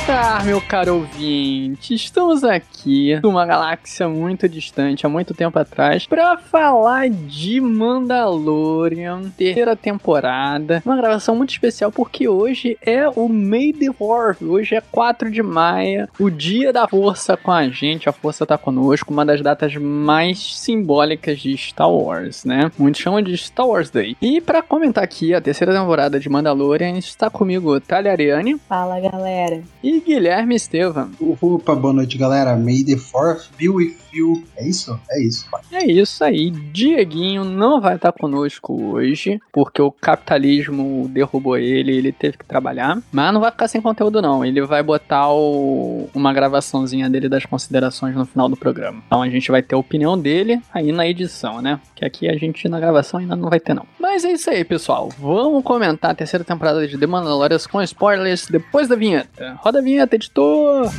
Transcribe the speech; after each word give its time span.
Elementar, 0.00 0.44
meu 0.46 0.60
caro 0.62 0.94
ouvinte, 0.96 1.94
estamos 1.94 2.42
aqui 2.42 3.20
numa 3.22 3.44
galáxia 3.44 4.08
muito 4.08 4.48
distante, 4.48 5.04
há 5.04 5.08
muito 5.08 5.34
tempo 5.34 5.58
atrás, 5.58 6.06
para 6.06 6.38
falar 6.38 7.10
de 7.10 7.60
Mandalorian, 7.60 9.30
terceira 9.36 9.76
temporada. 9.76 10.82
Uma 10.86 10.96
gravação 10.96 11.36
muito 11.36 11.50
especial 11.50 11.92
porque 11.92 12.26
hoje 12.28 12.78
é 12.80 13.08
o 13.10 13.28
May 13.28 13.72
the 13.74 13.92
Fourth, 13.92 14.42
hoje 14.42 14.74
é 14.74 14.80
4 14.80 15.30
de 15.30 15.42
maio, 15.42 16.08
o 16.18 16.30
dia 16.30 16.72
da 16.72 16.88
força 16.88 17.36
com 17.36 17.52
a 17.52 17.68
gente, 17.68 18.08
a 18.08 18.12
força 18.12 18.46
tá 18.46 18.56
conosco, 18.56 19.12
uma 19.12 19.24
das 19.24 19.42
datas 19.42 19.74
mais 19.76 20.56
simbólicas 20.56 21.38
de 21.40 21.56
Star 21.58 21.90
Wars, 21.90 22.44
né? 22.44 22.72
Muitos 22.78 23.02
chamam 23.02 23.20
de 23.20 23.36
Star 23.36 23.66
Wars 23.66 23.90
Day. 23.90 24.16
E 24.20 24.40
para 24.40 24.62
comentar 24.62 25.04
aqui 25.04 25.34
a 25.34 25.40
terceira 25.40 25.74
temporada 25.74 26.18
de 26.18 26.28
Mandalorian, 26.28 26.96
está 26.96 27.28
comigo 27.28 27.78
Thalia 27.80 28.12
Ariane 28.12 28.56
Fala 28.68 28.98
galera. 28.98 29.62
e 29.82 29.89
Guilherme 29.98 30.54
Estevam. 30.54 31.10
Opa, 31.40 31.74
boa 31.74 31.92
noite, 31.92 32.16
galera. 32.16 32.54
May 32.56 32.84
the 32.84 32.96
Fourth 32.96 33.48
be 33.58 33.68
with 33.68 33.96
you. 34.12 34.44
É 34.56 34.68
isso? 34.68 34.98
É 35.10 35.20
isso, 35.22 35.46
pai. 35.50 35.62
É 35.72 35.84
isso 35.90 36.22
aí, 36.22 36.50
Dieguinho 36.50 37.44
não 37.44 37.80
vai 37.80 37.96
estar 37.96 38.12
conosco 38.12 38.72
hoje, 38.92 39.40
porque 39.52 39.80
o 39.82 39.90
capitalismo 39.90 41.08
derrubou 41.08 41.56
ele, 41.56 41.96
ele 41.96 42.12
teve 42.12 42.36
que 42.38 42.44
trabalhar, 42.44 42.98
mas 43.10 43.32
não 43.34 43.40
vai 43.40 43.50
ficar 43.50 43.68
sem 43.68 43.80
conteúdo 43.80 44.20
não, 44.22 44.44
ele 44.44 44.60
vai 44.62 44.82
botar 44.82 45.32
o- 45.32 46.08
uma 46.14 46.32
gravaçãozinha 46.32 47.08
dele 47.10 47.28
das 47.28 47.44
considerações 47.46 48.14
no 48.14 48.24
final 48.26 48.48
do 48.48 48.56
programa. 48.56 49.02
Então 49.06 49.22
a 49.22 49.28
gente 49.28 49.50
vai 49.50 49.62
ter 49.62 49.74
a 49.74 49.78
opinião 49.78 50.18
dele 50.18 50.60
aí 50.72 50.92
na 50.92 51.06
edição, 51.06 51.60
né? 51.62 51.80
Que 51.94 52.04
aqui 52.04 52.28
a 52.28 52.36
gente 52.36 52.68
na 52.68 52.78
gravação 52.80 53.20
ainda 53.20 53.34
não 53.36 53.48
vai 53.48 53.60
ter 53.60 53.74
não. 53.74 53.86
Mas 53.98 54.24
é 54.24 54.32
isso 54.32 54.50
aí, 54.50 54.64
pessoal. 54.64 55.08
Vamos 55.18 55.62
comentar 55.64 56.10
a 56.10 56.14
terceira 56.14 56.44
temporada 56.44 56.86
de 56.86 56.96
The 56.98 57.06
Mandalorian 57.06 57.58
com 57.70 57.80
spoilers 57.82 58.46
depois 58.48 58.88
da 58.88 58.96
vinheta. 58.96 59.54
Roda 59.60 59.79
a 59.80 59.82
vinheta, 59.82 60.14
editor! 60.14 60.90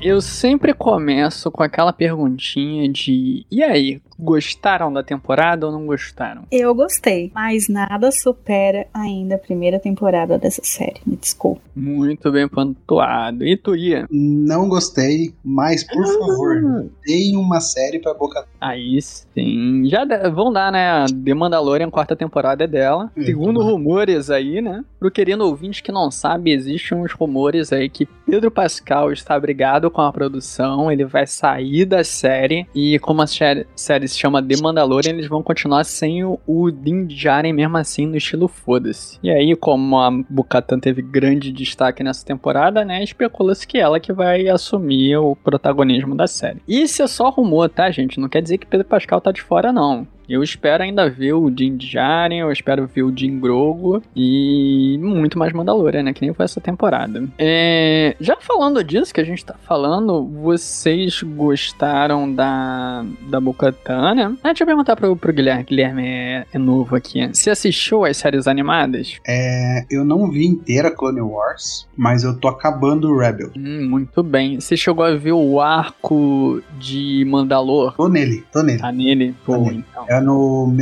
Eu 0.00 0.20
sempre 0.20 0.72
começo 0.72 1.50
com 1.50 1.62
aquela 1.62 1.92
perguntinha 1.92 2.88
de: 2.88 3.46
e 3.50 3.62
aí, 3.62 4.00
gostaram 4.18 4.92
da 4.92 5.02
temporada 5.02 5.66
ou 5.66 5.72
não 5.72 5.86
gostaram? 5.86 6.42
Eu 6.50 6.74
gostei, 6.74 7.30
mas 7.34 7.68
nada 7.68 8.10
supera 8.10 8.86
ainda 8.92 9.36
a 9.36 9.38
primeira 9.38 9.78
temporada 9.78 10.38
dessa 10.38 10.62
série. 10.64 11.00
Me 11.06 11.16
desculpa. 11.16 11.60
Muito 11.76 12.30
bem 12.32 12.48
pontuado. 12.48 13.44
E 13.46 13.56
tu 13.56 13.76
ia? 13.76 14.06
Não 14.10 14.68
gostei, 14.68 15.32
mas 15.44 15.84
por 15.84 16.04
favor, 16.06 16.90
deem 17.06 17.36
uma 17.36 17.60
série 17.60 17.98
pra 18.00 18.12
Boca. 18.14 18.44
Aí 18.60 19.00
sim. 19.00 19.82
Já 19.88 20.04
de- 20.04 20.28
vão 20.30 20.52
dar, 20.52 20.72
né? 20.72 21.06
The 21.24 21.34
Mandalorian, 21.34 21.90
quarta 21.90 22.16
temporada 22.16 22.64
é 22.64 22.66
dela. 22.66 23.10
É, 23.16 23.22
Segundo 23.22 23.62
rumores 23.62 24.30
aí, 24.30 24.60
né? 24.60 24.84
Pro 24.98 25.10
querido 25.10 25.44
ouvinte 25.44 25.82
que 25.82 25.92
não 25.92 26.10
sabe, 26.10 26.50
existem 26.52 26.98
uns 26.98 27.12
rumores 27.12 27.72
aí 27.72 27.88
que 27.88 28.08
Pedro 28.26 28.50
Pascal 28.50 29.12
está 29.12 29.38
brigado 29.38 29.90
com 29.90 30.00
a 30.00 30.12
produção, 30.12 30.90
ele 30.90 31.04
vai 31.04 31.26
sair 31.26 31.84
da 31.84 32.02
série 32.02 32.66
e 32.74 32.98
como 32.98 33.22
a 33.22 33.26
série, 33.26 33.66
se 34.08 34.18
chama 34.18 34.42
The 34.42 34.56
Mandalorian, 34.60 35.12
eles 35.12 35.28
vão 35.28 35.42
continuar 35.42 35.84
sem 35.84 36.24
o, 36.24 36.38
o 36.46 36.70
Din 36.70 37.06
Djarin 37.06 37.52
mesmo 37.52 37.76
assim 37.76 38.06
no 38.06 38.16
estilo 38.16 38.48
foda-se. 38.48 39.18
E 39.22 39.30
aí, 39.30 39.54
como 39.56 39.98
a 39.98 40.10
Bukatan 40.28 40.78
teve 40.78 41.02
grande 41.02 41.52
destaque 41.52 42.02
nessa 42.02 42.24
temporada, 42.24 42.84
né? 42.84 43.02
Especula-se 43.02 43.66
que 43.66 43.78
ela 43.78 44.00
que 44.00 44.12
vai 44.12 44.48
assumir 44.48 45.16
o 45.16 45.36
protagonismo 45.36 46.14
da 46.14 46.26
série. 46.26 46.62
Isso 46.66 47.02
é 47.02 47.06
só 47.06 47.30
rumor, 47.30 47.68
tá, 47.68 47.90
gente? 47.90 48.20
Não 48.20 48.28
quer 48.28 48.42
dizer 48.42 48.58
que 48.58 48.66
Pedro 48.66 48.86
Pascal 48.86 49.20
tá 49.20 49.32
de 49.32 49.42
fora, 49.42 49.72
não. 49.72 50.06
Eu 50.28 50.42
espero 50.42 50.82
ainda 50.82 51.08
ver 51.08 51.32
o 51.32 51.50
Din 51.50 51.76
Djarin, 51.76 52.38
eu 52.38 52.52
espero 52.52 52.86
ver 52.86 53.02
o 53.02 53.10
Din 53.10 53.38
Grogu 53.40 54.02
e 54.14 54.98
muito 55.00 55.38
mais 55.38 55.52
Mandalorian, 55.52 56.02
né? 56.02 56.12
Que 56.12 56.22
nem 56.22 56.34
foi 56.34 56.44
essa 56.44 56.60
temporada. 56.60 57.24
É, 57.38 58.14
já 58.20 58.36
falando 58.40 58.82
disso 58.84 59.12
que 59.14 59.20
a 59.20 59.24
gente 59.24 59.44
tá 59.44 59.54
falando, 59.66 60.24
vocês 60.26 61.22
gostaram 61.22 62.32
da, 62.32 63.04
da 63.28 63.40
Bo-Katan, 63.40 64.14
né? 64.14 64.34
Ah, 64.42 64.48
deixa 64.48 64.62
eu 64.64 64.66
perguntar 64.66 64.96
pro, 64.96 65.16
pro 65.16 65.32
Guilherme, 65.32 65.64
Guilherme 65.64 66.06
é, 66.06 66.46
é 66.52 66.58
novo 66.58 66.94
aqui. 66.94 67.26
Você 67.28 67.50
assistiu 67.50 68.04
as 68.04 68.16
séries 68.16 68.46
animadas? 68.46 69.16
É, 69.26 69.84
eu 69.90 70.04
não 70.04 70.30
vi 70.30 70.46
inteira 70.46 70.90
Clone 70.90 71.20
Wars, 71.20 71.88
mas 71.96 72.22
eu 72.24 72.38
tô 72.38 72.48
acabando 72.48 73.08
o 73.10 73.18
Rebel. 73.18 73.50
Hum, 73.56 73.88
muito 73.88 74.22
bem. 74.22 74.60
Você 74.60 74.76
chegou 74.76 75.04
a 75.04 75.14
ver 75.14 75.32
o 75.32 75.60
arco 75.60 76.62
de 76.78 77.24
Mandalor? 77.26 77.94
Tô 77.96 78.08
nele, 78.08 78.44
tô 78.52 78.62
nele. 78.62 78.78
Tá 78.78 78.92
nele? 78.92 79.34
Pô, 79.44 79.52
Tá 79.54 79.58
nele. 79.60 79.84
então. 79.90 80.17
É 80.18 80.20
no. 80.20 80.74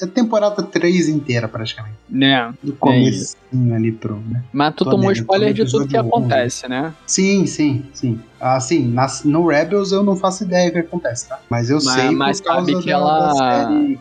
É 0.00 0.06
temporada 0.06 0.62
3 0.62 1.08
inteira, 1.08 1.48
praticamente. 1.48 1.96
Né? 2.08 2.52
Do 2.62 2.72
comecinho 2.74 3.74
ali 3.74 3.90
pro. 3.92 4.16
Né? 4.28 4.42
Mas 4.52 4.74
tu 4.74 4.84
Tô 4.84 4.90
tomou 4.90 5.08
nele, 5.08 5.20
spoiler 5.20 5.52
de 5.54 5.64
tudo 5.70 5.86
que 5.88 5.96
acontece, 5.96 6.68
né? 6.68 6.92
Sim, 7.06 7.46
sim, 7.46 7.84
sim. 7.94 8.20
Assim, 8.40 8.86
nas- 8.86 9.24
no 9.24 9.46
Rebels 9.46 9.92
eu 9.92 10.02
não 10.02 10.14
faço 10.14 10.44
ideia 10.44 10.68
do 10.70 10.72
que 10.74 10.78
acontece, 10.80 11.28
tá? 11.28 11.38
Mas 11.48 11.70
eu 11.70 11.76
Mas- 11.76 11.84
sei 11.94 12.10
mas 12.10 12.40
por 12.40 12.46
causa 12.48 12.70
sabe 12.70 12.82
que 12.82 12.90
da, 12.90 12.92
ela- 12.96 13.26
da 13.28 13.34
série 13.34 13.98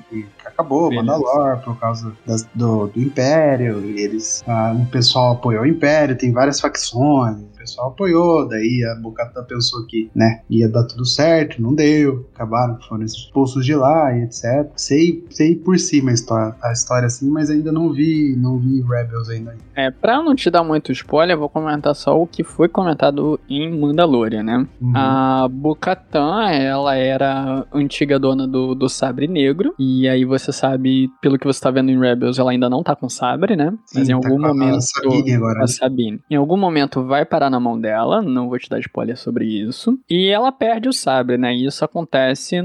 acabou, 0.55 0.89
Beleza. 0.89 1.05
Mandalor, 1.05 1.57
por 1.63 1.79
causa 1.79 2.11
das- 2.25 2.47
do, 2.55 2.87
do 2.87 2.99
Império, 3.01 3.79
e 3.85 3.99
eles. 4.01 4.43
ah, 4.47 4.73
um 4.75 4.85
pessoal 4.85 5.33
apoiou 5.33 5.63
o 5.63 5.67
Império, 5.67 6.17
tem 6.17 6.31
várias 6.31 6.59
facções, 6.59 7.37
o 7.41 7.57
pessoal 7.57 7.89
apoiou, 7.89 8.47
daí 8.47 8.83
a 8.91 8.95
Bocata 9.01 9.41
pensou 9.43 9.85
que, 9.87 10.09
né, 10.15 10.41
ia 10.49 10.69
dar 10.69 10.83
tudo 10.85 11.03
certo, 11.05 11.61
não 11.61 11.73
deu, 11.73 12.25
acabaram, 12.35 12.79
foram 12.87 13.03
expulsos 13.03 13.65
de 13.65 13.73
lá 13.75 14.13
e 14.15 14.23
etc. 14.23 14.69
Sei, 14.75 15.25
sei 15.31 15.55
por 15.55 15.77
cima 15.79 16.11
a 16.11 16.13
história, 16.13 16.55
a 16.61 16.71
história 16.71 17.07
assim, 17.07 17.29
mas 17.29 17.49
ainda 17.49 17.71
não 17.71 17.91
vi, 17.91 18.35
não 18.37 18.57
vi 18.59 18.81
Rebels 18.81 19.29
ainda. 19.29 19.55
É, 19.75 19.89
pra 19.91 20.21
não 20.21 20.35
te 20.35 20.49
dar 20.49 20.63
muito 20.63 20.91
spoiler, 20.91 21.35
eu 21.35 21.39
vou 21.39 21.49
comentar 21.49 21.93
só 21.95 22.21
o 22.21 22.27
que 22.27 22.43
foi 22.43 22.69
comentado 22.69 23.39
em 23.49 23.77
Mandalorian, 23.79 24.43
né? 24.43 24.67
Uhum. 24.79 24.93
A 24.95 25.47
Bo-Katan, 25.51 26.49
ela 26.51 26.95
era 26.95 27.65
antiga 27.73 28.17
dona 28.19 28.47
do, 28.47 28.73
do 28.75 28.87
sabre 28.87 29.27
negro, 29.27 29.73
e 29.77 30.07
aí 30.07 30.23
você 30.23 30.44
sabe, 30.51 31.09
pelo 31.21 31.37
que 31.37 31.45
você 31.45 31.59
tá 31.59 31.71
vendo 31.71 31.91
em 31.91 31.99
Rebels, 31.99 32.39
ela 32.39 32.51
ainda 32.51 32.69
não 32.69 32.83
tá 32.83 32.95
com 32.95 33.09
sabre, 33.09 33.55
né? 33.55 33.73
Mas 33.93 34.07
Sim, 34.07 34.13
em 34.13 34.19
tá 34.19 34.27
algum 34.27 34.41
com 34.41 34.45
a 34.45 34.53
momento... 34.53 34.81
Sabine 34.81 35.33
agora, 35.33 35.63
a? 35.63 35.67
Sabine. 35.67 36.19
Em 36.29 36.35
algum 36.35 36.57
momento 36.57 37.03
vai 37.03 37.25
parar 37.25 37.49
na 37.49 37.59
mão 37.59 37.79
dela, 37.79 38.21
não 38.21 38.49
vou 38.49 38.59
te 38.59 38.69
dar 38.69 38.79
spoiler 38.79 39.17
sobre 39.17 39.45
isso. 39.45 39.97
E 40.09 40.27
ela 40.27 40.51
perde 40.51 40.89
o 40.89 40.93
sabre, 40.93 41.37
né? 41.37 41.53
E 41.55 41.65
isso 41.65 41.83
acontece 41.83 42.57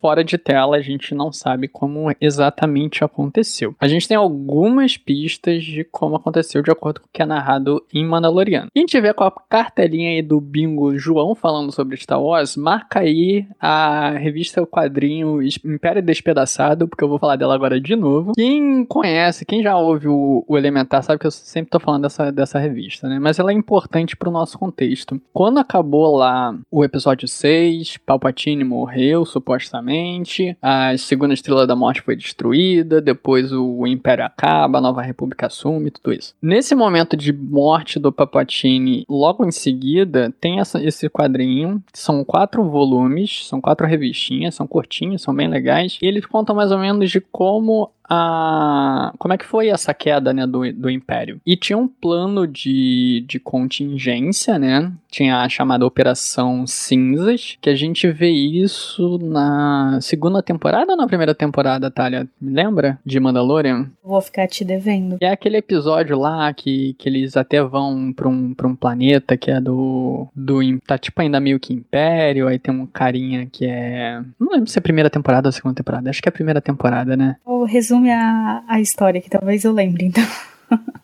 fora 0.00 0.24
de 0.24 0.38
tela, 0.38 0.76
a 0.76 0.82
gente 0.82 1.14
não 1.14 1.32
sabe 1.32 1.68
como 1.68 2.12
exatamente 2.20 3.04
aconteceu. 3.04 3.74
A 3.80 3.88
gente 3.88 4.08
tem 4.08 4.16
algumas 4.16 4.96
pistas 4.96 5.64
de 5.64 5.84
como 5.84 6.16
aconteceu 6.16 6.62
de 6.62 6.70
acordo 6.70 7.00
com 7.00 7.06
o 7.06 7.10
que 7.12 7.22
é 7.22 7.26
narrado 7.26 7.82
em 7.92 8.04
Mandaloriano. 8.04 8.68
Quem 8.74 8.86
tiver 8.86 9.14
com 9.14 9.24
a 9.24 9.30
cartelinha 9.30 10.10
aí 10.10 10.22
do 10.22 10.40
Bingo 10.40 10.96
João 10.98 11.34
falando 11.34 11.72
sobre 11.72 11.96
Star 11.96 12.22
Wars, 12.22 12.56
marca 12.56 13.00
aí 13.00 13.46
a 13.60 14.10
revista 14.10 14.62
o 14.62 14.66
quadrinho 14.66 15.40
Império 15.64 16.02
Despedaçado, 16.02 16.88
porque 16.88 17.04
eu 17.04 17.08
vou 17.08 17.18
falar 17.18 17.27
dela 17.36 17.54
agora 17.54 17.80
de 17.80 17.94
novo. 17.96 18.32
Quem 18.34 18.84
conhece, 18.84 19.44
quem 19.44 19.62
já 19.62 19.76
ouve 19.76 20.08
o, 20.08 20.44
o 20.46 20.56
Elementar, 20.58 21.02
sabe 21.02 21.18
que 21.18 21.26
eu 21.26 21.30
sempre 21.30 21.70
tô 21.70 21.78
falando 21.80 22.02
dessa, 22.02 22.30
dessa 22.32 22.58
revista, 22.58 23.08
né? 23.08 23.18
Mas 23.18 23.38
ela 23.38 23.50
é 23.50 23.54
importante 23.54 24.16
pro 24.16 24.30
nosso 24.30 24.58
contexto. 24.58 25.20
Quando 25.32 25.58
acabou 25.58 26.16
lá 26.16 26.56
o 26.70 26.84
episódio 26.84 27.26
6, 27.28 27.98
Palpatine 27.98 28.64
morreu, 28.64 29.24
supostamente, 29.24 30.56
a 30.62 30.96
segunda 30.96 31.34
Estrela 31.34 31.66
da 31.66 31.76
Morte 31.76 32.02
foi 32.02 32.16
destruída, 32.16 33.00
depois 33.00 33.52
o 33.52 33.86
Império 33.86 34.24
acaba, 34.24 34.78
a 34.78 34.80
Nova 34.80 35.02
República 35.02 35.46
assume, 35.46 35.90
tudo 35.90 36.12
isso. 36.12 36.34
Nesse 36.40 36.74
momento 36.74 37.16
de 37.16 37.32
morte 37.32 37.98
do 37.98 38.12
Palpatine, 38.12 39.04
logo 39.08 39.44
em 39.44 39.50
seguida, 39.50 40.32
tem 40.40 40.60
essa- 40.60 40.82
esse 40.82 41.08
quadrinho, 41.08 41.82
são 41.92 42.24
quatro 42.24 42.64
volumes, 42.64 43.46
são 43.46 43.60
quatro 43.60 43.86
revistinhas, 43.86 44.54
são 44.54 44.66
curtinhas, 44.66 45.22
são 45.22 45.34
bem 45.34 45.48
legais, 45.48 45.98
e 46.02 46.06
eles 46.06 46.24
contam 46.26 46.54
mais 46.54 46.70
ou 46.72 46.78
menos 46.78 47.10
de 47.10 47.17
como 47.20 47.94
a. 48.08 49.12
Como 49.18 49.34
é 49.34 49.38
que 49.38 49.44
foi 49.44 49.68
essa 49.68 49.92
queda, 49.92 50.32
né, 50.32 50.46
do, 50.46 50.72
do 50.72 50.90
Império? 50.90 51.40
E 51.44 51.56
tinha 51.56 51.76
um 51.76 51.88
plano 51.88 52.46
de, 52.46 53.24
de 53.26 53.38
contingência, 53.38 54.58
né? 54.58 54.92
Tinha 55.10 55.40
a 55.40 55.48
chamada 55.48 55.86
Operação 55.86 56.66
Cinzas, 56.66 57.56
que 57.60 57.70
a 57.70 57.74
gente 57.74 58.08
vê 58.10 58.30
isso 58.30 59.18
na 59.18 59.98
segunda 60.00 60.42
temporada 60.42 60.92
ou 60.92 60.96
na 60.96 61.06
primeira 61.06 61.34
temporada, 61.34 61.90
Thalia? 61.90 62.28
Me 62.40 62.52
lembra? 62.52 62.98
De 63.04 63.18
Mandalorian? 63.18 63.90
Vou 64.04 64.20
ficar 64.20 64.46
te 64.46 64.64
devendo. 64.64 65.18
E 65.20 65.24
é 65.24 65.30
aquele 65.30 65.56
episódio 65.56 66.18
lá 66.18 66.52
que, 66.52 66.94
que 66.98 67.08
eles 67.08 67.36
até 67.36 67.62
vão 67.62 68.12
pra 68.12 68.28
um, 68.28 68.54
pra 68.54 68.66
um 68.66 68.76
planeta 68.76 69.36
que 69.36 69.50
é 69.50 69.60
do, 69.60 70.28
do. 70.34 70.58
Tá 70.86 70.98
tipo 70.98 71.20
ainda 71.20 71.40
meio 71.40 71.58
que 71.58 71.72
Império, 71.72 72.48
aí 72.48 72.58
tem 72.58 72.74
um 72.74 72.86
carinha 72.86 73.46
que 73.50 73.66
é. 73.66 74.20
Não 74.38 74.52
lembro 74.52 74.68
se 74.68 74.78
é 74.78 74.80
a 74.80 74.82
primeira 74.82 75.10
temporada 75.10 75.48
ou 75.48 75.50
a 75.50 75.52
segunda 75.52 75.74
temporada. 75.74 76.10
Acho 76.10 76.20
que 76.20 76.28
é 76.28 76.30
a 76.30 76.32
primeira 76.32 76.60
temporada, 76.60 77.16
né? 77.16 77.36
Ou 77.44 77.64
resume 77.98 78.10
a, 78.10 78.62
a 78.68 78.80
história, 78.80 79.20
que 79.20 79.28
talvez 79.30 79.64
eu 79.64 79.72
lembre, 79.72 80.06
então. 80.06 80.24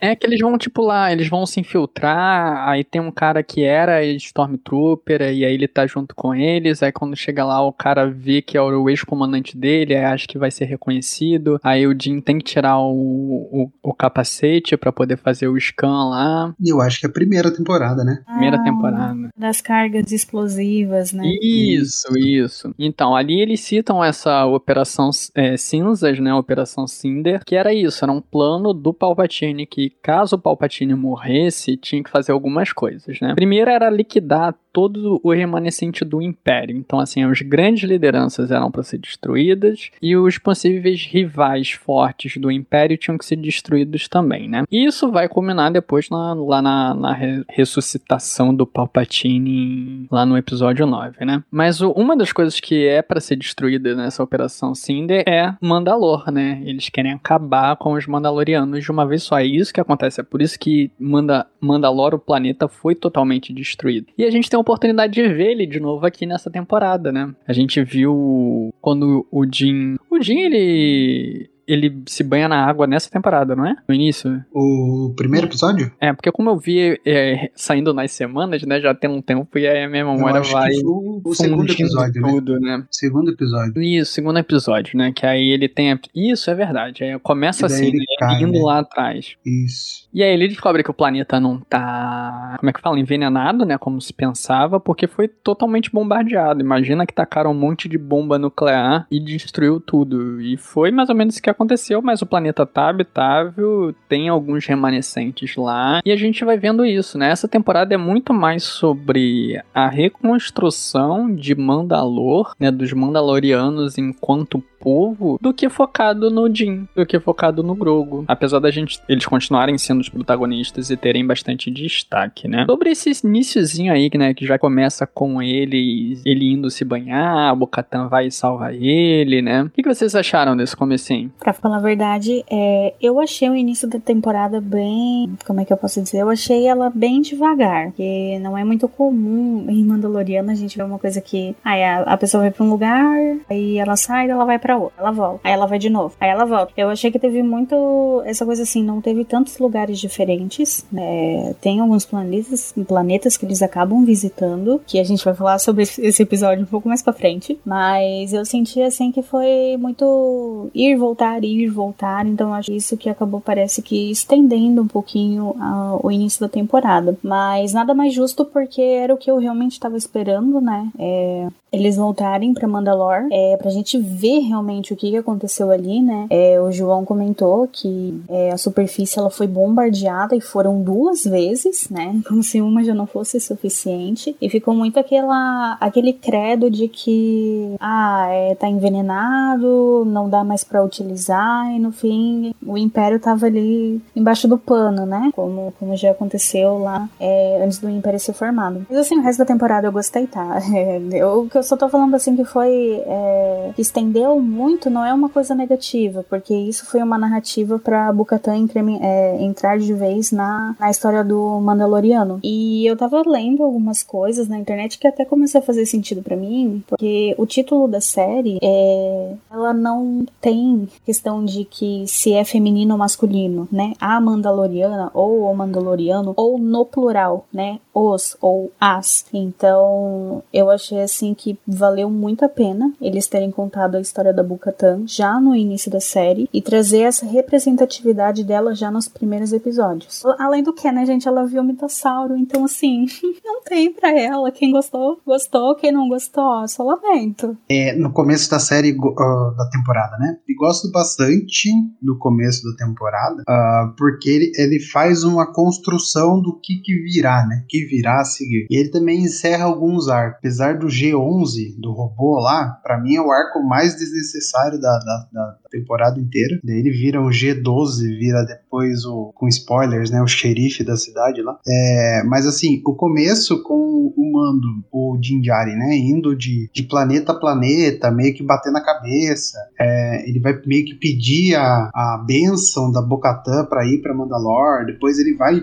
É 0.01 0.15
que 0.15 0.27
eles 0.27 0.39
vão, 0.41 0.59
tipo, 0.59 0.83
lá, 0.83 1.11
eles 1.11 1.29
vão 1.29 1.47
se 1.47 1.61
infiltrar, 1.61 2.69
aí 2.69 2.85
tem 2.85 3.01
um 3.01 3.11
cara 3.11 3.43
que 3.43 3.63
era 3.63 4.05
Stormtrooper, 4.05 5.23
e 5.23 5.45
aí 5.45 5.55
ele 5.55 5.67
tá 5.67 5.87
junto 5.87 6.15
com 6.15 6.35
eles, 6.35 6.83
aí 6.83 6.93
quando 6.93 7.17
chega 7.17 7.45
lá 7.45 7.63
o 7.67 7.73
cara 7.73 8.11
vê 8.11 8.43
que 8.43 8.57
é 8.57 8.61
o 8.61 8.91
ex-comandante 8.91 9.57
dele, 9.57 9.95
aí 9.95 10.05
acha 10.05 10.27
que 10.27 10.37
vai 10.37 10.51
ser 10.51 10.67
reconhecido, 10.67 11.59
aí 11.63 11.87
o 11.87 11.97
Jim 11.99 12.21
tem 12.21 12.39
que 12.39 12.45
tirar 12.45 12.79
o, 12.79 12.91
o, 12.93 13.73
o 13.83 13.95
capacete 13.95 14.77
para 14.77 14.93
poder 14.93 15.17
fazer 15.17 15.49
o 15.49 15.59
scan 15.59 16.11
lá. 16.11 16.55
Eu 16.63 16.81
acho 16.83 17.01
que 17.01 17.07
é 17.07 17.09
a 17.09 17.13
primeira 17.13 17.51
temporada, 17.51 18.05
né? 18.05 18.23
Primeira 18.27 18.57
Ah, 18.57 18.63
temporada. 18.63 19.31
Das 19.37 19.61
cargas 19.61 20.13
explosivas, 20.13 21.13
né? 21.13 21.25
Isso, 21.41 22.09
isso. 22.19 22.75
Então, 22.79 23.17
ali 23.17 23.41
eles 23.41 23.61
citam 23.61 24.05
essa 24.05 24.45
Operação 24.45 25.11
é, 25.35 25.57
Cinzas, 25.57 26.19
né? 26.19 26.35
Operação 26.35 26.87
Cinder, 26.87 27.41
que 27.45 27.57
era 27.57 27.73
isso, 27.73 28.05
era 28.05 28.13
um 28.13 28.21
plano 28.21 28.75
do 28.75 28.93
Palpatine 28.93 29.54
que, 29.67 29.91
caso 30.03 30.37
o 30.37 30.39
Palpatine 30.39 30.95
morresse, 30.95 31.77
tinha 31.77 32.03
que 32.03 32.11
fazer 32.11 32.33
algumas 32.33 32.73
coisas, 32.73 33.21
né? 33.21 33.35
Primeiro 33.35 33.71
era 33.71 33.89
liquidar 33.89 34.55
todo 34.75 35.21
o 35.23 35.33
remanescente 35.33 36.05
do 36.05 36.21
Império. 36.21 36.77
Então, 36.77 36.99
assim, 36.99 37.23
as 37.23 37.41
grandes 37.41 37.85
lideranças 37.89 38.51
eram 38.51 38.71
para 38.73 38.83
ser 38.83 38.99
destruídas 38.99 39.89
e 40.03 40.17
os 40.17 40.37
possíveis 40.37 41.07
rivais 41.09 41.71
fortes 41.71 42.37
do 42.37 42.51
Império 42.51 42.99
tinham 42.99 43.17
que 43.17 43.25
ser 43.25 43.37
destruídos 43.37 44.09
também, 44.09 44.49
né? 44.49 44.65
E 44.71 44.85
isso 44.85 45.11
vai 45.13 45.29
culminar 45.29 45.71
depois 45.73 46.11
na- 46.11 46.35
lá 46.35 46.61
na, 46.61 46.93
na 46.95 47.13
re- 47.15 47.45
ressuscitação 47.49 48.53
do 48.53 48.67
Palpatine 48.67 50.07
lá 50.11 50.27
no 50.27 50.37
episódio 50.37 50.87
9, 50.87 51.25
né? 51.25 51.43
Mas 51.51 51.81
o- 51.81 51.93
uma 51.93 52.17
das 52.17 52.33
coisas 52.33 52.59
que 52.61 52.85
é 52.87 53.01
para 53.03 53.21
ser 53.21 53.37
destruída 53.37 53.95
nessa 53.95 54.23
operação 54.23 54.75
Cinder 54.75 55.23
é 55.27 55.55
Mandalor, 55.61 56.31
né? 56.33 56.61
Eles 56.65 56.89
querem 56.89 57.13
acabar 57.13 57.77
com 57.77 57.93
os 57.93 58.07
Mandalorianos 58.07 58.83
de 58.83 58.91
uma 58.91 59.07
vez 59.07 59.23
só. 59.23 59.39
É 59.39 59.47
isso 59.47 59.73
que 59.73 59.81
acontece. 59.81 60.21
É 60.21 60.25
por 60.25 60.43
isso 60.43 60.59
que 60.59 60.91
Manda, 60.99 61.47
Mandalor, 61.61 62.15
o 62.15 62.19
planeta, 62.19 62.67
foi 62.69 62.95
totalmente 62.95 63.53
destruído. 63.53 64.07
E 64.19 64.25
a 64.25 64.31
gente 64.31 64.49
tem 64.51 64.59
a 64.59 64.61
oportunidade 64.65 65.13
de 65.13 65.29
ver 65.29 65.53
ele 65.53 65.67
de 65.67 65.79
novo 65.79 66.05
aqui 66.07 66.27
nessa 66.27 66.51
temporada, 66.51 67.13
né? 67.13 67.33
A 67.47 67.53
gente 67.53 67.83
viu 67.83 68.75
quando 68.81 69.27
o 69.31 69.45
Jin. 69.51 69.97
O 70.11 70.21
Jin, 70.21 70.41
ele. 70.41 71.51
Ele 71.67 72.03
se 72.07 72.23
banha 72.23 72.49
na 72.49 72.65
água 72.65 72.87
nessa 72.87 73.11
temporada, 73.11 73.55
não 73.57 73.67
é? 73.67 73.75
No 73.89 73.95
início. 73.95 74.45
O 74.53 75.13
primeiro 75.17 75.47
episódio? 75.47 75.91
É, 76.01 76.13
porque 76.13 76.31
como 76.33 76.51
eu 76.51 76.57
vi 76.57 77.01
é, 77.07 77.51
saindo 77.55 77.93
nas 77.95 78.13
semanas, 78.13 78.63
né? 78.63 78.81
Já 78.81 78.95
tem 78.95 79.09
um 79.11 79.23
tempo 79.23 79.59
e 79.59 79.67
aí 79.67 79.85
a 79.85 79.89
minha 79.89 80.05
memória 80.05 80.41
vai. 80.43 80.71
o, 80.85 81.21
o 81.25 81.35
segundo 81.35 81.71
episódio, 81.73 82.21
né? 82.23 82.29
tudo, 82.31 82.61
né? 82.61 82.85
Segundo 82.91 83.31
episódio. 83.31 83.83
Isso, 83.83 84.13
segundo 84.13 84.39
episódio, 84.39 84.97
né? 84.99 85.13
Que 85.15 85.27
aí 85.27 85.49
ele 85.51 85.69
tem. 85.69 85.93
a- 85.93 85.99
Isso 86.15 86.51
é 86.51 86.55
verdade. 86.55 87.05
Aí 87.05 87.19
começa 87.21 87.67
assim, 87.67 87.87
ele 87.87 87.99
né? 87.99 88.05
cai, 88.19 88.43
indo 88.43 88.53
né? 88.53 88.61
lá 88.63 88.79
atrás. 88.81 89.37
Isso. 89.45 90.09
E 90.13 90.23
aí 90.23 90.31
ele 90.33 90.49
descobre 90.49 90.83
que 90.83 90.91
o 90.91 90.95
planeta 90.95 91.41
não 91.41 91.59
tá. 91.61 92.57
Como 92.59 92.71
é 92.71 92.73
que 92.73 92.81
fala? 92.81 92.99
Envenenado, 92.99 93.65
né? 93.65 93.79
Como 93.79 94.01
se 94.01 94.13
pensava, 94.13 94.79
porque 94.81 95.07
foi 95.07 95.29
totalmente 95.29 95.91
bombardeado. 95.91 96.61
Imagina 96.61 97.07
que 97.07 97.15
tacaram 97.15 97.51
um 97.51 97.55
monte 97.59 97.89
de 97.89 97.99
bomba 97.99 98.39
nuclear 98.39 99.07
e 99.11 99.19
destruiu 99.21 99.81
tudo. 99.81 100.41
E 100.41 100.57
foi 100.57 100.91
mais 100.91 101.09
ou 101.09 101.15
menos 101.15 101.35
isso 101.35 101.43
que 101.43 101.51
aconteceu, 101.55 102.03
mas 102.03 102.23
o 102.23 102.27
planeta 102.27 102.67
tá 102.67 102.89
habitável, 102.89 103.95
tem 104.09 104.29
alguns 104.29 104.67
remanescentes 104.67 105.57
lá. 105.57 106.01
E 106.05 106.13
a 106.13 106.17
gente 106.17 106.45
vai 106.45 106.59
vendo 106.59 106.85
isso, 106.85 107.19
né? 107.19 107.31
Essa 107.31 107.49
temporada 107.49 107.95
é 107.95 107.97
muito 107.97 108.33
mais 108.33 108.65
sobre 108.65 109.61
a 109.73 109.89
reconstrução 109.89 111.35
de 111.35 111.55
Mandalor, 111.55 112.55
né? 112.59 112.71
Dos 112.71 112.93
Mandalorianos 112.93 113.99
enquanto 113.99 114.63
povo 114.85 115.39
do 115.41 115.55
que 115.55 115.71
focado 115.71 116.31
no 116.31 116.55
Jin, 116.55 116.87
do 116.95 117.07
que 117.07 117.19
focado 117.19 117.63
no 117.63 117.75
Grogu. 117.75 118.27
Apesar 118.29 118.59
da 118.59 118.71
gente 118.71 119.01
eles 119.09 119.25
continuarem 119.25 119.79
sendo 119.79 120.03
os 120.03 120.11
protagonistas 120.11 120.91
e 120.91 120.97
terem 120.97 121.27
bastante 121.27 121.71
destaque, 121.71 122.47
né? 122.47 122.67
Sobre 122.67 122.91
esse 122.91 123.11
iniciozinho 123.25 123.91
aí, 123.91 124.11
né, 124.15 124.35
que 124.35 124.45
já 124.45 124.59
começa 124.59 125.07
com 125.07 125.41
ele 125.41 126.19
ele 126.27 126.53
indo 126.53 126.71
se 126.71 126.85
banhar, 126.85 127.55
o 127.55 127.57
Bocatan 127.57 128.09
vai 128.09 128.27
e 128.27 128.31
salva 128.31 128.75
ele, 128.75 129.41
né? 129.41 129.63
O 129.63 129.71
que, 129.71 129.83
que 129.83 129.95
vocês 129.95 130.15
acharam 130.15 130.55
desse 130.55 130.77
comecinho? 130.77 131.33
Pra 131.45 131.53
falar 131.53 131.77
a 131.77 131.81
verdade, 131.81 132.43
é, 132.51 132.95
eu 133.03 133.21
achei 133.21 133.51
o 133.51 133.55
início 133.55 133.87
da 133.87 134.01
temporada 134.01 134.63
bem. 134.63 135.31
Como 135.47 135.61
é 135.61 135.65
que 135.67 135.73
eu 135.73 135.77
posso 135.77 136.01
dizer? 136.01 136.21
Eu 136.21 136.31
achei 136.31 136.67
ela 136.67 136.91
bem 136.91 137.21
devagar. 137.21 137.89
Porque 137.89 138.39
não 138.41 138.57
é 138.57 138.65
muito 138.65 138.89
comum 138.89 139.67
em 139.69 139.85
Mandaloriano 139.85 140.51
a 140.51 140.55
gente 140.55 140.77
ver 140.77 140.85
uma 140.85 140.99
coisa 140.99 141.21
que. 141.21 141.55
Aí 141.63 141.85
a, 141.85 142.01
a 142.01 142.17
pessoa 142.17 142.45
vai 142.45 142.51
pra 142.51 142.65
um 142.65 142.71
lugar, 142.71 143.37
aí 143.51 143.77
ela 143.77 143.95
sai, 143.95 144.31
ela 144.31 144.47
vai 144.47 144.59
pra 144.59 144.79
outro, 144.79 144.95
ela 144.99 145.11
volta, 145.11 145.41
aí 145.45 145.53
ela 145.53 145.67
vai 145.67 145.79
de 145.79 145.91
novo, 145.91 146.15
aí 146.19 146.31
ela 146.31 146.47
volta. 146.47 146.73
Eu 146.77 146.89
achei 146.89 147.11
que 147.11 147.19
teve 147.19 147.43
muito. 147.43 148.23
Essa 148.25 148.47
coisa 148.47 148.63
assim, 148.63 148.83
não 148.83 149.03
teve 149.03 149.23
tantos 149.25 149.59
lugares 149.59 149.99
diferentes. 149.99 150.87
né? 150.91 151.55
Tem 151.61 151.81
alguns 151.81 152.07
planetas, 152.07 152.75
planetas 152.89 153.37
que 153.37 153.45
eles 153.45 153.61
acabam 153.61 154.03
visitando, 154.05 154.81
que 154.87 154.99
a 154.99 155.05
gente 155.05 155.23
vai 155.23 155.35
falar 155.35 155.59
sobre 155.59 155.83
esse 155.83 156.23
episódio 156.23 156.63
um 156.63 156.67
pouco 156.67 156.89
mais 156.89 157.03
pra 157.03 157.13
frente. 157.13 157.61
Mas 157.67 158.33
eu 158.33 158.47
senti 158.47 158.81
assim 158.81 159.13
que 159.13 159.23
foi 159.23 159.77
muito 159.79 160.71
ir, 160.75 160.97
voltar, 160.97 161.34
ir, 161.43 161.69
voltar. 161.69 162.27
Então 162.27 162.53
acho 162.53 162.71
isso 162.71 162.97
que 162.97 163.09
acabou, 163.09 163.41
parece 163.41 163.81
que 163.83 164.11
estendendo 164.11 164.83
um 164.83 164.87
pouquinho 164.87 165.55
ah, 165.59 165.99
o 166.03 166.11
início 166.11 166.41
da 166.41 166.49
temporada. 166.49 167.17
Mas 167.23 167.73
nada 167.73 167.95
mais 167.95 168.13
justo 168.13 168.45
porque 168.45 168.83
era 168.83 169.15
o 169.15 169.19
que 169.19 169.31
eu 169.31 169.39
realmente 169.39 169.73
estava 169.73 169.97
esperando, 169.97 170.61
né? 170.61 170.91
É, 170.99 171.49
eles 171.75 171.97
voltarem 171.97 172.55
pra 172.55 172.69
Mandalor, 172.69 173.27
é, 173.31 173.57
pra 173.57 173.71
gente 173.71 173.99
ver 173.99 174.41
realmente 174.41 174.93
o 174.93 174.97
que, 174.97 175.15
aconteceu 175.17 175.71
ali, 175.71 176.03
né? 176.03 176.27
É, 176.31 176.61
o 176.61 176.73
João 176.73 177.05
comentou 177.05 177.69
que 177.71 178.21
é, 178.29 178.51
a 178.51 178.59
superfície 178.59 179.19
ela 179.19 179.31
foi 179.31 179.47
bombardeada 179.47 180.35
e 180.35 180.41
foram 180.41 180.83
duas 180.83 181.25
vezes, 181.25 181.89
né? 181.89 182.21
Como 182.27 182.43
se 182.43 182.61
uma 182.61 182.83
já 182.83 182.95
não 182.95 183.07
fosse 183.07 183.39
suficiente. 183.39 184.37
E 184.41 184.49
ficou 184.49 184.75
muito 184.75 184.99
aquela, 184.99 185.77
aquele 185.81 186.13
credo 186.13 186.71
de 186.71 186.89
que, 186.89 187.75
ah, 187.81 188.27
é, 188.29 188.55
tá 188.55 188.69
envenenado, 188.69 190.05
não 190.07 190.29
dá 190.29 190.43
mais 190.43 190.65
pra 190.65 190.85
utilizar, 190.85 191.71
e 191.73 191.79
no 191.79 191.93
fim 191.93 192.55
o 192.67 192.77
Império 192.77 193.21
tava 193.21 193.47
ali 193.47 194.01
embaixo 194.15 194.49
do 194.49 194.59
pano, 194.59 195.07
né? 195.07 195.31
Como, 195.35 195.73
como 195.79 195.97
já 195.97 196.11
aconteceu 196.11 196.79
lá 196.79 197.09
é, 197.21 197.63
antes 197.65 197.79
do 197.79 197.89
Império 197.89 198.19
ser 198.19 198.33
formado. 198.33 198.87
Mas 198.89 198.99
assim, 198.99 199.19
o 199.19 199.23
resto 199.23 199.39
da 199.39 199.45
temporada 199.45 199.87
eu 199.87 199.93
gostei, 199.93 200.27
tá? 200.27 200.61
É, 200.75 201.01
eu, 201.13 201.47
que 201.49 201.57
eu 201.57 201.63
só 201.65 201.77
tô 201.77 201.89
falando 201.89 202.15
assim 202.15 202.37
que 202.37 202.45
foi. 202.45 203.03
É, 203.07 203.73
que 203.75 203.83
estendeu 203.83 204.41
muito, 204.41 204.91
não 204.91 205.05
é 205.05 205.13
uma 205.13 205.29
coisa 205.29 205.55
negativa, 205.55 206.25
porque 206.29 206.55
isso 206.55 206.87
foi 206.87 207.03
uma 207.03 207.19
narrativa 207.19 207.79
pra 207.79 208.13
Bukatan 208.13 208.67
é, 209.01 209.43
entrar 209.43 209.79
de 209.79 209.93
vez 209.93 210.31
na, 210.31 210.77
na 210.79 210.91
história 210.91 211.25
do 211.25 211.61
Mandaloriano. 211.61 212.39
E 212.43 212.87
eu 212.87 212.97
tava 212.97 213.23
lendo 213.27 213.63
algumas 213.63 214.03
coisas 214.03 214.49
na 214.49 214.59
internet 214.59 214.99
que 214.99 215.07
até 215.07 215.25
começou 215.25 215.59
a 215.61 215.63
fazer 215.63 215.87
sentido 215.87 216.23
pra 216.23 216.37
mim, 216.37 216.83
porque 216.87 217.35
o 217.39 217.47
título 217.47 217.89
da 217.89 218.01
série 218.01 218.59
é. 218.63 219.35
Ela 219.51 219.73
não 219.73 220.27
tem 220.41 220.89
questão 221.07 221.45
de 221.45 221.65
que 221.65 222.05
se 222.07 222.33
é 222.33 222.45
feminino 222.45 222.93
ou 222.95 222.99
masculino, 222.99 223.69
né? 223.71 223.95
A 224.01 224.21
Mandaloriana 224.21 225.11
ou 225.15 225.51
o 225.51 225.57
Mandaloriano, 225.57 226.33
ou 226.37 226.59
no 226.59 226.85
plural, 226.85 227.47
né? 227.53 227.79
Os 227.95 228.37
ou 228.41 228.73
as. 228.81 229.25
Então, 229.33 230.43
eu 230.53 230.71
achei 230.71 231.01
assim 231.01 231.33
que 231.35 231.59
valeu 231.67 232.11
muito 232.11 232.45
a 232.45 232.49
pena 232.49 232.93
eles 233.01 233.27
terem 233.27 233.51
contado 233.51 233.97
a 233.97 234.01
história 234.01 234.33
da 234.33 234.43
Bukatan 234.43 235.03
já 235.07 235.41
no 235.41 235.55
início 235.55 235.91
da 235.91 236.01
série 236.01 236.49
e 236.53 236.61
trazer 236.61 237.01
essa 237.01 237.27
representatividade 237.27 238.45
dela 238.45 238.75
já 238.75 238.91
nos 238.91 239.09
primeiros 239.09 239.53
episódios. 239.53 240.23
Além 240.39 240.63
do 240.63 240.73
que, 240.73 240.91
né, 240.91 241.05
gente, 241.07 241.29
ela 241.29 241.47
viu 241.47 241.63
o 241.63 241.65
mitossauro, 241.65 242.37
então 242.37 242.65
assim, 242.65 243.07
não 243.45 243.63
tem 243.63 243.93
pra 243.93 244.11
ela. 244.19 244.51
Quem 244.51 244.73
gostou, 244.73 245.21
gostou. 245.25 245.75
Quem 245.77 245.93
não 245.93 246.09
gostou, 246.09 246.67
só 246.69 246.83
lamento. 246.83 247.57
É, 247.69 247.95
no 247.95 248.13
começo 248.13 248.51
da 248.51 248.59
série, 248.59 248.91
ah, 248.91 249.55
da 249.57 249.69
temporada, 249.71 250.17
né? 250.19 250.39
E 250.49 250.55
gosto 250.55 250.91
bastante 250.91 251.71
do 252.01 252.19
começo 252.19 252.63
da 252.65 252.87
temporada, 252.87 253.43
ah, 253.49 253.93
porque 253.97 254.29
ele, 254.29 254.53
ele 254.57 254.81
faz 254.81 255.25
uma 255.25 255.53
construção 255.53 256.41
do 256.41 256.59
que, 256.61 256.81
que 256.83 257.03
virá, 257.03 257.47
né? 257.47 257.65
Que 257.69 257.84
onde 257.85 257.87
virá 257.87 258.21
a 258.21 258.25
seguir. 258.25 258.67
E 258.71 258.77
ele 258.77 258.91
também 258.91 259.23
encerra 259.23 259.65
alguns 259.65 260.09
arcos. 260.09 260.39
Apesar 260.39 260.79
do 260.79 260.87
G11, 260.87 261.79
do 261.79 261.93
robô 261.93 262.39
lá, 262.39 262.79
para 262.83 263.01
mim 263.01 263.15
é 263.15 263.21
o 263.21 263.31
arco 263.31 263.63
mais 263.63 263.97
desnecessário 263.97 264.81
da, 264.81 264.99
da, 264.99 265.29
da 265.33 265.59
temporada 265.71 266.21
inteira. 266.21 266.59
Daí 266.63 266.79
ele 266.79 266.91
vira 266.91 267.21
um 267.21 267.29
G12, 267.29 268.19
vira 268.19 268.45
depois 268.45 269.05
o, 269.05 269.33
com 269.35 269.49
spoilers, 269.49 270.11
né, 270.11 270.23
o 270.23 270.27
xerife 270.27 270.85
da 270.85 270.97
cidade 270.97 271.43
lá. 271.43 271.59
É, 271.67 272.23
mas 272.25 272.47
assim, 272.47 272.83
o 272.87 272.95
começo 272.95 273.63
com 273.63 274.13
o 274.17 274.33
Mando, 274.33 274.85
o 274.93 275.19
Jinjari, 275.21 275.75
né, 275.77 275.97
indo 275.97 276.37
de, 276.37 276.71
de 276.73 276.83
planeta 276.85 277.33
a 277.33 277.39
planeta, 277.39 278.11
meio 278.11 278.35
que 278.35 278.43
batendo 278.43 278.79
a 278.79 278.85
cabeça. 278.85 279.59
É, 279.79 280.29
ele 280.29 280.41
vai 280.41 280.61
meio 280.67 280.85
que 280.85 280.95
pedir 280.95 281.55
a, 281.57 281.91
a 281.95 282.25
benção 282.27 282.91
da 282.93 283.03
Bocatã 283.03 283.65
para 283.65 283.87
ir 283.87 284.01
para 284.01 284.15
Mandalore. 284.15 284.87
Depois 284.87 285.19
ele 285.19 285.35
vai 285.35 285.61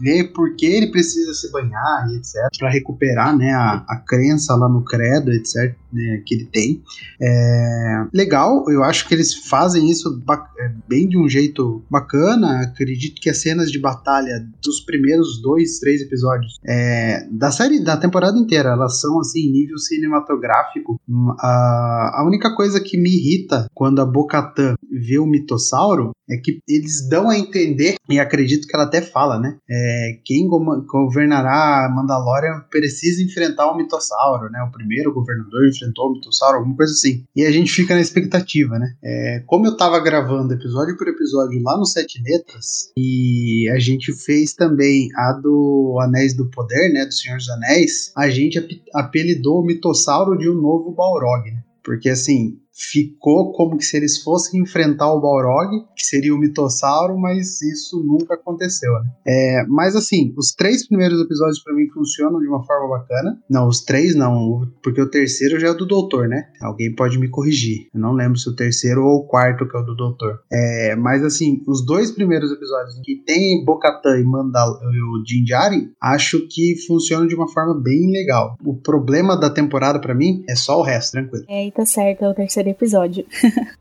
ver 0.00 0.32
por 0.32 0.54
que 0.56 0.66
ele 0.66 0.90
precisa 0.90 1.31
se 1.34 1.50
banhar 1.50 2.08
e 2.10 2.16
etc. 2.16 2.34
para 2.58 2.70
recuperar, 2.70 3.36
né, 3.36 3.52
a, 3.52 3.84
a 3.88 3.96
crença 3.96 4.54
lá 4.54 4.68
no 4.68 4.84
credo, 4.84 5.32
etc. 5.32 5.74
Né, 5.92 6.22
que 6.24 6.34
ele 6.34 6.44
tem. 6.46 6.82
É, 7.20 8.04
legal, 8.12 8.64
eu 8.70 8.82
acho 8.82 9.06
que 9.06 9.14
eles 9.14 9.34
fazem 9.34 9.90
isso 9.90 10.22
é, 10.62 10.72
bem 10.88 11.08
de 11.08 11.18
um 11.18 11.28
jeito 11.28 11.82
bacana. 11.90 12.62
Acredito 12.62 13.20
que 13.20 13.30
as 13.30 13.38
cenas 13.38 13.70
de 13.70 13.78
batalha 13.78 14.46
dos 14.62 14.80
primeiros 14.80 15.40
dois, 15.40 15.78
três 15.78 16.00
episódios 16.02 16.58
é, 16.66 17.26
da 17.30 17.50
série, 17.50 17.82
da 17.82 17.96
temporada 17.96 18.38
inteira, 18.38 18.70
elas 18.70 19.00
são 19.00 19.18
assim, 19.20 19.50
nível 19.50 19.78
cinematográfico. 19.78 21.00
A, 21.38 22.20
a 22.20 22.24
única 22.26 22.54
coisa 22.54 22.80
que 22.80 22.96
me 22.96 23.10
irrita 23.10 23.66
quando 23.74 24.00
a 24.00 24.06
Bocatã 24.06 24.74
vê 24.90 25.18
o 25.18 25.26
mitossauro 25.26 26.12
é 26.30 26.36
que 26.36 26.60
eles 26.68 27.08
dão 27.08 27.28
a 27.28 27.38
entender, 27.38 27.96
e 28.08 28.18
acredito 28.18 28.66
que 28.66 28.74
ela 28.74 28.84
até 28.84 29.02
fala, 29.02 29.38
né? 29.38 29.56
É, 29.68 30.18
quem 30.24 30.48
governará 30.48 31.90
Mandalorian 31.94 32.64
precisa 32.70 33.22
enfrentar 33.22 33.70
o 33.70 33.76
mitossauro, 33.76 34.48
né? 34.50 34.62
O 34.62 34.70
primeiro 34.70 35.12
governador 35.12 35.68
enfrentou 35.68 36.08
o 36.08 36.12
mitossauro, 36.12 36.58
alguma 36.58 36.76
coisa 36.76 36.92
assim. 36.92 37.24
E 37.36 37.44
a 37.44 37.50
gente 37.50 37.72
fica 37.72 37.94
na 37.94 38.00
expectativa, 38.00 38.78
né? 38.78 38.94
É, 39.02 39.42
como 39.46 39.66
eu 39.66 39.76
tava 39.76 39.98
gravando 40.00 40.51
episódio 40.52 40.96
por 40.96 41.08
episódio 41.08 41.60
lá 41.62 41.76
no 41.76 41.84
Sete 41.84 42.22
Letras, 42.22 42.92
e 42.96 43.68
a 43.74 43.78
gente 43.78 44.12
fez 44.12 44.54
também 44.54 45.08
a 45.16 45.32
do 45.32 45.98
Anéis 46.00 46.34
do 46.34 46.48
Poder, 46.50 46.92
né? 46.92 47.04
Do 47.04 47.12
Senhor 47.12 47.36
dos 47.36 47.48
Anéis, 47.50 48.12
a 48.16 48.28
gente 48.28 48.58
apelidou 48.94 49.60
o 49.60 49.64
mitossauro 49.64 50.36
de 50.38 50.48
um 50.48 50.54
novo 50.54 50.92
Balrog, 50.92 51.50
né? 51.50 51.62
Porque 51.82 52.08
assim, 52.08 52.58
ficou 52.72 53.52
como 53.52 53.76
que 53.76 53.84
se 53.84 53.96
eles 53.96 54.22
fossem 54.22 54.60
enfrentar 54.60 55.12
o 55.12 55.20
Balrog, 55.20 55.84
que 55.94 56.04
seria 56.04 56.34
o 56.34 56.38
mitossauro, 56.38 57.18
mas 57.18 57.60
isso 57.60 58.02
nunca 58.04 58.34
aconteceu, 58.34 58.92
né? 58.92 59.10
É, 59.26 59.66
mas 59.68 59.94
assim, 59.94 60.32
os 60.36 60.52
três 60.52 60.86
primeiros 60.86 61.20
episódios 61.20 61.62
para 61.62 61.74
mim 61.74 61.88
funcionam 61.88 62.40
de 62.40 62.48
uma 62.48 62.64
forma 62.64 62.88
bacana. 62.88 63.38
Não, 63.48 63.68
os 63.68 63.82
três 63.82 64.14
não, 64.14 64.66
porque 64.82 65.00
o 65.00 65.10
terceiro 65.10 65.60
já 65.60 65.68
é 65.68 65.74
do 65.74 65.86
Doutor, 65.86 66.28
né? 66.28 66.48
Alguém 66.60 66.94
pode 66.94 67.18
me 67.18 67.28
corrigir. 67.28 67.88
Eu 67.94 68.00
não 68.00 68.12
lembro 68.12 68.38
se 68.38 68.48
o 68.48 68.56
terceiro 68.56 69.04
ou 69.04 69.20
o 69.20 69.26
quarto 69.26 69.68
que 69.68 69.76
é 69.76 69.80
o 69.80 69.84
do 69.84 69.94
Doutor. 69.94 70.40
É, 70.50 70.96
mas 70.96 71.22
assim, 71.22 71.62
os 71.66 71.84
dois 71.84 72.10
primeiros 72.10 72.50
episódios 72.50 73.00
que 73.04 73.16
tem 73.16 73.64
Bocatan 73.64 74.18
e 74.18 74.24
Mandal 74.24 74.78
e 74.82 75.02
o 75.02 75.24
Jinjari, 75.26 75.90
acho 76.00 76.46
que 76.48 76.76
funcionam 76.86 77.26
de 77.26 77.34
uma 77.34 77.48
forma 77.48 77.78
bem 77.80 78.10
legal. 78.10 78.56
O 78.64 78.74
problema 78.74 79.36
da 79.36 79.50
temporada 79.50 79.98
para 79.98 80.14
mim 80.14 80.42
é 80.48 80.54
só 80.54 80.78
o 80.78 80.82
resto, 80.82 81.12
tranquilo. 81.12 81.44
É, 81.48 81.66
e 81.66 81.72
tá 81.72 81.84
certo, 81.84 82.24
é 82.24 82.28
o 82.28 82.34
terceiro 82.34 82.61
episódio. 82.68 83.26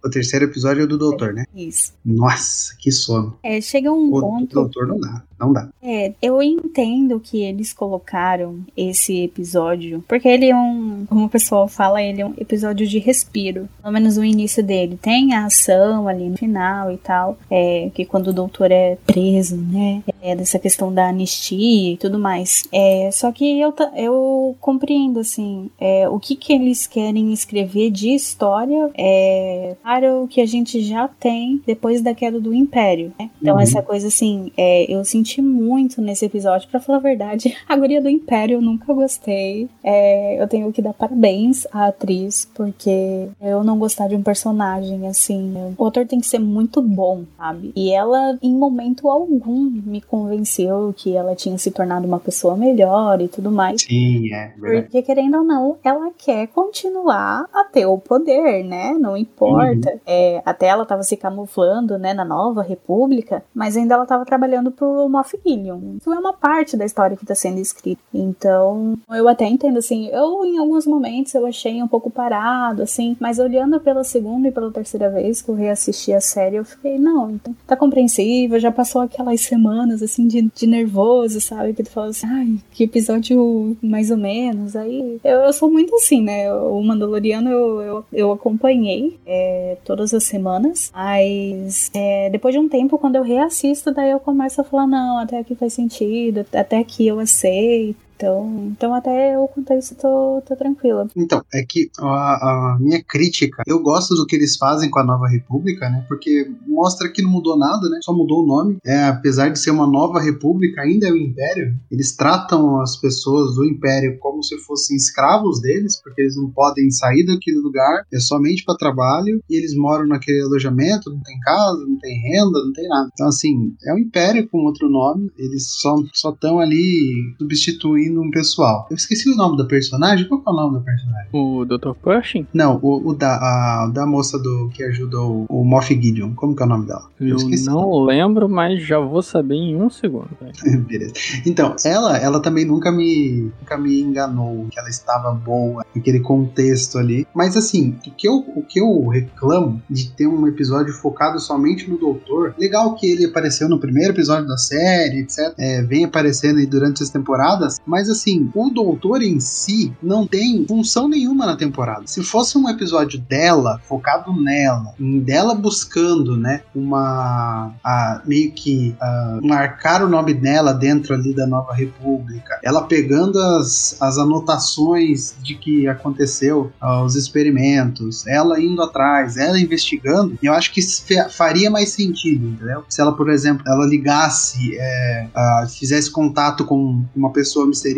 o 0.04 0.10
terceiro 0.10 0.46
episódio 0.46 0.84
é 0.84 0.88
do 0.88 0.98
doutor, 0.98 1.34
né? 1.34 1.46
Isso. 1.56 1.94
Nossa, 2.06 2.76
que 2.78 2.92
sono. 2.92 3.38
É, 3.44 3.60
chega 3.62 3.92
um 3.92 4.08
o 4.14 4.22
ponto. 4.22 4.52
O 4.52 4.64
doutor 4.64 4.88
não 4.88 5.00
dá, 5.00 5.24
não 5.42 5.52
dá. 5.52 5.68
É, 5.82 6.14
eu 6.22 6.42
entendo 6.42 7.20
que 7.20 7.42
eles 7.42 7.74
colocaram 7.74 8.60
esse 8.78 9.24
episódio, 9.24 10.04
porque 10.08 10.28
ele 10.28 10.50
é 10.50 10.56
um, 10.56 11.06
como 11.10 11.26
o 11.26 11.30
pessoal 11.30 11.68
fala, 11.68 12.02
ele 12.02 12.22
é 12.22 12.26
um 12.26 12.34
episódio 12.38 12.88
de 12.88 13.00
respiro. 13.00 13.68
Pelo 13.82 13.94
menos 13.94 14.18
o 14.18 14.24
início 14.24 14.64
dele. 14.64 15.00
Tem 15.02 15.34
a 15.34 15.46
ação 15.46 16.08
ali 16.08 16.30
no 16.30 16.38
final 16.38 16.92
e 16.92 16.98
tal, 16.98 17.38
é, 17.50 17.90
que 17.94 18.06
quando 18.06 18.28
o 18.28 18.34
doutor 18.34 18.72
é 18.72 18.98
preso, 19.06 19.58
né? 19.58 20.04
É 20.22 20.36
dessa 20.36 20.60
questão 20.60 20.94
da 20.94 21.10
anistia 21.10 21.94
e 21.94 21.98
tudo 21.98 22.20
mais. 22.20 22.68
É, 22.72 23.10
só 23.12 23.32
que 23.32 23.60
eu, 23.60 23.74
eu 23.96 24.56
compreendo, 24.60 25.20
assim, 25.20 25.70
é, 25.80 26.08
o 26.08 26.20
que 26.20 26.36
que 26.36 26.54
eles 26.54 26.86
querem 26.86 27.34
escrever 27.34 27.90
de 27.90 28.10
história 28.14 28.92
é 28.96 29.76
para 29.82 30.16
o 30.16 30.28
que 30.28 30.40
a 30.42 30.46
gente 30.46 30.82
já 30.82 31.08
tem 31.08 31.62
depois 31.66 32.02
da 32.02 32.14
queda 32.14 32.40
do 32.40 32.54
Império. 32.54 33.12
Né? 33.18 33.30
Então, 33.42 33.56
uhum. 33.56 33.62
essa 33.62 33.82
coisa 33.82 34.08
assim, 34.08 34.52
é, 34.56 34.92
eu 34.92 35.04
senti 35.04 35.31
muito 35.40 36.02
nesse 36.02 36.26
episódio, 36.26 36.68
para 36.68 36.80
falar 36.80 36.98
a 36.98 37.02
verdade. 37.02 37.56
A 37.70 37.78
guria 37.78 38.02
do 38.02 38.10
Império 38.10 38.56
eu 38.56 38.62
nunca 38.62 38.92
gostei. 38.92 39.70
É, 39.84 40.42
eu 40.42 40.48
tenho 40.48 40.72
que 40.74 40.82
dar 40.82 40.94
parabéns 40.94 41.68
à 41.72 41.88
atriz, 41.88 42.50
porque 42.56 43.30
eu 43.40 43.64
não 43.64 43.78
gostar 43.78 44.08
de 44.08 44.16
um 44.16 44.24
personagem 44.24 45.08
assim. 45.08 45.54
O 45.78 45.86
autor 45.86 46.08
tem 46.08 46.20
que 46.20 46.28
ser 46.28 46.40
muito 46.40 46.82
bom, 46.82 47.24
sabe? 47.38 47.72
E 47.76 47.92
ela, 47.92 48.38
em 48.42 48.54
momento 48.54 49.10
algum, 49.10 49.70
me 49.70 50.02
convenceu 50.02 50.94
que 50.98 51.16
ela 51.16 51.36
tinha 51.36 51.58
se 51.58 51.70
tornado 51.72 52.08
uma 52.08 52.20
pessoa 52.20 52.56
melhor 52.56 53.22
e 53.22 53.28
tudo 53.28 53.52
mais. 53.52 53.84
Sim, 53.84 54.34
é. 54.34 54.54
Verdade. 54.58 54.82
Porque, 54.84 55.02
querendo 55.02 55.38
ou 55.38 55.44
não, 55.44 55.78
ela 55.84 56.12
quer 56.18 56.48
continuar 56.48 57.46
a 57.54 57.64
ter 57.64 57.86
o 57.86 57.98
poder, 57.98 58.64
né? 58.64 58.94
Não 59.00 59.16
importa. 59.16 59.92
Uhum. 59.92 60.00
É, 60.06 60.42
até 60.46 60.68
ela 60.68 60.84
estava 60.84 61.04
se 61.04 61.16
camuflando, 61.16 61.98
né, 61.98 62.14
na 62.14 62.26
Nova 62.26 62.62
República, 62.62 63.44
mas 63.54 63.78
ainda 63.78 63.94
ela 63.94 64.04
estava 64.04 64.26
trabalhando 64.26 64.72
pro 64.72 65.08
Gideon. 65.24 65.98
Isso 66.00 66.12
é 66.12 66.20
uma 66.20 66.34
parte 66.34 66.78
da 66.78 66.86
história 66.86 67.18
que 67.18 67.24
está 67.24 67.36
sendo 67.36 67.60
escrita. 67.60 68.02
Então, 68.14 68.98
eu 69.10 69.28
até 69.28 69.46
entendo, 69.46 69.78
assim, 69.78 70.08
eu 70.08 70.46
em 70.46 70.58
alguns 70.58 70.86
momentos 70.86 71.34
eu 71.34 71.46
achei 71.46 71.82
um 71.82 71.88
pouco 71.88 72.10
parado, 72.10 72.84
assim, 72.84 73.16
mas 73.20 73.40
olhando 73.40 73.80
pela 73.80 74.04
segunda 74.04 74.48
e 74.48 74.52
pela 74.52 74.72
terceira 74.72 75.10
vez 75.10 75.42
que 75.42 75.50
eu 75.50 75.56
reassisti 75.56 76.14
a 76.14 76.22
série, 76.22 76.58
eu 76.58 76.66
fiquei, 76.66 76.98
não, 76.98 77.32
então 77.32 77.56
tá 77.66 77.76
compreensível, 77.76 78.60
já 78.60 78.72
passou 78.72 79.02
aquelas 79.02 79.42
semanas, 79.42 80.02
assim, 80.02 80.28
de, 80.28 80.42
de 80.42 80.68
nervoso, 80.68 81.40
sabe? 81.42 81.74
Que 81.74 81.84
tu 81.84 81.90
fala 81.90 82.08
assim, 82.08 82.28
ai, 82.28 82.56
que 82.72 82.84
episódio 82.84 83.78
mais 83.82 84.12
ou 84.12 84.18
menos. 84.18 84.76
Aí, 84.76 85.20
eu, 85.24 85.40
eu 85.42 85.54
sou 85.54 85.72
muito 85.72 85.96
assim, 85.96 86.22
né? 86.22 86.52
O 86.54 86.82
Mandaloriano 86.82 87.50
eu, 87.50 87.82
eu, 87.82 88.06
eu 88.12 88.32
acompanhei 88.32 89.20
é, 89.26 89.78
todas 89.84 90.14
as 90.14 90.24
semanas, 90.24 90.92
mas 90.94 91.90
é, 91.94 92.30
depois 92.30 92.54
de 92.54 92.60
um 92.60 92.70
tempo, 92.70 92.98
quando 92.98 93.16
eu 93.16 93.24
reassisto, 93.24 93.92
daí 93.92 94.12
eu 94.12 94.20
começo 94.20 94.62
a 94.62 94.64
falar: 94.64 94.88
não, 94.88 95.11
até 95.18 95.40
aqui 95.40 95.56
faz 95.56 95.74
sentido, 95.74 96.46
até 96.54 96.80
aqui 96.80 97.08
eu 97.08 97.20
aceito. 97.20 98.11
Então, 98.22 98.72
então 98.72 98.94
até 98.94 99.34
eu 99.34 99.50
a 99.70 99.76
isso 99.76 99.96
tô, 99.96 100.44
tô 100.46 100.56
tranquila. 100.56 101.08
Então, 101.16 101.44
é 101.52 101.64
que 101.64 101.90
a, 102.00 102.76
a, 102.76 102.78
minha 102.80 103.04
crítica, 103.04 103.64
eu 103.66 103.82
gosto 103.82 104.14
do 104.14 104.28
que 104.28 104.36
eles 104.36 104.58
fazem 104.58 104.92
com 104.92 105.00
a 105.00 105.04
Nova 105.04 105.28
República, 105.28 105.90
né? 105.90 106.06
Porque 106.08 106.52
mostra 106.68 107.10
que 107.10 107.22
não 107.22 107.32
mudou 107.32 107.58
nada, 107.58 107.90
né? 107.90 108.00
Só 108.04 108.14
mudou 108.14 108.44
o 108.44 108.46
nome. 108.46 108.78
É, 108.86 109.06
apesar 109.06 109.50
de 109.50 109.58
ser 109.58 109.72
uma 109.72 109.88
nova 109.88 110.20
república, 110.20 110.82
ainda 110.82 111.08
é 111.08 111.12
o 111.12 111.18
Império. 111.18 111.76
Eles 111.90 112.16
tratam 112.16 112.80
as 112.80 112.96
pessoas 112.96 113.56
do 113.56 113.66
Império 113.66 114.18
como 114.20 114.44
se 114.44 114.58
fossem 114.60 114.96
escravos 114.96 115.60
deles, 115.60 116.00
porque 116.04 116.22
eles 116.22 116.36
não 116.36 116.52
podem 116.52 116.92
sair 116.92 117.26
daquele 117.26 117.58
lugar, 117.58 118.06
é 118.14 118.20
somente 118.20 118.64
para 118.64 118.78
trabalho, 118.78 119.42
e 119.50 119.56
eles 119.56 119.76
moram 119.76 120.08
naquele 120.08 120.42
alojamento, 120.42 121.10
não 121.10 121.22
tem 121.22 121.40
casa, 121.40 121.80
não 121.88 121.98
tem 121.98 122.20
renda, 122.20 122.64
não 122.66 122.74
tem 122.74 122.88
nada. 122.88 123.10
Então, 123.14 123.28
assim, 123.28 123.74
é 123.86 123.94
o 123.94 124.00
Império 124.00 124.48
com 124.50 124.60
outro 124.60 124.90
nome, 124.90 125.32
eles 125.38 125.72
só 125.80 125.96
estão 126.14 126.60
ali 126.60 127.36
substituindo 127.40 128.11
um 128.18 128.30
pessoal. 128.32 128.88
Eu 128.90 128.96
esqueci 128.96 129.30
o 129.30 129.36
nome 129.36 129.58
da 129.58 129.66
personagem. 129.66 130.28
Qual 130.28 130.42
é 130.46 130.50
o 130.50 130.54
nome 130.54 130.80
da 130.80 130.86
personagem? 130.86 131.30
O 131.34 131.66
Dr. 131.66 131.94
Pershing? 132.04 132.48
Não, 132.54 132.80
o, 132.82 133.10
o 133.10 133.14
da, 133.14 133.36
a, 133.36 133.88
da 133.88 134.06
moça 134.06 134.38
do 134.38 134.70
que 134.74 134.84
ajudou 134.84 135.46
o, 135.50 135.62
o 135.62 135.66
Moff 135.66 135.94
Gideon. 135.94 136.34
Como 136.36 136.56
que 136.56 136.64
é 136.64 136.66
o 136.66 136.70
nome 136.70 136.86
dela? 136.86 137.04
Eu, 137.20 137.38
Eu 137.38 137.66
não 137.66 138.04
lembro, 138.04 138.50
mas 138.50 138.84
já 138.84 139.00
vou 139.00 139.22
saber 139.22 139.56
em 139.56 139.76
um 139.76 139.90
segundo. 139.90 140.30
Beleza. 140.88 141.14
Então, 141.46 141.76
ela, 141.86 142.18
ela 142.18 142.40
também 142.40 142.66
nunca 142.66 142.92
me, 142.92 143.52
nunca 143.60 143.78
me 143.78 144.02
enganou 144.02 144.68
que 144.70 144.80
ela 144.80 144.90
estava 144.90 145.32
boa 145.32 145.86
naquele 145.96 146.20
contexto 146.20 146.98
ali. 146.98 147.28
Mas 147.34 147.56
assim, 147.56 147.96
o 148.06 148.12
que 148.12 148.28
eu, 148.28 148.44
o 148.56 148.64
que 148.64 148.80
eu 148.80 149.08
reclamo 149.08 149.82
de 149.90 150.12
ter 150.12 150.28
um 150.28 150.48
episódio 150.48 150.94
focado 150.94 151.40
somente 151.40 151.90
no 151.90 151.98
Doutor, 151.98 152.56
legal 152.58 152.96
que 152.96 153.06
ele 153.06 153.26
apareceu 153.26 153.70
no 153.70 153.80
primeiro 153.80 154.14
episódio 154.14 154.48
da 154.48 154.58
série, 154.58 155.20
etc. 155.20 155.54
É, 155.58 155.82
vem 155.84 156.06
aparecendo 156.06 156.60
aí 156.60 156.66
durante 156.66 157.04
as 157.04 157.10
temporadas, 157.10 157.78
mas 157.86 158.01
Mas 158.02 158.10
assim, 158.10 158.50
o 158.56 158.72
doutor 158.72 159.22
em 159.22 159.40
si 159.40 159.94
não 160.02 160.26
tem 160.26 160.66
função 160.68 161.08
nenhuma 161.08 161.46
na 161.46 161.56
temporada. 161.56 162.02
Se 162.08 162.24
fosse 162.24 162.58
um 162.58 162.68
episódio 162.68 163.20
dela, 163.20 163.80
focado 163.88 164.34
nela, 164.34 164.96
dela 165.24 165.54
buscando, 165.54 166.36
né, 166.36 166.64
uma. 166.74 167.76
A, 167.84 168.24
meio 168.26 168.52
que 168.54 168.96
a, 169.00 169.38
marcar 169.44 170.04
o 170.04 170.10
nome 170.10 170.34
dela 170.34 170.74
dentro 170.74 171.14
ali 171.14 171.32
da 171.32 171.46
Nova 171.46 171.76
República, 171.76 172.60
ela 172.64 172.82
pegando 172.82 173.38
as, 173.38 173.96
as 174.02 174.18
anotações 174.18 175.36
de 175.40 175.54
que 175.54 175.88
aconteceu, 175.88 176.72
uh, 176.82 177.04
os 177.04 177.16
experimentos, 177.16 178.26
ela 178.26 178.60
indo 178.60 178.82
atrás, 178.82 179.38
ela 179.38 179.60
investigando, 179.60 180.40
eu 180.42 180.54
acho 180.54 180.74
que 180.74 180.82
faria 181.30 181.70
mais 181.70 181.90
sentido, 181.90 182.48
entendeu? 182.48 182.84
Se 182.90 183.00
ela, 183.00 183.16
por 183.16 183.30
exemplo, 183.30 183.64
ela 183.68 183.86
ligasse, 183.86 184.76
é, 184.76 185.28
fizesse 185.70 186.10
contato 186.10 186.66
com 186.66 187.04
uma 187.16 187.32
pessoa 187.32 187.68
misteriosa 187.68 187.91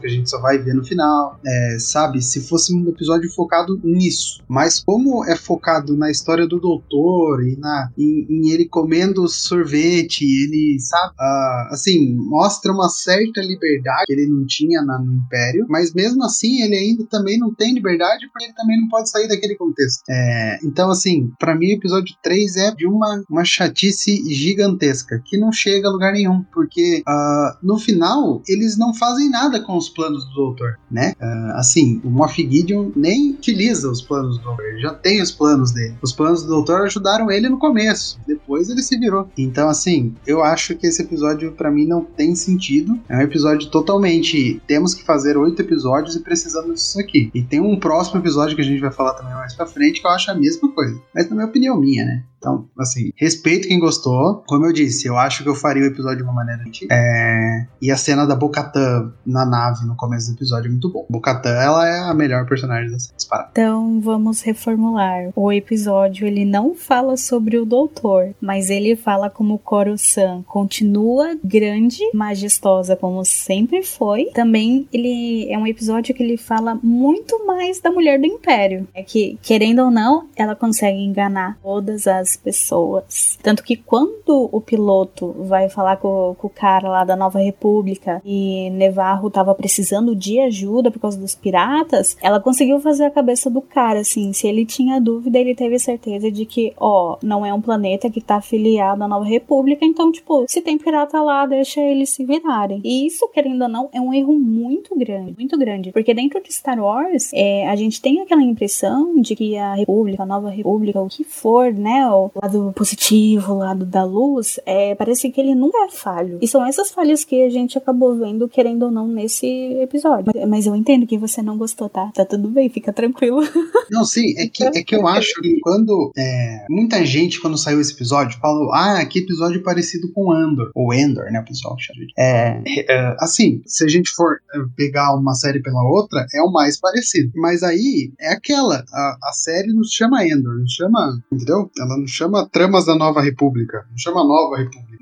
que 0.00 0.06
a 0.06 0.10
gente 0.10 0.28
só 0.28 0.40
vai 0.40 0.58
ver 0.58 0.74
no 0.74 0.84
final, 0.84 1.38
é, 1.44 1.76
sabe? 1.78 2.22
Se 2.22 2.40
fosse 2.40 2.74
um 2.74 2.88
episódio 2.88 3.30
focado 3.32 3.80
nisso. 3.82 4.42
Mas 4.48 4.82
como 4.84 5.24
é 5.24 5.36
focado 5.36 5.96
na 5.96 6.10
história 6.10 6.46
do 6.46 6.60
doutor 6.60 7.46
e 7.46 7.56
na, 7.56 7.90
em, 7.96 8.26
em 8.28 8.50
ele 8.50 8.66
comendo 8.66 9.28
sorvete, 9.28 10.22
ele, 10.22 10.78
sabe? 10.80 11.14
Uh, 11.14 11.74
assim, 11.74 12.14
mostra 12.16 12.72
uma 12.72 12.88
certa 12.88 13.40
liberdade 13.40 14.04
que 14.06 14.12
ele 14.12 14.28
não 14.28 14.44
tinha 14.46 14.82
na, 14.82 14.98
no 14.98 15.14
Império, 15.14 15.66
mas 15.68 15.92
mesmo 15.92 16.24
assim 16.24 16.62
ele 16.62 16.76
ainda 16.76 17.04
também 17.06 17.38
não 17.38 17.54
tem 17.54 17.74
liberdade 17.74 18.28
porque 18.32 18.46
ele 18.46 18.54
também 18.54 18.80
não 18.80 18.88
pode 18.88 19.10
sair 19.10 19.28
daquele 19.28 19.54
contexto. 19.56 20.02
É, 20.08 20.58
então, 20.64 20.90
assim, 20.90 21.30
para 21.38 21.54
mim 21.54 21.68
o 21.68 21.76
episódio 21.76 22.14
3 22.22 22.56
é 22.56 22.74
de 22.74 22.86
uma, 22.86 23.22
uma 23.28 23.44
chatice 23.44 24.22
gigantesca 24.32 25.22
que 25.24 25.36
não 25.36 25.52
chega 25.52 25.88
a 25.88 25.90
lugar 25.90 26.12
nenhum, 26.12 26.42
porque 26.52 27.02
uh, 27.06 27.56
no 27.62 27.78
final 27.78 28.42
eles 28.48 28.76
não 28.76 28.94
fazem 28.94 29.23
nada 29.28 29.60
com 29.60 29.76
os 29.76 29.88
planos 29.88 30.24
do 30.26 30.34
Doutor, 30.34 30.78
né? 30.90 31.14
Uh, 31.20 31.56
assim, 31.56 32.00
o 32.04 32.10
Moff 32.10 32.40
Gideon 32.40 32.90
nem 32.94 33.30
utiliza 33.32 33.90
os 33.90 34.02
planos 34.02 34.38
do 34.38 34.44
Doutor, 34.44 34.64
ele 34.66 34.80
já 34.80 34.94
tem 34.94 35.20
os 35.22 35.30
planos 35.30 35.72
dele. 35.72 35.94
Os 36.02 36.12
planos 36.12 36.42
do 36.42 36.48
Doutor 36.48 36.82
ajudaram 36.82 37.30
ele 37.30 37.48
no 37.48 37.58
começo, 37.58 38.18
depois 38.26 38.68
ele 38.68 38.82
se 38.82 38.98
virou. 38.98 39.28
Então, 39.36 39.68
assim, 39.68 40.14
eu 40.26 40.42
acho 40.42 40.74
que 40.76 40.86
esse 40.86 41.02
episódio 41.02 41.52
para 41.52 41.70
mim 41.70 41.86
não 41.86 42.02
tem 42.02 42.34
sentido. 42.34 42.98
É 43.08 43.16
um 43.16 43.22
episódio 43.22 43.70
totalmente. 43.70 44.60
Temos 44.66 44.94
que 44.94 45.04
fazer 45.04 45.36
oito 45.36 45.60
episódios 45.60 46.16
e 46.16 46.20
precisamos 46.20 46.74
disso 46.74 47.00
aqui. 47.00 47.30
E 47.34 47.42
tem 47.42 47.60
um 47.60 47.78
próximo 47.78 48.20
episódio 48.20 48.56
que 48.56 48.62
a 48.62 48.64
gente 48.64 48.80
vai 48.80 48.92
falar 48.92 49.14
também 49.14 49.34
mais 49.34 49.54
pra 49.54 49.66
frente 49.66 50.00
que 50.00 50.06
eu 50.06 50.10
acho 50.10 50.30
a 50.30 50.34
mesma 50.34 50.70
coisa. 50.70 51.00
Mas 51.14 51.26
também 51.26 51.44
é 51.44 51.48
opinião 51.48 51.78
minha, 51.78 52.04
né? 52.04 52.24
Então, 52.44 52.68
assim, 52.78 53.10
respeito 53.16 53.66
quem 53.66 53.80
gostou. 53.80 54.44
Como 54.46 54.66
eu 54.66 54.72
disse, 54.72 55.08
eu 55.08 55.16
acho 55.16 55.42
que 55.42 55.48
eu 55.48 55.54
faria 55.54 55.82
o 55.82 55.86
episódio 55.86 56.18
de 56.18 56.22
uma 56.24 56.34
maneira. 56.34 56.62
É... 56.90 57.66
E 57.80 57.90
a 57.90 57.96
cena 57.96 58.26
da 58.26 58.36
Bocatã 58.36 59.10
na 59.24 59.46
nave 59.46 59.86
no 59.86 59.96
começo 59.96 60.30
do 60.30 60.36
episódio 60.36 60.68
é 60.68 60.70
muito 60.70 60.90
bom. 60.90 61.06
Bocatã, 61.08 61.48
ela 61.48 61.88
é 61.88 62.00
a 62.00 62.12
melhor 62.12 62.46
personagem 62.46 62.90
da 62.90 62.98
série. 62.98 63.16
Disparada. 63.16 63.48
Então, 63.52 63.98
vamos 63.98 64.42
reformular. 64.42 65.30
O 65.34 65.50
episódio, 65.50 66.26
ele 66.26 66.44
não 66.44 66.74
fala 66.74 67.16
sobre 67.16 67.56
o 67.56 67.64
doutor, 67.64 68.34
mas 68.38 68.68
ele 68.68 68.94
fala 68.94 69.30
como 69.30 69.58
Koro-san 69.58 70.42
continua 70.42 71.38
grande, 71.42 72.00
majestosa, 72.12 72.94
como 72.94 73.24
sempre 73.24 73.82
foi. 73.82 74.26
Também, 74.34 74.86
ele 74.92 75.50
é 75.50 75.56
um 75.56 75.66
episódio 75.66 76.14
que 76.14 76.22
ele 76.22 76.36
fala 76.36 76.78
muito 76.82 77.46
mais 77.46 77.80
da 77.80 77.90
mulher 77.90 78.20
do 78.20 78.26
Império. 78.26 78.86
É 78.92 79.02
que, 79.02 79.38
querendo 79.40 79.82
ou 79.82 79.90
não, 79.90 80.28
ela 80.36 80.54
consegue 80.54 80.98
enganar 80.98 81.58
todas 81.62 82.06
as 82.06 82.33
pessoas. 82.36 83.38
Tanto 83.42 83.62
que 83.62 83.76
quando 83.76 84.48
o 84.50 84.60
piloto 84.60 85.34
vai 85.38 85.68
falar 85.68 85.96
com, 85.96 86.34
com 86.38 86.46
o 86.46 86.50
cara 86.50 86.88
lá 86.88 87.04
da 87.04 87.16
Nova 87.16 87.38
República 87.38 88.20
e 88.24 88.70
Nevarro 88.70 89.30
tava 89.30 89.54
precisando 89.54 90.14
de 90.14 90.40
ajuda 90.40 90.90
por 90.90 91.00
causa 91.00 91.18
dos 91.18 91.34
piratas, 91.34 92.16
ela 92.22 92.40
conseguiu 92.40 92.80
fazer 92.80 93.04
a 93.04 93.10
cabeça 93.10 93.50
do 93.50 93.60
cara, 93.60 94.00
assim. 94.00 94.32
Se 94.32 94.46
ele 94.46 94.64
tinha 94.64 95.00
dúvida, 95.00 95.38
ele 95.38 95.54
teve 95.54 95.78
certeza 95.78 96.30
de 96.30 96.44
que, 96.44 96.72
ó, 96.78 97.16
não 97.22 97.44
é 97.44 97.52
um 97.52 97.60
planeta 97.60 98.10
que 98.10 98.20
tá 98.20 98.36
afiliado 98.36 99.02
à 99.02 99.08
Nova 99.08 99.24
República, 99.24 99.84
então, 99.84 100.10
tipo, 100.10 100.44
se 100.48 100.60
tem 100.60 100.78
pirata 100.78 101.20
lá, 101.22 101.46
deixa 101.46 101.80
eles 101.80 102.10
se 102.10 102.24
virarem. 102.24 102.80
E 102.84 103.06
isso, 103.06 103.28
querendo 103.28 103.62
ou 103.62 103.68
não, 103.68 103.88
é 103.92 104.00
um 104.00 104.12
erro 104.12 104.38
muito 104.38 104.96
grande, 104.96 105.34
muito 105.38 105.58
grande. 105.58 105.92
Porque 105.92 106.14
dentro 106.14 106.42
de 106.42 106.52
Star 106.52 106.78
Wars, 106.78 107.30
é, 107.32 107.68
a 107.68 107.76
gente 107.76 108.00
tem 108.00 108.20
aquela 108.20 108.42
impressão 108.42 109.20
de 109.20 109.34
que 109.34 109.56
a 109.56 109.74
República, 109.74 110.22
a 110.22 110.26
Nova 110.26 110.50
República, 110.50 111.00
o 111.00 111.08
que 111.08 111.24
for, 111.24 111.72
né, 111.72 112.08
lado 112.34 112.72
positivo, 112.74 113.54
lado 113.54 113.84
da 113.84 114.04
luz, 114.04 114.58
é, 114.66 114.94
parece 114.94 115.30
que 115.30 115.40
ele 115.40 115.54
nunca 115.54 115.78
é 115.84 115.90
falho. 115.90 116.38
E 116.40 116.48
são 116.48 116.64
essas 116.64 116.90
falhas 116.90 117.24
que 117.24 117.42
a 117.42 117.50
gente 117.50 117.78
acabou 117.78 118.16
vendo, 118.16 118.48
querendo 118.48 118.84
ou 118.84 118.90
não, 118.90 119.06
nesse 119.08 119.46
episódio. 119.80 120.32
Mas, 120.34 120.48
mas 120.48 120.66
eu 120.66 120.74
entendo 120.74 121.06
que 121.06 121.18
você 121.18 121.42
não 121.42 121.56
gostou, 121.56 121.88
tá? 121.88 122.10
Tá 122.14 122.24
tudo 122.24 122.48
bem, 122.48 122.68
fica 122.68 122.92
tranquilo. 122.92 123.40
Não, 123.90 124.04
sim, 124.04 124.34
é 124.38 124.48
que, 124.48 124.64
é 124.64 124.82
que 124.82 124.96
eu 124.96 125.06
acho 125.06 125.40
que 125.40 125.60
quando 125.60 126.10
é, 126.16 126.64
muita 126.70 127.04
gente, 127.04 127.40
quando 127.40 127.58
saiu 127.58 127.80
esse 127.80 127.92
episódio, 127.92 128.38
falou: 128.38 128.72
Ah, 128.72 129.04
que 129.04 129.20
episódio 129.20 129.62
parecido 129.62 130.10
com 130.12 130.32
Andor. 130.32 130.70
Ou 130.74 130.92
Endor, 130.92 131.30
né? 131.30 131.42
Pessoal. 131.46 131.76
É, 132.18 132.62
é, 132.88 133.16
assim, 133.20 133.62
se 133.66 133.84
a 133.84 133.88
gente 133.88 134.10
for 134.10 134.38
é, 134.54 134.58
pegar 134.76 135.14
uma 135.14 135.34
série 135.34 135.60
pela 135.60 135.82
outra, 135.82 136.26
é 136.32 136.40
o 136.42 136.50
mais 136.50 136.78
parecido. 136.78 137.32
Mas 137.36 137.62
aí 137.62 138.12
é 138.18 138.32
aquela: 138.32 138.84
a, 138.92 139.18
a 139.22 139.32
série 139.32 139.72
nos 139.72 139.90
chama 139.90 140.26
Endor, 140.26 140.58
não 140.58 140.68
chama. 140.68 141.20
Entendeu? 141.30 141.70
Ela 141.78 141.98
não 142.04 142.08
chama 142.08 142.46
Tramas 142.46 142.84
da 142.84 142.94
Nova 142.94 143.22
República, 143.22 143.86
não 143.90 143.96
chama 143.96 144.22
Nova 144.22 144.58
República 144.58 144.94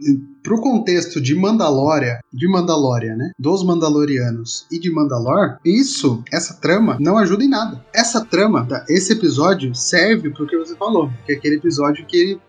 pro 0.42 0.60
contexto 0.60 1.20
de 1.20 1.34
Mandalória, 1.34 2.20
de 2.32 2.48
Mandalória, 2.48 3.14
né? 3.14 3.30
Dos 3.38 3.64
Mandalorianos 3.64 4.66
e 4.70 4.78
de 4.78 4.90
Mandalor, 4.90 5.58
isso, 5.64 6.22
essa 6.32 6.54
trama, 6.54 6.98
não 7.00 7.16
ajuda 7.16 7.44
em 7.44 7.48
nada. 7.48 7.84
Essa 7.94 8.24
trama, 8.24 8.66
esse 8.88 9.12
episódio, 9.12 9.74
serve 9.74 10.30
pro 10.30 10.46
que 10.46 10.58
você 10.58 10.74
falou, 10.74 11.10
que 11.24 11.32
é 11.32 11.36
aquele 11.36 11.56
episódio 11.56 12.04
que 12.06 12.16
ele, 12.16 12.40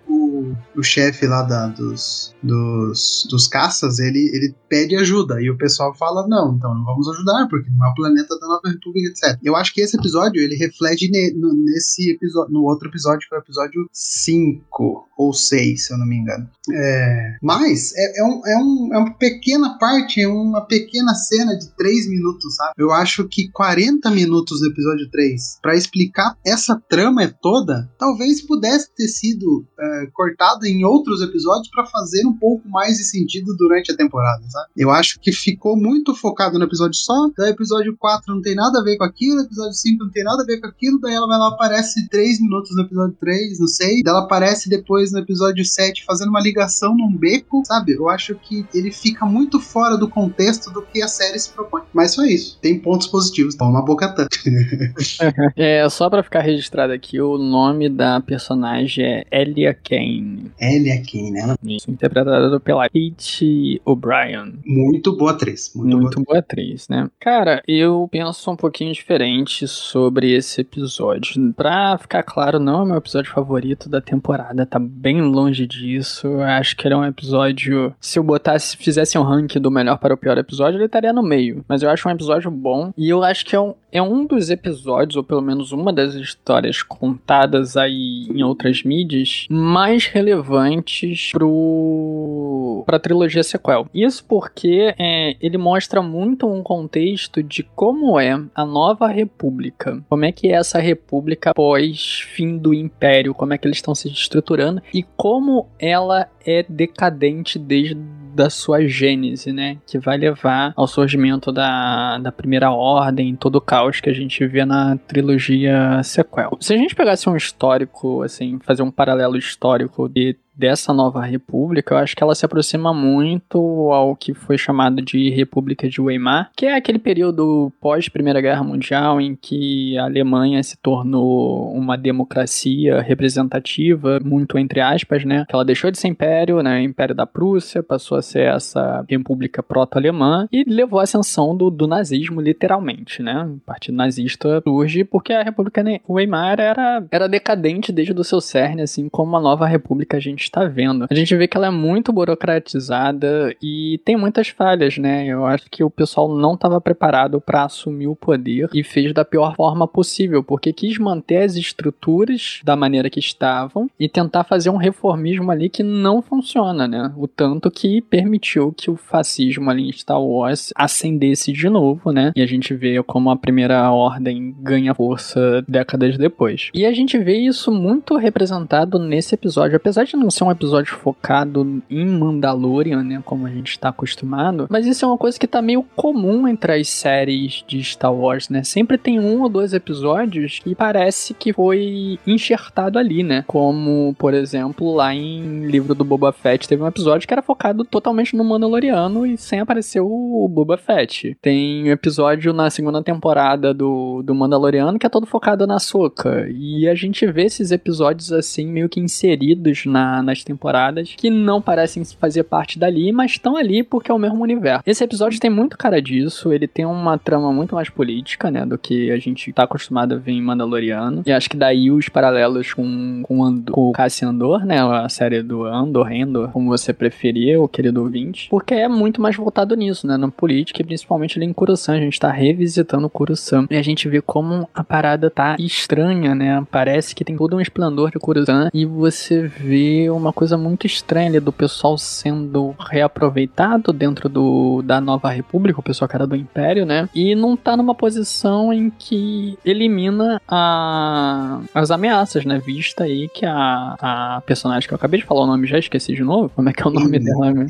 o, 0.76 0.84
chefe 0.84 1.28
lá 1.28 1.44
da, 1.44 1.68
dos, 1.68 2.36
dos, 2.42 3.28
dos 3.30 3.48
caças, 3.48 4.00
ele, 4.00 4.30
ele 4.34 4.56
pede 4.68 4.96
ajuda, 4.96 5.42
e 5.42 5.50
o 5.50 5.58
pessoal 5.58 5.94
fala, 5.96 6.28
não, 6.28 6.56
então 6.56 6.74
não 6.74 6.84
vamos 6.84 7.08
ajudar, 7.10 7.48
porque 7.50 7.70
não 7.70 7.88
é 7.88 7.90
o 7.92 7.96
planeta 7.96 8.38
da 8.40 8.48
Nova 8.48 8.70
República, 8.70 9.10
etc. 9.10 9.40
Eu 9.44 9.56
acho 9.56 9.74
que 9.74 9.82
esse 9.82 9.98
episódio, 9.98 10.42
ele 10.42 10.56
reflete 10.56 11.10
ne, 11.10 11.34
no, 11.34 11.54
nesse 11.54 12.12
episódio, 12.12 12.54
no 12.54 12.64
outro 12.64 12.90
episódio, 12.90 13.28
que 13.28 13.36
é 13.36 13.38
o 13.38 13.42
episódio 13.42 13.88
5 13.92 15.10
ou 15.18 15.34
6, 15.34 15.86
se 15.86 15.94
eu 15.94 15.98
não 15.98 16.06
me 16.06 16.18
engano. 16.18 16.50
É, 16.72 17.38
mas 17.42 17.94
é, 17.96 18.22
é, 18.22 18.24
um, 18.24 18.42
é, 18.46 18.58
um, 18.58 18.90
é 18.94 18.98
uma 18.98 19.14
pequena 19.18 19.78
parte, 19.78 20.22
é 20.22 20.28
uma 20.28 20.66
pequena 20.66 21.14
cena 21.14 21.58
de 21.58 21.70
3 21.76 22.10
minutos, 22.10 22.56
sabe? 22.56 22.74
Eu 22.78 22.92
acho 22.92 23.28
que 23.28 23.50
40 23.52 24.10
minutos 24.12 24.60
do 24.60 24.68
episódio 24.68 25.10
3 25.12 25.60
para 25.62 25.76
explicar 25.76 26.38
essa 26.46 26.82
trama 26.90 27.28
toda, 27.42 27.90
talvez 27.98 28.42
pudesse 28.42 28.94
ter 28.96 29.08
sido 29.08 29.66
é, 29.80 30.08
cortada 30.24 30.68
em 30.68 30.86
outros 30.86 31.22
episódios 31.22 31.70
para 31.70 31.86
fazer 31.86 32.26
um 32.26 32.34
pouco 32.34 32.68
mais 32.70 32.98
de 32.98 33.04
sentido 33.04 33.56
durante 33.58 33.92
a 33.92 33.96
temporada, 33.96 34.44
sabe? 34.50 34.68
Eu 34.78 34.90
acho 34.90 35.20
que 35.20 35.32
ficou 35.32 35.76
muito 35.76 36.16
focado 36.16 36.58
no 36.58 36.66
episódio 36.66 36.96
só, 36.96 37.30
daí 37.38 37.52
episódio 37.52 37.96
4 37.98 38.34
não 38.34 38.42
tem 38.42 38.56
nada 38.56 38.80
a 38.80 38.84
ver 38.84 38.98
com 38.98 39.04
aquilo, 39.04 39.42
episódio 39.42 39.74
5 39.74 40.04
não 40.06 40.12
tem 40.12 40.24
nada 40.24 40.44
a 40.44 40.46
ver 40.46 40.62
com 40.62 40.68
aquilo, 40.68 41.00
daí 41.00 41.14
ela 41.14 41.28
vai 41.28 41.38
lá, 41.38 41.50
aparece 41.50 42.08
3 42.08 42.42
minutos 42.42 42.76
no 42.76 42.84
episódio 42.84 43.18
3, 43.20 43.60
não 43.60 43.68
sei, 43.68 44.02
daí 44.04 44.14
ela 44.14 44.24
aparece 44.24 44.70
depois 44.70 45.12
no 45.12 45.20
episódio 45.20 45.66
7 45.66 46.06
fazendo 46.06 46.30
uma 46.30 46.42
ligação 46.42 46.96
num 46.96 47.16
beco, 47.16 47.64
sabe? 47.66 47.94
Eu 47.94 48.10
acho 48.10 48.36
que 48.36 48.66
ele 48.74 48.92
fica 48.92 49.26
muito 49.26 49.60
fora 49.60 49.98
do 49.98 50.10
contexto 50.10 50.72
do 50.72 50.82
que 50.82 51.02
a 51.02 51.08
série 51.08 51.40
se 51.40 51.52
propõe. 51.52 51.82
Mas 51.94 52.14
só 52.14 52.24
isso. 52.24 52.58
Tem 52.62 52.80
pontos 52.80 53.08
positivos. 53.08 53.56
Toma 53.56 53.84
boca 53.84 54.08
tanto. 54.10 54.38
é, 55.56 55.88
só 55.90 56.10
pra 56.10 56.24
ficar 56.24 56.42
registrado 56.42 56.94
aqui, 56.94 57.20
o 57.20 57.38
nome 57.38 57.90
da 57.90 58.20
personagem 58.22 59.06
é 59.06 59.26
Elia 59.32 59.74
Kane. 59.74 60.13
Elia 60.60 61.02
Kane, 61.02 61.40
ela. 61.40 61.58
Isso, 61.64 61.90
interpretada 61.90 62.60
pela 62.60 62.84
Kate 62.84 63.82
O'Brien. 63.86 64.60
Muito 64.66 65.16
boa 65.16 65.32
atriz. 65.32 65.72
Muito, 65.76 65.98
muito 65.98 66.16
boa, 66.16 66.26
boa 66.26 66.40
atriz, 66.40 66.88
né? 66.88 67.10
Cara, 67.20 67.62
eu 67.68 68.08
penso 68.12 68.52
um 68.52 68.56
pouquinho 68.56 68.94
diferente 68.94 69.68
sobre 69.68 70.32
esse 70.34 70.62
episódio. 70.62 71.54
Pra 71.54 71.98
ficar 71.98 72.24
claro, 72.24 72.60
não 72.60 72.84
é 72.84 72.86
meu 72.86 72.98
episódio 72.98 73.32
favorito 73.32 73.90
da 73.90 74.02
temporada, 74.02 74.66
tá 74.66 74.80
bem 74.80 75.22
longe 75.22 75.66
disso. 75.66 76.28
Eu 76.28 76.42
acho 76.42 76.76
que 76.76 76.88
ele 76.88 76.94
é 76.94 76.98
um 76.98 77.06
episódio. 77.06 77.94
Se 78.00 78.20
eu 78.20 78.24
botasse, 78.24 78.78
fizesse 78.78 79.18
um 79.18 79.24
ranking 79.24 79.60
do 79.60 79.72
melhor 79.72 79.98
para 79.98 80.14
o 80.14 80.18
pior 80.18 80.38
episódio, 80.38 80.78
ele 80.78 80.86
estaria 80.86 81.14
no 81.14 81.24
meio. 81.24 81.64
Mas 81.68 81.82
eu 81.84 81.90
acho 81.90 82.08
um 82.08 82.12
episódio 82.12 82.50
bom. 82.52 82.92
E 82.98 83.10
eu 83.10 83.24
acho 83.24 83.46
que 83.46 83.56
é 83.56 83.60
um, 83.60 83.74
é 83.94 84.02
um 84.02 84.26
dos 84.26 84.50
episódios, 84.50 85.16
ou 85.16 85.24
pelo 85.24 85.42
menos 85.42 85.72
uma 85.72 85.94
das 85.94 86.16
histórias 86.16 86.82
contadas 86.82 87.78
aí 87.78 88.28
em 88.28 88.44
outras 88.44 88.84
mídias, 88.84 89.46
mais 89.50 90.08
relevantes 90.08 91.30
pro. 91.32 92.84
pra 92.88 92.98
trilogia 92.98 93.44
sequel. 93.44 93.88
Isso 93.94 94.26
porque 94.26 94.96
é, 94.98 95.38
ele 95.40 95.60
mostra 95.60 96.02
muito 96.02 96.48
um 96.48 96.64
contexto 96.64 97.44
de 97.44 97.62
como 97.62 98.20
é 98.20 98.34
a 98.56 98.66
nova 98.66 99.08
república. 99.08 100.04
Como 100.10 100.26
é 100.26 100.32
que 100.32 100.48
é 100.48 100.54
essa 100.54 100.80
república 100.80 101.54
pós 101.54 102.22
fim 102.34 102.58
do 102.58 102.74
império, 102.74 103.36
como 103.36 103.54
é 103.54 103.58
que 103.58 103.68
eles 103.68 103.78
estão 103.78 103.94
se 103.94 104.08
estruturando 104.08 104.82
e 104.92 105.04
como 105.16 105.68
ela 105.78 106.28
é 106.46 106.66
decadente 106.68 107.60
desde 107.60 107.96
da 108.34 108.50
sua 108.50 108.86
gênese, 108.88 109.52
né? 109.52 109.78
Que 109.86 110.00
vai 110.00 110.18
levar 110.18 110.74
ao 110.76 110.88
surgimento 110.88 111.52
da, 111.52 112.18
da 112.18 112.32
Primeira 112.32 112.72
Ordem, 112.72 113.36
todo 113.36 113.56
o 113.58 113.62
caos 113.62 114.02
que 114.02 114.10
a 114.10 114.14
gente 114.14 114.46
vê 114.46 114.66
na 114.66 114.98
trilogia 115.08 116.02
sequel. 116.04 116.58
Se 116.60 116.74
a 116.74 116.78
gente 116.78 116.96
pegasse 116.96 117.30
um 117.30 117.36
histórico, 117.36 118.22
assim, 118.24 118.60
fazer 118.64 118.84
um 118.84 118.92
paralelo 118.92 119.38
histórico 119.38 120.10
de 120.10 120.36
dessa 120.56 120.94
nova 120.94 121.22
república, 121.22 121.94
eu 121.96 121.98
acho 121.98 122.16
que 122.16 122.24
ela 122.24 122.36
se 122.36 122.46
aproxima 122.46 122.94
muito 122.94 123.58
ao 123.92 124.16
que 124.16 124.34
foi 124.34 124.58
chamado 124.58 125.02
de 125.02 125.30
República 125.30 125.90
de 125.90 126.00
Weimar, 126.00 126.52
que 126.56 126.66
é 126.66 126.76
aquele 126.76 127.00
período 127.00 127.72
pós 127.82 128.08
Primeira 128.10 128.42
Guerra 128.42 128.64
Mundial 128.64 129.20
em 129.20 129.36
que 129.36 129.98
a 129.98 130.06
Alemanha 130.06 130.62
se 130.64 130.78
tornou 130.78 131.72
uma 131.74 131.98
democracia 131.98 133.02
representativa, 133.02 134.20
muito 134.24 134.58
entre 134.58 134.80
aspas, 134.80 135.26
né? 135.26 135.46
Que 135.48 135.56
ela 135.56 135.66
deixou 135.66 135.90
de 135.90 135.98
ser 135.98 136.08
império, 136.08 136.62
né? 136.62 136.82
Império 136.82 137.16
da 137.16 137.26
Prússia, 137.26 137.82
passou 137.82 138.18
a 138.18 138.22
ser 138.22 138.48
essa 138.54 139.04
república 139.10 139.64
proto-alemã 139.64 140.48
e 140.52 140.64
levou 140.64 141.00
à 141.00 141.04
ascensão 141.04 141.56
do, 141.56 141.70
do 141.70 141.88
nazismo, 141.88 142.42
literalmente, 142.42 143.22
né? 143.22 143.44
O 143.44 143.60
partido 143.66 143.96
nazista 143.96 144.62
surge 144.64 145.04
porque 145.04 145.34
a 145.34 145.44
República 145.44 145.84
Weimar 146.08 146.60
era, 146.60 147.06
era 147.12 147.28
decadente 147.28 147.92
desde 147.92 148.14
o 148.14 148.24
seu 148.24 148.40
cerne, 148.40 148.84
assim 148.84 149.10
como 149.10 149.30
uma 149.30 149.42
nova 149.42 149.66
república 149.66 150.18
a 150.18 150.20
gente 150.20 150.43
está 150.44 150.66
vendo. 150.66 151.08
A 151.10 151.16
gente 151.16 151.36
vê 151.36 151.48
que 151.48 151.58
ela 151.58 151.68
é 151.68 151.72
muito 151.72 152.12
burocratizada 152.12 153.56
e 153.62 154.00
tem 154.06 154.16
muitas 154.16 154.50
falhas, 154.50 154.98
né? 154.98 155.26
Eu 155.26 155.46
acho 155.46 155.66
que 155.70 155.84
o 155.84 155.90
pessoal 155.90 156.36
não 156.36 156.54
estava 156.54 156.80
preparado 156.80 157.40
para 157.40 157.64
assumir 157.64 158.08
o 158.08 158.16
poder 158.16 158.70
e 158.74 158.84
fez 158.84 159.14
da 159.14 159.26
pior 159.26 159.56
forma 159.56 159.88
possível, 159.88 160.44
porque 160.44 160.74
quis 160.74 160.98
manter 160.98 161.38
as 161.38 161.56
estruturas 161.56 162.62
da 162.64 162.76
maneira 162.76 163.10
que 163.10 163.20
estavam 163.20 163.90
e 164.00 164.08
tentar 164.08 164.44
fazer 164.44 164.70
um 164.70 164.78
reformismo 164.78 165.52
ali 165.52 165.70
que 165.70 165.84
não 165.84 166.22
funciona, 166.22 166.88
né? 166.88 167.12
O 167.18 167.28
tanto 167.28 167.70
que 167.72 168.02
permitiu 168.02 168.74
que 168.76 168.90
o 168.90 168.96
fascismo 168.96 169.70
ali 169.70 169.90
em 169.90 169.92
Star 169.92 170.22
Wars 170.22 170.72
ascendesse 170.76 171.52
de 171.52 171.70
novo, 171.70 172.12
né? 172.12 172.32
E 172.36 172.42
a 172.42 172.46
gente 172.46 172.74
vê 172.74 173.02
como 173.04 173.30
a 173.30 173.36
primeira 173.36 173.92
ordem 173.92 174.56
ganha 174.60 174.94
força 174.94 175.64
décadas 175.68 176.18
depois. 176.18 176.70
E 176.74 176.86
a 176.86 176.94
gente 176.94 177.18
vê 177.18 177.38
isso 177.38 177.72
muito 177.72 178.16
representado 178.18 179.00
nesse 179.00 179.36
episódio, 179.36 179.78
apesar 179.78 180.04
de 180.06 180.16
não 180.16 180.30
ser 180.34 180.44
um 180.44 180.52
episódio 180.52 180.96
focado 180.96 181.82
em 181.90 182.06
Mandalorian, 182.06 183.04
né, 183.04 183.22
como 183.26 183.46
a 183.46 183.50
gente 183.50 183.72
está 183.72 183.90
acostumado, 183.90 184.68
mas 184.70 184.86
isso 184.86 185.06
é 185.06 185.08
uma 185.08 185.18
coisa 185.18 185.40
que 185.40 185.48
tá 185.48 185.62
meio 185.62 185.84
comum 185.96 186.48
entre 186.48 186.74
as 186.74 186.90
séries 186.90 187.64
de 187.68 187.84
Star 187.84 188.14
Wars, 188.14 188.50
né? 188.50 188.64
Sempre 188.64 188.98
tem 188.98 189.20
um 189.20 189.42
ou 189.42 189.50
dois 189.50 189.74
episódios 189.74 190.60
que 190.60 190.76
parece 190.76 191.34
que 191.34 191.54
foi 191.54 192.20
enxertado 192.26 192.98
ali, 192.98 193.24
né? 193.24 193.44
Como, 193.48 194.16
por 194.18 194.34
exemplo, 194.34 194.94
lá 194.94 195.14
em 195.14 195.66
Livro 195.68 195.94
do 195.94 196.04
Boba 196.04 196.32
Fett 196.32 196.68
teve 196.68 196.82
um 196.82 196.88
episódio 196.88 197.28
que 197.28 197.34
era 197.34 197.42
focado 197.42 197.84
totalmente 197.84 198.36
no 198.36 198.44
Mandaloriano 198.44 199.26
e 199.26 199.38
sem 199.38 199.60
aparecer 199.60 200.02
o 200.02 200.48
Boba 200.50 200.78
Fett. 200.78 201.38
Tem 201.42 201.84
um 201.84 201.92
episódio 201.92 202.54
na 202.54 202.70
segunda 202.70 203.04
temporada 203.04 203.74
do, 203.74 204.24
do 204.24 204.34
Mandaloriano 204.34 204.98
que 204.98 205.06
é 205.06 205.10
todo 205.10 205.28
focado 205.28 205.68
na 205.68 205.80
Soca. 205.80 206.48
E 206.50 206.88
a 206.88 206.96
gente 206.96 207.26
vê 207.28 207.44
esses 207.44 207.72
episódios 207.72 208.32
assim 208.32 208.66
meio 208.66 208.90
que 208.90 209.00
inseridos 209.00 209.86
na, 209.86 210.23
nas 210.24 210.44
temporadas 210.44 211.14
que 211.16 211.30
não 211.30 211.62
parecem 211.62 212.04
fazer 212.06 212.44
parte 212.44 212.80
dali, 212.80 213.12
mas 213.12 213.32
estão 213.32 213.56
ali 213.56 213.84
porque 213.84 214.12
é 214.12 214.14
o 214.14 214.20
mesmo 214.20 214.42
universo. 214.42 214.84
Esse 214.86 215.04
episódio 215.04 215.40
tem 215.40 215.50
muito 215.50 215.78
cara 215.78 216.02
disso, 216.02 216.52
ele 216.52 216.68
tem 216.68 216.86
uma 216.86 217.18
trama 217.18 217.52
muito 217.52 217.76
mais 217.76 217.90
política, 217.90 218.50
né, 218.50 218.66
do 218.66 218.78
que 218.78 219.12
a 219.12 219.18
gente 219.18 219.52
tá 219.54 219.64
acostumado 219.64 220.16
a 220.16 220.18
ver 220.18 220.32
em 220.32 220.42
Mandaloriano. 220.42 221.24
E 221.26 221.32
acho 221.32 221.50
que 221.50 221.58
daí 221.58 221.92
os 221.92 222.10
paralelos 222.10 222.74
com, 222.74 223.22
com, 223.24 223.44
Andor, 223.44 223.74
com 223.74 223.90
o 223.90 223.92
Cassian 223.94 224.30
Andor, 224.30 224.66
né, 224.66 224.80
a 224.82 225.10
série 225.10 225.42
do 225.42 225.66
Andor, 225.66 226.12
Endor, 226.12 226.50
como 226.50 226.70
você 226.70 226.94
preferir, 226.94 227.60
o 227.60 227.68
querido 227.68 228.02
ouvinte, 228.02 228.48
porque 228.50 228.74
é 228.74 228.88
muito 228.88 229.22
mais 229.22 229.36
voltado 229.36 229.76
nisso, 229.76 230.08
né, 230.08 230.18
na 230.18 230.30
política 230.30 230.82
e 230.82 230.86
principalmente 230.86 231.38
ali 231.38 231.46
em 231.46 231.54
Coruscant. 231.54 231.98
A 231.98 232.02
gente 232.02 232.20
tá 232.20 232.32
revisitando 232.32 233.10
Coruscant 233.10 233.68
e 233.70 233.76
a 233.76 233.82
gente 233.82 234.08
vê 234.08 234.22
como 234.22 234.68
a 234.74 234.84
parada 234.84 235.30
tá 235.30 235.56
estranha, 235.60 236.36
né, 236.36 236.66
parece 236.72 237.16
que 237.16 237.24
tem 237.24 237.36
todo 237.36 237.56
um 237.56 237.62
esplendor 237.62 238.12
de 238.12 238.20
Coruscant 238.20 238.70
e 238.74 238.86
você 238.86 239.48
vê 239.48 240.10
uma 240.16 240.34
coisa 240.34 240.58
muito 240.58 240.86
estranha 240.86 241.30
ali 241.30 241.40
do 241.40 241.52
pessoal 241.52 241.98
sendo 241.98 242.76
reaproveitado 242.80 243.92
dentro 243.92 244.30
do, 244.30 244.82
da 244.82 245.00
nova 245.00 245.30
república, 245.30 245.80
o 245.80 245.84
pessoal 245.84 246.08
que 246.08 246.16
era 246.16 246.28
do 246.28 246.36
império, 246.36 246.86
né? 246.86 247.10
E 247.14 247.36
não 247.36 247.56
tá 247.56 247.76
numa 247.78 247.96
posição 247.96 248.72
em 248.74 248.90
que 248.90 249.58
elimina 249.66 250.42
a, 250.48 251.62
as 251.74 251.92
ameaças, 251.92 252.46
né? 252.46 252.60
Vista 252.60 253.04
aí 253.04 253.28
que 253.30 253.46
a, 253.46 253.96
a 254.00 254.42
personagem 254.46 254.88
que 254.88 254.94
eu 254.94 254.98
acabei 254.98 255.20
de 255.20 255.26
falar 255.26 255.42
o 255.42 255.48
nome, 255.48 255.68
já 255.68 255.78
esqueci 255.78 256.14
de 256.14 256.24
novo. 256.24 256.50
Como 256.56 256.70
é 256.70 256.74
que 256.74 256.84
é 256.84 256.88
o 256.88 256.92
nome 256.92 257.18
Elia. 257.18 257.34
dela? 257.34 257.54
Né? 257.54 257.68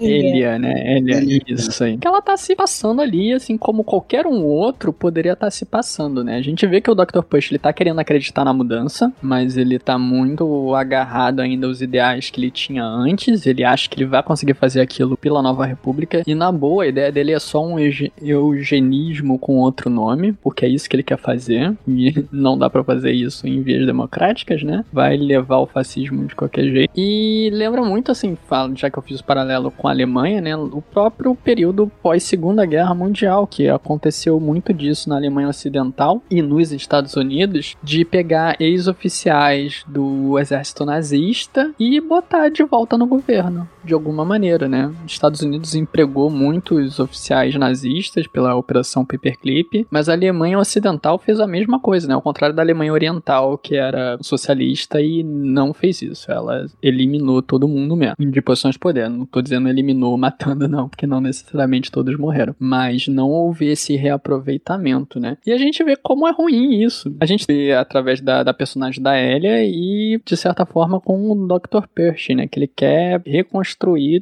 Elia, 0.00 0.58
né? 0.58 0.96
Elia, 0.96 1.16
Elia. 1.16 1.42
isso 1.48 1.84
aí. 1.84 1.98
Que 1.98 2.06
ela 2.06 2.22
tá 2.22 2.36
se 2.36 2.54
passando 2.54 3.00
ali, 3.00 3.32
assim 3.32 3.56
como 3.56 3.84
qualquer 3.84 4.26
um 4.26 4.44
outro 4.44 4.92
poderia 4.92 5.32
estar 5.32 5.50
se 5.50 5.64
passando, 5.64 6.22
né? 6.22 6.36
A 6.36 6.42
gente 6.42 6.66
vê 6.66 6.80
que 6.80 6.90
o 6.90 6.94
Dr. 6.94 7.22
Push, 7.22 7.50
ele 7.50 7.58
tá 7.58 7.72
querendo 7.72 8.00
acreditar 8.00 8.44
na 8.44 8.52
mudança, 8.52 9.12
mas 9.20 9.56
ele 9.56 9.78
tá 9.78 9.98
muito 9.98 10.74
agarrado 10.74 11.40
ainda 11.40 11.57
aos 11.66 11.80
ideais 11.80 12.30
que 12.30 12.40
ele 12.40 12.50
tinha 12.50 12.84
antes, 12.84 13.46
ele 13.46 13.64
acha 13.64 13.88
que 13.88 13.98
ele 13.98 14.06
vai 14.08 14.22
conseguir 14.22 14.54
fazer 14.54 14.80
aquilo 14.80 15.16
pela 15.16 15.42
Nova 15.42 15.64
República, 15.66 16.22
e 16.26 16.34
na 16.34 16.50
boa, 16.52 16.84
a 16.84 16.88
ideia 16.88 17.10
dele 17.12 17.32
é 17.32 17.38
só 17.38 17.64
um 17.64 17.78
euge- 17.78 18.12
eugenismo 18.22 19.38
com 19.38 19.56
outro 19.56 19.88
nome, 19.90 20.32
porque 20.32 20.64
é 20.64 20.68
isso 20.68 20.88
que 20.88 20.96
ele 20.96 21.02
quer 21.02 21.18
fazer, 21.18 21.76
e 21.86 22.24
não 22.32 22.56
dá 22.58 22.68
pra 22.68 22.82
fazer 22.84 23.12
isso 23.12 23.46
em 23.46 23.62
vias 23.62 23.86
democráticas, 23.86 24.62
né? 24.62 24.84
Vai 24.92 25.16
levar 25.16 25.58
o 25.58 25.66
fascismo 25.66 26.26
de 26.26 26.34
qualquer 26.34 26.64
jeito. 26.70 26.90
E 26.96 27.50
lembra 27.52 27.82
muito, 27.82 28.10
assim, 28.10 28.36
já 28.74 28.90
que 28.90 28.98
eu 28.98 29.02
fiz 29.02 29.20
o 29.20 29.24
paralelo 29.24 29.70
com 29.70 29.88
a 29.88 29.90
Alemanha, 29.90 30.40
né? 30.40 30.56
O 30.56 30.82
próprio 30.82 31.34
período 31.34 31.90
pós-Segunda 32.02 32.64
Guerra 32.66 32.94
Mundial, 32.94 33.46
que 33.46 33.68
aconteceu 33.68 34.38
muito 34.40 34.72
disso 34.72 35.08
na 35.08 35.16
Alemanha 35.16 35.48
Ocidental 35.48 36.22
e 36.30 36.42
nos 36.42 36.72
Estados 36.72 37.14
Unidos, 37.14 37.76
de 37.82 38.04
pegar 38.04 38.56
ex-oficiais 38.60 39.84
do 39.86 40.38
exército 40.38 40.84
nazista 40.84 41.47
e 41.78 42.00
botar 42.00 42.48
de 42.48 42.62
volta 42.64 42.96
no 42.96 43.06
governo, 43.06 43.68
de 43.88 43.94
alguma 43.94 44.24
maneira, 44.24 44.68
né? 44.68 44.92
Os 45.04 45.12
Estados 45.12 45.40
Unidos 45.40 45.74
empregou 45.74 46.30
muitos 46.30 47.00
oficiais 47.00 47.54
nazistas 47.56 48.26
pela 48.26 48.54
Operação 48.54 49.04
Paperclip, 49.04 49.86
mas 49.90 50.08
a 50.08 50.12
Alemanha 50.12 50.58
Ocidental 50.58 51.18
fez 51.18 51.40
a 51.40 51.46
mesma 51.46 51.80
coisa, 51.80 52.06
né? 52.06 52.14
Ao 52.14 52.20
contrário 52.22 52.54
da 52.54 52.62
Alemanha 52.62 52.92
Oriental, 52.92 53.56
que 53.56 53.74
era 53.74 54.18
socialista 54.20 55.00
e 55.00 55.24
não 55.24 55.72
fez 55.72 56.02
isso. 56.02 56.30
Ela 56.30 56.66
eliminou 56.82 57.40
todo 57.40 57.66
mundo 57.66 57.96
mesmo, 57.96 58.14
de 58.18 58.42
posições 58.42 58.74
de 58.74 58.78
poder. 58.78 59.08
Não 59.08 59.24
tô 59.24 59.40
dizendo 59.40 59.68
eliminou 59.68 60.16
matando, 60.18 60.68
não, 60.68 60.86
porque 60.88 61.06
não 61.06 61.20
necessariamente 61.20 61.90
todos 61.90 62.16
morreram. 62.18 62.54
Mas 62.58 63.08
não 63.08 63.30
houve 63.30 63.66
esse 63.66 63.96
reaproveitamento, 63.96 65.18
né? 65.18 65.38
E 65.46 65.52
a 65.52 65.56
gente 65.56 65.82
vê 65.82 65.96
como 65.96 66.28
é 66.28 66.32
ruim 66.32 66.82
isso. 66.82 67.14
A 67.18 67.24
gente 67.24 67.46
vê 67.48 67.72
através 67.72 68.20
da, 68.20 68.42
da 68.42 68.52
personagem 68.52 69.02
da 69.02 69.18
Elia 69.18 69.64
e, 69.64 70.20
de 70.22 70.36
certa 70.36 70.66
forma, 70.66 71.00
com 71.00 71.30
o 71.32 71.48
Dr. 71.48 71.86
Percy, 71.94 72.34
né? 72.34 72.46
Que 72.46 72.58
ele 72.58 72.66
quer 72.68 73.22
reconstruir 73.24 73.77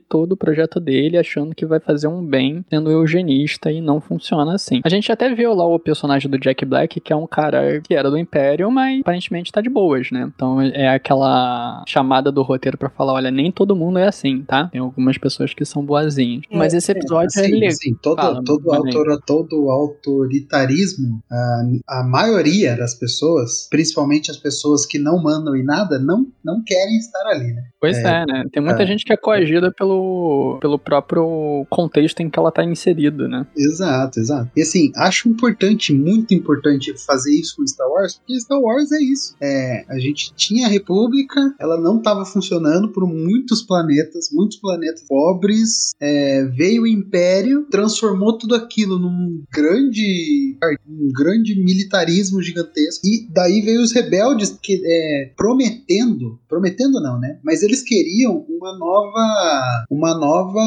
todo 0.09 0.33
o 0.33 0.37
projeto 0.37 0.79
dele, 0.79 1.19
achando 1.19 1.55
que 1.55 1.67
vai 1.67 1.81
fazer 1.81 2.07
um 2.07 2.25
bem, 2.25 2.65
sendo 2.69 2.91
eugenista, 2.91 3.71
e 3.71 3.81
não 3.81 4.01
funciona 4.01 4.55
assim. 4.55 4.81
A 4.85 4.89
gente 4.89 5.11
até 5.11 5.35
viu 5.35 5.55
lá 5.55 5.67
o 5.67 5.79
personagem 5.79 6.31
do 6.31 6.39
Jack 6.39 6.65
Black, 6.65 7.01
que 7.01 7.13
é 7.13 7.17
um 7.17 7.27
cara 7.27 7.81
que 7.81 7.95
era 7.95 8.11
do 8.11 8.19
Império, 8.19 8.71
mas 8.71 9.01
aparentemente 9.01 9.51
tá 9.51 9.61
de 9.61 9.71
boas, 9.71 10.11
né? 10.11 10.31
Então 10.35 10.61
é 10.61 10.89
aquela 10.89 11.83
chamada 11.87 12.31
do 12.31 12.43
roteiro 12.43 12.77
pra 12.77 12.91
falar: 12.91 13.15
olha, 13.15 13.31
nem 13.31 13.51
todo 13.51 13.75
mundo 13.75 13.99
é 13.99 14.07
assim, 14.07 14.43
tá? 14.43 14.67
Tem 14.67 14.81
algumas 14.81 15.17
pessoas 15.19 15.55
que 15.55 15.65
são 15.65 15.85
boazinhas. 15.85 16.43
É, 16.51 16.57
Mas 16.57 16.75
esse 16.75 16.93
episódio 16.93 17.41
é 17.41 17.47
Assim, 17.47 17.67
assim, 17.67 17.95
todo, 18.03 18.17
Fala, 18.17 18.43
todo, 18.45 18.73
autora, 18.73 19.19
todo 19.25 19.71
autoritarismo, 19.71 21.21
a, 21.31 22.01
a 22.01 22.05
maioria 22.05 22.77
das 22.77 22.95
pessoas, 22.95 23.69
principalmente 23.71 24.31
as 24.31 24.37
pessoas 24.37 24.85
que 24.87 24.99
não 24.99 25.23
mandam 25.23 25.55
em 25.57 25.65
nada, 25.65 25.99
não, 25.99 26.27
não 26.45 26.63
querem 26.65 26.97
estar 26.99 27.27
ali, 27.29 27.53
né? 27.53 27.63
Pois 27.81 27.99
é, 27.99 28.25
né? 28.27 28.45
Tem 28.53 28.63
muita 28.63 28.83
é. 28.83 28.87
gente 28.87 29.05
que 29.05 29.13
é 29.13 29.17
coagida 29.17 29.46
pelo, 29.77 30.59
pelo 30.61 30.79
próprio 30.79 31.67
contexto 31.69 32.21
em 32.21 32.31
que 32.31 32.39
ela 32.39 32.53
tá 32.53 32.65
inserida, 32.65 33.29
né? 33.29 33.47
Exato, 33.57 34.21
exato. 34.21 34.51
E 34.57 34.63
assim, 34.63 34.93
acho 34.97 35.29
importante, 35.29 35.93
muito 35.93 36.35
importante 36.35 36.95
fazer 37.05 37.35
isso 37.35 37.57
com 37.57 37.67
Star 37.67 37.89
Wars, 37.89 38.17
porque 38.17 38.41
Star 38.41 38.61
Wars 38.61 38.93
é 38.93 39.01
isso. 39.01 39.35
É, 39.41 39.85
a 39.89 39.99
gente 39.99 40.33
tinha 40.35 40.67
a 40.67 40.71
República, 40.71 41.55
ela 41.59 41.81
não 41.81 41.99
estava 41.99 42.25
funcionando 42.25 42.89
por 42.89 43.07
muitos 43.07 43.63
planetas, 43.63 44.29
muitos 44.33 44.59
planetas 44.59 45.05
pobres. 45.09 45.93
é, 46.01 46.45
veio 46.45 46.83
o 46.83 46.87
Império, 46.87 47.67
transformou 47.71 48.37
tudo 48.39 48.55
aquilo 48.55 48.99
num 48.99 49.43
grande, 49.53 50.57
um 50.89 51.11
grande 51.13 51.55
militarismo 51.63 52.43
gigantesco. 52.43 53.07
E 53.07 53.27
daí 53.31 53.61
veio 53.61 53.83
os 53.83 53.93
rebeldes 53.93 54.57
que 54.63 54.81
é, 54.85 55.33
prometendo, 55.37 56.39
prometendo 56.49 57.01
não, 57.01 57.19
né? 57.19 57.39
Mas 57.43 57.63
eles 57.63 57.83
queriam 57.83 58.45
uma 58.49 58.77
nova, 58.79 59.21
uma 59.91 60.19
nova, 60.19 60.61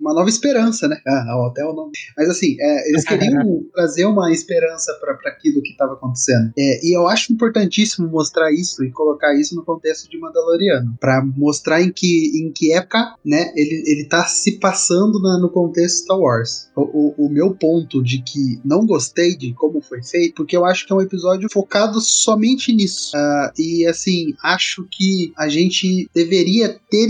uma 0.00 0.14
nova 0.14 0.28
esperança, 0.28 0.88
né? 0.88 1.00
Ah, 1.06 1.46
até 1.48 1.64
o 1.64 1.72
nome. 1.72 1.92
Mas 2.16 2.28
assim, 2.28 2.56
é, 2.60 2.90
eles 2.90 3.04
queriam 3.08 3.62
trazer 3.74 4.06
uma 4.06 4.32
esperança 4.32 4.92
para 5.00 5.12
aquilo 5.30 5.62
que 5.62 5.70
estava 5.70 5.94
acontecendo. 5.94 6.52
É, 6.58 6.86
e 6.86 6.96
eu 6.96 7.08
acho 7.08 7.32
importantíssimo 7.32 8.08
mostrar 8.08 8.52
isso 8.52 8.84
e 8.84 8.90
colocar 8.90 9.34
isso 9.34 9.54
no 9.54 9.64
contexto 9.64 10.08
de 10.08 10.18
Mandaloriano, 10.18 10.96
para 11.00 11.24
mostrar 11.24 11.82
em 11.82 11.90
que, 11.90 12.42
em 12.42 12.52
que 12.52 12.72
época, 12.72 13.14
né, 13.24 13.52
ele, 13.54 13.82
ele 13.86 14.04
tá 14.08 14.24
se 14.24 14.58
passando 14.58 15.20
na, 15.20 15.38
no 15.38 15.50
contexto 15.50 16.04
Star 16.04 16.18
Wars. 16.18 16.68
O, 16.76 16.82
o, 16.82 17.26
o 17.26 17.30
meu 17.30 17.54
ponto 17.54 18.02
de 18.02 18.22
que 18.22 18.60
não 18.64 18.86
gostei 18.86 19.36
de 19.36 19.52
como 19.54 19.80
foi 19.80 20.02
feito, 20.02 20.34
porque 20.34 20.56
eu 20.56 20.64
acho 20.64 20.86
que 20.86 20.92
é 20.92 20.96
um 20.96 21.00
episódio 21.00 21.48
focado 21.52 22.00
somente 22.00 22.72
nisso. 22.72 23.16
Uh, 23.16 23.60
e 23.60 23.86
assim, 23.86 24.34
acho 24.42 24.86
que 24.90 25.32
a 25.36 25.48
gente 25.48 26.08
deveria 26.14 26.78
ter 26.90 27.08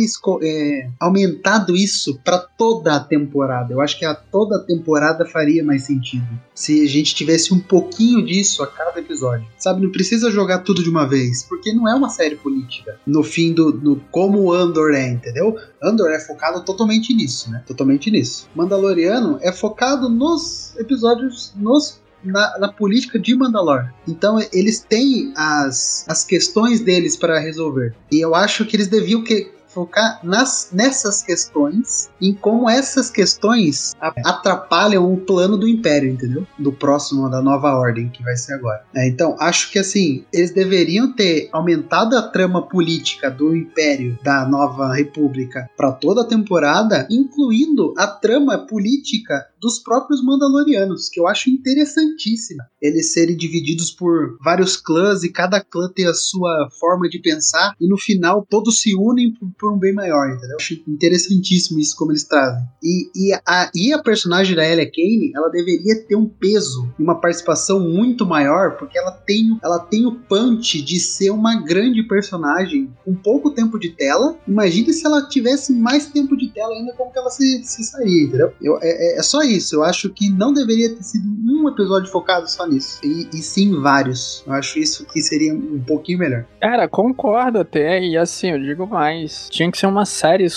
aumentado 0.98 1.76
isso 1.76 2.18
para 2.24 2.38
toda 2.38 2.94
a 2.94 3.00
temporada. 3.00 3.72
Eu 3.72 3.80
acho 3.80 3.98
que 3.98 4.04
a 4.04 4.14
toda 4.14 4.56
a 4.56 4.64
temporada 4.64 5.26
faria 5.26 5.64
mais 5.64 5.84
sentido 5.84 6.26
se 6.54 6.82
a 6.82 6.88
gente 6.88 7.14
tivesse 7.14 7.54
um 7.54 7.60
pouquinho 7.60 8.24
disso 8.24 8.62
a 8.62 8.66
cada 8.66 8.98
episódio. 8.98 9.46
Sabe, 9.56 9.82
não 9.82 9.92
precisa 9.92 10.30
jogar 10.30 10.58
tudo 10.58 10.82
de 10.82 10.90
uma 10.90 11.06
vez, 11.06 11.44
porque 11.44 11.72
não 11.72 11.88
é 11.88 11.94
uma 11.94 12.08
série 12.08 12.36
política. 12.36 12.98
No 13.06 13.22
fim 13.22 13.52
do, 13.52 13.70
do 13.70 14.02
como 14.10 14.52
Andor 14.52 14.92
é, 14.92 15.08
entendeu? 15.08 15.56
Andor 15.82 16.10
é 16.10 16.18
focado 16.18 16.64
totalmente 16.64 17.14
nisso, 17.14 17.50
né? 17.50 17.62
Totalmente 17.66 18.10
nisso. 18.10 18.48
Mandaloriano 18.54 19.38
é 19.40 19.52
focado 19.52 20.08
nos 20.08 20.76
episódios, 20.76 21.52
nos 21.56 22.00
na, 22.24 22.58
na, 22.58 22.72
política 22.72 23.18
de 23.18 23.34
Mandalor. 23.34 23.92
Então 24.06 24.38
eles 24.52 24.80
têm 24.80 25.32
as, 25.36 26.04
as 26.08 26.24
questões 26.24 26.80
deles 26.80 27.16
para 27.16 27.38
resolver. 27.38 27.94
E 28.10 28.20
eu 28.20 28.34
acho 28.34 28.64
que 28.64 28.76
eles 28.76 28.88
deviam 28.88 29.22
que, 29.22 29.50
focar 29.78 30.18
nas, 30.24 30.70
nessas 30.72 31.22
questões, 31.22 32.10
em 32.20 32.34
como 32.34 32.68
essas 32.68 33.10
questões 33.10 33.94
atrapalham 34.24 35.12
o 35.12 35.16
plano 35.18 35.56
do 35.56 35.68
Império, 35.68 36.10
entendeu? 36.10 36.44
Do 36.58 36.72
próximo, 36.72 37.30
da 37.30 37.40
nova 37.40 37.76
ordem 37.76 38.08
que 38.08 38.24
vai 38.24 38.36
ser 38.36 38.54
agora. 38.54 38.82
É, 38.96 39.06
então, 39.06 39.36
acho 39.38 39.70
que 39.70 39.78
assim, 39.78 40.24
eles 40.32 40.52
deveriam 40.52 41.12
ter 41.12 41.48
aumentado 41.52 42.16
a 42.16 42.22
trama 42.22 42.62
política 42.62 43.30
do 43.30 43.54
Império 43.54 44.18
da 44.24 44.44
nova 44.48 44.92
República 44.92 45.70
para 45.76 45.92
toda 45.92 46.22
a 46.22 46.26
temporada, 46.26 47.06
incluindo 47.08 47.94
a 47.96 48.08
trama 48.08 48.58
política 48.58 49.46
dos 49.60 49.78
próprios 49.78 50.22
Mandalorianos, 50.22 51.08
que 51.08 51.20
eu 51.20 51.26
acho 51.26 51.50
interessantíssima. 51.50 52.64
Eles 52.80 53.12
serem 53.12 53.36
divididos 53.36 53.90
por 53.90 54.36
vários 54.42 54.76
clãs 54.76 55.22
e 55.22 55.32
cada 55.32 55.60
clã 55.60 55.90
ter 55.94 56.06
a 56.06 56.14
sua 56.14 56.68
forma 56.78 57.08
de 57.08 57.20
pensar, 57.20 57.74
e 57.80 57.88
no 57.88 57.98
final 57.98 58.46
todos 58.48 58.80
se 58.80 58.94
unem 58.94 59.32
por, 59.34 59.50
por 59.58 59.74
um 59.74 59.78
bem 59.78 59.92
maior, 59.92 60.28
entendeu? 60.28 60.50
Eu 60.50 60.56
acho 60.56 60.82
interessantíssimo 60.86 61.78
isso 61.78 61.96
como 61.96 62.12
eles 62.12 62.24
trazem. 62.24 62.62
E, 62.82 63.10
e, 63.14 63.32
a, 63.46 63.70
e 63.74 63.92
a 63.92 64.02
personagem 64.02 64.54
da 64.54 64.66
Elia 64.66 64.90
Kane, 64.90 65.32
ela 65.34 65.48
deveria 65.48 66.02
ter 66.06 66.16
um 66.16 66.26
peso 66.26 66.92
e 66.98 67.02
uma 67.02 67.20
participação 67.20 67.80
muito 67.80 68.24
maior, 68.26 68.76
porque 68.76 68.98
ela 68.98 69.10
tem, 69.10 69.58
ela 69.62 69.78
tem 69.78 70.06
o 70.06 70.14
punch 70.14 70.82
de 70.82 71.00
ser 71.00 71.30
uma 71.30 71.62
grande 71.62 72.02
personagem 72.02 72.92
com 73.04 73.14
pouco 73.14 73.50
tempo 73.50 73.78
de 73.78 73.90
tela. 73.90 74.38
Imagine 74.46 74.92
se 74.92 75.06
ela 75.06 75.28
tivesse 75.28 75.72
mais 75.72 76.06
tempo 76.06 76.36
de 76.36 76.48
tela 76.50 76.74
ainda, 76.74 76.92
como 76.94 77.12
que 77.12 77.18
ela 77.18 77.30
se, 77.30 77.62
se 77.64 77.84
sairia, 77.84 78.24
entendeu? 78.24 78.52
Eu, 78.60 78.78
é, 78.80 79.16
é, 79.16 79.18
é 79.18 79.22
só 79.22 79.42
isso. 79.48 79.76
Eu 79.76 79.84
acho 79.84 80.10
que 80.10 80.30
não 80.30 80.52
deveria 80.52 80.94
ter 80.94 81.02
sido 81.02 81.24
um 81.46 81.68
episódio 81.68 82.10
focado 82.10 82.50
só 82.50 82.66
nisso. 82.66 83.00
E, 83.02 83.28
e 83.32 83.38
sim 83.38 83.80
vários. 83.80 84.42
Eu 84.46 84.52
acho 84.52 84.78
isso 84.78 85.06
que 85.06 85.20
seria 85.20 85.54
um 85.54 85.82
pouquinho 85.86 86.18
melhor. 86.18 86.44
Cara, 86.60 86.88
concordo 86.88 87.58
até. 87.58 88.02
E 88.02 88.16
assim, 88.16 88.50
eu 88.50 88.58
digo 88.58 88.86
mais. 88.86 89.48
Tinha 89.50 89.70
que 89.70 89.78
ser 89.78 89.86
uma 89.86 90.04
série 90.04 90.48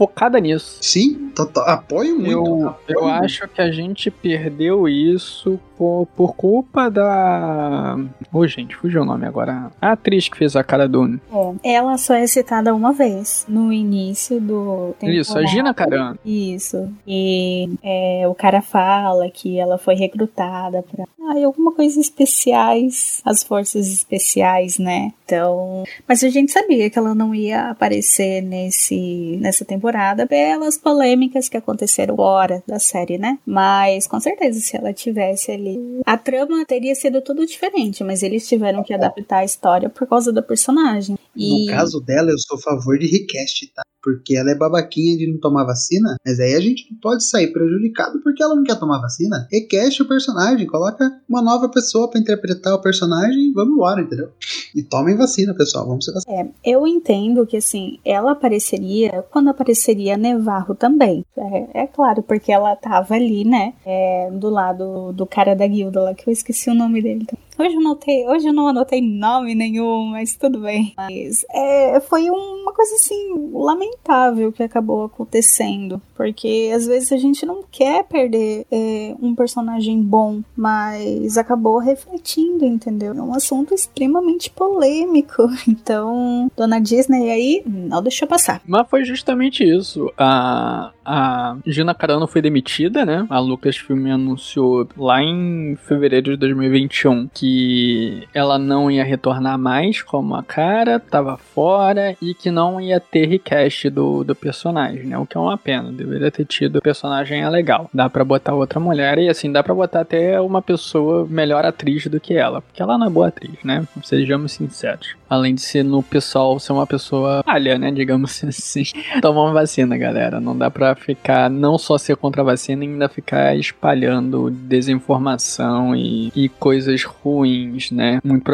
focada 0.00 0.40
nisso. 0.40 0.78
Sim, 0.80 1.30
total, 1.36 1.68
apoio 1.68 2.14
muito. 2.16 2.30
Eu, 2.30 2.68
apoio 2.68 2.98
eu 2.98 3.02
muito. 3.02 3.24
acho 3.26 3.46
que 3.48 3.60
a 3.60 3.70
gente 3.70 4.10
perdeu 4.10 4.88
isso 4.88 5.60
por, 5.76 6.08
por 6.16 6.34
culpa 6.34 6.90
da. 6.90 7.98
Ô, 8.32 8.38
oh, 8.38 8.46
gente, 8.46 8.74
fugiu 8.74 9.02
o 9.02 9.04
nome 9.04 9.26
agora. 9.26 9.70
A 9.78 9.92
atriz 9.92 10.26
que 10.26 10.38
fez 10.38 10.56
a 10.56 10.64
cara 10.64 10.88
Dune. 10.88 11.20
É, 11.62 11.74
ela 11.74 11.98
só 11.98 12.14
é 12.14 12.26
citada 12.26 12.74
uma 12.74 12.94
vez 12.94 13.44
no 13.46 13.70
início 13.70 14.40
do. 14.40 14.94
Isso, 15.02 15.36
a 15.36 15.44
Gina 15.44 15.74
Carano. 15.74 16.18
Isso. 16.24 16.90
E 17.06 17.68
é, 17.82 18.26
o 18.26 18.34
cara 18.34 18.62
fala 18.62 19.28
que 19.28 19.58
ela 19.58 19.76
foi 19.76 19.96
recrutada 19.96 20.82
pra. 20.82 21.04
Ah, 21.22 21.44
alguma 21.44 21.72
coisa 21.72 22.00
especiais. 22.00 23.20
As 23.22 23.44
forças 23.44 23.86
especiais, 23.86 24.78
né? 24.78 25.12
Então. 25.26 25.84
Mas 26.08 26.24
a 26.24 26.30
gente 26.30 26.52
sabia 26.52 26.88
que 26.88 26.98
ela 26.98 27.14
não 27.14 27.34
ia 27.34 27.70
aparecer 27.70 28.40
nesse, 28.40 29.38
nessa 29.40 29.64
temporada 29.64 29.89
temporada 29.90 30.26
pelas 30.26 30.78
polêmicas 30.78 31.48
que 31.48 31.56
aconteceram 31.56 32.14
fora 32.14 32.62
da 32.66 32.78
série, 32.78 33.18
né? 33.18 33.38
Mas 33.44 34.06
com 34.06 34.20
certeza, 34.20 34.60
se 34.60 34.76
ela 34.76 34.92
tivesse 34.92 35.50
ali. 35.50 36.00
A 36.06 36.16
trama 36.16 36.64
teria 36.64 36.94
sido 36.94 37.20
tudo 37.20 37.44
diferente, 37.44 38.04
mas 38.04 38.22
eles 38.22 38.46
tiveram 38.46 38.82
que 38.84 38.94
adaptar 38.94 39.38
a 39.38 39.44
história 39.44 39.88
por 39.88 40.06
causa 40.06 40.32
da 40.32 40.42
personagem. 40.42 41.18
E... 41.34 41.66
No 41.66 41.76
caso 41.76 42.00
dela, 42.00 42.30
eu 42.30 42.38
sou 42.38 42.56
a 42.56 42.60
favor 42.60 42.98
de 42.98 43.06
recast, 43.06 43.66
tá? 43.74 43.82
Porque 44.02 44.36
ela 44.36 44.50
é 44.50 44.54
babaquinha 44.54 45.16
de 45.16 45.30
não 45.30 45.38
tomar 45.38 45.64
vacina, 45.64 46.16
mas 46.24 46.40
aí 46.40 46.54
a 46.54 46.60
gente 46.60 46.86
pode 47.00 47.24
sair 47.24 47.52
prejudicado 47.52 48.20
porque 48.22 48.42
ela 48.42 48.54
não 48.54 48.64
quer 48.64 48.78
tomar 48.78 49.00
vacina. 49.00 49.46
Requeste 49.50 50.02
o 50.02 50.08
personagem, 50.08 50.66
coloca 50.66 51.10
uma 51.28 51.42
nova 51.42 51.68
pessoa 51.68 52.08
para 52.10 52.20
interpretar 52.20 52.74
o 52.74 52.80
personagem 52.80 53.50
e 53.50 53.52
vamos 53.52 53.74
embora, 53.74 54.02
entendeu? 54.02 54.30
E 54.74 54.82
tomem 54.82 55.16
vacina, 55.16 55.54
pessoal, 55.54 55.86
vamos 55.86 56.04
ser 56.04 56.12
vacinados. 56.12 56.52
É, 56.64 56.70
eu 56.70 56.86
entendo 56.86 57.46
que 57.46 57.56
assim, 57.56 57.98
ela 58.04 58.32
apareceria 58.32 59.24
quando 59.30 59.48
apareceria 59.48 60.16
Nevarro 60.16 60.74
também. 60.74 61.24
É, 61.36 61.82
é 61.82 61.86
claro, 61.86 62.22
porque 62.22 62.52
ela 62.52 62.74
tava 62.76 63.14
ali, 63.14 63.44
né? 63.44 63.74
É, 63.84 64.30
do 64.32 64.48
lado 64.48 65.12
do 65.12 65.26
cara 65.26 65.54
da 65.54 65.66
guilda 65.66 66.02
lá, 66.02 66.14
que 66.14 66.28
eu 66.28 66.32
esqueci 66.32 66.70
o 66.70 66.74
nome 66.74 67.02
dele 67.02 67.26
também. 67.26 67.49
Hoje 67.60 67.74
eu, 67.74 67.82
notei, 67.82 68.26
hoje 68.26 68.46
eu 68.46 68.54
não 68.54 68.68
anotei 68.68 69.02
nome 69.02 69.54
nenhum, 69.54 70.06
mas 70.06 70.34
tudo 70.34 70.60
bem. 70.60 70.94
Mas 70.96 71.44
é, 71.50 72.00
foi 72.00 72.30
uma 72.30 72.72
coisa 72.72 72.94
assim, 72.94 73.50
lamentável 73.52 74.50
que 74.50 74.62
acabou 74.62 75.04
acontecendo. 75.04 76.00
Porque 76.16 76.72
às 76.74 76.86
vezes 76.86 77.12
a 77.12 77.18
gente 77.18 77.44
não 77.44 77.62
quer 77.70 78.04
perder 78.04 78.66
é, 78.72 79.14
um 79.20 79.34
personagem 79.34 80.00
bom, 80.00 80.40
mas 80.56 81.36
acabou 81.36 81.76
refletindo, 81.76 82.64
entendeu? 82.64 83.12
É 83.12 83.20
um 83.20 83.34
assunto 83.34 83.74
extremamente 83.74 84.50
polêmico. 84.50 85.46
Então, 85.68 86.50
dona 86.56 86.80
Disney 86.80 87.30
aí 87.30 87.62
não 87.66 88.02
deixou 88.02 88.26
passar. 88.26 88.60
Mas 88.66 88.88
foi 88.88 89.04
justamente 89.04 89.62
isso. 89.62 90.12
A, 90.16 90.92
a 91.10 91.56
Gina 91.66 91.92
Carano 91.92 92.28
foi 92.28 92.40
demitida, 92.40 93.04
né? 93.04 93.26
A 93.28 93.40
Lucasfilm 93.40 94.12
anunciou 94.12 94.88
lá 94.96 95.20
em 95.20 95.76
fevereiro 95.76 96.30
de 96.30 96.36
2021 96.36 97.28
que 97.34 98.28
ela 98.32 98.58
não 98.58 98.88
ia 98.88 99.02
retornar 99.02 99.58
mais 99.58 100.02
como 100.02 100.36
a 100.36 100.42
cara, 100.42 101.00
tava 101.00 101.36
fora 101.36 102.16
e 102.22 102.32
que 102.32 102.50
não 102.50 102.80
ia 102.80 103.00
ter 103.00 103.26
recast 103.26 103.90
do, 103.90 104.22
do 104.22 104.36
personagem, 104.36 105.04
né? 105.04 105.18
O 105.18 105.26
que 105.26 105.36
é 105.36 105.40
uma 105.40 105.58
pena, 105.58 105.90
deveria 105.90 106.30
ter 106.30 106.44
tido. 106.44 106.76
O 106.76 106.82
personagem 106.82 107.42
é 107.42 107.48
legal. 107.50 107.90
Dá 107.92 108.08
para 108.08 108.24
botar 108.24 108.54
outra 108.54 108.78
mulher 108.78 109.18
e 109.18 109.28
assim, 109.28 109.50
dá 109.50 109.64
para 109.64 109.74
botar 109.74 110.02
até 110.02 110.40
uma 110.40 110.62
pessoa 110.62 111.26
melhor 111.28 111.64
atriz 111.64 112.06
do 112.06 112.20
que 112.20 112.34
ela, 112.34 112.62
porque 112.62 112.80
ela 112.80 112.96
não 112.96 113.08
é 113.08 113.10
boa 113.10 113.28
atriz, 113.28 113.56
né? 113.64 113.84
Sejamos 114.04 114.52
sinceros. 114.52 115.16
Além 115.28 115.54
de 115.54 115.60
ser 115.60 115.82
no 115.84 116.02
pessoal 116.02 116.58
ser 116.58 116.72
uma 116.72 116.86
pessoa 116.86 117.42
falha, 117.44 117.78
né? 117.78 117.90
Digamos 117.90 118.42
assim. 118.44 118.84
Tomar 119.20 119.42
uma 119.42 119.52
vacina, 119.52 119.96
galera. 119.96 120.40
Não 120.40 120.56
dá 120.56 120.70
pra 120.70 120.94
ficar, 121.00 121.50
não 121.50 121.78
só 121.78 121.98
ser 121.98 122.16
contra 122.16 122.42
a 122.42 122.44
vacina, 122.44 122.82
ainda 122.82 123.08
ficar 123.08 123.56
espalhando 123.56 124.50
desinformação 124.50 125.94
e, 125.94 126.32
e 126.34 126.48
coisas 126.48 127.04
ruins, 127.04 127.90
né? 127.90 128.20
Muito 128.24 128.44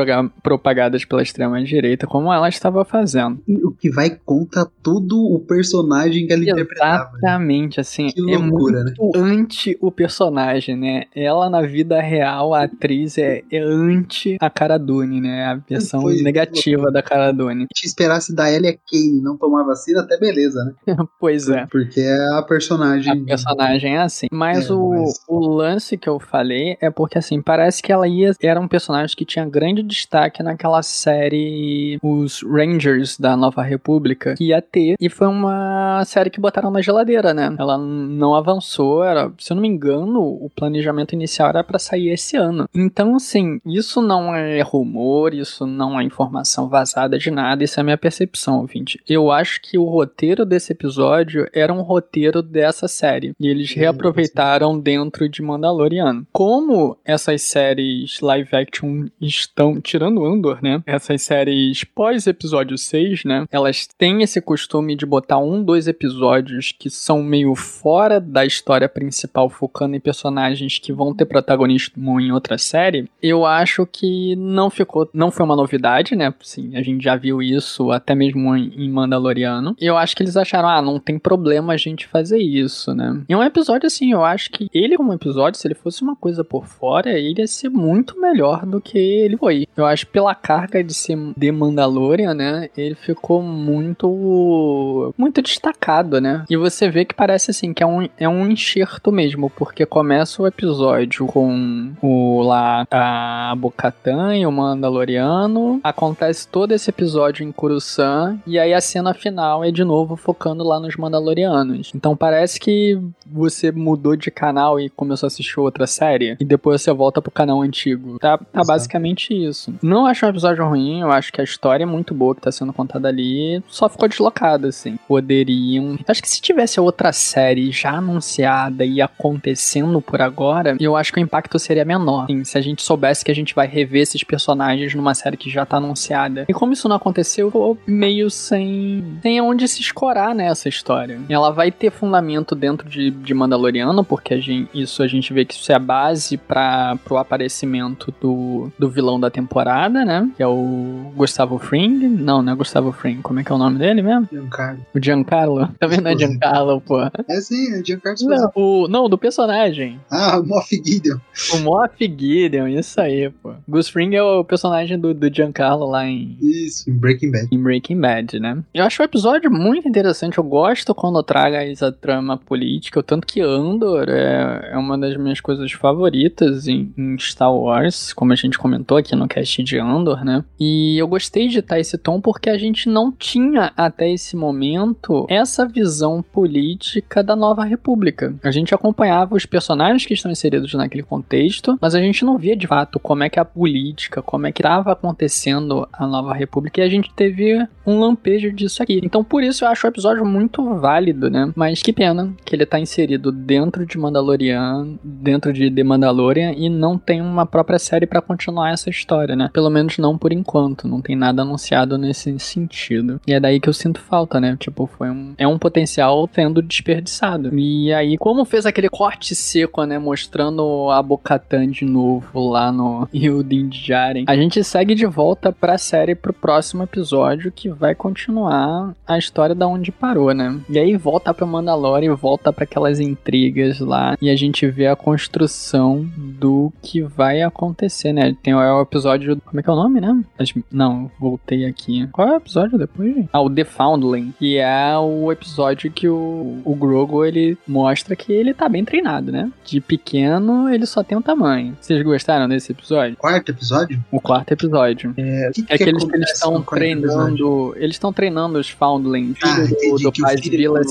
propagadas 0.42 1.04
pela 1.04 1.22
extrema-direita, 1.22 2.06
como 2.06 2.32
ela 2.32 2.48
estava 2.48 2.84
fazendo. 2.84 3.40
O 3.64 3.70
que 3.70 3.90
vai 3.90 4.10
contra 4.10 4.66
todo 4.82 5.18
o 5.18 5.40
personagem 5.40 6.26
que 6.26 6.32
ela 6.32 6.42
interpretava. 6.42 7.10
Exatamente, 7.16 7.80
assim. 7.80 8.08
Que 8.08 8.20
loucura, 8.20 8.80
é 8.80 8.82
muito 8.82 9.18
né? 9.18 9.30
anti 9.30 9.76
o 9.80 9.90
personagem, 9.90 10.76
né? 10.76 11.04
Ela, 11.14 11.50
na 11.50 11.62
vida 11.62 12.00
real, 12.00 12.54
a 12.54 12.64
atriz 12.64 13.18
é, 13.18 13.42
é 13.50 13.58
anti 13.58 14.36
a 14.40 14.50
Cara 14.50 14.78
Dune, 14.78 15.20
né? 15.20 15.44
A 15.46 15.54
versão 15.54 16.02
Foi 16.02 16.22
negativa 16.22 16.90
da 16.90 17.02
Cara 17.02 17.32
Dune. 17.32 17.66
Se 17.74 17.86
esperasse 17.86 18.34
da 18.34 18.50
Elia 18.50 18.72
Kane 18.72 19.20
não 19.20 19.36
tomar 19.36 19.64
vacina, 19.64 20.00
até 20.00 20.18
beleza, 20.18 20.64
né? 20.64 20.96
pois 21.18 21.48
é. 21.48 21.66
Porque 21.66 22.00
é 22.00 22.25
a 22.34 22.42
personagem. 22.42 23.12
A 23.12 23.24
personagem 23.24 23.94
é 23.96 24.00
assim. 24.00 24.26
Mas, 24.30 24.68
É, 24.68 24.72
o, 24.72 24.90
mas- 24.90 25.20
o 25.28 25.38
lance 25.46 25.96
que 25.96 26.08
eu 26.08 26.18
falei 26.18 26.76
é 26.80 26.90
porque, 26.90 27.18
assim, 27.18 27.40
parece 27.40 27.82
que 27.82 27.92
ela 27.92 28.06
ia. 28.08 28.32
Era 28.42 28.60
um 28.60 28.68
personagem 28.68 29.16
que 29.16 29.24
tinha 29.24 29.44
grande 29.44 29.82
destaque 29.82 30.42
naquela 30.42 30.82
série 30.82 31.98
Os 32.02 32.42
Rangers 32.42 33.18
da 33.18 33.36
Nova 33.36 33.62
República 33.62 34.34
que 34.34 34.46
ia 34.48 34.60
ter. 34.62 34.96
E 35.00 35.08
foi 35.08 35.26
uma 35.26 36.02
série 36.04 36.30
que 36.30 36.40
botaram 36.40 36.70
na 36.70 36.80
geladeira, 36.80 37.32
né? 37.34 37.54
Ela 37.58 37.76
não 37.78 38.34
avançou. 38.34 39.02
Era, 39.04 39.30
se 39.38 39.52
eu 39.52 39.54
não 39.54 39.62
me 39.62 39.68
engano, 39.68 40.20
o 40.20 40.50
planejamento 40.54 41.14
inicial 41.14 41.48
era 41.48 41.64
pra 41.64 41.78
sair 41.78 42.10
esse 42.10 42.36
ano. 42.36 42.68
Então, 42.74 43.16
assim, 43.16 43.60
isso 43.64 44.00
não 44.00 44.34
é 44.34 44.60
rumor, 44.62 45.34
isso 45.34 45.66
não 45.66 45.98
é 45.98 46.02
informação 46.04 46.68
vazada 46.68 47.18
de 47.18 47.30
nada, 47.30 47.62
isso 47.64 47.78
é 47.78 47.82
a 47.82 47.84
minha 47.84 47.98
percepção, 47.98 48.60
ouvinte. 48.60 49.00
Eu 49.08 49.30
acho 49.30 49.60
que 49.62 49.78
o 49.78 49.84
roteiro 49.84 50.44
desse 50.44 50.72
episódio 50.72 51.48
era 51.52 51.72
um 51.72 51.82
roteiro 51.82 52.15
dessa 52.42 52.88
série. 52.88 53.32
E 53.38 53.48
eles 53.48 53.72
reaproveitaram 53.72 54.78
dentro 54.78 55.28
de 55.28 55.42
Mandaloriano. 55.42 56.26
Como 56.32 56.96
essas 57.04 57.42
séries 57.42 58.20
live 58.20 58.48
action 58.52 59.06
estão, 59.20 59.80
tirando 59.80 60.24
Andor, 60.24 60.58
né? 60.62 60.82
Essas 60.86 61.22
séries 61.22 61.84
pós-episódio 61.84 62.76
6, 62.76 63.24
né? 63.24 63.46
Elas 63.50 63.86
têm 63.86 64.22
esse 64.22 64.40
costume 64.40 64.96
de 64.96 65.06
botar 65.06 65.38
um, 65.38 65.62
dois 65.62 65.86
episódios 65.88 66.72
que 66.72 66.88
são 66.90 67.22
meio 67.22 67.54
fora 67.54 68.20
da 68.20 68.44
história 68.44 68.88
principal, 68.88 69.48
focando 69.48 69.96
em 69.96 70.00
personagens 70.00 70.78
que 70.78 70.92
vão 70.92 71.14
ter 71.14 71.26
protagonismo 71.26 72.20
em 72.20 72.32
outra 72.32 72.58
série. 72.58 73.08
Eu 73.22 73.44
acho 73.44 73.86
que 73.86 74.34
não 74.36 74.70
ficou, 74.70 75.08
não 75.12 75.30
foi 75.30 75.44
uma 75.44 75.56
novidade, 75.56 76.14
né? 76.14 76.32
Sim, 76.40 76.76
a 76.76 76.82
gente 76.82 77.02
já 77.02 77.16
viu 77.16 77.42
isso 77.42 77.90
até 77.90 78.14
mesmo 78.14 78.56
em 78.56 78.90
Mandaloriano. 78.90 79.76
E 79.80 79.86
eu 79.86 79.96
acho 79.96 80.16
que 80.16 80.22
eles 80.22 80.36
acharam, 80.36 80.68
ah, 80.68 80.82
não 80.82 80.98
tem 80.98 81.18
problema 81.18 81.72
a 81.72 81.76
gente 81.76 82.05
fazer 82.06 82.38
isso, 82.38 82.94
né? 82.94 83.20
E 83.28 83.34
um 83.34 83.42
episódio 83.42 83.86
assim, 83.86 84.12
eu 84.12 84.24
acho 84.24 84.50
que 84.50 84.68
ele 84.72 84.96
como 84.96 85.12
episódio, 85.12 85.58
se 85.58 85.66
ele 85.66 85.74
fosse 85.74 86.02
uma 86.02 86.16
coisa 86.16 86.44
por 86.44 86.66
fora, 86.66 87.10
ele 87.10 87.40
ia 87.40 87.46
ser 87.46 87.68
muito 87.68 88.20
melhor 88.20 88.64
do 88.64 88.80
que 88.80 88.98
ele 88.98 89.36
foi. 89.36 89.66
Eu 89.76 89.86
acho 89.86 90.06
pela 90.06 90.34
carga 90.34 90.82
de 90.82 90.94
ser 90.94 91.16
de 91.36 91.52
Mandalorian, 91.52 92.34
né? 92.34 92.68
Ele 92.76 92.94
ficou 92.94 93.42
muito 93.42 95.14
muito 95.16 95.42
destacado, 95.42 96.20
né? 96.20 96.44
E 96.48 96.56
você 96.56 96.88
vê 96.88 97.04
que 97.04 97.14
parece 97.14 97.50
assim 97.50 97.72
que 97.72 97.82
é 97.82 97.86
um, 97.86 98.08
é 98.18 98.28
um 98.28 98.46
enxerto 98.46 99.10
mesmo, 99.12 99.50
porque 99.50 99.84
começa 99.86 100.42
o 100.42 100.46
episódio 100.46 101.26
com 101.26 101.92
o 102.02 102.42
lá 102.42 102.86
a 102.90 103.54
Bocatan 103.56 104.36
e 104.36 104.46
o 104.46 104.52
Mandaloriano, 104.52 105.80
acontece 105.82 106.48
todo 106.48 106.72
esse 106.72 106.90
episódio 106.90 107.44
em 107.44 107.52
Coruscant 107.52 108.38
e 108.46 108.58
aí 108.58 108.72
a 108.72 108.80
cena 108.80 109.14
final 109.14 109.64
é 109.64 109.70
de 109.70 109.84
novo 109.84 110.16
focando 110.16 110.64
lá 110.64 110.78
nos 110.78 110.96
Mandalorianos. 110.96 111.92
Então 111.96 112.16
parece 112.16 112.60
que 112.60 112.98
você 113.26 113.72
mudou 113.72 114.14
de 114.14 114.30
canal 114.30 114.78
e 114.78 114.90
começou 114.90 115.26
a 115.26 115.28
assistir 115.28 115.58
outra 115.58 115.86
série 115.86 116.36
e 116.38 116.44
depois 116.44 116.82
você 116.82 116.92
volta 116.92 117.22
pro 117.22 117.30
canal 117.30 117.62
antigo. 117.62 118.18
Tá, 118.18 118.38
tá 118.38 118.62
basicamente 118.64 119.32
isso. 119.32 119.74
Não 119.82 120.06
acho 120.06 120.26
um 120.26 120.28
episódio 120.28 120.66
ruim, 120.66 121.00
eu 121.00 121.10
acho 121.10 121.32
que 121.32 121.40
a 121.40 121.44
história 121.44 121.84
é 121.84 121.86
muito 121.86 122.14
boa 122.14 122.34
que 122.34 122.42
tá 122.42 122.52
sendo 122.52 122.72
contada 122.72 123.08
ali, 123.08 123.62
só 123.66 123.88
ficou 123.88 124.08
deslocada 124.08 124.68
assim. 124.68 124.98
Poderiam, 125.08 125.98
acho 126.06 126.22
que 126.22 126.28
se 126.28 126.40
tivesse 126.40 126.78
outra 126.78 127.12
série 127.12 127.72
já 127.72 127.92
anunciada 127.92 128.84
e 128.84 129.00
acontecendo 129.00 130.00
por 130.00 130.20
agora, 130.20 130.76
eu 130.78 130.96
acho 130.96 131.12
que 131.12 131.18
o 131.18 131.22
impacto 131.22 131.58
seria 131.58 131.84
menor. 131.84 132.24
Assim, 132.24 132.44
se 132.44 132.58
a 132.58 132.60
gente 132.60 132.82
soubesse 132.82 133.24
que 133.24 133.30
a 133.30 133.34
gente 133.34 133.54
vai 133.54 133.66
rever 133.66 134.02
esses 134.02 134.22
personagens 134.22 134.94
numa 134.94 135.14
série 135.14 135.36
que 135.36 135.50
já 135.50 135.64
tá 135.64 135.78
anunciada. 135.78 136.44
E 136.48 136.52
como 136.52 136.72
isso 136.72 136.88
não 136.88 136.96
aconteceu, 136.96 137.48
ficou 137.48 137.78
meio 137.86 138.30
sem, 138.30 139.18
sem 139.22 139.40
onde 139.40 139.66
se 139.66 139.80
escorar 139.80 140.34
nessa 140.34 140.68
história. 140.68 141.20
E 141.28 141.32
ela 141.32 141.50
vai 141.50 141.70
ter 141.70 141.85
fundamento 141.90 142.54
dentro 142.54 142.88
de, 142.88 143.10
de 143.10 143.34
Mandaloriano, 143.34 144.04
porque 144.04 144.34
a 144.34 144.38
gente- 144.40 144.68
isso 144.74 145.02
a 145.02 145.06
gente 145.08 145.32
vê 145.32 145.44
que 145.44 145.54
isso 145.54 145.70
é 145.70 145.74
a 145.74 145.78
base 145.78 146.36
para 146.36 146.96
pro 147.04 147.16
aparecimento 147.16 148.12
do, 148.20 148.70
do 148.78 148.88
vilão 148.88 149.18
da 149.20 149.30
temporada, 149.30 150.04
né? 150.04 150.28
Que 150.36 150.42
é 150.42 150.46
o 150.46 151.12
Gustavo 151.14 151.58
Fring. 151.58 151.98
Não, 152.08 152.42
não 152.42 152.52
é 152.52 152.56
Gustavo 152.56 152.92
Fring. 152.92 153.20
Como 153.22 153.40
é 153.40 153.44
que 153.44 153.52
é 153.52 153.54
o 153.54 153.58
nome 153.58 153.78
dele 153.78 154.02
mesmo? 154.02 154.28
Giancarlo. 154.32 154.80
O 154.94 155.02
Giancarlo? 155.02 155.68
Também 155.78 156.00
não 156.00 156.10
é 156.10 156.16
Giancarlo, 156.18 156.80
pô. 156.80 157.00
É 157.28 157.40
sim, 157.40 157.74
é 157.74 157.84
Giancarlo 157.84 158.18
Não, 158.28 158.50
o, 158.54 158.88
não, 158.88 159.08
do 159.08 159.18
personagem. 159.18 160.00
Ah, 160.10 160.38
o 160.38 160.46
Moff 160.46 160.68
Gideon. 160.84 161.18
O 161.54 161.58
Moff 161.58 161.94
Gideon, 161.98 162.68
isso 162.68 163.00
aí, 163.00 163.30
pô. 163.42 163.54
Gus 163.68 163.88
Fring 163.88 164.14
é 164.14 164.22
o 164.22 164.44
personagem 164.44 164.98
do, 164.98 165.12
do 165.14 165.32
Giancarlo 165.32 165.86
lá 165.88 166.06
em, 166.06 166.36
Isso, 166.40 166.88
em 166.90 166.92
Breaking 166.94 167.30
Bad. 167.30 167.48
em 167.52 167.58
Breaking 167.62 168.00
Bad, 168.00 168.40
né? 168.40 168.58
Eu 168.74 168.84
acho 168.84 169.02
o 169.02 169.04
episódio 169.04 169.50
muito 169.50 169.88
interessante. 169.88 170.38
Eu 170.38 170.44
gosto 170.44 170.94
quando 170.94 171.22
traga 171.22 171.64
essa 171.76 171.92
trama 171.92 172.36
política. 172.36 173.00
O 173.00 173.02
tanto 173.02 173.26
que 173.26 173.40
Andor 173.40 174.08
é, 174.08 174.70
é 174.72 174.76
uma 174.76 174.98
das 174.98 175.16
minhas 175.16 175.40
coisas 175.40 175.70
favoritas 175.72 176.66
em, 176.66 176.92
em 176.96 177.18
Star 177.18 177.54
Wars, 177.54 178.12
como 178.12 178.32
a 178.32 178.36
gente 178.36 178.58
comentou 178.58 178.96
aqui 178.96 179.14
no 179.14 179.28
cast 179.28 179.62
de 179.62 179.78
Andor, 179.78 180.24
né? 180.24 180.44
E 180.58 180.96
eu 180.98 181.06
gostei 181.06 181.48
de 181.48 181.58
estar 181.58 181.78
esse 181.78 181.98
tom 181.98 182.20
porque 182.20 182.50
a 182.50 182.58
gente 182.58 182.88
não 182.88 183.12
tinha 183.12 183.72
até 183.76 184.10
esse 184.10 184.36
momento 184.36 185.26
essa 185.28 185.66
visão 185.66 186.22
política 186.22 187.22
da 187.22 187.36
Nova 187.36 187.64
República. 187.64 188.34
A 188.42 188.50
gente 188.50 188.74
acompanhava 188.74 189.34
os 189.34 189.46
personagens 189.46 190.06
que 190.06 190.14
estão 190.14 190.30
inseridos 190.30 190.72
naquele 190.74 191.02
contexto, 191.02 191.78
mas 191.80 191.94
a 191.94 192.00
gente 192.00 192.24
não 192.24 192.38
via 192.38 192.56
de 192.56 192.66
fato 192.66 192.98
como 192.98 193.22
é 193.22 193.28
que 193.28 193.38
a 193.38 193.44
política, 193.44 194.22
como 194.22 194.46
é 194.46 194.52
que 194.52 194.60
estava 194.60 194.92
acontecendo 194.92 195.88
a 195.92 196.06
Nova 196.06 196.34
República, 196.34 196.80
e 196.80 196.84
a 196.84 196.88
gente 196.88 197.12
teve 197.14 197.66
um 197.86 198.00
lampejo 198.00 198.52
disso 198.52 198.82
aqui. 198.82 199.00
Então, 199.02 199.22
por 199.22 199.42
isso 199.42 199.64
eu 199.64 199.68
acho 199.68 199.86
o 199.86 199.90
episódio 199.90 200.24
muito 200.24 200.62
válido, 200.76 201.30
né? 201.30 201.52
Mas 201.54 201.65
que 201.74 201.92
pena 201.92 202.32
que 202.44 202.54
ele 202.54 202.66
tá 202.66 202.78
inserido 202.78 203.30
dentro 203.30 203.86
de 203.86 203.98
Mandalorian, 203.98 204.98
dentro 205.02 205.52
de 205.52 205.70
The 205.70 205.82
Mandalorian, 205.82 206.52
e 206.56 206.68
não 206.68 206.98
tem 206.98 207.20
uma 207.20 207.46
própria 207.46 207.78
série 207.78 208.06
pra 208.06 208.20
continuar 208.20 208.72
essa 208.72 208.90
história, 208.90 209.36
né? 209.36 209.50
Pelo 209.52 209.70
menos 209.70 209.98
não 209.98 210.16
por 210.18 210.32
enquanto, 210.32 210.88
não 210.88 211.00
tem 211.00 211.16
nada 211.16 211.42
anunciado 211.42 211.98
nesse 211.98 212.38
sentido. 212.38 213.20
E 213.26 213.32
é 213.32 213.40
daí 213.40 213.60
que 213.60 213.68
eu 213.68 213.72
sinto 213.72 214.00
falta, 214.00 214.40
né? 214.40 214.56
Tipo, 214.58 214.86
foi 214.86 215.10
um 215.10 215.34
é 215.38 215.46
um 215.46 215.58
potencial 215.58 216.28
sendo 216.32 216.62
desperdiçado. 216.62 217.56
E 217.58 217.92
aí, 217.92 218.16
como 218.16 218.44
fez 218.44 218.66
aquele 218.66 218.88
corte 218.88 219.34
seco, 219.34 219.84
né, 219.84 219.98
mostrando 219.98 220.90
a 220.90 221.02
Bocatan 221.02 221.68
de 221.68 221.84
novo 221.84 222.50
lá 222.50 222.70
no 222.72 223.08
Rio 223.12 223.42
de 223.42 223.68
Jaren, 223.70 224.24
a 224.26 224.36
gente 224.36 224.62
segue 224.62 224.94
de 224.94 225.06
volta 225.06 225.52
pra 225.52 225.78
série 225.78 226.14
pro 226.14 226.32
próximo 226.32 226.82
episódio 226.82 227.52
que 227.52 227.68
vai 227.68 227.94
continuar 227.94 228.94
a 229.06 229.18
história 229.18 229.54
da 229.54 229.66
onde 229.66 229.92
parou, 229.92 230.32
né? 230.32 230.58
E 230.68 230.78
aí 230.78 230.96
volta 230.96 231.32
pra 231.32 231.46
Mandalorian, 231.56 232.14
volta 232.14 232.52
pra 232.52 232.64
aquelas 232.64 233.00
intrigas 233.00 233.80
lá 233.80 234.16
e 234.20 234.28
a 234.30 234.36
gente 234.36 234.66
vê 234.66 234.86
a 234.86 234.96
construção 234.96 236.06
do 236.16 236.72
que 236.82 237.02
vai 237.02 237.42
acontecer, 237.42 238.12
né? 238.12 238.36
Tem 238.42 238.54
o, 238.54 238.60
é 238.60 238.82
episódio, 238.82 239.40
como 239.44 239.60
é 239.60 239.62
que 239.62 239.70
é 239.70 239.72
o 239.72 239.76
nome, 239.76 240.00
né? 240.00 240.22
Não, 240.70 241.10
voltei 241.18 241.64
aqui. 241.64 242.06
Qual 242.12 242.28
é 242.28 242.32
o 242.32 242.36
episódio 242.36 242.78
depois? 242.78 243.14
gente? 243.14 243.28
Ah, 243.32 243.40
o 243.40 243.48
The 243.50 243.64
Foundling, 243.64 244.32
que 244.38 244.58
é 244.58 244.96
o 244.98 245.30
episódio 245.32 245.90
que 245.90 246.08
o, 246.08 246.58
o 246.64 246.74
Grogu 246.74 247.24
ele 247.24 247.56
mostra 247.66 248.14
que 248.16 248.32
ele 248.32 248.52
tá 248.54 248.68
bem 248.68 248.84
treinado, 248.84 249.30
né? 249.32 249.50
De 249.64 249.80
pequeno 249.80 250.68
ele 250.68 250.86
só 250.86 251.02
tem 251.02 251.16
um 251.16 251.22
tamanho. 251.22 251.76
Vocês 251.80 252.02
gostaram 252.02 252.48
desse 252.48 252.72
episódio? 252.72 253.16
Quarto 253.16 253.50
episódio? 253.50 254.04
O 254.10 254.20
quarto 254.20 254.52
episódio. 254.52 255.14
É, 255.16 255.48
o 255.50 255.52
que, 255.52 255.64
É 255.68 255.78
que 255.78 255.84
eles 255.84 256.04
estão 256.32 256.62
treinando. 256.62 257.74
Eles 257.76 257.96
estão 257.96 258.12
treinando 258.12 258.58
os 258.58 258.68
Foundling, 258.68 259.34
filho 259.34 259.52
Ah, 259.52 259.56
do, 259.90 260.02
do 260.02 260.12
que 260.12 260.20
o 260.20 260.24
pai 260.24 260.36
filho 260.36 260.50
de 260.50 260.56
Vila 260.56 260.80
do- 260.80 260.88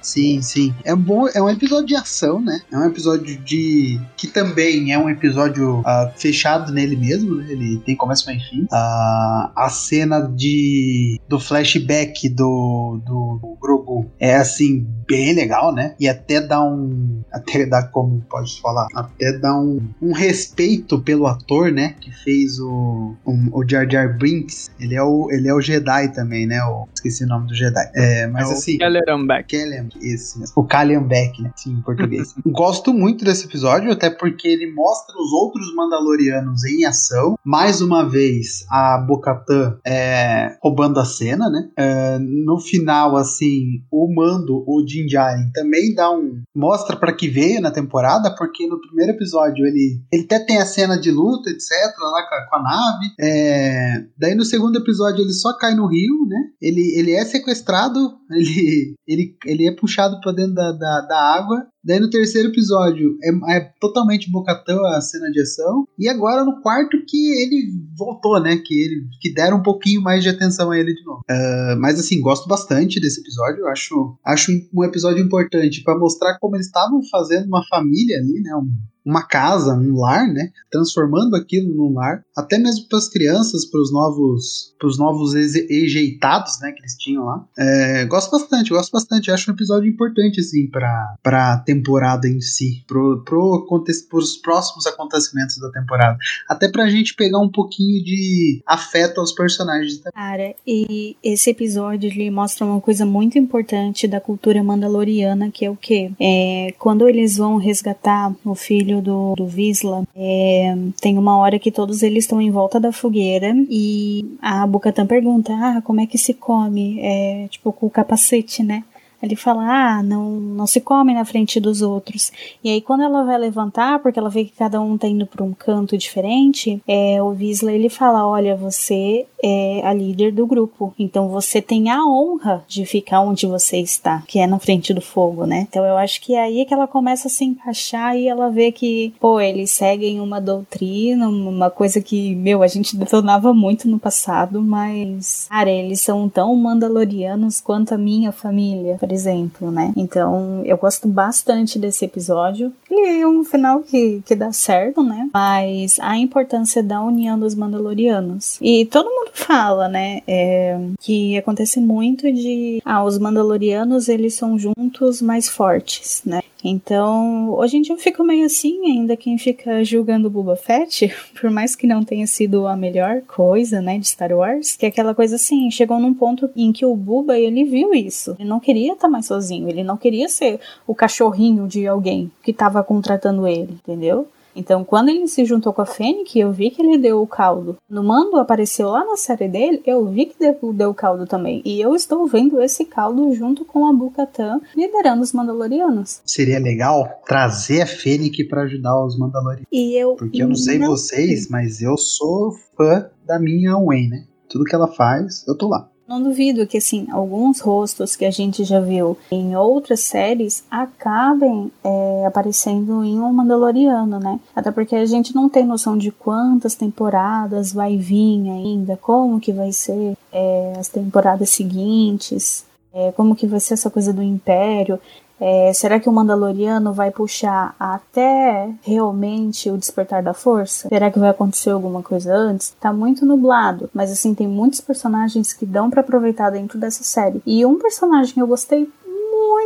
Sim, 0.00 0.42
sim. 0.42 0.74
É 0.84 0.94
bom, 0.94 1.28
é 1.28 1.40
um 1.40 1.48
episódio 1.48 1.86
de 1.86 1.96
ação, 1.96 2.40
né? 2.40 2.60
É 2.72 2.76
um 2.78 2.84
episódio 2.86 3.36
de. 3.38 4.00
que 4.16 4.26
também 4.26 4.92
é 4.92 4.98
um 4.98 5.08
episódio 5.08 5.82
ah, 5.84 6.10
fechado 6.16 6.72
nele 6.72 6.96
mesmo, 6.96 7.36
né? 7.36 7.46
Ele 7.50 7.78
tem 7.78 7.96
começo, 7.96 8.26
meio 8.26 8.38
e 8.40 8.42
fim. 8.42 8.66
Ah, 8.72 9.52
a 9.56 9.68
cena 9.68 10.20
de. 10.20 11.20
do 11.28 11.38
flashback 11.38 12.28
do, 12.28 13.00
do, 13.04 13.38
do 13.40 13.58
Grogu 13.60 14.10
é 14.18 14.36
assim, 14.36 14.86
bem 15.06 15.34
legal, 15.34 15.74
né? 15.74 15.94
E 15.98 16.08
até 16.08 16.40
dá 16.40 16.62
um. 16.62 17.22
Até 17.32 17.66
dá 17.66 17.82
como 17.82 18.20
pode 18.28 18.60
falar? 18.60 18.86
Até 18.94 19.38
dá 19.38 19.54
um, 19.58 19.80
um 20.00 20.12
respeito 20.12 21.00
pelo 21.00 21.26
ator, 21.26 21.70
né? 21.70 21.94
Que 22.00 22.10
fez 22.10 22.58
o. 22.58 23.14
um- 23.26 23.48
o 23.52 23.68
Jar 23.68 23.88
Jar 23.90 24.16
Binks. 24.18 24.70
Ele 24.78 24.94
é 24.94 25.02
o, 25.02 25.28
ele 25.30 25.48
é 25.48 25.54
o 25.54 25.60
Jedi 25.60 26.08
também, 26.14 26.46
né? 26.46 26.62
O, 26.64 26.86
esqueci 26.94 27.24
o 27.24 27.26
nome 27.26 27.46
do 27.46 27.54
Jedi. 27.54 27.90
É, 27.94 28.26
mas 28.26 28.44
É 28.48 28.48
o 28.48 28.52
assim. 28.52 28.78
Kelleran 28.78 29.26
Beck. 29.26 29.49
Kellyan, 29.50 29.88
esse 30.00 30.38
mesmo. 30.38 30.54
O 30.56 30.64
Kallian 30.64 31.02
Beck, 31.02 31.42
né? 31.42 31.52
Sim, 31.56 31.72
em 31.72 31.82
português. 31.82 32.34
Gosto 32.46 32.94
muito 32.94 33.24
desse 33.24 33.46
episódio, 33.46 33.90
até 33.90 34.08
porque 34.08 34.46
ele 34.46 34.72
mostra 34.72 35.16
os 35.20 35.32
outros 35.32 35.74
Mandalorianos 35.74 36.64
em 36.64 36.84
ação. 36.84 37.34
Mais 37.44 37.80
uma 37.80 38.08
vez, 38.08 38.64
a 38.70 38.98
Bocatan 38.98 39.78
é, 39.84 40.56
roubando 40.62 41.00
a 41.00 41.04
cena, 41.04 41.50
né? 41.50 41.68
É, 41.76 42.18
no 42.20 42.60
final, 42.60 43.16
assim, 43.16 43.82
o 43.90 44.12
Mando, 44.14 44.62
o 44.66 44.84
Din 44.84 45.06
Djarin 45.06 45.50
também 45.52 45.94
dá 45.94 46.10
um 46.10 46.42
mostra 46.54 46.96
para 46.96 47.12
que 47.12 47.28
veio 47.28 47.60
na 47.60 47.70
temporada, 47.70 48.34
porque 48.36 48.66
no 48.66 48.80
primeiro 48.80 49.12
episódio 49.12 49.66
ele 49.66 50.00
ele 50.12 50.24
até 50.24 50.38
tem 50.38 50.58
a 50.58 50.66
cena 50.66 50.98
de 50.98 51.10
luta, 51.10 51.50
etc, 51.50 51.70
lá 51.98 52.28
com 52.28 52.34
a, 52.34 52.46
com 52.48 52.56
a 52.56 52.62
nave. 52.62 53.06
É, 53.18 54.04
daí 54.16 54.34
no 54.34 54.44
segundo 54.44 54.78
episódio 54.78 55.22
ele 55.22 55.32
só 55.32 55.56
cai 55.56 55.74
no 55.74 55.86
rio, 55.86 56.26
né? 56.28 56.38
Ele, 56.60 56.98
ele 56.98 57.12
é 57.12 57.24
sequestrado, 57.24 57.98
ele, 58.30 58.94
ele, 59.06 59.36
ele 59.44 59.66
é 59.66 59.74
puxado 59.74 60.20
para 60.20 60.32
dentro 60.32 60.54
da, 60.54 60.72
da, 60.72 61.00
da 61.02 61.34
água 61.34 61.66
Daí 61.82 61.98
no 61.98 62.10
terceiro 62.10 62.48
episódio 62.48 63.16
é, 63.22 63.56
é 63.56 63.60
totalmente 63.80 64.30
bocatão 64.30 64.84
a 64.84 65.00
cena 65.00 65.30
de 65.30 65.40
ação. 65.40 65.86
E 65.98 66.08
agora 66.08 66.44
no 66.44 66.60
quarto 66.60 67.02
que 67.06 67.42
ele 67.42 67.72
voltou, 67.96 68.38
né? 68.40 68.56
Que 68.58 68.74
ele 68.74 69.06
que 69.20 69.32
deram 69.32 69.58
um 69.58 69.62
pouquinho 69.62 70.02
mais 70.02 70.22
de 70.22 70.28
atenção 70.28 70.70
a 70.70 70.78
ele 70.78 70.94
de 70.94 71.02
novo. 71.04 71.20
Uh, 71.30 71.80
mas 71.80 71.98
assim, 71.98 72.20
gosto 72.20 72.46
bastante 72.46 73.00
desse 73.00 73.20
episódio. 73.20 73.66
Acho, 73.66 74.18
acho 74.24 74.52
um 74.74 74.84
episódio 74.84 75.24
importante 75.24 75.82
para 75.82 75.98
mostrar 75.98 76.38
como 76.38 76.56
eles 76.56 76.66
estavam 76.66 77.00
fazendo 77.10 77.46
uma 77.46 77.64
família 77.66 78.18
ali, 78.18 78.40
né? 78.42 78.54
Um, 78.54 78.70
uma 79.10 79.26
casa, 79.26 79.74
um 79.74 79.98
lar, 79.98 80.26
né? 80.28 80.50
Transformando 80.70 81.34
aquilo 81.36 81.74
num 81.74 81.94
lar, 81.94 82.22
até 82.36 82.58
mesmo 82.58 82.88
para 82.88 82.98
as 82.98 83.08
crianças, 83.08 83.64
para 83.64 83.80
os 83.80 83.92
novos, 83.92 84.74
para 84.78 84.88
os 84.88 84.98
novos 84.98 85.34
ejeitados, 85.34 86.60
né? 86.60 86.72
Que 86.72 86.80
eles 86.80 86.96
tinham 86.96 87.24
lá. 87.24 87.44
É, 87.58 88.04
gosto 88.06 88.30
bastante, 88.30 88.70
gosto 88.70 88.92
bastante. 88.92 89.30
Acho 89.30 89.50
um 89.50 89.54
episódio 89.54 89.88
importante 89.88 90.40
assim 90.40 90.68
para 90.68 91.16
para 91.22 91.58
temporada 91.58 92.28
em 92.28 92.40
si, 92.40 92.84
pro, 92.86 93.22
pro 93.24 93.66
os 94.12 94.36
próximos 94.36 94.86
acontecimentos 94.86 95.58
da 95.58 95.70
temporada, 95.70 96.18
até 96.48 96.68
para 96.68 96.84
a 96.84 96.90
gente 96.90 97.14
pegar 97.14 97.38
um 97.38 97.48
pouquinho 97.48 98.02
de 98.04 98.62
afeto 98.66 99.20
aos 99.20 99.32
personagens. 99.32 100.00
Cara, 100.12 100.54
e 100.66 101.16
esse 101.22 101.50
episódio 101.50 102.10
ele 102.10 102.30
mostra 102.30 102.64
uma 102.66 102.80
coisa 102.80 103.04
muito 103.04 103.38
importante 103.38 104.06
da 104.06 104.20
cultura 104.20 104.62
mandaloriana, 104.62 105.50
que 105.50 105.64
é 105.64 105.70
o 105.70 105.76
que 105.76 106.12
é, 106.20 106.74
quando 106.78 107.08
eles 107.08 107.36
vão 107.36 107.56
resgatar 107.56 108.34
o 108.44 108.54
filho 108.54 108.99
do, 109.00 109.34
do 109.34 109.46
Visla, 109.46 110.04
é, 110.14 110.76
tem 111.00 111.18
uma 111.18 111.36
hora 111.36 111.58
que 111.58 111.70
todos 111.70 112.02
eles 112.02 112.24
estão 112.24 112.40
em 112.40 112.50
volta 112.50 112.78
da 112.78 112.92
fogueira 112.92 113.54
e 113.68 114.24
a 114.40 114.66
Bukatan 114.66 115.06
pergunta, 115.06 115.52
ah, 115.52 115.82
como 115.82 116.00
é 116.00 116.06
que 116.06 116.18
se 116.18 116.34
come? 116.34 117.00
É, 117.00 117.48
tipo, 117.48 117.72
com 117.72 117.86
o 117.86 117.90
capacete, 117.90 118.62
né? 118.62 118.84
Ele 119.22 119.36
fala, 119.36 119.62
ah, 119.62 120.02
não, 120.02 120.30
não 120.30 120.66
se 120.66 120.80
come 120.80 121.14
na 121.14 121.24
frente 121.24 121.60
dos 121.60 121.82
outros. 121.82 122.32
E 122.62 122.70
aí 122.70 122.80
quando 122.80 123.02
ela 123.02 123.24
vai 123.24 123.38
levantar, 123.38 124.00
porque 124.00 124.18
ela 124.18 124.30
vê 124.30 124.44
que 124.44 124.52
cada 124.52 124.80
um 124.80 124.96
tá 124.96 125.06
indo 125.06 125.26
para 125.26 125.44
um 125.44 125.52
canto 125.52 125.96
diferente, 125.96 126.82
é, 126.86 127.22
o 127.22 127.32
Visla 127.32 127.72
ele 127.72 127.88
fala, 127.88 128.26
olha, 128.26 128.56
você 128.56 129.26
é 129.42 129.80
a 129.84 129.92
líder 129.92 130.32
do 130.32 130.46
grupo, 130.46 130.94
então 130.98 131.28
você 131.28 131.62
tem 131.62 131.90
a 131.90 132.04
honra 132.04 132.64
de 132.68 132.84
ficar 132.84 133.20
onde 133.20 133.46
você 133.46 133.78
está, 133.78 134.22
que 134.26 134.38
é 134.38 134.46
na 134.46 134.58
frente 134.58 134.92
do 134.92 135.00
fogo, 135.00 135.46
né? 135.46 135.66
Então 135.68 135.84
eu 135.84 135.96
acho 135.96 136.20
que 136.20 136.34
é 136.34 136.42
aí 136.42 136.64
que 136.64 136.74
ela 136.74 136.86
começa 136.86 137.28
a 137.28 137.30
se 137.30 137.44
encaixar 137.44 138.16
e 138.16 138.28
ela 138.28 138.50
vê 138.50 138.70
que, 138.70 139.14
pô, 139.18 139.40
eles 139.40 139.70
seguem 139.70 140.20
uma 140.20 140.40
doutrina, 140.40 141.28
uma 141.28 141.70
coisa 141.70 142.00
que, 142.00 142.34
meu, 142.34 142.62
a 142.62 142.66
gente 142.66 142.96
detonava 142.96 143.54
muito 143.54 143.88
no 143.88 143.98
passado, 143.98 144.60
mas, 144.60 145.46
cara, 145.48 145.70
eles 145.70 146.00
são 146.00 146.28
tão 146.28 146.54
mandalorianos 146.56 147.60
quanto 147.60 147.94
a 147.94 147.98
minha 147.98 148.32
família 148.32 148.98
por 149.10 149.14
exemplo, 149.14 149.70
né? 149.72 149.92
Então 149.96 150.62
eu 150.64 150.76
gosto 150.76 151.08
bastante 151.08 151.80
desse 151.80 152.04
episódio. 152.04 152.72
Ele 152.88 153.20
é 153.20 153.26
um 153.26 153.42
final 153.42 153.80
que, 153.80 154.22
que 154.24 154.36
dá 154.36 154.52
certo, 154.52 155.02
né? 155.02 155.28
Mas 155.34 155.98
a 156.00 156.16
importância 156.16 156.80
da 156.80 157.02
união 157.02 157.36
dos 157.36 157.56
Mandalorianos. 157.56 158.56
E 158.60 158.86
todo 158.86 159.10
mundo 159.10 159.30
fala, 159.34 159.88
né? 159.88 160.22
É, 160.28 160.78
que 161.00 161.36
acontece 161.36 161.80
muito 161.80 162.32
de. 162.32 162.80
Ah, 162.84 163.02
os 163.02 163.18
Mandalorianos 163.18 164.08
eles 164.08 164.34
são 164.34 164.56
juntos 164.56 165.20
mais 165.20 165.48
fortes, 165.48 166.22
né? 166.24 166.39
Então, 166.64 167.50
hoje 167.50 167.76
em 167.76 167.82
dia 167.82 167.94
eu 167.94 167.98
fico 167.98 168.22
meio 168.22 168.46
assim, 168.46 168.84
ainda 168.86 169.16
quem 169.16 169.38
fica 169.38 169.82
julgando 169.84 170.28
o 170.28 170.30
Boba 170.30 170.56
Fett, 170.56 171.12
por 171.40 171.50
mais 171.50 171.74
que 171.74 171.86
não 171.86 172.04
tenha 172.04 172.26
sido 172.26 172.66
a 172.66 172.76
melhor 172.76 173.22
coisa, 173.22 173.80
né, 173.80 173.98
de 173.98 174.08
Star 174.08 174.32
Wars, 174.32 174.76
que 174.76 174.86
é 174.86 174.88
aquela 174.88 175.14
coisa 175.14 175.36
assim, 175.36 175.70
chegou 175.70 175.98
num 175.98 176.14
ponto 176.14 176.50
em 176.54 176.72
que 176.72 176.84
o 176.84 176.94
Buba, 176.94 177.38
ele 177.38 177.64
viu 177.64 177.94
isso. 177.94 178.36
Ele 178.38 178.48
não 178.48 178.60
queria 178.60 178.92
estar 178.92 179.06
tá 179.06 179.08
mais 179.08 179.26
sozinho, 179.26 179.68
ele 179.68 179.82
não 179.82 179.96
queria 179.96 180.28
ser 180.28 180.60
o 180.86 180.94
cachorrinho 180.94 181.66
de 181.66 181.86
alguém 181.86 182.30
que 182.42 182.50
estava 182.50 182.82
contratando 182.82 183.46
ele, 183.46 183.72
entendeu? 183.72 184.26
Então, 184.54 184.84
quando 184.84 185.08
ele 185.08 185.26
se 185.28 185.44
juntou 185.44 185.72
com 185.72 185.82
a 185.82 185.86
Fênix, 185.86 186.34
eu 186.34 186.52
vi 186.52 186.70
que 186.70 186.82
ele 186.82 186.98
deu 186.98 187.22
o 187.22 187.26
caldo. 187.26 187.76
No 187.88 188.02
Mando 188.02 188.36
apareceu 188.36 188.88
lá 188.88 189.04
na 189.04 189.16
série 189.16 189.48
dele, 189.48 189.82
eu 189.86 190.06
vi 190.06 190.26
que 190.26 190.38
deu, 190.38 190.72
deu 190.72 190.90
o 190.90 190.94
caldo 190.94 191.26
também. 191.26 191.62
E 191.64 191.80
eu 191.80 191.94
estou 191.94 192.26
vendo 192.26 192.60
esse 192.60 192.84
caldo 192.84 193.32
junto 193.32 193.64
com 193.64 193.86
a 193.86 193.92
Bukatan 193.92 194.60
liderando 194.76 195.22
os 195.22 195.32
Mandalorianos. 195.32 196.20
Seria 196.24 196.58
legal 196.58 197.20
trazer 197.26 197.82
a 197.82 197.86
Fênix 197.86 198.46
para 198.48 198.62
ajudar 198.62 199.04
os 199.04 199.18
Mandalorianos. 199.18 199.68
E 199.72 199.94
eu 199.94 200.14
Porque 200.16 200.42
eu 200.42 200.48
não 200.48 200.56
sei 200.56 200.78
não 200.78 200.88
vocês, 200.88 201.48
mas 201.48 201.80
eu 201.80 201.96
sou 201.96 202.52
fã 202.76 203.08
da 203.26 203.38
minha 203.38 203.76
Wayne, 203.76 204.08
né? 204.08 204.24
Tudo 204.48 204.64
que 204.64 204.74
ela 204.74 204.88
faz, 204.88 205.46
eu 205.46 205.56
tô 205.56 205.68
lá. 205.68 205.88
Não 206.10 206.20
duvido 206.20 206.66
que 206.66 206.78
assim 206.78 207.06
alguns 207.12 207.60
rostos 207.60 208.16
que 208.16 208.24
a 208.24 208.32
gente 208.32 208.64
já 208.64 208.80
viu 208.80 209.16
em 209.30 209.54
outras 209.54 210.00
séries 210.00 210.64
acabem 210.68 211.70
é, 211.84 212.26
aparecendo 212.26 213.04
em 213.04 213.20
um 213.20 213.32
Mandaloriano, 213.32 214.18
né? 214.18 214.40
Até 214.52 214.72
porque 214.72 214.96
a 214.96 215.06
gente 215.06 215.32
não 215.32 215.48
tem 215.48 215.64
noção 215.64 215.96
de 215.96 216.10
quantas 216.10 216.74
temporadas 216.74 217.72
vai 217.72 217.96
vir 217.96 218.50
ainda, 218.50 218.96
como 218.96 219.38
que 219.38 219.52
vai 219.52 219.70
ser 219.70 220.16
é, 220.32 220.72
as 220.80 220.88
temporadas 220.88 221.50
seguintes, 221.50 222.64
é, 222.94 223.12
como 223.12 223.36
que 223.36 223.46
vai 223.46 223.60
ser 223.60 223.74
essa 223.74 223.90
coisa 223.90 224.12
do 224.12 224.22
Império. 224.22 224.98
É, 225.40 225.72
será 225.72 225.98
que 225.98 226.08
o 226.08 226.12
Mandaloriano 226.12 226.92
vai 226.92 227.10
puxar 227.10 227.74
até 227.80 228.70
realmente 228.82 229.70
o 229.70 229.78
despertar 229.78 230.22
da 230.22 230.34
força? 230.34 230.88
Será 230.88 231.10
que 231.10 231.18
vai 231.18 231.30
acontecer 231.30 231.70
alguma 231.70 232.02
coisa 232.02 232.34
antes? 232.34 232.74
Tá 232.78 232.92
muito 232.92 233.24
nublado, 233.24 233.88
mas 233.94 234.12
assim, 234.12 234.34
tem 234.34 234.46
muitos 234.46 234.82
personagens 234.82 235.54
que 235.54 235.64
dão 235.64 235.88
para 235.88 236.02
aproveitar 236.02 236.50
dentro 236.50 236.78
dessa 236.78 237.02
série. 237.02 237.40
E 237.46 237.64
um 237.64 237.78
personagem 237.78 238.34
que 238.34 238.42
eu 238.42 238.46
gostei 238.46 238.90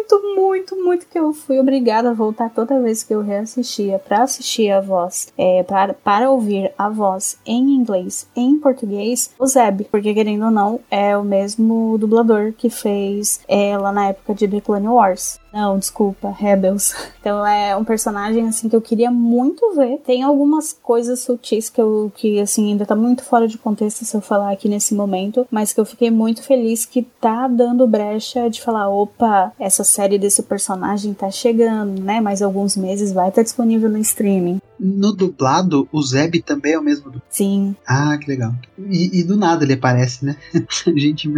muito, 0.05 0.35
muito, 0.37 0.77
muito 0.77 1.07
que 1.07 1.19
eu 1.19 1.33
fui 1.33 1.59
obrigada 1.59 2.11
a 2.11 2.15
voltar 2.15 2.51
toda 2.51 2.81
vez 2.81 3.03
que 3.03 3.15
eu 3.15 3.23
reassistia 3.23 3.99
para 3.99 4.23
assistir 4.23 4.71
a 4.71 4.81
voz, 4.81 5.33
é, 5.37 5.63
para, 5.63 5.95
para 5.95 6.31
ouvir 6.31 6.73
a 6.77 6.89
voz 6.89 7.39
em 7.47 7.75
inglês, 7.75 8.29
em 8.37 8.59
português, 8.59 9.31
o 9.39 9.47
Zeb, 9.47 9.85
porque 9.91 10.13
querendo 10.13 10.45
ou 10.45 10.51
não, 10.51 10.81
é 10.91 11.17
o 11.17 11.25
mesmo 11.25 11.97
dublador 11.99 12.53
que 12.53 12.69
fez 12.69 13.41
ela 13.49 13.93
na 13.93 14.09
época 14.09 14.35
de 14.35 14.47
The 14.47 14.61
Clone 14.61 14.89
Wars. 14.89 15.41
Não, 15.55 15.79
desculpa, 15.79 16.31
Rebels. 16.31 16.93
Então 17.25 17.47
é 17.47 17.75
um 17.75 17.85
personagem 17.85 18.47
assim 18.47 18.69
que 18.69 18.77
eu 18.77 18.83
queria 18.83 19.11
muito 19.11 19.75
ver. 19.75 19.97
Tem 20.05 20.23
algumas 20.23 20.75
coisas 20.75 21.21
sutis 21.21 21.71
que 21.71 21.81
eu 21.81 22.13
que 22.15 22.39
assim 22.39 22.73
ainda 22.73 22.85
tá 22.85 22.95
muito 22.95 23.25
fora 23.25 23.49
de 23.49 23.57
contexto 23.57 24.05
se 24.05 24.15
eu 24.15 24.21
falar 24.21 24.53
aqui 24.53 24.69
nesse 24.69 24.95
momento, 24.95 25.47
mas 25.51 25.73
que 25.73 25.81
eu 25.81 25.87
fiquei 25.87 26.11
muito 26.11 26.43
feliz 26.43 26.85
que 26.85 27.01
tá 27.01 27.49
dando 27.49 27.87
brecha 27.87 28.51
de 28.51 28.61
falar, 28.61 28.91
opa, 28.91 29.55
essa 29.59 29.83
série 29.83 30.19
desse 30.19 30.43
personagem 30.43 31.15
tá 31.15 31.31
chegando, 31.31 31.99
né? 32.03 32.21
Mais 32.21 32.43
alguns 32.43 32.77
meses 32.77 33.11
vai 33.11 33.31
estar 33.31 33.41
tá 33.41 33.45
disponível 33.45 33.89
no 33.89 33.97
streaming. 33.97 34.61
No 34.79 35.13
dublado, 35.13 35.89
o 35.93 36.03
Zeb 36.03 36.43
também 36.43 36.73
é 36.73 36.79
o 36.79 36.83
mesmo 36.83 37.05
dublador. 37.05 37.23
Sim. 37.29 37.77
Ah, 37.87 38.17
que 38.19 38.29
legal. 38.29 38.55
E, 38.79 39.21
e, 39.21 39.25
do 39.25 39.37
nada 39.37 39.65
ele 39.65 39.75
aparece, 39.75 40.25
né? 40.25 40.37
A 40.87 40.99
gente 40.99 41.29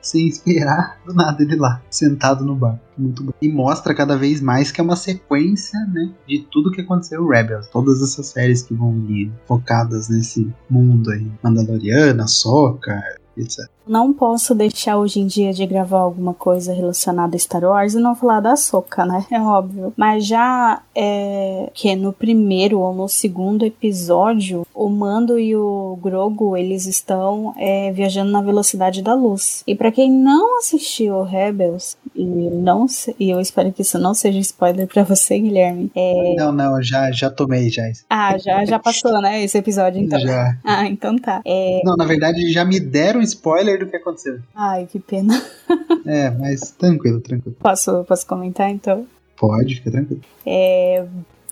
sem 0.00 0.28
esperar, 0.28 1.00
do 1.06 1.14
nada 1.14 1.42
ele 1.42 1.56
lá, 1.56 1.82
sentado 1.90 2.44
no 2.44 2.54
bar. 2.54 2.78
Muito 2.96 3.22
bom. 3.24 3.32
E 3.40 3.48
mostra 3.48 3.94
cada 3.94 4.16
vez 4.16 4.40
mais 4.40 4.70
que 4.70 4.80
é 4.80 4.84
uma 4.84 4.96
sequência, 4.96 5.78
né? 5.92 6.10
De 6.26 6.46
tudo 6.50 6.70
que 6.70 6.82
aconteceu 6.82 7.24
em 7.24 7.28
Rebels. 7.28 7.68
Todas 7.68 8.02
essas 8.02 8.26
séries 8.26 8.62
que 8.62 8.74
vão 8.74 9.00
vir 9.00 9.32
focadas 9.46 10.08
nesse 10.08 10.52
mundo 10.68 11.10
aí. 11.10 11.26
Mandaloriana, 11.42 12.26
Soca, 12.26 13.00
etc. 13.36 13.68
Não 13.86 14.12
posso 14.12 14.54
deixar 14.54 14.96
hoje 14.98 15.20
em 15.20 15.26
dia 15.26 15.52
de 15.52 15.66
gravar 15.66 16.00
alguma 16.00 16.34
coisa 16.34 16.72
relacionada 16.72 17.36
a 17.36 17.38
Star 17.38 17.64
Wars 17.64 17.94
e 17.94 17.98
não 17.98 18.14
falar 18.14 18.40
da 18.40 18.56
Soca, 18.56 19.04
né? 19.04 19.26
É 19.32 19.40
óbvio. 19.40 19.92
Mas 19.96 20.26
já 20.26 20.82
é 20.94 21.70
que 21.74 21.96
no 21.96 22.12
primeiro 22.12 22.80
ou 22.80 22.94
no 22.94 23.08
segundo 23.08 23.64
episódio, 23.64 24.66
o 24.74 24.88
Mando 24.88 25.38
e 25.38 25.56
o 25.56 25.98
Grogu, 26.02 26.56
eles 26.56 26.86
estão 26.86 27.54
é, 27.56 27.90
viajando 27.92 28.30
na 28.30 28.42
velocidade 28.42 29.02
da 29.02 29.14
luz. 29.14 29.62
E 29.66 29.74
para 29.74 29.90
quem 29.90 30.10
não 30.10 30.58
assistiu 30.58 31.22
Rebels, 31.22 31.96
e 32.14 32.24
não 32.24 32.86
e 33.18 33.30
eu 33.30 33.40
espero 33.40 33.72
que 33.72 33.82
isso 33.82 33.98
não 33.98 34.14
seja 34.14 34.38
spoiler 34.38 34.86
para 34.86 35.02
você, 35.02 35.38
Guilherme. 35.38 35.90
É... 35.94 36.34
Não, 36.36 36.52
não, 36.52 36.82
já, 36.82 37.10
já 37.10 37.30
tomei 37.30 37.70
já. 37.70 37.82
Ah, 38.08 38.36
já, 38.38 38.64
já 38.64 38.78
passou, 38.78 39.20
né, 39.20 39.42
esse 39.42 39.56
episódio 39.56 40.00
então. 40.00 40.20
Já. 40.20 40.56
Ah, 40.64 40.86
então 40.86 41.16
tá. 41.16 41.40
É... 41.44 41.80
Não, 41.84 41.96
na 41.96 42.04
verdade 42.04 42.50
já 42.52 42.64
me 42.64 42.78
deram 42.78 43.20
spoiler 43.22 43.71
spoiler 43.72 43.78
do 43.78 43.86
que 43.86 43.96
aconteceu. 43.96 44.40
Ai, 44.54 44.86
que 44.86 44.98
pena. 44.98 45.34
é, 46.06 46.30
mas 46.30 46.70
tranquilo, 46.72 47.20
tranquilo. 47.20 47.56
Posso, 47.58 48.04
posso 48.04 48.26
comentar 48.26 48.70
então? 48.70 49.06
Pode, 49.36 49.76
fica 49.76 49.90
tranquilo. 49.90 50.20
É, 50.46 51.04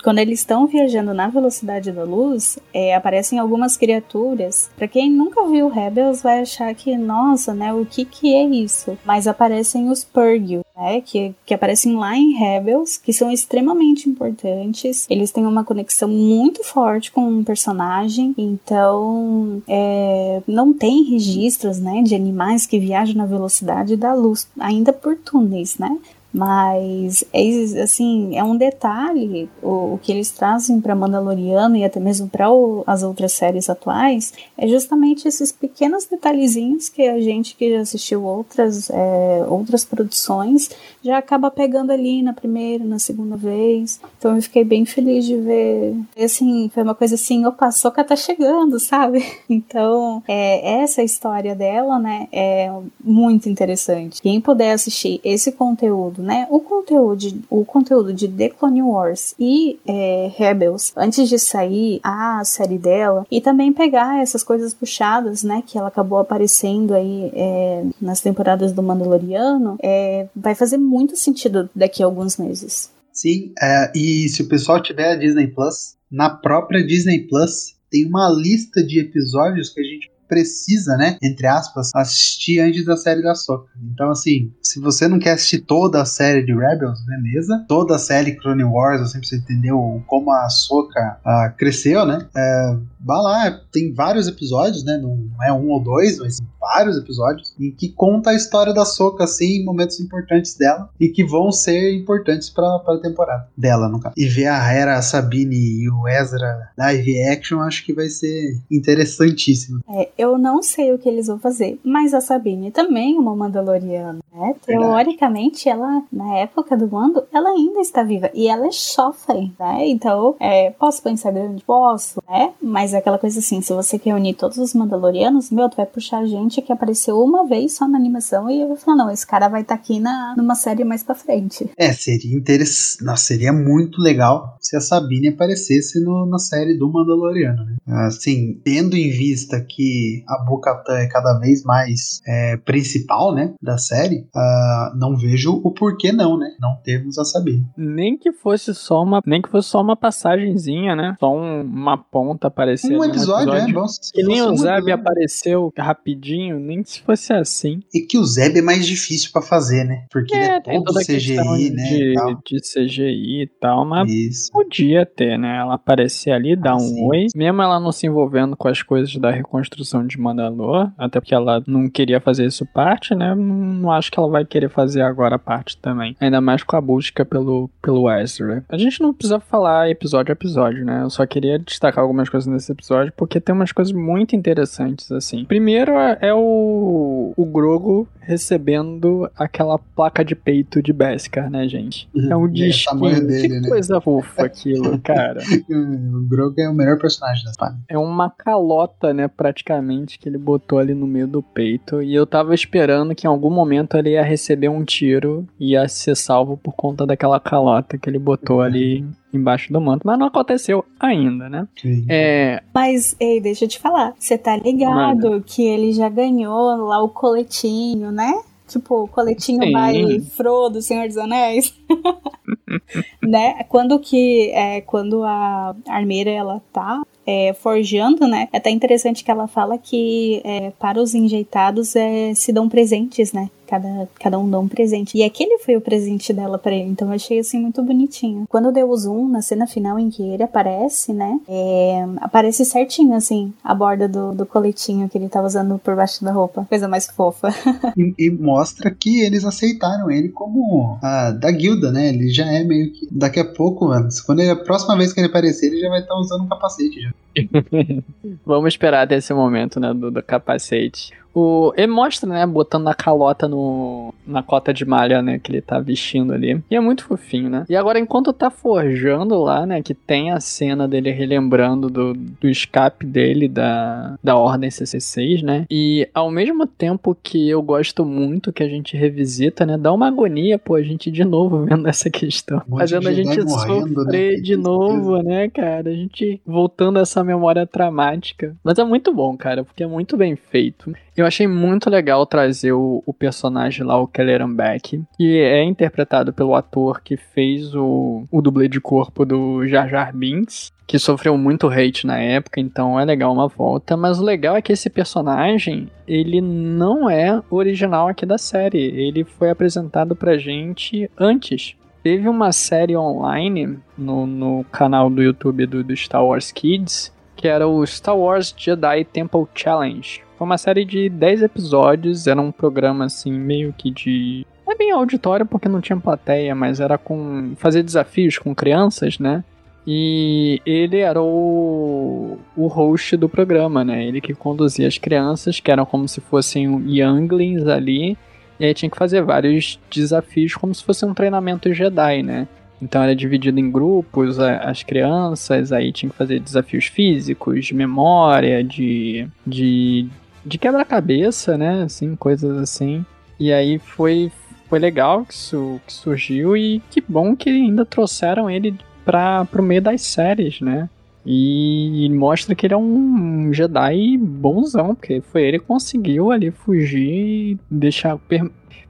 quando 0.03 0.19
eles 0.19 0.41
estão 0.41 0.67
viajando 0.67 1.13
na 1.13 1.29
velocidade 1.29 1.93
da 1.93 2.05
luz, 2.05 2.59
é, 2.73 2.95
aparecem 2.95 3.39
algumas 3.39 3.77
criaturas. 3.77 4.71
Para 4.77 4.89
quem 4.89 5.11
nunca 5.11 5.47
viu 5.47 5.69
Rebels 5.69 6.23
vai 6.23 6.41
achar 6.41 6.75
que, 6.75 6.97
nossa, 6.97 7.53
né, 7.53 7.73
o 7.73 7.85
que 7.85 8.05
que 8.05 8.35
é 8.35 8.45
isso? 8.45 8.97
Mas 9.05 9.27
aparecem 9.27 9.91
os 9.91 10.05
Purgil, 10.05 10.65
né, 10.81 11.03
que, 11.03 11.35
que 11.45 11.53
aparecem 11.53 11.95
lá 11.95 12.17
em 12.17 12.33
Rebels, 12.33 12.97
que 12.97 13.13
são 13.13 13.31
extremamente 13.31 14.09
importantes. 14.09 15.07
Eles 15.11 15.31
têm 15.31 15.45
uma 15.45 15.63
conexão 15.63 16.09
muito 16.09 16.65
forte 16.65 17.13
com 17.13 17.21
um 17.21 17.45
personagem, 17.45 18.35
então 18.39 19.63
é, 19.69 20.43
não 20.47 20.73
tem 20.73 21.05
registros 21.05 21.79
né, 21.79 22.03
de 22.03 22.15
animais 22.15 22.67
que 22.67 22.79
viajam 22.79 23.17
na 23.17 23.27
velocidade 23.27 23.95
da 23.97 24.15
luz, 24.15 24.49
ainda 24.59 24.93
por 24.93 25.17
túneis, 25.17 25.77
né? 25.79 25.99
Mas 26.33 27.25
é 27.33 27.83
assim, 27.83 28.37
é 28.37 28.45
um 28.45 28.57
detalhe 28.57 29.49
o, 29.63 29.95
o 29.95 30.01
que 30.01 30.13
eles 30.13 30.31
trazem 30.31 30.81
para 30.81 30.95
Mandaloriano 30.95 31.77
e 31.77 31.85
até 31.85 31.99
mesmo 31.99 32.29
para 32.29 32.47
as 32.87 33.03
outras 33.03 33.33
séries 33.33 33.69
atuais 33.69 34.33
é 34.57 34.69
justamente 34.69 35.27
esses 35.27 35.51
pequenos 35.51 36.07
detalhezinhos 36.07 36.89
que 36.89 37.03
a 37.03 37.21
gente 37.21 37.57
que 37.57 37.73
já 37.73 37.81
assistiu 37.81 38.23
outras 38.25 38.91
é, 38.91 39.45
outras 39.49 39.85
produções 39.85 40.71
já 41.03 41.19
acaba 41.19 41.51
pegando 41.51 41.91
ali 41.91 42.23
na 42.23 42.33
primeira, 42.33 42.85
na 42.85 42.99
segunda 42.99 43.37
vez. 43.37 44.01
Então 44.19 44.37
eu 44.37 44.43
fiquei 44.43 44.65
bem 44.65 44.85
feliz 44.85 45.25
de 45.25 45.37
ver. 45.37 45.97
Assim, 46.23 46.71
foi 46.73 46.83
uma 46.83 46.95
coisa 46.95 47.15
assim, 47.15 47.47
opa, 47.47 47.71
Soca 47.71 48.05
tá 48.05 48.17
chegando, 48.17 48.79
sabe? 48.81 49.25
Então, 49.49 50.23
é, 50.29 50.83
essa 50.83 51.03
história 51.03 51.55
dela, 51.55 51.99
né, 51.99 52.29
é 52.33 52.71
muito 53.03 53.49
interessante. 53.49 54.21
Quem 54.21 54.41
puder 54.41 54.73
assistir 54.73 55.21
esse 55.25 55.53
conteúdo, 55.53 56.20
né, 56.21 56.47
o 56.51 56.61
conteúdo, 56.61 57.43
o 57.49 57.65
conteúdo 57.65 58.13
de 58.13 58.29
The 58.29 58.51
Clone 58.51 58.83
Wars 58.83 59.35
e 59.39 59.79
é, 59.87 60.31
Rebels, 60.37 60.93
antes 60.97 61.29
de 61.29 61.39
sair 61.39 62.01
a 62.03 62.43
série 62.45 62.79
dela, 62.79 63.27
e 63.31 63.41
também 63.41 63.73
pegar 63.73 64.23
essas 64.23 64.43
coisas 64.43 64.75
puxadas, 64.75 65.43
né, 65.43 65.63
que 65.67 65.79
ela 65.79 65.89
acabou 65.89 66.19
aparecendo 66.19 66.95
aí 66.95 67.31
é, 67.35 67.85
nas 68.01 68.21
temporadas 68.21 68.73
do 68.73 68.83
Mandaloriano, 68.83 69.77
é, 69.83 70.29
vai 70.35 70.55
fazer 70.55 70.77
muito 70.77 71.17
sentido 71.17 71.69
daqui 71.75 72.03
a 72.03 72.07
alguns 72.07 72.37
meses. 72.37 72.91
Sim, 73.13 73.53
é, 73.61 73.93
e 73.95 74.29
se 74.29 74.43
o 74.43 74.49
pessoal 74.49 74.83
tiver 74.83 75.13
a 75.13 75.17
Disney 75.17 75.49
Plus, 75.49 75.97
na 76.11 76.31
própria 76.31 76.85
Disney 76.85 77.27
Plus 77.29 77.77
tem 77.91 78.07
uma 78.07 78.31
lista 78.31 78.83
de 78.83 79.01
episódios 79.01 79.71
que 79.71 79.81
a 79.81 79.85
gente 79.85 80.11
precisa, 80.31 80.97
né, 80.97 81.19
entre 81.21 81.47
aspas, 81.49 81.91
assistir 81.93 82.61
antes 82.61 82.85
da 82.85 82.97
série 82.97 83.21
da 83.21 83.35
Soca. 83.35 83.69
Então, 83.93 84.11
assim, 84.11 84.53
se 84.63 84.81
você 84.81 85.09
não 85.09 85.19
quer 85.19 85.33
assistir 85.33 85.59
toda 85.59 86.01
a 86.01 86.05
série 86.05 86.47
de 86.47 86.55
Rebels, 86.55 87.05
beleza. 87.05 87.65
Toda 87.69 87.97
a 87.97 87.99
série 87.99 88.37
Clone 88.37 88.63
Wars, 88.63 89.01
você 89.01 89.19
precisa 89.19 89.43
entender 89.43 89.73
como 90.07 90.31
a 90.31 90.49
Soca 90.49 91.19
uh, 91.27 91.57
cresceu, 91.57 92.07
né? 92.07 92.29
É, 92.37 92.77
vá 93.05 93.21
lá, 93.21 93.61
tem 93.73 93.93
vários 93.93 94.29
episódios, 94.29 94.85
né? 94.85 94.97
Não 94.99 95.29
é 95.43 95.53
um 95.53 95.69
ou 95.69 95.83
dois, 95.83 96.19
mas 96.19 96.39
vários 96.61 96.97
episódios 96.97 97.55
em 97.59 97.71
que 97.71 97.89
conta 97.89 98.31
a 98.31 98.35
história 98.35 98.75
da 98.75 98.85
Soca, 98.85 99.25
assim, 99.25 99.65
momentos 99.65 99.99
importantes 99.99 100.55
dela 100.55 100.91
e 101.01 101.09
que 101.09 101.25
vão 101.25 101.51
ser 101.51 101.95
importantes 101.95 102.51
para 102.51 102.67
a 102.77 102.99
temporada 102.99 103.49
dela, 103.57 103.89
no 103.89 104.01
caso. 104.01 104.15
E 104.17 104.27
ver 104.27 104.47
a 104.47 104.73
Hera, 104.73 104.97
a 104.97 105.03
Sabine 105.03 105.57
e 105.57 105.91
o 105.91 106.07
Ezra 106.07 106.71
live 106.77 107.23
action, 107.23 107.61
acho 107.61 107.85
que 107.85 107.93
vai 107.93 108.09
ser 108.09 108.59
interessantíssimo. 108.71 109.81
É, 109.89 110.09
eu 110.19 110.37
não 110.37 110.63
sei 110.63 110.93
o 110.93 110.99
que 110.99 111.09
eles 111.09 111.27
vão 111.27 111.39
fazer, 111.39 111.81
mas 111.83 112.13
a 112.13 112.21
Sabine 112.21 112.71
também 112.71 113.17
é 113.17 113.19
uma 113.19 113.35
Mandaloriana, 113.35 114.21
né? 114.33 114.55
Teoricamente, 114.65 115.69
ela, 115.69 116.03
na 116.13 116.37
época 116.39 116.77
do 116.77 116.89
mando, 116.89 117.25
ela 117.33 117.51
ainda 117.51 117.81
está 117.81 118.03
viva 118.03 118.31
e 118.35 118.49
ela 118.49 118.67
é 118.67 118.73
chofre, 118.73 119.53
né? 119.59 119.89
Então, 119.89 120.37
é, 120.39 120.71
posso 120.71 121.03
pensar 121.03 121.33
grande? 121.33 121.63
Posso, 121.65 122.23
né? 122.29 122.53
Mas 122.63 122.95
é 122.95 122.99
aquela 122.99 123.19
coisa 123.19 123.39
assim, 123.39 123.61
se 123.61 123.73
você 123.73 123.99
quer 123.99 124.15
unir 124.15 124.35
todos 124.35 124.59
os 124.59 124.75
Mandalorianos, 124.75 125.51
meu, 125.51 125.69
tu 125.69 125.77
vai 125.77 125.87
puxar 125.87 126.25
gente 126.27 126.63
que 126.63 126.73
apareceu 126.73 127.21
uma 127.21 127.47
vez 127.47 127.75
só 127.75 127.87
na 127.87 127.99
animação 127.99 128.51
e 128.51 128.61
eu 128.61 128.69
vou 128.69 128.77
falar, 128.77 128.97
não, 128.97 129.11
esse 129.11 129.27
cara 129.27 129.49
vai 129.49 129.63
estar 129.63 129.77
tá 129.77 129.81
aqui 129.81 130.01
na, 130.01 130.35
numa 130.37 130.55
série 130.55 130.85
mais 130.85 131.03
pra 131.03 131.15
frente. 131.15 131.71
É, 131.77 131.93
seria 131.93 132.37
interessante, 132.37 133.05
Nossa, 133.05 133.25
seria 133.25 133.53
muito 133.53 134.01
legal 134.01 134.57
se 134.61 134.77
a 134.77 134.81
Sabine 134.81 135.29
aparecesse 135.29 136.03
no, 136.03 136.27
na 136.27 136.39
série 136.39 136.79
do 136.79 136.91
Mandaloriano, 136.91 137.65
né? 137.65 137.77
Assim, 138.07 138.61
tendo 138.65 138.97
em 138.97 139.11
vista 139.11 139.61
que 139.61 140.23
a 140.29 140.45
Bo-Katan 140.45 140.99
é 140.99 141.07
cada 141.07 141.39
vez 141.39 141.65
mais 141.65 142.21
é, 142.27 142.57
principal, 142.59 143.35
né, 143.35 143.55
da 143.61 143.79
série, 143.79 144.20
uh, 144.35 144.99
não 144.99 145.17
vejo 145.17 145.61
o 145.65 145.73
porquê 145.73 146.13
não, 146.13 146.39
né, 146.39 146.51
não 146.61 146.77
termos 146.83 147.19
a 147.19 147.25
Sabine. 147.25 147.67
Nem 147.77 148.17
que 148.17 148.33
fosse 148.33 148.75
só 148.75 149.03
uma, 149.03 149.21
nem 149.27 149.43
que 149.43 149.49
fosse 149.49 149.69
só 149.69 149.81
uma 149.81 149.97
passagenzinha, 149.97 150.95
né, 150.95 151.17
só 151.19 151.35
um, 151.35 151.63
uma 151.63 151.97
ponta 151.97 152.49
aparecendo. 152.49 152.99
Um 152.99 153.05
episódio, 153.05 153.53
é, 153.53 153.73
bom, 153.73 153.87
que 154.13 154.23
nem 154.23 154.43
o 154.43 154.57
Zeb 154.57 154.91
apareceu 154.91 155.73
rapidinho, 155.77 156.59
nem 156.59 156.83
se 156.85 157.01
fosse 157.01 157.33
assim. 157.33 157.81
E 157.93 158.01
que 158.01 158.19
o 158.19 158.25
Zeb 158.25 158.57
é 158.59 158.63
mais 158.63 158.87
difícil 158.87 159.31
para 159.33 159.43
fazer, 159.43 159.85
né, 159.85 160.05
porque 160.11 160.35
é, 160.35 160.57
é 160.57 160.61
todo 160.61 160.95
CGI, 160.95 161.71
né, 161.71 161.83
de, 161.85 162.15
de, 162.47 162.61
CGI 162.61 163.43
e 163.43 163.51
tal, 163.61 163.85
mas 163.85 164.11
Isso. 164.11 164.53
podia 164.53 165.05
ter, 165.05 165.39
né, 165.39 165.59
ela 165.59 165.75
aparecer 165.75 166.31
ali, 166.31 166.57
dar 166.57 166.73
ah, 166.73 166.77
um 166.77 166.81
sim. 166.81 167.07
oi, 167.07 167.27
mesmo 167.35 167.63
ela 167.63 167.81
não 167.81 167.93
se 167.93 168.07
envolvendo 168.07 168.57
com 168.57 168.69
as 168.69 168.83
coisas 168.83 169.15
da 169.17 169.31
reconstrução 169.31 170.07
de 170.07 170.19
Mandalor, 170.19 170.91
até 170.99 171.21
porque 171.21 171.35
ela 171.35 171.63
não 171.67 171.89
queria 171.89 172.21
fazer 172.21 172.47
isso 172.47 172.67
parte, 172.67 173.15
né? 173.15 173.35
Não 173.35 173.91
acho 173.91 174.10
que 174.11 174.19
ela 174.19 174.29
vai 174.29 174.45
querer 174.45 174.69
fazer 174.69 175.03
agora 175.03 175.39
parte 175.39 175.77
também. 175.77 176.17
Ainda 176.21 176.41
mais 176.41 176.63
com 176.63 176.77
a 176.77 176.81
busca 176.81 177.25
pelo, 177.25 177.71
pelo 177.83 178.11
Ezra. 178.11 178.65
A 178.69 178.77
gente 178.77 179.01
não 179.01 179.13
precisa 179.13 179.41
falar 179.41 179.91
episódio 179.91 180.33
a 180.33 180.35
episódio, 180.35 180.85
né? 180.85 181.03
Eu 181.03 181.11
só 181.11 181.27
queria 181.27 181.59
destacar 181.59 182.03
algumas 182.03 182.29
coisas 182.29 182.47
nesse 182.47 182.73
episódio, 182.73 183.13
porque 183.17 183.41
tem 183.41 183.55
umas 183.55 183.73
coisas 183.73 183.93
muito 183.93 184.35
interessantes, 184.35 185.11
assim. 185.13 185.45
Primeiro 185.45 185.93
é, 185.93 186.19
é 186.23 186.35
o, 186.35 187.33
o 187.37 187.45
Grogo 187.47 188.09
recebendo 188.31 189.29
aquela 189.37 189.77
placa 189.79 190.25
de 190.25 190.37
peito 190.37 190.81
de 190.81 190.93
Beskar, 190.93 191.51
né, 191.51 191.67
gente? 191.69 192.09
É 192.29 192.37
um 192.37 192.49
disco. 192.49 193.09
É 193.09 193.21
que 193.21 193.49
né? 193.49 193.69
coisa 193.69 194.01
fofa 194.01 194.45
aquilo, 194.45 194.99
cara. 195.03 195.41
o 195.69 196.29
Grogu 196.29 196.61
é 196.61 196.69
o 196.69 196.75
melhor 196.75 196.99
personagem 196.99 197.45
da 197.45 197.53
saga. 197.53 197.77
É 197.89 197.99
uma 197.99 198.31
calota, 198.31 199.13
né, 199.13 199.27
praticamente, 199.27 200.19
que 200.19 200.29
ele 200.29 200.39
botou 200.39 200.79
ali 200.79 200.95
no 200.95 201.07
meio 201.07 201.27
do 201.27 201.43
peito. 201.43 202.01
E 202.03 202.15
eu 202.15 202.25
tava 202.25 202.55
esperando 202.55 203.15
que 203.15 203.27
em 203.27 203.31
algum 203.31 203.51
momento 203.51 203.97
ele 204.01 204.11
ia 204.11 204.23
receber 204.23 204.69
um 204.69 204.85
tiro 204.85 205.47
e 205.59 205.73
ia 205.73 205.87
ser 205.89 206.17
salvo 206.17 206.57
por 206.57 206.73
conta 206.75 207.07
daquela 207.07 207.39
calota 207.39 207.97
que 207.97 208.09
ele 208.09 208.19
botou 208.19 208.57
uhum. 208.57 208.63
ali 208.63 209.05
embaixo 209.33 209.73
do 209.73 209.81
manto, 209.81 210.03
mas 210.05 210.19
não 210.19 210.27
aconteceu 210.27 210.85
ainda, 210.99 211.49
né? 211.49 211.69
É... 212.09 212.63
Mas, 212.75 213.15
ei, 213.21 213.41
deixa 213.41 213.65
eu 213.65 213.69
te 213.69 213.79
falar, 213.79 214.15
você 214.19 214.37
tá 214.37 214.57
ligado 214.57 215.31
Mano. 215.31 215.43
que 215.45 215.63
ele 215.63 215.93
já 215.93 216.09
ganhou 216.09 216.77
lá 216.87 217.03
o 217.03 217.09
coletinho, 217.09 218.11
né? 218.11 218.33
Tipo, 218.71 219.03
o 219.03 219.09
coletinho 219.09 219.65
Sim. 219.65 219.73
vai 219.73 220.21
Frodo, 220.21 220.81
Senhor 220.81 221.09
dos 221.09 221.17
Anéis. 221.17 221.75
né? 223.21 223.65
Quando 223.65 223.99
que 223.99 224.51
é, 224.51 224.81
quando 224.83 225.25
a 225.25 225.75
armeira 225.89 226.31
ela 226.31 226.63
tá 226.73 227.03
é, 227.27 227.53
forjando, 227.53 228.29
né? 228.29 228.49
É 228.53 228.59
até 228.59 228.71
interessante 228.71 229.25
que 229.25 229.31
ela 229.31 229.49
fala 229.49 229.77
que 229.77 230.41
é, 230.45 230.71
para 230.79 231.01
os 231.01 231.15
enjeitados 231.15 231.97
é, 231.97 232.33
se 232.35 232.53
dão 232.53 232.69
presentes, 232.69 233.33
né? 233.33 233.51
Cada, 233.71 234.09
cada 234.19 234.37
um 234.37 234.51
dá 234.51 234.59
um 234.59 234.67
presente. 234.67 235.17
E 235.17 235.23
aquele 235.23 235.59
foi 235.59 235.77
o 235.77 235.81
presente 235.81 236.33
dela 236.33 236.59
para 236.59 236.75
ele. 236.75 236.91
Então 236.91 237.07
eu 237.07 237.15
achei 237.15 237.39
assim 237.39 237.61
muito 237.61 237.81
bonitinho. 237.85 238.45
Quando 238.49 238.73
deu 238.73 238.91
o 238.91 238.97
zoom 238.97 239.29
na 239.29 239.41
cena 239.41 239.65
final 239.65 239.97
em 239.97 240.11
que 240.11 240.25
ele 240.25 240.43
aparece, 240.43 241.13
né? 241.13 241.39
É, 241.49 242.05
aparece 242.21 242.65
certinho, 242.65 243.15
assim, 243.15 243.53
a 243.63 243.73
borda 243.73 244.09
do, 244.09 244.35
do 244.35 244.45
coletinho 244.45 245.09
que 245.09 245.17
ele 245.17 245.29
tava 245.29 245.47
usando 245.47 245.79
por 245.79 245.95
baixo 245.95 246.25
da 246.25 246.33
roupa. 246.33 246.67
Coisa 246.69 246.89
mais 246.89 247.07
fofa. 247.07 247.55
e, 247.97 248.13
e, 248.19 248.29
mostra 248.29 248.91
que 248.91 249.21
eles 249.21 249.45
aceitaram 249.45 250.11
ele 250.11 250.31
como 250.31 250.99
a, 251.01 251.31
da 251.31 251.53
guilda, 251.53 251.93
né? 251.93 252.09
Ele 252.09 252.29
já 252.29 252.47
é 252.47 252.65
meio 252.65 252.91
que. 252.91 253.07
Daqui 253.09 253.39
a 253.39 253.45
pouco, 253.45 253.87
mano, 253.87 254.09
quando 254.27 254.41
ele, 254.41 254.51
a 254.51 254.57
próxima 254.57 254.97
vez 254.97 255.13
que 255.13 255.21
ele 255.21 255.29
aparecer, 255.29 255.67
ele 255.67 255.79
já 255.79 255.89
vai 255.89 256.01
estar 256.01 256.13
tá 256.13 256.19
usando 256.19 256.43
um 256.43 256.49
capacete 256.49 257.03
já. 257.03 257.13
Vamos 258.45 258.75
esperar 258.75 259.05
até 259.05 259.17
esse 259.17 259.33
momento, 259.33 259.79
né? 259.79 259.95
Do, 259.95 260.11
do 260.11 260.23
capacete. 260.23 261.20
O, 261.35 261.73
ele 261.77 261.87
mostra, 261.87 262.29
né, 262.29 262.47
botando 262.47 262.89
a 262.89 262.95
calota 262.95 263.47
no, 263.47 264.13
na 264.27 264.43
cota 264.43 264.75
de 264.75 264.85
malha, 264.85 265.23
né, 265.23 265.39
que 265.39 265.53
ele 265.53 265.61
tá 265.61 265.79
vestindo 265.79 266.33
ali. 266.33 266.61
E 266.71 266.75
é 266.75 266.81
muito 266.81 267.05
fofinho, 267.05 267.49
né? 267.49 267.65
E 267.69 267.77
agora, 267.77 268.01
enquanto 268.01 268.33
tá 268.33 268.51
forjando 268.51 269.41
lá, 269.41 269.65
né, 269.65 269.83
que 269.83 269.95
tem 269.95 270.33
a 270.33 270.41
cena 270.41 270.89
dele 270.89 271.11
relembrando 271.11 271.89
do, 271.89 272.15
do 272.15 272.49
escape 272.49 273.07
dele 273.07 273.49
da, 273.49 274.19
da 274.23 274.37
Ordem 274.37 274.71
66, 274.71 275.43
né? 275.43 275.67
E 275.71 276.09
ao 276.13 276.31
mesmo 276.31 276.67
tempo 276.67 277.17
que 277.23 277.49
eu 277.49 277.63
gosto 277.63 278.05
muito 278.05 278.53
que 278.53 278.63
a 278.63 278.69
gente 278.69 278.97
revisita, 278.97 279.65
né, 279.65 279.79
dá 279.79 279.93
uma 279.93 280.09
agonia, 280.09 280.59
pô, 280.59 280.75
a 280.75 280.83
gente 280.83 281.11
de 281.11 281.25
novo 281.25 281.65
vendo 281.65 281.87
essa 281.87 282.11
questão. 282.11 282.61
Um 282.69 282.79
fazendo 282.79 283.09
a 283.09 283.13
gente 283.13 283.49
sofrer 283.49 284.37
né? 284.37 284.41
de 284.41 284.57
novo, 284.57 285.23
né, 285.23 285.49
cara? 285.49 285.91
A 285.91 285.95
gente 285.95 286.41
voltando 286.45 286.99
a 286.99 287.03
essa 287.03 287.21
essa 287.21 287.25
memória 287.25 287.67
traumática. 287.67 288.57
Mas 288.65 288.79
é 288.79 288.85
muito 288.85 289.13
bom, 289.13 289.37
cara, 289.37 289.63
porque 289.63 289.83
é 289.83 289.87
muito 289.87 290.17
bem 290.17 290.35
feito. 290.37 290.93
Eu 291.17 291.27
achei 291.27 291.47
muito 291.47 291.91
legal 291.91 292.25
trazer 292.25 292.73
o, 292.73 293.03
o 293.05 293.13
personagem 293.13 293.85
lá, 293.85 293.99
o 293.99 294.07
Kelleran 294.07 294.55
Beck, 294.55 295.03
que 295.17 295.41
é 295.41 295.63
interpretado 295.65 296.33
pelo 296.33 296.55
ator 296.55 297.01
que 297.03 297.17
fez 297.17 297.75
o, 297.75 298.25
o 298.31 298.41
dublê 298.41 298.69
de 298.69 298.81
corpo 298.81 299.25
do 299.25 299.67
Jar 299.67 299.89
Jar 299.89 300.17
Binks 300.17 300.73
que 300.91 300.99
sofreu 300.99 301.39
muito 301.39 301.69
hate 301.69 302.05
na 302.05 302.19
época, 302.19 302.59
então 302.59 302.99
é 302.99 303.05
legal 303.05 303.33
uma 303.33 303.47
volta. 303.47 303.97
Mas 303.97 304.19
o 304.19 304.25
legal 304.25 304.57
é 304.57 304.61
que 304.61 304.73
esse 304.73 304.91
personagem, 304.91 305.89
ele 306.05 306.41
não 306.41 307.09
é 307.09 307.41
original 307.49 308.09
aqui 308.09 308.27
da 308.27 308.37
série. 308.37 308.79
Ele 308.79 309.23
foi 309.23 309.51
apresentado 309.51 310.17
pra 310.17 310.37
gente 310.37 311.09
antes. 311.17 311.77
Teve 312.03 312.29
uma 312.29 312.51
série 312.51 312.97
online 312.97 313.79
no, 313.97 314.27
no 314.27 314.65
canal 314.73 315.09
do 315.09 315.23
YouTube 315.23 315.65
do, 315.65 315.85
do 315.85 315.97
Star 315.97 316.25
Wars 316.25 316.51
Kids, 316.51 317.13
que 317.37 317.47
era 317.47 317.69
o 317.69 317.87
Star 317.87 318.19
Wars 318.19 318.53
Jedi 318.57 319.05
Temple 319.05 319.47
Challenge. 319.55 320.25
Foi 320.41 320.47
uma 320.47 320.57
série 320.57 320.87
de 320.87 321.11
10 321.11 321.43
episódios, 321.43 322.27
era 322.27 322.41
um 322.41 322.51
programa 322.51 323.05
assim, 323.05 323.31
meio 323.31 323.75
que 323.77 323.91
de. 323.91 324.47
É 324.67 324.75
bem 324.75 324.91
auditório 324.91 325.45
porque 325.45 325.69
não 325.69 325.83
tinha 325.83 326.01
plateia, 326.01 326.55
mas 326.55 326.81
era 326.81 326.97
com. 326.97 327.53
fazer 327.57 327.83
desafios 327.83 328.39
com 328.39 328.55
crianças, 328.55 329.19
né? 329.19 329.45
E 329.87 330.63
ele 330.65 330.97
era 330.97 331.21
o, 331.21 332.39
o 332.57 332.67
host 332.69 333.19
do 333.19 333.29
programa, 333.29 333.85
né? 333.85 334.03
Ele 334.03 334.19
que 334.19 334.33
conduzia 334.33 334.89
as 334.89 334.97
crianças, 334.97 335.61
que 335.61 335.71
eram 335.71 335.85
como 335.85 336.09
se 336.09 336.23
fossem 336.23 336.85
younglings 336.87 337.67
ali. 337.67 338.17
E 338.59 338.65
aí 338.65 338.73
tinha 338.73 338.89
que 338.89 338.97
fazer 338.97 339.21
vários 339.23 339.79
desafios 339.91 340.55
como 340.55 340.75
se 340.75 340.83
fosse 340.83 341.05
um 341.05 341.13
treinamento 341.13 341.75
Jedi, 341.75 342.23
né? 342.23 342.49
Então 342.81 343.03
era 343.03 343.15
dividido 343.15 343.61
em 343.61 343.71
grupos, 343.71 344.39
as 344.39 344.83
crianças, 344.83 345.71
aí 345.71 345.93
tinha 345.93 346.09
que 346.09 346.17
fazer 346.17 346.41
desafios 346.41 346.87
físicos, 346.87 347.67
de 347.67 347.75
memória, 347.75 348.65
de, 348.65 349.29
de, 349.47 350.09
de 350.45 350.59
quebra-cabeça, 350.59 351.57
né? 351.57 351.83
Assim, 351.83 352.17
coisas 352.17 352.57
assim. 352.59 353.05
E 353.39 353.53
aí 353.53 353.79
foi, 353.79 354.31
foi 354.69 354.79
legal 354.79 355.25
que 355.25 355.35
isso 355.35 355.81
que 355.87 355.93
surgiu 355.93 356.57
e 356.57 356.83
que 356.91 357.03
bom 357.07 357.35
que 357.35 357.49
ainda 357.49 357.85
trouxeram 357.85 358.51
ele 358.51 358.75
para 359.05 359.45
pro 359.47 359.63
meio 359.63 359.83
das 359.83 360.03
séries, 360.03 360.61
né? 360.61 360.89
E 361.25 362.09
mostra 362.13 362.55
que 362.55 362.67
ele 362.67 362.75
é 362.75 362.77
um 362.77 363.53
Jedi 363.53 364.17
bonzão, 364.17 364.95
porque 364.95 365.21
foi 365.21 365.43
ele 365.43 365.59
que 365.59 365.67
conseguiu 365.67 366.31
ali 366.31 366.51
fugir 366.51 367.03
e 367.09 367.59
deixar. 367.71 368.19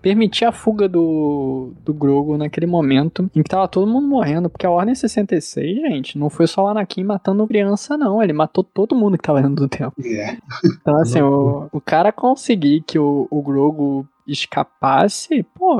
Per, 0.00 0.10
permitir 0.10 0.44
a 0.44 0.52
fuga 0.52 0.88
do, 0.88 1.72
do 1.84 1.94
Grogu 1.94 2.36
naquele 2.36 2.66
momento 2.66 3.30
em 3.34 3.42
que 3.42 3.48
tava 3.48 3.68
todo 3.68 3.86
mundo 3.86 4.06
morrendo. 4.06 4.50
Porque 4.50 4.66
a 4.66 4.70
Ordem 4.70 4.94
66, 4.94 5.76
gente, 5.76 6.18
não 6.18 6.28
foi 6.28 6.46
só 6.46 6.64
o 6.64 6.68
Anakin 6.68 7.04
matando 7.04 7.46
criança, 7.46 7.96
não. 7.96 8.22
Ele 8.22 8.32
matou 8.32 8.62
todo 8.62 8.94
mundo 8.94 9.16
que 9.16 9.22
tava 9.22 9.40
dentro 9.40 9.56
do 9.56 9.68
tempo. 9.68 9.94
É. 10.04 10.36
Então, 10.64 10.96
assim, 11.00 11.20
o, 11.20 11.68
o 11.72 11.80
cara 11.80 12.12
conseguir 12.12 12.82
que 12.82 12.98
o, 12.98 13.26
o 13.30 13.42
Grogu 13.42 14.06
escapasse, 14.26 15.42
pô, 15.54 15.76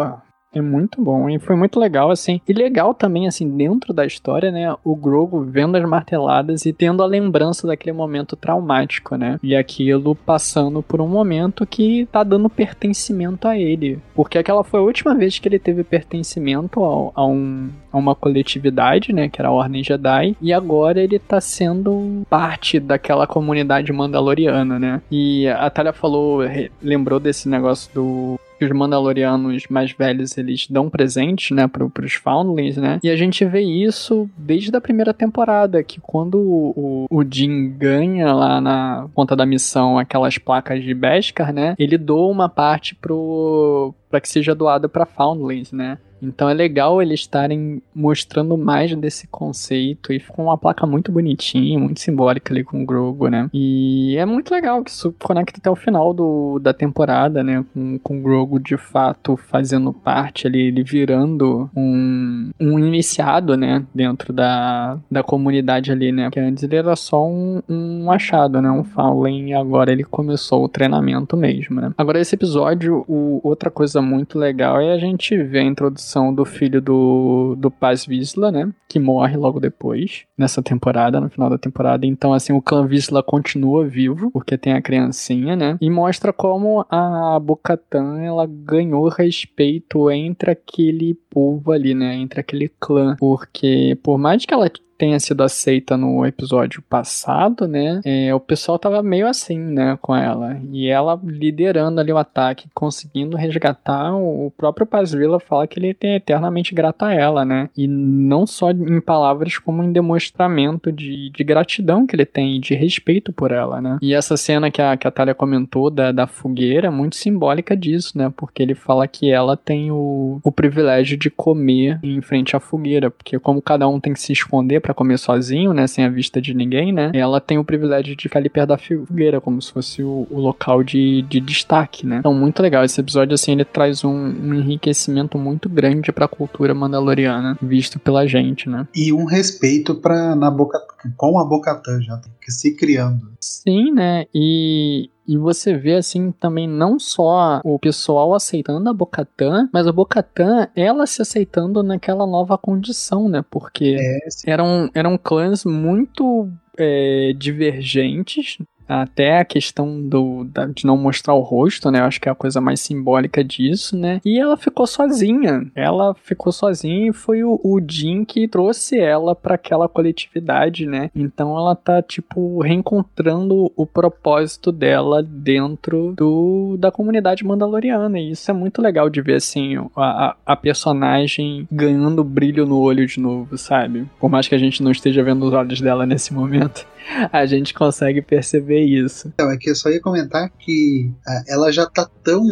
é 0.53 0.61
muito 0.61 1.01
bom 1.01 1.29
e 1.29 1.39
foi 1.39 1.55
muito 1.55 1.79
legal, 1.79 2.11
assim. 2.11 2.41
E 2.47 2.53
legal 2.53 2.93
também, 2.93 3.27
assim, 3.27 3.49
dentro 3.49 3.93
da 3.93 4.05
história, 4.05 4.51
né? 4.51 4.75
O 4.85 4.97
Grogu 4.97 5.43
vendo 5.45 5.77
as 5.77 5.85
marteladas 5.89 6.67
e 6.67 6.73
tendo 6.73 7.03
a 7.03 7.07
lembrança 7.07 7.67
daquele 7.67 7.93
momento 7.97 8.37
traumático, 8.37 9.17
né? 9.17 9.39
E 9.43 9.55
aquilo 9.55 10.15
passando 10.15 10.83
por 10.83 11.01
um 11.01 11.09
momento 11.09 11.67
que 11.67 12.07
tá 12.11 12.23
dando 12.23 12.51
pertencimento 12.51 13.47
a 13.47 13.57
ele. 13.57 13.99
Porque 14.15 14.39
aquela 14.39 14.65
foi 14.65 14.81
a 14.81 14.83
última 14.83 15.15
vez 15.15 15.39
que 15.39 15.49
ele 15.49 15.59
teve 15.59 15.85
pertencimento 15.85 16.85
a, 16.85 17.21
a, 17.21 17.27
um, 17.27 17.71
a 17.93 17.97
uma 17.97 18.15
coletividade, 18.15 19.13
né? 19.13 19.29
Que 19.29 19.41
era 19.41 19.49
a 19.49 19.53
Ordem 19.53 19.85
Jedi. 19.85 20.37
E 20.41 20.53
agora 20.53 21.01
ele 21.01 21.19
tá 21.19 21.41
sendo 21.41 22.23
parte 22.29 22.81
daquela 22.81 23.27
comunidade 23.27 23.93
mandaloriana, 23.93 24.79
né? 24.79 25.01
E 25.11 25.47
a 25.47 25.71
Talia 25.71 25.93
falou, 25.93 26.41
lembrou 26.83 27.21
desse 27.21 27.49
negócio 27.49 27.93
do 27.95 28.39
que 28.61 28.65
os 28.67 28.73
Mandalorianos 28.73 29.65
mais 29.71 29.91
velhos 29.91 30.37
eles 30.37 30.67
dão 30.69 30.91
presente, 30.91 31.55
né, 31.55 31.67
para 31.67 31.83
os 32.05 32.13
Foundlings, 32.13 32.77
né? 32.77 33.01
E 33.03 33.09
a 33.09 33.17
gente 33.17 33.43
vê 33.47 33.63
isso 33.63 34.29
desde 34.37 34.77
a 34.77 34.81
primeira 34.83 35.15
temporada, 35.15 35.83
que 35.83 35.99
quando 35.99 36.39
o, 36.39 37.07
o 37.11 37.25
Jin 37.25 37.71
ganha 37.71 38.35
lá 38.35 38.61
na 38.61 39.09
conta 39.15 39.35
da 39.35 39.47
missão 39.47 39.97
aquelas 39.99 40.37
placas 40.37 40.85
de 40.85 40.93
Beskar, 40.93 41.55
né? 41.55 41.75
Ele 41.79 41.97
doa 41.97 42.31
uma 42.31 42.51
parte 42.51 42.95
pro 42.95 43.95
para 44.11 44.21
que 44.21 44.29
seja 44.29 44.55
doado 44.55 44.89
para 44.89 45.07
Foundlings, 45.07 45.73
né? 45.73 45.97
Então 46.23 46.49
é 46.49 46.55
legal 46.55 47.01
eles 47.01 47.21
estarem 47.21 47.83
mostrando 47.95 48.57
mais 48.57 48.95
desse 48.97 49.27
conceito 49.27 50.13
e 50.13 50.21
ficou 50.21 50.47
uma 50.47 50.59
placa 50.59 50.87
muito 50.87 51.11
bonitinha, 51.11 51.79
muito 51.79 52.01
simbólica 52.01 52.53
ali 52.53 52.65
com 52.65 52.83
o 52.83 52.87
Grogu, 52.87 53.29
né? 53.29 53.49
E 53.53 54.17
é 54.17 54.25
muito 54.27 54.53
legal 54.53 54.83
que 54.83 54.91
isso 54.91 55.15
conecta 55.19 55.59
até 55.59 55.71
o 55.71 55.77
final 55.77 56.13
do, 56.13 56.59
da 56.59 56.73
temporada, 56.73 57.43
né? 57.43 57.65
Com, 57.73 57.99
com 57.99 58.19
o 58.19 58.23
Grogu 58.23 58.59
de 58.59 58.77
fato 58.77 59.37
fazendo 59.37 59.93
parte 59.93 60.47
ali, 60.47 60.69
ele 60.69 60.83
virando 60.83 61.71
um, 61.77 62.51
um 62.61 62.79
iniciado, 62.79 63.57
né? 63.57 63.85
Dentro 63.95 64.33
da, 64.33 64.99
da 65.11 65.23
comunidade 65.23 65.91
ali, 65.91 66.13
né? 66.13 66.25
Porque 66.25 66.41
antes 66.41 66.63
ele 66.63 66.77
era 66.77 66.95
só 66.97 67.27
um, 67.27 67.63
um 67.69 68.11
achado, 68.11 68.61
né? 68.61 68.71
Um 68.71 68.85
Fowling 68.85 69.51
e 69.51 69.55
agora 69.55 69.93
ele 69.93 70.05
começou 70.05 70.65
o 70.65 70.69
treinamento 70.69 71.37
mesmo, 71.37 71.81
né? 71.81 71.93
Agora 71.97 72.21
esse 72.21 72.35
episódio, 72.35 73.05
o, 73.09 73.41
outra 73.43 73.71
coisa 73.71 74.03
muito 74.03 74.39
legal 74.39 74.81
é 74.81 74.93
a 74.93 74.99
gente 74.99 75.37
ver 75.43 75.61
a 75.61 75.65
introdução 75.65 76.10
do 76.35 76.45
filho 76.45 76.81
do, 76.81 77.55
do 77.57 77.71
Paz 77.71 78.05
Vizsla, 78.05 78.51
né? 78.51 78.73
Que 78.89 78.99
morre 78.99 79.37
logo 79.37 79.61
depois, 79.61 80.25
nessa 80.37 80.63
temporada, 80.63 81.21
no 81.21 81.31
final 81.31 81.49
da 81.49 81.59
temporada. 81.59 82.07
Então, 82.07 82.33
assim, 82.33 82.53
o 82.53 82.63
clã 82.63 82.87
Vizsla 82.87 83.23
continua 83.23 83.87
vivo, 83.87 84.31
porque 84.31 84.59
tem 84.59 84.73
a 84.73 84.83
criancinha, 84.83 85.55
né? 85.55 85.79
E 85.81 85.89
mostra 85.89 86.33
como 86.33 86.85
a 86.91 87.39
Bocatan, 87.39 88.21
ela 88.21 88.47
ganhou 88.47 89.09
respeito 89.09 90.11
entre 90.11 90.51
aquele 90.51 91.15
povo 91.31 91.73
ali, 91.73 91.95
né? 91.95 92.17
Entre 92.17 92.41
aquele 92.41 92.69
clã. 92.81 93.17
Porque, 93.19 93.99
por 94.03 94.19
mais 94.19 94.45
que 94.45 94.53
ela 94.53 94.71
tenha 95.01 95.19
sido 95.19 95.43
aceita 95.43 95.97
no 95.97 96.27
episódio 96.27 96.83
passado, 96.83 97.67
né? 97.67 98.03
É, 98.05 98.35
o 98.35 98.39
pessoal 98.39 98.79
tava 98.79 99.03
meio 99.03 99.27
assim, 99.27 99.59
né, 99.59 99.99
com 100.03 100.15
ela. 100.15 100.61
E 100.71 100.89
ela 100.89 101.19
liderando 101.25 101.99
ali 101.99 102.13
o 102.13 102.19
ataque, 102.19 102.69
conseguindo 102.75 103.35
resgatar. 103.35 104.15
O 104.15 104.53
próprio 104.55 104.87
Pazrilla 104.87 105.41
fala 105.41 105.67
que 105.67 105.79
ele 105.79 105.97
é 106.03 106.17
eternamente 106.17 106.75
grato 106.75 107.07
a 107.07 107.15
ela, 107.15 107.47
né? 107.47 107.71
E 107.75 107.89
não 107.89 108.47
só 108.47 108.73
em 108.73 109.01
palavras, 109.01 109.57
como 109.57 109.83
em 109.83 109.91
demonstramento 109.91 110.93
de, 110.93 111.31
de 111.31 111.45
gratidão 111.45 112.07
que 112.07 112.15
ele 112.15 112.27
tem, 112.27 112.61
de 112.61 112.75
respeito 112.75 113.33
por 113.33 113.53
ela, 113.53 113.81
né? 113.81 113.97
E 114.03 114.13
essa 114.13 114.37
cena 114.37 114.71
que 114.71 114.83
a, 114.83 114.99
que 114.99 115.09
a 115.09 115.11
Thalia 115.11 115.35
comentou 115.35 115.89
da, 115.89 116.13
da 116.13 116.27
fogueira 116.27 116.89
é 116.89 116.91
muito 116.91 117.17
simbólica 117.17 117.75
disso, 117.75 118.19
né? 118.19 118.31
Porque 118.37 118.63
ele 118.63 118.75
fala 118.75 119.09
que 119.09 119.31
ela 119.31 119.57
tem 119.57 119.91
o, 119.91 120.41
o 120.45 120.53
privilégio 120.53 121.17
de 121.17 121.31
comer 121.31 121.99
em 122.03 122.21
frente 122.21 122.55
à 122.55 122.61
fogueira, 122.61 123.11
porque 123.11 123.39
como 123.39 123.63
cada 123.63 123.89
um 123.89 123.99
tem 123.99 124.13
que 124.13 124.21
se 124.21 124.35
esconder 124.35 124.81
para 124.91 124.95
comer 124.95 125.19
sozinho, 125.19 125.73
né, 125.73 125.87
sem 125.87 126.05
a 126.05 126.09
vista 126.09 126.41
de 126.41 126.53
ninguém, 126.53 126.93
né, 126.93 127.11
ela 127.15 127.41
tem 127.41 127.59
o 127.59 127.65
privilégio 127.65 128.17
de 128.17 128.23
ficar 128.25 128.41
ali 128.41 128.49
perto 128.49 128.71
da 128.71 128.79
fogueira, 128.79 129.41
como 129.41 129.63
se 129.63 129.73
fosse 129.73 130.03
o, 130.03 130.27
o 130.31 130.41
local 130.41 130.83
de, 130.83 131.23
de 131.23 131.41
destaque, 131.41 132.07
né. 132.07 132.19
Então, 132.19 132.35
muito 132.35 132.61
legal. 132.63 132.85
Esse 132.85 133.01
episódio, 133.01 133.35
assim, 133.35 133.53
ele 133.53 133.65
traz 133.65 134.05
um, 134.05 134.11
um 134.11 134.55
enriquecimento 134.55 135.39
muito 135.39 135.69
grande 135.69 136.13
pra 136.13 136.27
cultura 136.27 136.75
mandaloriana, 136.75 137.57
visto 137.63 137.99
pela 137.99 138.27
gente, 138.27 138.69
né. 138.69 138.87
E 138.95 139.13
um 139.13 139.25
respeito 139.25 139.95
pra, 139.95 140.35
na 140.35 140.51
boca, 140.51 140.79
com 141.17 141.39
a 141.39 141.45
Bocatã 141.45 142.01
já, 142.01 142.21
se 142.49 142.75
criando. 142.75 143.31
Sim, 143.41 143.93
né, 143.93 144.27
e 144.35 145.09
e 145.31 145.39
você 145.39 145.77
vê, 145.77 145.95
assim, 145.95 146.33
também 146.33 146.67
não 146.67 146.99
só 146.99 147.61
o 147.65 147.79
pessoal 147.79 148.35
aceitando 148.35 148.91
a 148.91 148.93
Bocatã, 148.93 149.69
mas 149.73 149.87
a 149.87 149.93
Bocatã, 149.93 150.67
ela 150.75 151.07
se 151.07 151.23
aceitando 151.23 151.85
naquela 151.85 152.27
nova 152.27 152.59
condição, 152.59 153.29
né? 153.29 153.45
Porque 153.49 153.97
É, 154.01 154.19
eram, 154.45 154.91
eram 154.93 155.17
clãs 155.17 155.65
muito 155.65 156.51
é, 156.77 157.33
divergentes. 157.39 158.59
Até 158.93 159.39
a 159.39 159.45
questão 159.45 160.01
do, 160.01 160.45
da- 160.45 160.67
de 160.67 160.85
não 160.85 160.97
mostrar 160.97 161.35
o 161.35 161.41
rosto, 161.41 161.91
né? 161.91 162.01
Eu 162.01 162.05
acho 162.05 162.21
que 162.21 162.29
é 162.29 162.33
a 162.33 162.35
coisa 162.35 162.61
mais 162.61 162.81
simbólica 162.81 163.43
disso, 163.45 163.97
né? 163.97 164.21
E 164.25 164.39
ela 164.39 164.57
ficou 164.57 164.87
sozinha. 164.87 165.71
Ela 165.75 166.15
ficou 166.23 166.53
sozinha 166.53 167.11
e 167.11 167.13
foi 167.13 167.45
o, 167.45 167.61
o 167.63 167.81
Jin 167.87 168.25
que 168.25 168.49
trouxe 168.49 168.99
ela 168.99 169.35
para 169.35 169.55
aquela 169.55 169.89
coletividade, 169.89 170.87
né? 170.87 171.11
Então 171.15 171.57
ela 171.57 171.75
tá, 171.77 172.03
tipo, 172.03 172.61
reencontrando 172.61 173.71
o 173.77 173.87
propósito 173.87 174.73
dela 174.73 175.23
dentro 175.23 176.13
do, 176.17 176.77
da 176.79 176.91
comunidade 176.91 177.45
mandaloriana. 177.45 178.19
E 178.19 178.33
isso 178.33 178.51
é 178.51 178.55
muito 178.55 178.83
legal 178.83 179.09
de 179.09 179.21
ver, 179.23 179.35
assim, 179.35 179.77
a- 179.97 180.37
a 180.45 180.57
personagem 180.57 181.67
ganhando 181.71 182.23
brilho 182.25 182.67
no 182.67 182.79
olho 182.81 183.07
de 183.07 183.21
novo, 183.21 183.57
sabe? 183.57 184.07
Por 184.19 184.29
mais 184.31 184.49
que 184.49 184.55
a 184.55 184.59
gente 184.59 184.83
não 184.83 184.91
esteja 184.91 185.23
vendo 185.23 185.47
os 185.47 185.53
olhos 185.53 185.81
dela 185.81 186.05
nesse 186.07 186.33
momento. 186.35 186.87
a 187.33 187.47
gente 187.47 187.75
consegue 187.75 188.23
perceber 188.23 188.83
isso. 188.85 189.29
Então, 189.35 189.51
é 189.51 189.57
que 189.57 189.71
eu 189.71 189.75
só 189.75 189.91
ia 189.91 190.01
comentar 190.01 190.51
que 190.51 191.11
ah, 191.27 191.43
ela 191.49 191.73
já 191.73 191.87
tá 191.87 192.09
tão 192.23 192.45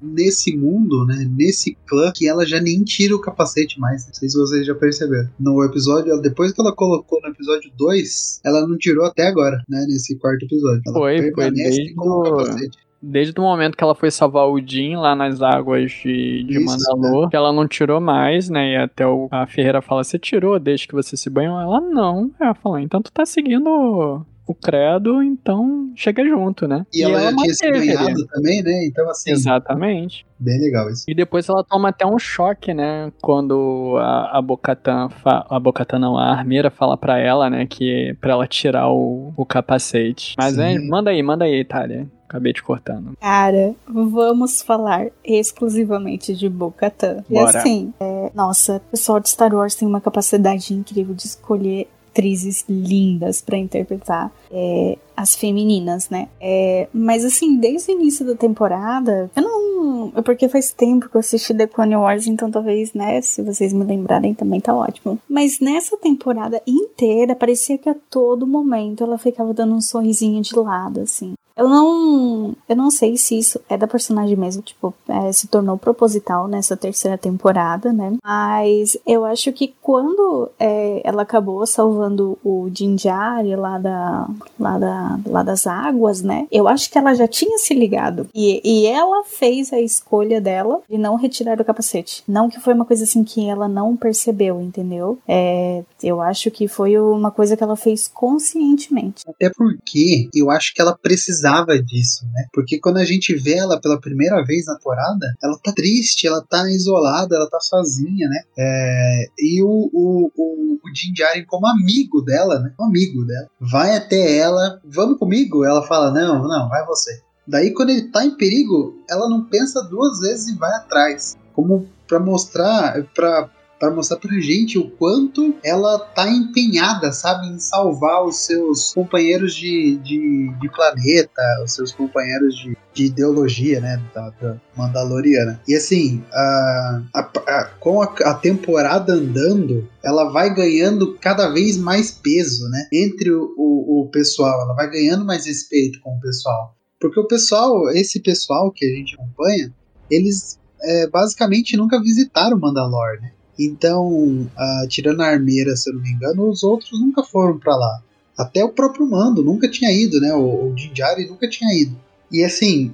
nesse 0.00 0.56
mundo, 0.56 1.04
né? 1.06 1.28
Nesse 1.36 1.76
clã, 1.86 2.12
que 2.14 2.28
ela 2.28 2.46
já 2.46 2.60
nem 2.60 2.82
tira 2.82 3.14
o 3.14 3.20
capacete 3.20 3.78
mais. 3.78 4.06
Não 4.06 4.14
sei 4.14 4.28
se 4.28 4.38
vocês 4.38 4.66
já 4.66 4.74
perceberam. 4.74 5.28
No 5.38 5.62
episódio, 5.64 6.20
depois 6.20 6.52
que 6.52 6.60
ela 6.60 6.74
colocou 6.74 7.20
no 7.22 7.28
episódio 7.28 7.70
2, 7.76 8.40
ela 8.44 8.66
não 8.66 8.76
tirou 8.76 9.04
até 9.04 9.26
agora, 9.26 9.62
né? 9.68 9.84
Nesse 9.88 10.16
quarto 10.18 10.44
episódio. 10.44 10.82
Ela 10.86 10.94
Foi, 10.94 11.32
foi 11.32 11.50
desde 11.50 11.94
o- 11.96 12.22
capacete. 12.22 12.85
Desde 13.08 13.38
o 13.38 13.42
momento 13.42 13.76
que 13.76 13.84
ela 13.84 13.94
foi 13.94 14.10
salvar 14.10 14.48
o 14.48 14.60
Jin 14.60 14.96
lá 14.96 15.14
nas 15.14 15.40
águas 15.40 15.92
de, 15.92 16.42
de 16.42 16.58
Isso, 16.58 16.64
Mandalor, 16.64 17.30
que 17.30 17.36
ela 17.36 17.52
não 17.52 17.68
tirou 17.68 18.00
mais, 18.00 18.50
né? 18.50 18.72
E 18.72 18.76
até 18.76 19.06
o, 19.06 19.28
a 19.30 19.46
Ferreira 19.46 19.80
fala: 19.80 20.02
Você 20.02 20.18
tirou 20.18 20.58
desde 20.58 20.88
que 20.88 20.94
você 20.94 21.16
se 21.16 21.30
banhou? 21.30 21.60
Ela 21.60 21.80
não. 21.80 22.30
Ela 22.40 22.54
falou: 22.54 22.78
Então 22.78 23.00
tu 23.00 23.12
tá 23.12 23.24
seguindo 23.24 24.26
o, 24.48 24.54
credo, 24.54 25.22
então 25.22 25.92
chega 25.94 26.24
junto, 26.24 26.66
né? 26.66 26.84
E, 26.92 27.02
ela, 27.02 27.20
já 27.20 27.36
tinha 27.36 27.54
se 27.54 27.70
ganhado 27.70 28.26
também, 28.26 28.62
né? 28.62 28.86
Então, 28.86 29.08
assim, 29.08 29.30
Exatamente. 29.30 30.26
bem 30.38 30.60
legal 30.60 30.88
isso. 30.90 31.04
E 31.08 31.14
depois 31.14 31.48
ela 31.48 31.62
toma 31.64 31.90
até 31.90 32.06
um 32.06 32.18
choque, 32.18 32.74
né? 32.74 33.12
Quando 33.22 33.96
a, 33.98 34.38
a 34.38 34.42
Bocatan, 34.42 35.08
a 35.24 35.60
Bocatan 35.60 35.98
não, 35.98 36.18
a 36.18 36.32
armeira 36.32 36.70
fala 36.70 36.96
pra 36.96 37.18
ela, 37.18 37.48
né? 37.48 37.66
Que 37.66 38.16
pra 38.20 38.32
ela 38.32 38.46
tirar 38.46 38.88
o, 38.88 39.32
o 39.36 39.46
capacete. 39.46 40.34
Mas 40.36 40.54
Sim. 40.54 40.62
é, 40.62 40.78
manda 40.78 41.10
aí, 41.10 41.22
manda 41.22 41.44
aí, 41.44 41.60
Itália. 41.60 42.08
Acabei 42.28 42.52
te 42.52 42.62
cortando. 42.62 43.16
Cara, 43.20 43.74
vamos 43.86 44.60
falar 44.62 45.08
exclusivamente 45.24 46.34
de 46.34 46.48
Bo-Katan. 46.48 47.24
E 47.30 47.38
assim, 47.38 47.92
é, 48.00 48.30
nossa, 48.34 48.76
o 48.76 48.90
pessoal 48.90 49.20
de 49.20 49.28
Star 49.28 49.54
Wars 49.54 49.74
tem 49.74 49.86
uma 49.86 50.00
capacidade 50.00 50.74
incrível 50.74 51.14
de 51.14 51.26
escolher 51.26 51.88
atrizes 52.16 52.64
lindas 52.66 53.42
pra 53.42 53.58
interpretar 53.58 54.32
é, 54.50 54.96
as 55.14 55.36
femininas, 55.36 56.08
né? 56.08 56.28
É, 56.40 56.88
mas 56.92 57.24
assim, 57.24 57.58
desde 57.58 57.92
o 57.92 58.00
início 58.00 58.24
da 58.24 58.34
temporada, 58.34 59.30
eu 59.36 59.42
não. 59.42 60.12
É 60.16 60.22
porque 60.22 60.48
faz 60.48 60.72
tempo 60.72 61.08
que 61.08 61.16
eu 61.16 61.20
assisti 61.20 61.52
The 61.52 61.66
Clone 61.66 61.96
Wars, 61.96 62.26
então 62.26 62.50
talvez, 62.50 62.94
né, 62.94 63.20
se 63.20 63.42
vocês 63.42 63.72
me 63.72 63.84
lembrarem 63.84 64.34
também 64.34 64.60
tá 64.60 64.74
ótimo. 64.74 65.18
Mas 65.28 65.60
nessa 65.60 65.96
temporada 65.96 66.62
inteira, 66.66 67.36
parecia 67.36 67.76
que 67.76 67.88
a 67.88 67.96
todo 68.10 68.46
momento 68.46 69.04
ela 69.04 69.18
ficava 69.18 69.52
dando 69.52 69.74
um 69.74 69.80
sorrisinho 69.80 70.40
de 70.40 70.56
lado, 70.56 71.00
assim. 71.00 71.34
Eu 71.56 71.68
não. 71.68 72.54
Eu 72.68 72.76
não 72.76 72.90
sei 72.90 73.16
se 73.16 73.38
isso 73.38 73.58
é 73.68 73.78
da 73.78 73.86
personagem 73.86 74.36
mesmo, 74.36 74.62
tipo, 74.62 74.94
é, 75.08 75.32
se 75.32 75.48
tornou 75.48 75.78
proposital 75.78 76.46
nessa 76.46 76.76
terceira 76.76 77.16
temporada, 77.16 77.92
né? 77.92 78.14
Mas 78.22 78.98
eu 79.06 79.24
acho 79.24 79.50
que 79.52 79.74
quando 79.80 80.50
é, 80.60 81.00
ela 81.02 81.22
acabou 81.22 81.66
salvando 81.66 82.38
o 82.44 82.68
Jinjari 82.72 83.56
lá, 83.56 83.78
da, 83.78 84.28
lá, 84.60 84.78
da, 84.78 85.20
lá 85.26 85.42
das 85.42 85.66
águas, 85.66 86.20
né? 86.20 86.46
Eu 86.52 86.68
acho 86.68 86.90
que 86.90 86.98
ela 86.98 87.14
já 87.14 87.26
tinha 87.26 87.56
se 87.58 87.72
ligado. 87.72 88.28
E, 88.34 88.60
e 88.62 88.86
ela 88.86 89.24
fez 89.24 89.72
a 89.72 89.80
escolha 89.80 90.40
dela 90.40 90.82
de 90.90 90.98
não 90.98 91.16
retirar 91.16 91.58
o 91.58 91.64
capacete. 91.64 92.22
Não 92.28 92.50
que 92.50 92.60
foi 92.60 92.74
uma 92.74 92.84
coisa 92.84 93.04
assim 93.04 93.24
que 93.24 93.48
ela 93.48 93.66
não 93.66 93.96
percebeu, 93.96 94.60
entendeu? 94.60 95.18
É, 95.26 95.82
eu 96.02 96.20
acho 96.20 96.50
que 96.50 96.68
foi 96.68 96.98
uma 96.98 97.30
coisa 97.30 97.56
que 97.56 97.62
ela 97.62 97.76
fez 97.76 98.06
conscientemente. 98.08 99.24
Até 99.26 99.50
porque 99.56 100.28
eu 100.34 100.50
acho 100.50 100.74
que 100.74 100.82
ela 100.82 100.96
precisava 100.96 101.45
disso, 101.84 102.26
né? 102.32 102.46
Porque 102.52 102.78
quando 102.78 102.98
a 102.98 103.04
gente 103.04 103.34
vê 103.34 103.54
ela 103.54 103.80
pela 103.80 104.00
primeira 104.00 104.44
vez 104.44 104.66
na 104.66 104.74
temporada, 104.74 105.26
ela 105.42 105.58
tá 105.62 105.72
triste, 105.72 106.26
ela 106.26 106.42
tá 106.42 106.68
isolada, 106.70 107.36
ela 107.36 107.48
tá 107.48 107.60
sozinha, 107.60 108.28
né? 108.28 108.40
É, 108.58 109.26
e 109.38 109.62
o, 109.62 109.90
o, 109.92 110.32
o, 110.36 110.78
o 110.84 110.92
Din 110.92 111.12
Djarin, 111.12 111.44
como 111.46 111.66
amigo 111.66 112.22
dela, 112.22 112.58
né? 112.60 112.72
Um 112.78 112.84
amigo 112.84 113.24
dela, 113.24 113.48
vai 113.60 113.96
até 113.96 114.36
ela, 114.36 114.80
vamos 114.84 115.18
comigo? 115.18 115.64
Ela 115.64 115.86
fala, 115.86 116.10
não, 116.10 116.46
não, 116.46 116.68
vai 116.68 116.84
você. 116.86 117.20
Daí 117.46 117.72
quando 117.72 117.90
ele 117.90 118.10
tá 118.10 118.24
em 118.24 118.36
perigo, 118.36 119.02
ela 119.08 119.28
não 119.28 119.44
pensa 119.44 119.82
duas 119.82 120.20
vezes 120.20 120.48
e 120.48 120.58
vai 120.58 120.72
atrás. 120.74 121.36
Como 121.52 121.88
pra 122.06 122.18
mostrar, 122.20 123.02
pra, 123.14 123.48
para 123.78 123.90
mostrar 123.90 124.16
pra 124.16 124.32
gente 124.40 124.78
o 124.78 124.90
quanto 124.90 125.54
ela 125.62 125.98
tá 125.98 126.28
empenhada, 126.28 127.12
sabe, 127.12 127.46
em 127.48 127.58
salvar 127.58 128.24
os 128.24 128.36
seus 128.44 128.94
companheiros 128.94 129.54
de, 129.54 129.96
de, 129.98 130.50
de 130.60 130.68
planeta, 130.70 131.42
os 131.64 131.72
seus 131.72 131.92
companheiros 131.92 132.56
de, 132.56 132.76
de 132.94 133.04
ideologia, 133.06 133.80
né, 133.80 134.02
da, 134.14 134.30
da 134.30 134.60
Mandaloriana. 134.76 135.60
E 135.68 135.74
assim, 135.74 136.24
a, 136.32 137.02
a, 137.14 137.20
a, 137.20 137.64
com 137.78 138.02
a, 138.02 138.34
temporada 138.34 139.12
andando, 139.12 139.88
ela 140.02 140.30
vai 140.30 140.54
ganhando 140.54 141.16
cada 141.20 141.48
vez 141.48 141.76
mais 141.76 142.10
peso, 142.10 142.68
né, 142.68 142.88
entre 142.92 143.30
o, 143.30 143.54
o, 143.56 144.02
o 144.02 144.10
pessoal, 144.10 144.62
ela 144.62 144.74
vai 144.74 144.90
ganhando 144.90 145.24
mais 145.24 145.46
respeito 145.46 146.00
com 146.00 146.16
o 146.16 146.20
pessoal. 146.20 146.74
Porque 146.98 147.20
o 147.20 147.26
pessoal, 147.26 147.90
esse 147.90 148.20
pessoal 148.20 148.72
que 148.72 148.86
a 148.86 148.88
gente 148.88 149.14
acompanha, 149.14 149.72
eles 150.10 150.58
é, 150.82 151.08
basicamente 151.08 151.76
nunca 151.76 152.00
visitaram 152.00 152.58
Mandalor, 152.58 153.20
né? 153.20 153.32
Então, 153.58 154.50
tirando 154.88 155.22
a 155.22 155.28
armeira, 155.28 155.74
se 155.76 155.88
eu 155.90 155.94
não 155.94 156.02
me 156.02 156.10
engano, 156.10 156.48
os 156.48 156.62
outros 156.62 157.00
nunca 157.00 157.22
foram 157.22 157.58
para 157.58 157.74
lá. 157.74 158.02
Até 158.36 158.62
o 158.62 158.68
próprio 158.68 159.08
Mando 159.08 159.42
nunca 159.42 159.70
tinha 159.70 159.90
ido, 159.90 160.20
né? 160.20 160.34
O, 160.34 160.68
o 160.68 160.74
Din 160.74 160.92
Djarin 160.92 161.26
nunca 161.26 161.48
tinha 161.48 161.72
ido. 161.74 161.96
E 162.30 162.44
assim, 162.44 162.92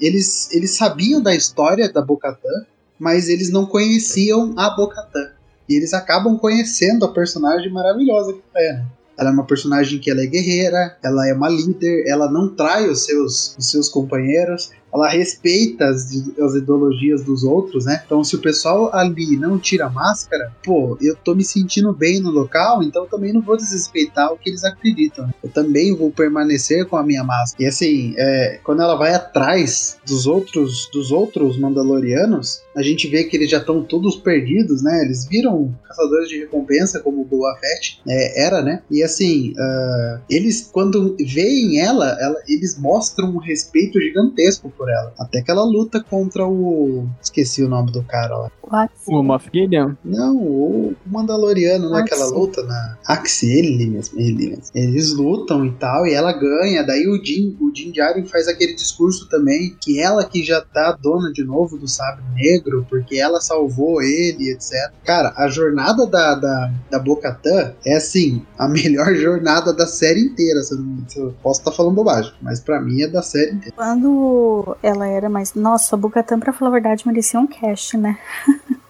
eles, 0.00 0.50
eles 0.52 0.72
sabiam 0.72 1.22
da 1.22 1.34
história 1.34 1.92
da 1.92 2.02
Bocatã, 2.02 2.66
mas 2.98 3.28
eles 3.28 3.50
não 3.50 3.66
conheciam 3.66 4.54
a 4.56 4.70
Bocatã. 4.70 5.30
E 5.68 5.76
eles 5.76 5.94
acabam 5.94 6.36
conhecendo 6.36 7.04
a 7.04 7.12
personagem 7.12 7.70
maravilhosa 7.70 8.32
que 8.32 8.40
é, 8.56 8.72
né? 8.72 8.86
Ela 9.16 9.28
é 9.28 9.32
uma 9.34 9.44
personagem 9.44 9.98
que 9.98 10.10
ela 10.10 10.22
é 10.22 10.26
guerreira, 10.26 10.96
ela 11.02 11.28
é 11.28 11.34
uma 11.34 11.48
líder, 11.50 12.04
ela 12.08 12.30
não 12.30 12.48
trai 12.48 12.88
os 12.88 13.04
seus, 13.04 13.54
os 13.58 13.70
seus 13.70 13.86
companheiros, 13.86 14.70
ela 14.92 15.08
respeita 15.08 15.86
as, 15.86 16.10
as 16.38 16.54
ideologias 16.54 17.22
dos 17.22 17.44
outros, 17.44 17.84
né? 17.84 18.02
Então, 18.04 18.22
se 18.24 18.36
o 18.36 18.40
pessoal 18.40 18.94
ali 18.94 19.36
não 19.36 19.58
tira 19.58 19.88
máscara, 19.88 20.52
pô, 20.64 20.96
eu 21.00 21.16
tô 21.16 21.34
me 21.34 21.44
sentindo 21.44 21.92
bem 21.92 22.20
no 22.20 22.30
local, 22.30 22.82
então 22.82 23.06
também 23.06 23.32
não 23.32 23.40
vou 23.40 23.56
desrespeitar 23.56 24.32
o 24.32 24.36
que 24.36 24.50
eles 24.50 24.64
acreditam. 24.64 25.26
né? 25.26 25.34
Eu 25.42 25.50
também 25.50 25.94
vou 25.94 26.10
permanecer 26.10 26.86
com 26.86 26.96
a 26.96 27.02
minha 27.02 27.24
máscara. 27.24 27.62
E 27.62 27.66
assim, 27.66 28.14
é, 28.16 28.60
quando 28.64 28.82
ela 28.82 28.96
vai 28.96 29.14
atrás 29.14 29.98
dos 30.06 30.26
outros, 30.26 30.88
dos 30.92 31.10
outros 31.10 31.58
Mandalorianos, 31.58 32.62
a 32.76 32.82
gente 32.82 33.08
vê 33.08 33.24
que 33.24 33.36
eles 33.36 33.50
já 33.50 33.58
estão 33.58 33.82
todos 33.82 34.16
perdidos, 34.16 34.82
né? 34.82 35.04
Eles 35.04 35.26
viram 35.26 35.74
caçadores 35.86 36.28
de 36.28 36.38
recompensa, 36.38 37.00
como 37.00 37.22
o 37.22 37.24
Boba 37.24 37.56
Fett 37.60 38.00
é, 38.08 38.46
era, 38.46 38.62
né? 38.62 38.82
E 38.90 39.02
assim, 39.02 39.52
uh, 39.52 40.20
eles, 40.28 40.68
quando 40.72 41.16
veem 41.18 41.80
ela, 41.80 42.16
ela, 42.20 42.36
eles 42.48 42.78
mostram 42.78 43.30
um 43.30 43.38
respeito 43.38 44.00
gigantesco 44.00 44.72
por 44.80 44.88
ela. 44.90 45.12
Até 45.18 45.42
que 45.42 45.50
ela 45.50 45.62
luta 45.62 46.02
contra 46.02 46.46
o. 46.46 47.06
Esqueci 47.22 47.62
o 47.62 47.68
nome 47.68 47.92
do 47.92 48.02
cara 48.02 48.34
lá. 48.34 48.50
What? 48.72 48.92
O 49.06 49.22
Moff 49.22 49.50
Gideon? 49.52 49.92
Não, 50.02 50.36
o 50.38 50.94
Mandaloriano 51.04 51.90
naquela 51.90 52.24
Axie. 52.24 52.34
luta 52.34 52.62
na. 52.62 52.96
Axie, 53.06 53.58
ele 53.58 53.86
mesmo, 53.90 54.18
ele 54.18 54.48
mesmo. 54.48 54.64
Eles 54.74 55.12
lutam 55.12 55.66
e 55.66 55.72
tal, 55.72 56.06
e 56.06 56.14
ela 56.14 56.32
ganha. 56.32 56.82
Daí 56.82 57.06
o 57.08 57.20
Din, 57.20 57.54
o 57.60 57.70
Din 57.70 57.90
Djarin 57.92 58.24
faz 58.24 58.48
aquele 58.48 58.72
discurso 58.74 59.28
também, 59.28 59.76
que 59.82 60.00
ela 60.00 60.24
que 60.24 60.42
já 60.42 60.62
tá 60.62 60.92
dona 60.92 61.30
de 61.30 61.44
novo 61.44 61.76
do 61.76 61.86
sabre 61.86 62.22
negro, 62.34 62.86
porque 62.88 63.16
ela 63.16 63.38
salvou 63.40 64.00
ele, 64.00 64.50
etc. 64.50 64.72
Cara, 65.04 65.34
a 65.36 65.46
jornada 65.48 66.06
da, 66.06 66.34
da, 66.36 66.72
da 66.90 66.98
Bocatã 66.98 67.74
é 67.84 67.96
assim, 67.96 68.42
a 68.58 68.66
melhor 68.68 69.14
jornada 69.14 69.74
da 69.74 69.86
série 69.86 70.20
inteira. 70.20 70.62
Se 70.62 70.72
eu, 70.74 70.78
não- 70.78 71.04
se 71.08 71.18
eu 71.18 71.34
posso 71.42 71.60
estar 71.60 71.72
falando 71.72 71.94
bobagem, 71.96 72.32
mas 72.40 72.60
pra 72.60 72.80
mim 72.80 73.02
é 73.02 73.08
da 73.08 73.20
série 73.20 73.50
inteira. 73.56 73.74
Quando 73.76 74.69
ela 74.82 75.06
era 75.06 75.28
mais. 75.28 75.54
Nossa, 75.54 75.96
a 75.96 75.98
Bocatan, 75.98 76.38
pra 76.38 76.52
falar 76.52 76.70
a 76.70 76.72
verdade, 76.72 77.06
merecia 77.06 77.38
um 77.38 77.46
cast, 77.46 77.96
né? 77.96 78.18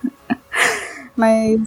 Mas 1.20 1.60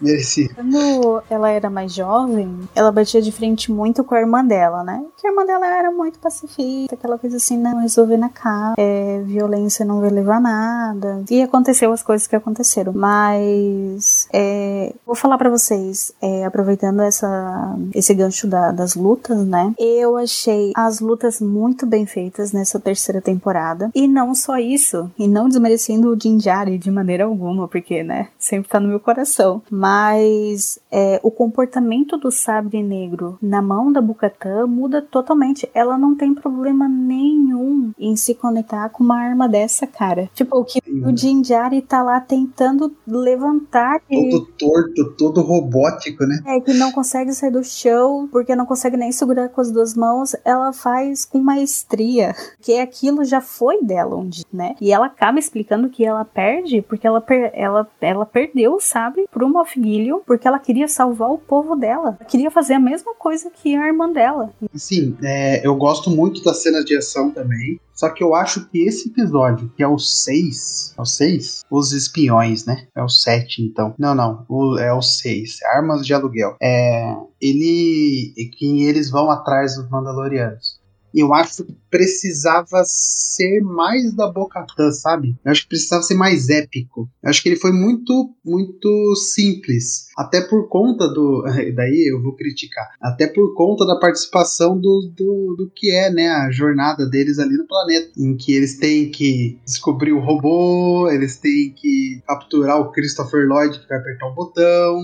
quando 0.56 1.22
ela 1.30 1.50
era 1.50 1.70
mais 1.70 1.94
jovem, 1.94 2.68
ela 2.74 2.92
batia 2.92 3.22
de 3.22 3.32
frente 3.32 3.72
muito 3.72 4.04
com 4.04 4.16
a 4.16 4.20
irmã 4.20 4.44
dela, 4.44 4.84
né? 4.84 5.06
Que 5.16 5.28
a 5.28 5.30
irmã 5.30 5.46
dela 5.46 5.68
era 5.68 5.92
muito 5.92 6.18
pacifista, 6.18 6.96
aquela 6.96 7.20
coisa 7.20 7.38
assim, 7.38 7.56
não, 7.56 7.80
resolver 7.82 8.18
na 8.18 8.30
casa, 8.30 8.74
é, 8.80 9.22
violência 9.24 9.86
não 9.86 10.02
vai 10.02 10.10
levar 10.10 10.42
nada. 10.42 11.24
E 11.30 11.44
aconteceu 11.44 11.94
as 11.94 12.02
coisas 12.02 12.26
que 12.26 12.36
aconteceram. 12.36 12.94
Mas, 12.94 14.23
é, 14.34 14.94
vou 15.06 15.16
falar 15.16 15.38
pra 15.38 15.50
vocês, 15.50 16.12
é, 16.22 16.44
aproveitando 16.46 17.02
essa, 17.02 17.76
esse 17.94 18.14
gancho 18.14 18.48
da- 18.48 18.72
das 18.72 18.96
lutas, 18.96 19.46
né? 19.46 19.74
Eu 19.78 20.18
achei 20.18 20.72
as 20.76 21.00
lutas 21.00 21.40
muito 21.40 21.86
bem 21.86 22.06
feitas 22.06 22.52
nessa 22.52 22.80
terceira 22.80 23.22
temporada. 23.22 23.92
E 23.94 24.08
não 24.08 24.34
só 24.34 24.58
isso, 24.58 25.10
e 25.18 25.28
não 25.28 25.48
desmerecendo 25.48 26.10
o 26.10 26.20
Jinjari 26.20 26.78
de 26.78 26.90
maneira 26.90 27.26
alguma, 27.26 27.68
porque, 27.68 28.04
né, 28.04 28.30
sempre 28.40 28.70
tá 28.70 28.80
no 28.80 28.88
meu 28.88 29.00
coração. 29.00 29.62
Mas 29.70 30.80
é, 30.92 31.20
o 31.24 31.30
comportamento 31.30 32.18
do 32.18 32.32
sabre 32.32 32.82
negro 32.82 33.38
na 33.42 33.62
mão 33.62 33.92
da 33.92 34.02
Bukatan 34.02 34.66
muda 34.68 35.02
totalmente. 35.02 35.70
Ela 35.74 35.98
não 35.98 36.16
tem 36.16 36.34
problema 36.34 36.88
nenhum 36.88 37.92
em 38.00 38.16
se 38.16 38.34
conectar 38.34 38.90
com 38.90 39.04
uma 39.04 39.18
arma 39.20 39.48
dessa, 39.48 39.86
cara. 39.86 40.30
Tipo, 40.34 40.58
o 40.58 40.66
que 40.66 40.80
o 41.06 41.16
Jinjari 41.16 41.82
tá 41.82 42.02
lá 42.02 42.20
tentando 42.20 42.92
levantar 43.08 44.02
e 44.10 44.23
Todo 44.30 44.46
torto, 44.58 45.14
todo 45.18 45.42
robótico, 45.42 46.26
né? 46.26 46.40
É, 46.46 46.60
que 46.60 46.74
não 46.74 46.92
consegue 46.92 47.34
sair 47.34 47.52
do 47.52 47.64
chão, 47.64 48.28
porque 48.32 48.56
não 48.56 48.66
consegue 48.66 48.98
nem 48.98 49.12
segurar 49.12 49.50
com 49.50 49.62
as 49.62 49.72
duas 49.72 49.96
mãos, 49.96 50.36
ela 50.44 50.74
faz 50.74 51.26
com 51.26 51.40
maestria, 51.40 52.36
que 52.62 52.78
aquilo 52.80 53.24
já 53.24 53.42
foi 53.42 53.82
dela 53.84 54.16
um 54.16 54.28
dia, 54.28 54.46
né? 54.52 54.76
E 54.80 54.92
ela 54.92 55.08
acaba 55.08 55.40
explicando 55.40 55.90
que 55.90 56.06
ela 56.06 56.26
perde 56.26 56.82
porque 56.82 57.08
ela, 57.08 57.22
per 57.22 57.52
ela, 57.54 57.88
ela 58.02 58.26
perdeu, 58.26 58.80
sabe, 58.80 59.26
pro 59.32 59.50
Moff 59.50 59.80
Gideon, 59.80 60.20
porque 60.26 60.48
ela 60.48 60.60
queria 60.60 60.88
salvar 60.88 61.32
o 61.32 61.38
povo 61.38 61.76
dela. 61.76 62.18
Ela 62.20 62.30
queria 62.30 62.52
fazer 62.52 62.76
a 62.76 62.80
mesma 62.80 63.14
coisa 63.16 63.50
que 63.50 63.76
a 63.76 63.88
irmã 63.88 64.12
dela. 64.12 64.52
Sim, 64.76 65.16
é, 65.24 65.66
eu 65.66 65.76
gosto 65.76 66.10
muito 66.10 66.44
das 66.44 66.62
cenas 66.62 66.86
de 66.86 66.98
ação 66.98 67.32
também. 67.32 67.80
Só 67.94 68.10
que 68.10 68.24
eu 68.24 68.34
acho 68.34 68.68
que 68.70 68.86
esse 68.86 69.10
episódio, 69.10 69.72
que 69.76 69.84
é 69.84 69.88
o 69.88 70.00
6, 70.00 70.96
é 70.98 71.02
o 71.02 71.06
6? 71.06 71.64
Os 71.70 71.92
espiões, 71.92 72.66
né? 72.66 72.88
É 72.96 73.04
o 73.04 73.10
7, 73.10 73.62
então. 73.62 73.94
Não, 73.98 74.16
não, 74.16 74.46
o, 74.50 74.78
é 74.78 74.92
o 74.92 75.02
6, 75.02 75.60
Armas 75.76 76.06
de 76.06 76.14
Aluguel. 76.14 76.56
É, 76.62 77.16
ele, 77.40 78.34
que 78.58 78.84
eles 78.84 79.10
vão 79.10 79.30
atrás 79.30 79.76
dos 79.76 79.90
Mandalorianos. 79.90 80.83
Eu 81.14 81.34
acho 81.34 81.64
que 81.64 81.76
precisava 81.94 82.82
ser 82.86 83.62
mais 83.62 84.16
da 84.16 84.28
Bocatã, 84.32 84.92
sabe? 84.92 85.38
Eu 85.46 85.52
acho 85.52 85.62
que 85.62 85.70
precisava 85.70 86.02
ser 86.02 86.16
mais 86.16 86.50
épico. 86.50 87.08
Eu 87.22 87.30
acho 87.30 87.44
que 87.44 87.50
ele 87.50 87.56
foi 87.56 87.72
muito, 87.72 88.36
muito 88.44 89.16
simples. 89.16 90.08
Até 90.18 90.42
por 90.42 90.68
conta 90.70 91.08
do. 91.08 91.44
Daí 91.76 92.12
eu 92.12 92.22
vou 92.22 92.36
criticar. 92.36 92.90
Até 93.00 93.28
por 93.28 93.54
conta 93.54 93.86
da 93.86 94.00
participação 94.00 94.76
do, 94.76 95.12
do, 95.16 95.56
do 95.56 95.72
que 95.76 95.92
é, 95.92 96.12
né? 96.12 96.30
A 96.30 96.50
jornada 96.50 97.08
deles 97.08 97.38
ali 97.38 97.56
no 97.56 97.68
planeta. 97.68 98.12
Em 98.18 98.36
que 98.36 98.54
eles 98.54 98.80
têm 98.80 99.12
que 99.12 99.60
descobrir 99.64 100.14
o 100.14 100.20
robô, 100.20 101.10
eles 101.12 101.38
têm 101.38 101.74
que 101.76 102.24
capturar 102.28 102.80
o 102.80 102.92
Christopher 102.92 103.48
Lloyd 103.48 103.80
que 103.80 103.88
vai 103.88 104.00
apertar 104.00 104.28
o 104.28 104.34
botão. 104.34 104.98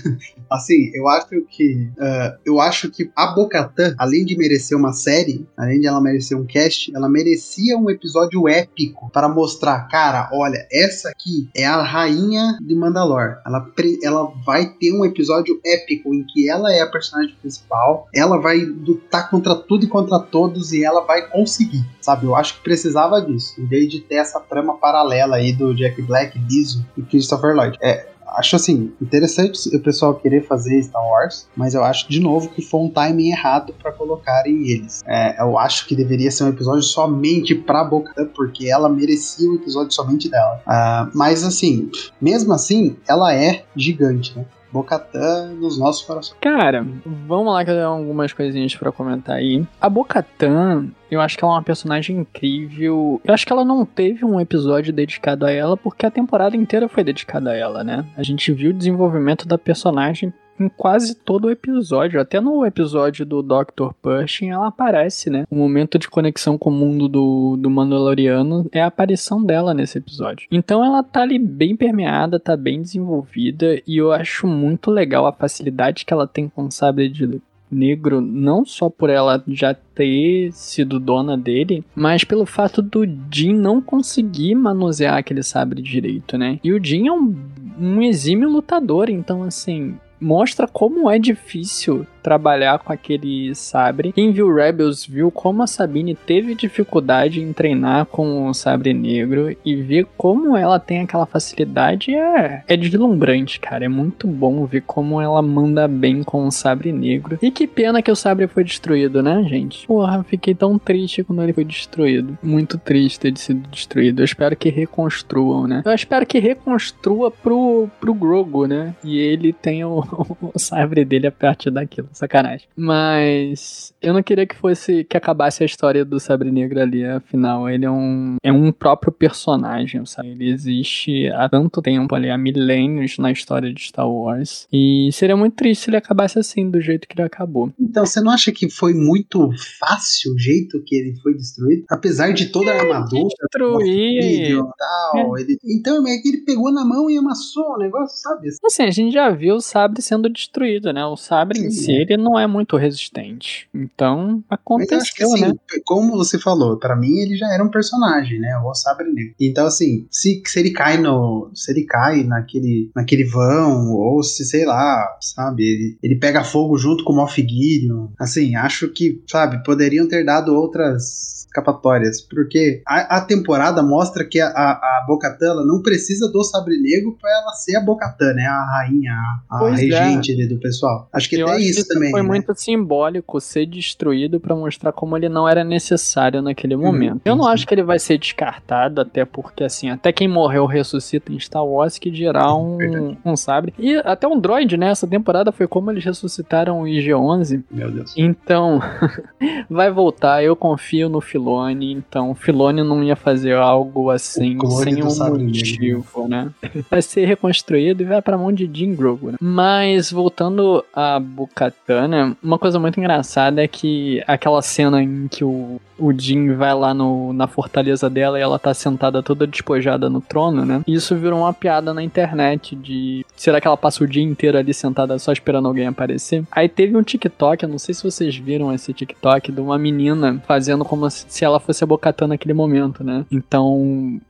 assim, 0.50 0.90
eu 0.92 1.08
acho 1.08 1.42
que. 1.48 1.88
Uh, 1.96 2.38
eu 2.44 2.60
acho 2.60 2.90
que 2.90 3.10
a 3.16 3.28
Bocatã, 3.28 3.94
além 3.98 4.26
de 4.26 4.36
merecer 4.36 4.76
uma 4.76 4.92
série, 4.92 5.46
além 5.56 5.80
de 5.80 5.86
ela 5.86 6.00
merecer 6.00 6.38
um 6.38 6.44
cast, 6.44 6.94
ela 6.94 7.08
merecia 7.08 7.76
um 7.76 7.90
episódio 7.90 8.48
épico 8.48 9.10
para 9.10 9.28
mostrar, 9.28 9.88
cara, 9.88 10.28
olha, 10.32 10.66
essa 10.70 11.10
aqui 11.10 11.48
é 11.54 11.66
a 11.66 11.82
rainha 11.82 12.58
de 12.60 12.74
Mandalor. 12.74 13.38
Ela, 13.46 13.66
ela 14.02 14.32
vai 14.44 14.66
ter 14.66 14.92
um 14.92 15.04
episódio 15.04 15.60
épico 15.64 16.14
em 16.14 16.24
que 16.24 16.48
ela 16.48 16.72
é 16.72 16.80
a 16.80 16.90
personagem 16.90 17.34
principal, 17.40 18.08
ela 18.14 18.40
vai 18.40 18.58
lutar 18.58 19.30
contra 19.30 19.54
tudo 19.54 19.84
e 19.84 19.88
contra 19.88 20.18
todos 20.18 20.72
e 20.72 20.84
ela 20.84 21.02
vai 21.02 21.28
conseguir, 21.28 21.84
sabe? 22.00 22.26
Eu 22.26 22.34
acho 22.34 22.56
que 22.56 22.64
precisava 22.64 23.20
disso, 23.20 23.60
em 23.60 23.66
vez 23.66 23.90
de 23.90 24.00
ter 24.00 24.16
essa 24.16 24.40
trama 24.40 24.76
paralela 24.76 25.36
aí 25.36 25.52
do 25.52 25.74
Jack 25.74 26.00
Black, 26.02 26.38
Diesel 26.38 26.82
e 26.96 27.02
Christopher 27.02 27.54
Lloyd. 27.54 27.76
É, 27.82 28.13
acho 28.28 28.56
assim, 28.56 28.92
interessante 29.00 29.74
o 29.74 29.80
pessoal 29.80 30.14
querer 30.14 30.46
fazer 30.46 30.82
Star 30.82 31.04
Wars, 31.04 31.48
mas 31.56 31.74
eu 31.74 31.84
acho 31.84 32.08
de 32.08 32.20
novo 32.20 32.48
que 32.48 32.62
foi 32.62 32.80
um 32.80 32.90
timing 32.90 33.30
errado 33.30 33.74
para 33.80 33.92
colocarem 33.92 34.68
eles. 34.68 35.02
É, 35.06 35.42
eu 35.42 35.58
acho 35.58 35.86
que 35.86 35.94
deveria 35.94 36.30
ser 36.30 36.44
um 36.44 36.48
episódio 36.48 36.82
somente 36.82 37.54
pra 37.54 37.84
Boca, 37.84 38.26
porque 38.34 38.68
ela 38.68 38.88
merecia 38.88 39.48
um 39.48 39.54
episódio 39.54 39.92
somente 39.92 40.28
dela. 40.28 40.60
Uh, 40.66 41.10
mas 41.14 41.44
assim, 41.44 41.90
mesmo 42.20 42.52
assim, 42.52 42.96
ela 43.08 43.34
é 43.34 43.64
gigante, 43.76 44.36
né? 44.36 44.44
Bocatã 44.74 45.52
nos 45.54 45.78
nossos 45.78 46.02
corações. 46.02 46.36
Cara, 46.40 46.84
vamos 47.06 47.52
lá 47.52 47.64
que 47.64 47.70
eu 47.70 47.76
tenho 47.76 47.86
algumas 47.86 48.32
coisinhas 48.32 48.74
para 48.74 48.90
comentar 48.90 49.36
aí. 49.36 49.64
A 49.80 49.88
Bocatã, 49.88 50.88
eu 51.08 51.20
acho 51.20 51.38
que 51.38 51.44
ela 51.44 51.54
é 51.54 51.56
uma 51.56 51.62
personagem 51.62 52.18
incrível. 52.18 53.20
Eu 53.24 53.32
acho 53.32 53.46
que 53.46 53.52
ela 53.52 53.64
não 53.64 53.86
teve 53.86 54.24
um 54.24 54.40
episódio 54.40 54.92
dedicado 54.92 55.46
a 55.46 55.52
ela 55.52 55.76
porque 55.76 56.04
a 56.04 56.10
temporada 56.10 56.56
inteira 56.56 56.88
foi 56.88 57.04
dedicada 57.04 57.50
a 57.50 57.56
ela, 57.56 57.84
né? 57.84 58.04
A 58.16 58.24
gente 58.24 58.52
viu 58.52 58.70
o 58.70 58.74
desenvolvimento 58.74 59.46
da 59.46 59.56
personagem 59.56 60.34
em 60.58 60.68
quase 60.68 61.14
todo 61.14 61.46
o 61.46 61.50
episódio. 61.50 62.20
Até 62.20 62.40
no 62.40 62.64
episódio 62.64 63.24
do 63.24 63.42
Dr. 63.42 63.92
Pershing 64.02 64.50
ela 64.50 64.68
aparece, 64.68 65.30
né? 65.30 65.44
O 65.50 65.56
momento 65.56 65.98
de 65.98 66.08
conexão 66.08 66.56
com 66.56 66.70
o 66.70 66.72
mundo 66.72 67.08
do, 67.08 67.56
do 67.56 67.70
Mandaloriano 67.70 68.66
é 68.72 68.80
a 68.80 68.86
aparição 68.86 69.42
dela 69.42 69.74
nesse 69.74 69.98
episódio. 69.98 70.46
Então 70.50 70.84
ela 70.84 71.02
tá 71.02 71.22
ali 71.22 71.38
bem 71.38 71.76
permeada, 71.76 72.38
tá 72.38 72.56
bem 72.56 72.82
desenvolvida 72.82 73.80
e 73.86 73.96
eu 73.96 74.12
acho 74.12 74.46
muito 74.46 74.90
legal 74.90 75.26
a 75.26 75.32
facilidade 75.32 76.04
que 76.04 76.12
ela 76.12 76.26
tem 76.26 76.48
com 76.48 76.66
o 76.66 76.70
sabre 76.70 77.08
de 77.08 77.40
negro, 77.70 78.20
não 78.20 78.64
só 78.64 78.88
por 78.88 79.10
ela 79.10 79.42
já 79.48 79.74
ter 79.74 80.52
sido 80.52 81.00
dona 81.00 81.36
dele, 81.36 81.84
mas 81.94 82.24
pelo 82.24 82.46
fato 82.46 82.80
do 82.80 83.04
Jin 83.30 83.54
não 83.54 83.80
conseguir 83.80 84.54
manusear 84.54 85.16
aquele 85.16 85.42
sabre 85.42 85.82
direito, 85.82 86.38
né? 86.38 86.60
E 86.62 86.72
o 86.72 86.82
Jin 86.82 87.08
é 87.08 87.12
um, 87.12 87.34
um 87.78 88.02
exímio 88.02 88.48
lutador, 88.48 89.10
então 89.10 89.42
assim, 89.42 89.96
mostra 90.24 90.66
como 90.66 91.10
é 91.10 91.18
difícil 91.18 92.06
trabalhar 92.24 92.78
com 92.78 92.90
aquele 92.90 93.54
sabre. 93.54 94.10
Quem 94.10 94.32
viu 94.32 94.52
Rebels 94.52 95.04
viu 95.06 95.30
como 95.30 95.62
a 95.62 95.66
Sabine 95.66 96.14
teve 96.14 96.54
dificuldade 96.54 97.42
em 97.42 97.52
treinar 97.52 98.06
com 98.06 98.48
o 98.48 98.54
sabre 98.54 98.94
negro 98.94 99.54
e 99.62 99.76
ver 99.76 100.06
como 100.16 100.56
ela 100.56 100.80
tem 100.80 101.00
aquela 101.00 101.26
facilidade 101.26 102.14
é, 102.14 102.64
é 102.66 102.76
deslumbrante, 102.78 103.60
cara. 103.60 103.84
É 103.84 103.88
muito 103.88 104.26
bom 104.26 104.64
ver 104.64 104.82
como 104.86 105.20
ela 105.20 105.42
manda 105.42 105.86
bem 105.86 106.22
com 106.22 106.46
o 106.46 106.50
sabre 106.50 106.92
negro. 106.92 107.38
E 107.42 107.50
que 107.50 107.66
pena 107.66 108.00
que 108.00 108.10
o 108.10 108.16
sabre 108.16 108.46
foi 108.46 108.64
destruído, 108.64 109.22
né, 109.22 109.44
gente? 109.46 109.86
Porra, 109.86 110.24
fiquei 110.24 110.54
tão 110.54 110.78
triste 110.78 111.22
quando 111.22 111.42
ele 111.42 111.52
foi 111.52 111.64
destruído. 111.64 112.38
Muito 112.42 112.78
triste 112.78 113.20
ter 113.20 113.36
sido 113.36 113.68
destruído. 113.68 114.20
Eu 114.20 114.24
espero 114.24 114.56
que 114.56 114.70
reconstruam, 114.70 115.66
né? 115.66 115.82
Eu 115.84 115.92
espero 115.92 116.24
que 116.24 116.38
reconstrua 116.38 117.30
pro, 117.30 117.86
pro 118.00 118.14
Grogu, 118.14 118.66
né? 118.66 118.94
E 119.04 119.18
ele 119.18 119.52
tenha 119.52 119.86
o, 119.86 120.00
o 120.54 120.58
sabre 120.58 121.04
dele 121.04 121.26
a 121.26 121.32
partir 121.32 121.70
daquilo 121.70 122.08
sacanagem. 122.14 122.68
Mas 122.76 123.94
eu 124.00 124.12
não 124.12 124.22
queria 124.22 124.46
que 124.46 124.56
fosse 124.56 125.04
que 125.04 125.16
acabasse 125.16 125.62
a 125.62 125.66
história 125.66 126.04
do 126.04 126.18
Sabre 126.20 126.50
Negro 126.50 126.80
ali, 126.80 127.04
afinal, 127.04 127.68
ele 127.68 127.84
é 127.84 127.90
um 127.90 128.36
é 128.42 128.52
um 128.52 128.70
próprio 128.72 129.12
personagem, 129.12 130.04
sabe? 130.06 130.30
Ele 130.30 130.50
existe 130.50 131.28
há 131.28 131.48
tanto 131.48 131.80
tempo 131.82 132.14
ali, 132.14 132.30
há 132.30 132.38
milênios 132.38 133.18
na 133.18 133.30
história 133.30 133.72
de 133.72 133.82
Star 133.82 134.08
Wars. 134.08 134.66
E 134.72 135.10
seria 135.12 135.36
muito 135.36 135.54
triste 135.54 135.84
se 135.84 135.90
ele 135.90 135.96
acabasse 135.96 136.38
assim, 136.38 136.70
do 136.70 136.80
jeito 136.80 137.08
que 137.08 137.14
ele 137.14 137.26
acabou. 137.26 137.72
Então, 137.78 138.04
você 138.04 138.20
não 138.20 138.30
acha 138.30 138.52
que 138.52 138.68
foi 138.68 138.94
muito 138.94 139.50
fácil 139.78 140.32
o 140.32 140.38
jeito 140.38 140.82
que 140.84 140.96
ele 140.96 141.16
foi 141.22 141.34
destruído? 141.34 141.84
Apesar 141.88 142.32
de 142.32 142.46
toda 142.46 142.70
a 142.70 142.80
armadura, 142.80 143.28
destruir 143.40 144.62
tal, 144.78 145.36
é. 145.36 145.40
ele, 145.40 145.58
então 145.64 146.06
é 146.06 146.18
que 146.18 146.28
ele 146.28 146.38
pegou 146.38 146.72
na 146.72 146.84
mão 146.84 147.10
e 147.10 147.16
amassou 147.16 147.74
o 147.74 147.78
negócio, 147.78 148.20
sabe? 148.20 148.48
Assim, 148.64 148.82
a 148.82 148.90
gente 148.90 149.12
já 149.12 149.30
viu 149.30 149.56
o 149.56 149.60
sabre 149.60 150.02
sendo 150.02 150.28
destruído, 150.28 150.92
né? 150.92 151.04
O 151.04 151.16
sabre 151.16 151.58
Sim. 151.58 151.66
em 151.66 151.70
si, 151.70 152.03
ele 152.12 152.22
não 152.22 152.38
é 152.38 152.46
muito 152.46 152.76
resistente. 152.76 153.68
Então, 153.74 154.42
aconteceu, 154.48 154.98
Mas 154.98 155.10
que, 155.10 155.24
assim, 155.24 155.40
né? 155.40 155.52
Como 155.84 156.16
você 156.16 156.38
falou, 156.38 156.78
para 156.78 156.96
mim 156.96 157.18
ele 157.18 157.36
já 157.36 157.52
era 157.52 157.64
um 157.64 157.70
personagem, 157.70 158.38
né? 158.38 158.56
O 158.58 158.74
Sabre 158.74 159.10
Negro. 159.10 159.34
Então, 159.40 159.66
assim, 159.66 160.06
se, 160.10 160.42
se 160.44 160.58
ele 160.58 160.70
cai 160.70 160.98
no. 160.98 161.50
Se 161.54 161.72
ele 161.72 161.84
cai 161.84 162.22
naquele, 162.24 162.90
naquele 162.94 163.24
vão, 163.24 163.92
ou 163.92 164.22
se, 164.22 164.44
sei 164.44 164.64
lá, 164.64 165.16
sabe, 165.20 165.62
ele, 165.62 165.98
ele 166.02 166.16
pega 166.16 166.44
fogo 166.44 166.76
junto 166.76 167.04
com 167.04 167.12
o 167.12 167.16
Moff 167.16 167.40
Gideon. 167.40 168.08
Assim, 168.18 168.56
acho 168.56 168.88
que, 168.88 169.22
sabe, 169.28 169.62
poderiam 169.64 170.08
ter 170.08 170.24
dado 170.24 170.54
outras 170.54 171.33
escapatórias, 171.54 172.20
porque 172.20 172.82
a, 172.86 173.18
a 173.18 173.20
temporada 173.20 173.82
mostra 173.82 174.24
que 174.24 174.40
a, 174.40 174.48
a, 174.48 174.72
a 174.72 175.04
Bocatã 175.06 175.54
não 175.64 175.80
precisa 175.80 176.30
do 176.30 176.42
Sabre 176.42 176.76
Negro 176.80 177.16
para 177.20 177.30
ela 177.30 177.52
ser 177.52 177.76
a 177.76 177.80
Bocatã, 177.80 178.32
né? 178.34 178.44
A 178.44 178.64
rainha, 178.64 179.12
a, 179.48 179.64
a 179.64 179.68
é. 179.68 179.74
regente 179.74 180.42
é. 180.42 180.46
do 180.46 180.58
pessoal. 180.58 181.08
Acho 181.12 181.28
que 181.28 181.36
Eu 181.36 181.48
até 181.48 181.60
isso, 181.60 181.86
também. 181.86 182.10
Foi 182.10 182.22
né? 182.22 182.26
muito 182.26 182.52
simbólico 182.56 183.40
ser 183.40 183.66
destruído 183.66 184.40
para 184.40 184.56
mostrar 184.56 184.92
como 184.92 185.16
ele 185.16 185.28
não 185.28 185.48
era 185.48 185.62
necessário 185.62 186.42
naquele 186.42 186.74
uhum. 186.74 186.82
momento. 186.82 187.14
Uhum, 187.14 187.20
Eu 187.24 187.36
não 187.36 187.44
sim. 187.44 187.50
acho 187.50 187.66
que 187.66 187.74
ele 187.74 187.84
vai 187.84 187.98
ser 187.98 188.18
descartado, 188.18 189.00
até 189.00 189.24
porque, 189.24 189.62
assim, 189.62 189.90
até 189.90 190.12
quem 190.12 190.26
morreu 190.26 190.66
ressuscita 190.66 191.32
em 191.32 191.38
Star 191.38 191.64
Wars, 191.64 191.98
que 191.98 192.10
dirá 192.10 192.52
um, 192.54 193.16
um 193.24 193.36
sabre. 193.36 193.72
E 193.78 193.96
até 193.96 194.26
um 194.26 194.40
droid, 194.40 194.76
né? 194.76 194.90
Essa 194.90 195.06
temporada 195.06 195.52
foi 195.52 195.68
como 195.68 195.90
eles 195.90 196.04
ressuscitaram 196.04 196.80
o 196.80 196.84
IG-11. 196.84 197.62
Meu 197.70 197.90
Deus. 197.90 198.12
Então, 198.16 198.80
vai 199.70 199.90
voltar. 199.90 200.42
Eu 200.42 200.56
confio 200.56 201.08
no 201.08 201.20
Filoni 201.20 201.43
Filone, 201.44 201.92
então 201.92 202.30
o 202.30 202.34
Filone 202.34 202.82
não 202.82 203.04
ia 203.04 203.14
fazer 203.14 203.54
algo 203.54 204.10
assim 204.10 204.56
sem 204.82 205.02
um 205.02 205.38
motivo, 205.38 206.26
né? 206.26 206.50
Vai 206.90 207.02
ser 207.02 207.26
reconstruído 207.26 208.02
e 208.02 208.06
vai 208.06 208.22
pra 208.22 208.38
mão 208.38 208.52
de 208.52 208.68
Jim 208.72 208.94
Grogu, 208.94 209.32
né? 209.32 209.36
Mas 209.40 210.10
voltando 210.10 210.84
a 210.94 211.18
Bukatana, 211.20 212.36
uma 212.42 212.58
coisa 212.58 212.78
muito 212.78 212.98
engraçada 212.98 213.62
é 213.62 213.68
que 213.68 214.22
aquela 214.26 214.62
cena 214.62 215.02
em 215.02 215.28
que 215.28 215.44
o 215.44 215.80
o 215.98 216.12
Jin 216.12 216.54
vai 216.54 216.74
lá 216.74 216.92
no, 216.92 217.32
na 217.32 217.46
fortaleza 217.46 218.08
dela 218.10 218.38
e 218.38 218.42
ela 218.42 218.58
tá 218.58 218.74
sentada 218.74 219.22
toda 219.22 219.46
despojada 219.46 220.10
no 220.10 220.20
trono, 220.20 220.64
né? 220.64 220.82
E 220.86 220.94
isso 220.94 221.16
virou 221.16 221.40
uma 221.40 221.52
piada 221.52 221.94
na 221.94 222.02
internet 222.02 222.74
de 222.74 223.24
será 223.36 223.60
que 223.60 223.66
ela 223.66 223.76
passa 223.76 224.02
o 224.02 224.06
dia 224.06 224.22
inteiro 224.22 224.58
ali 224.58 224.74
sentada 224.74 225.18
só 225.18 225.32
esperando 225.32 225.68
alguém 225.68 225.86
aparecer? 225.86 226.44
Aí 226.50 226.68
teve 226.68 226.96
um 226.96 227.02
TikTok, 227.02 227.62
eu 227.62 227.68
não 227.68 227.78
sei 227.78 227.94
se 227.94 228.02
vocês 228.02 228.36
viram 228.36 228.72
esse 228.72 228.92
TikTok, 228.92 229.52
de 229.52 229.60
uma 229.60 229.78
menina 229.78 230.42
fazendo 230.46 230.84
como 230.84 231.08
se 231.10 231.26
ela 231.42 231.58
fosse 231.58 231.82
a 231.82 231.86
Bocatan 231.86 232.28
naquele 232.28 232.52
momento, 232.52 233.02
né? 233.02 233.24
Então, 233.32 234.20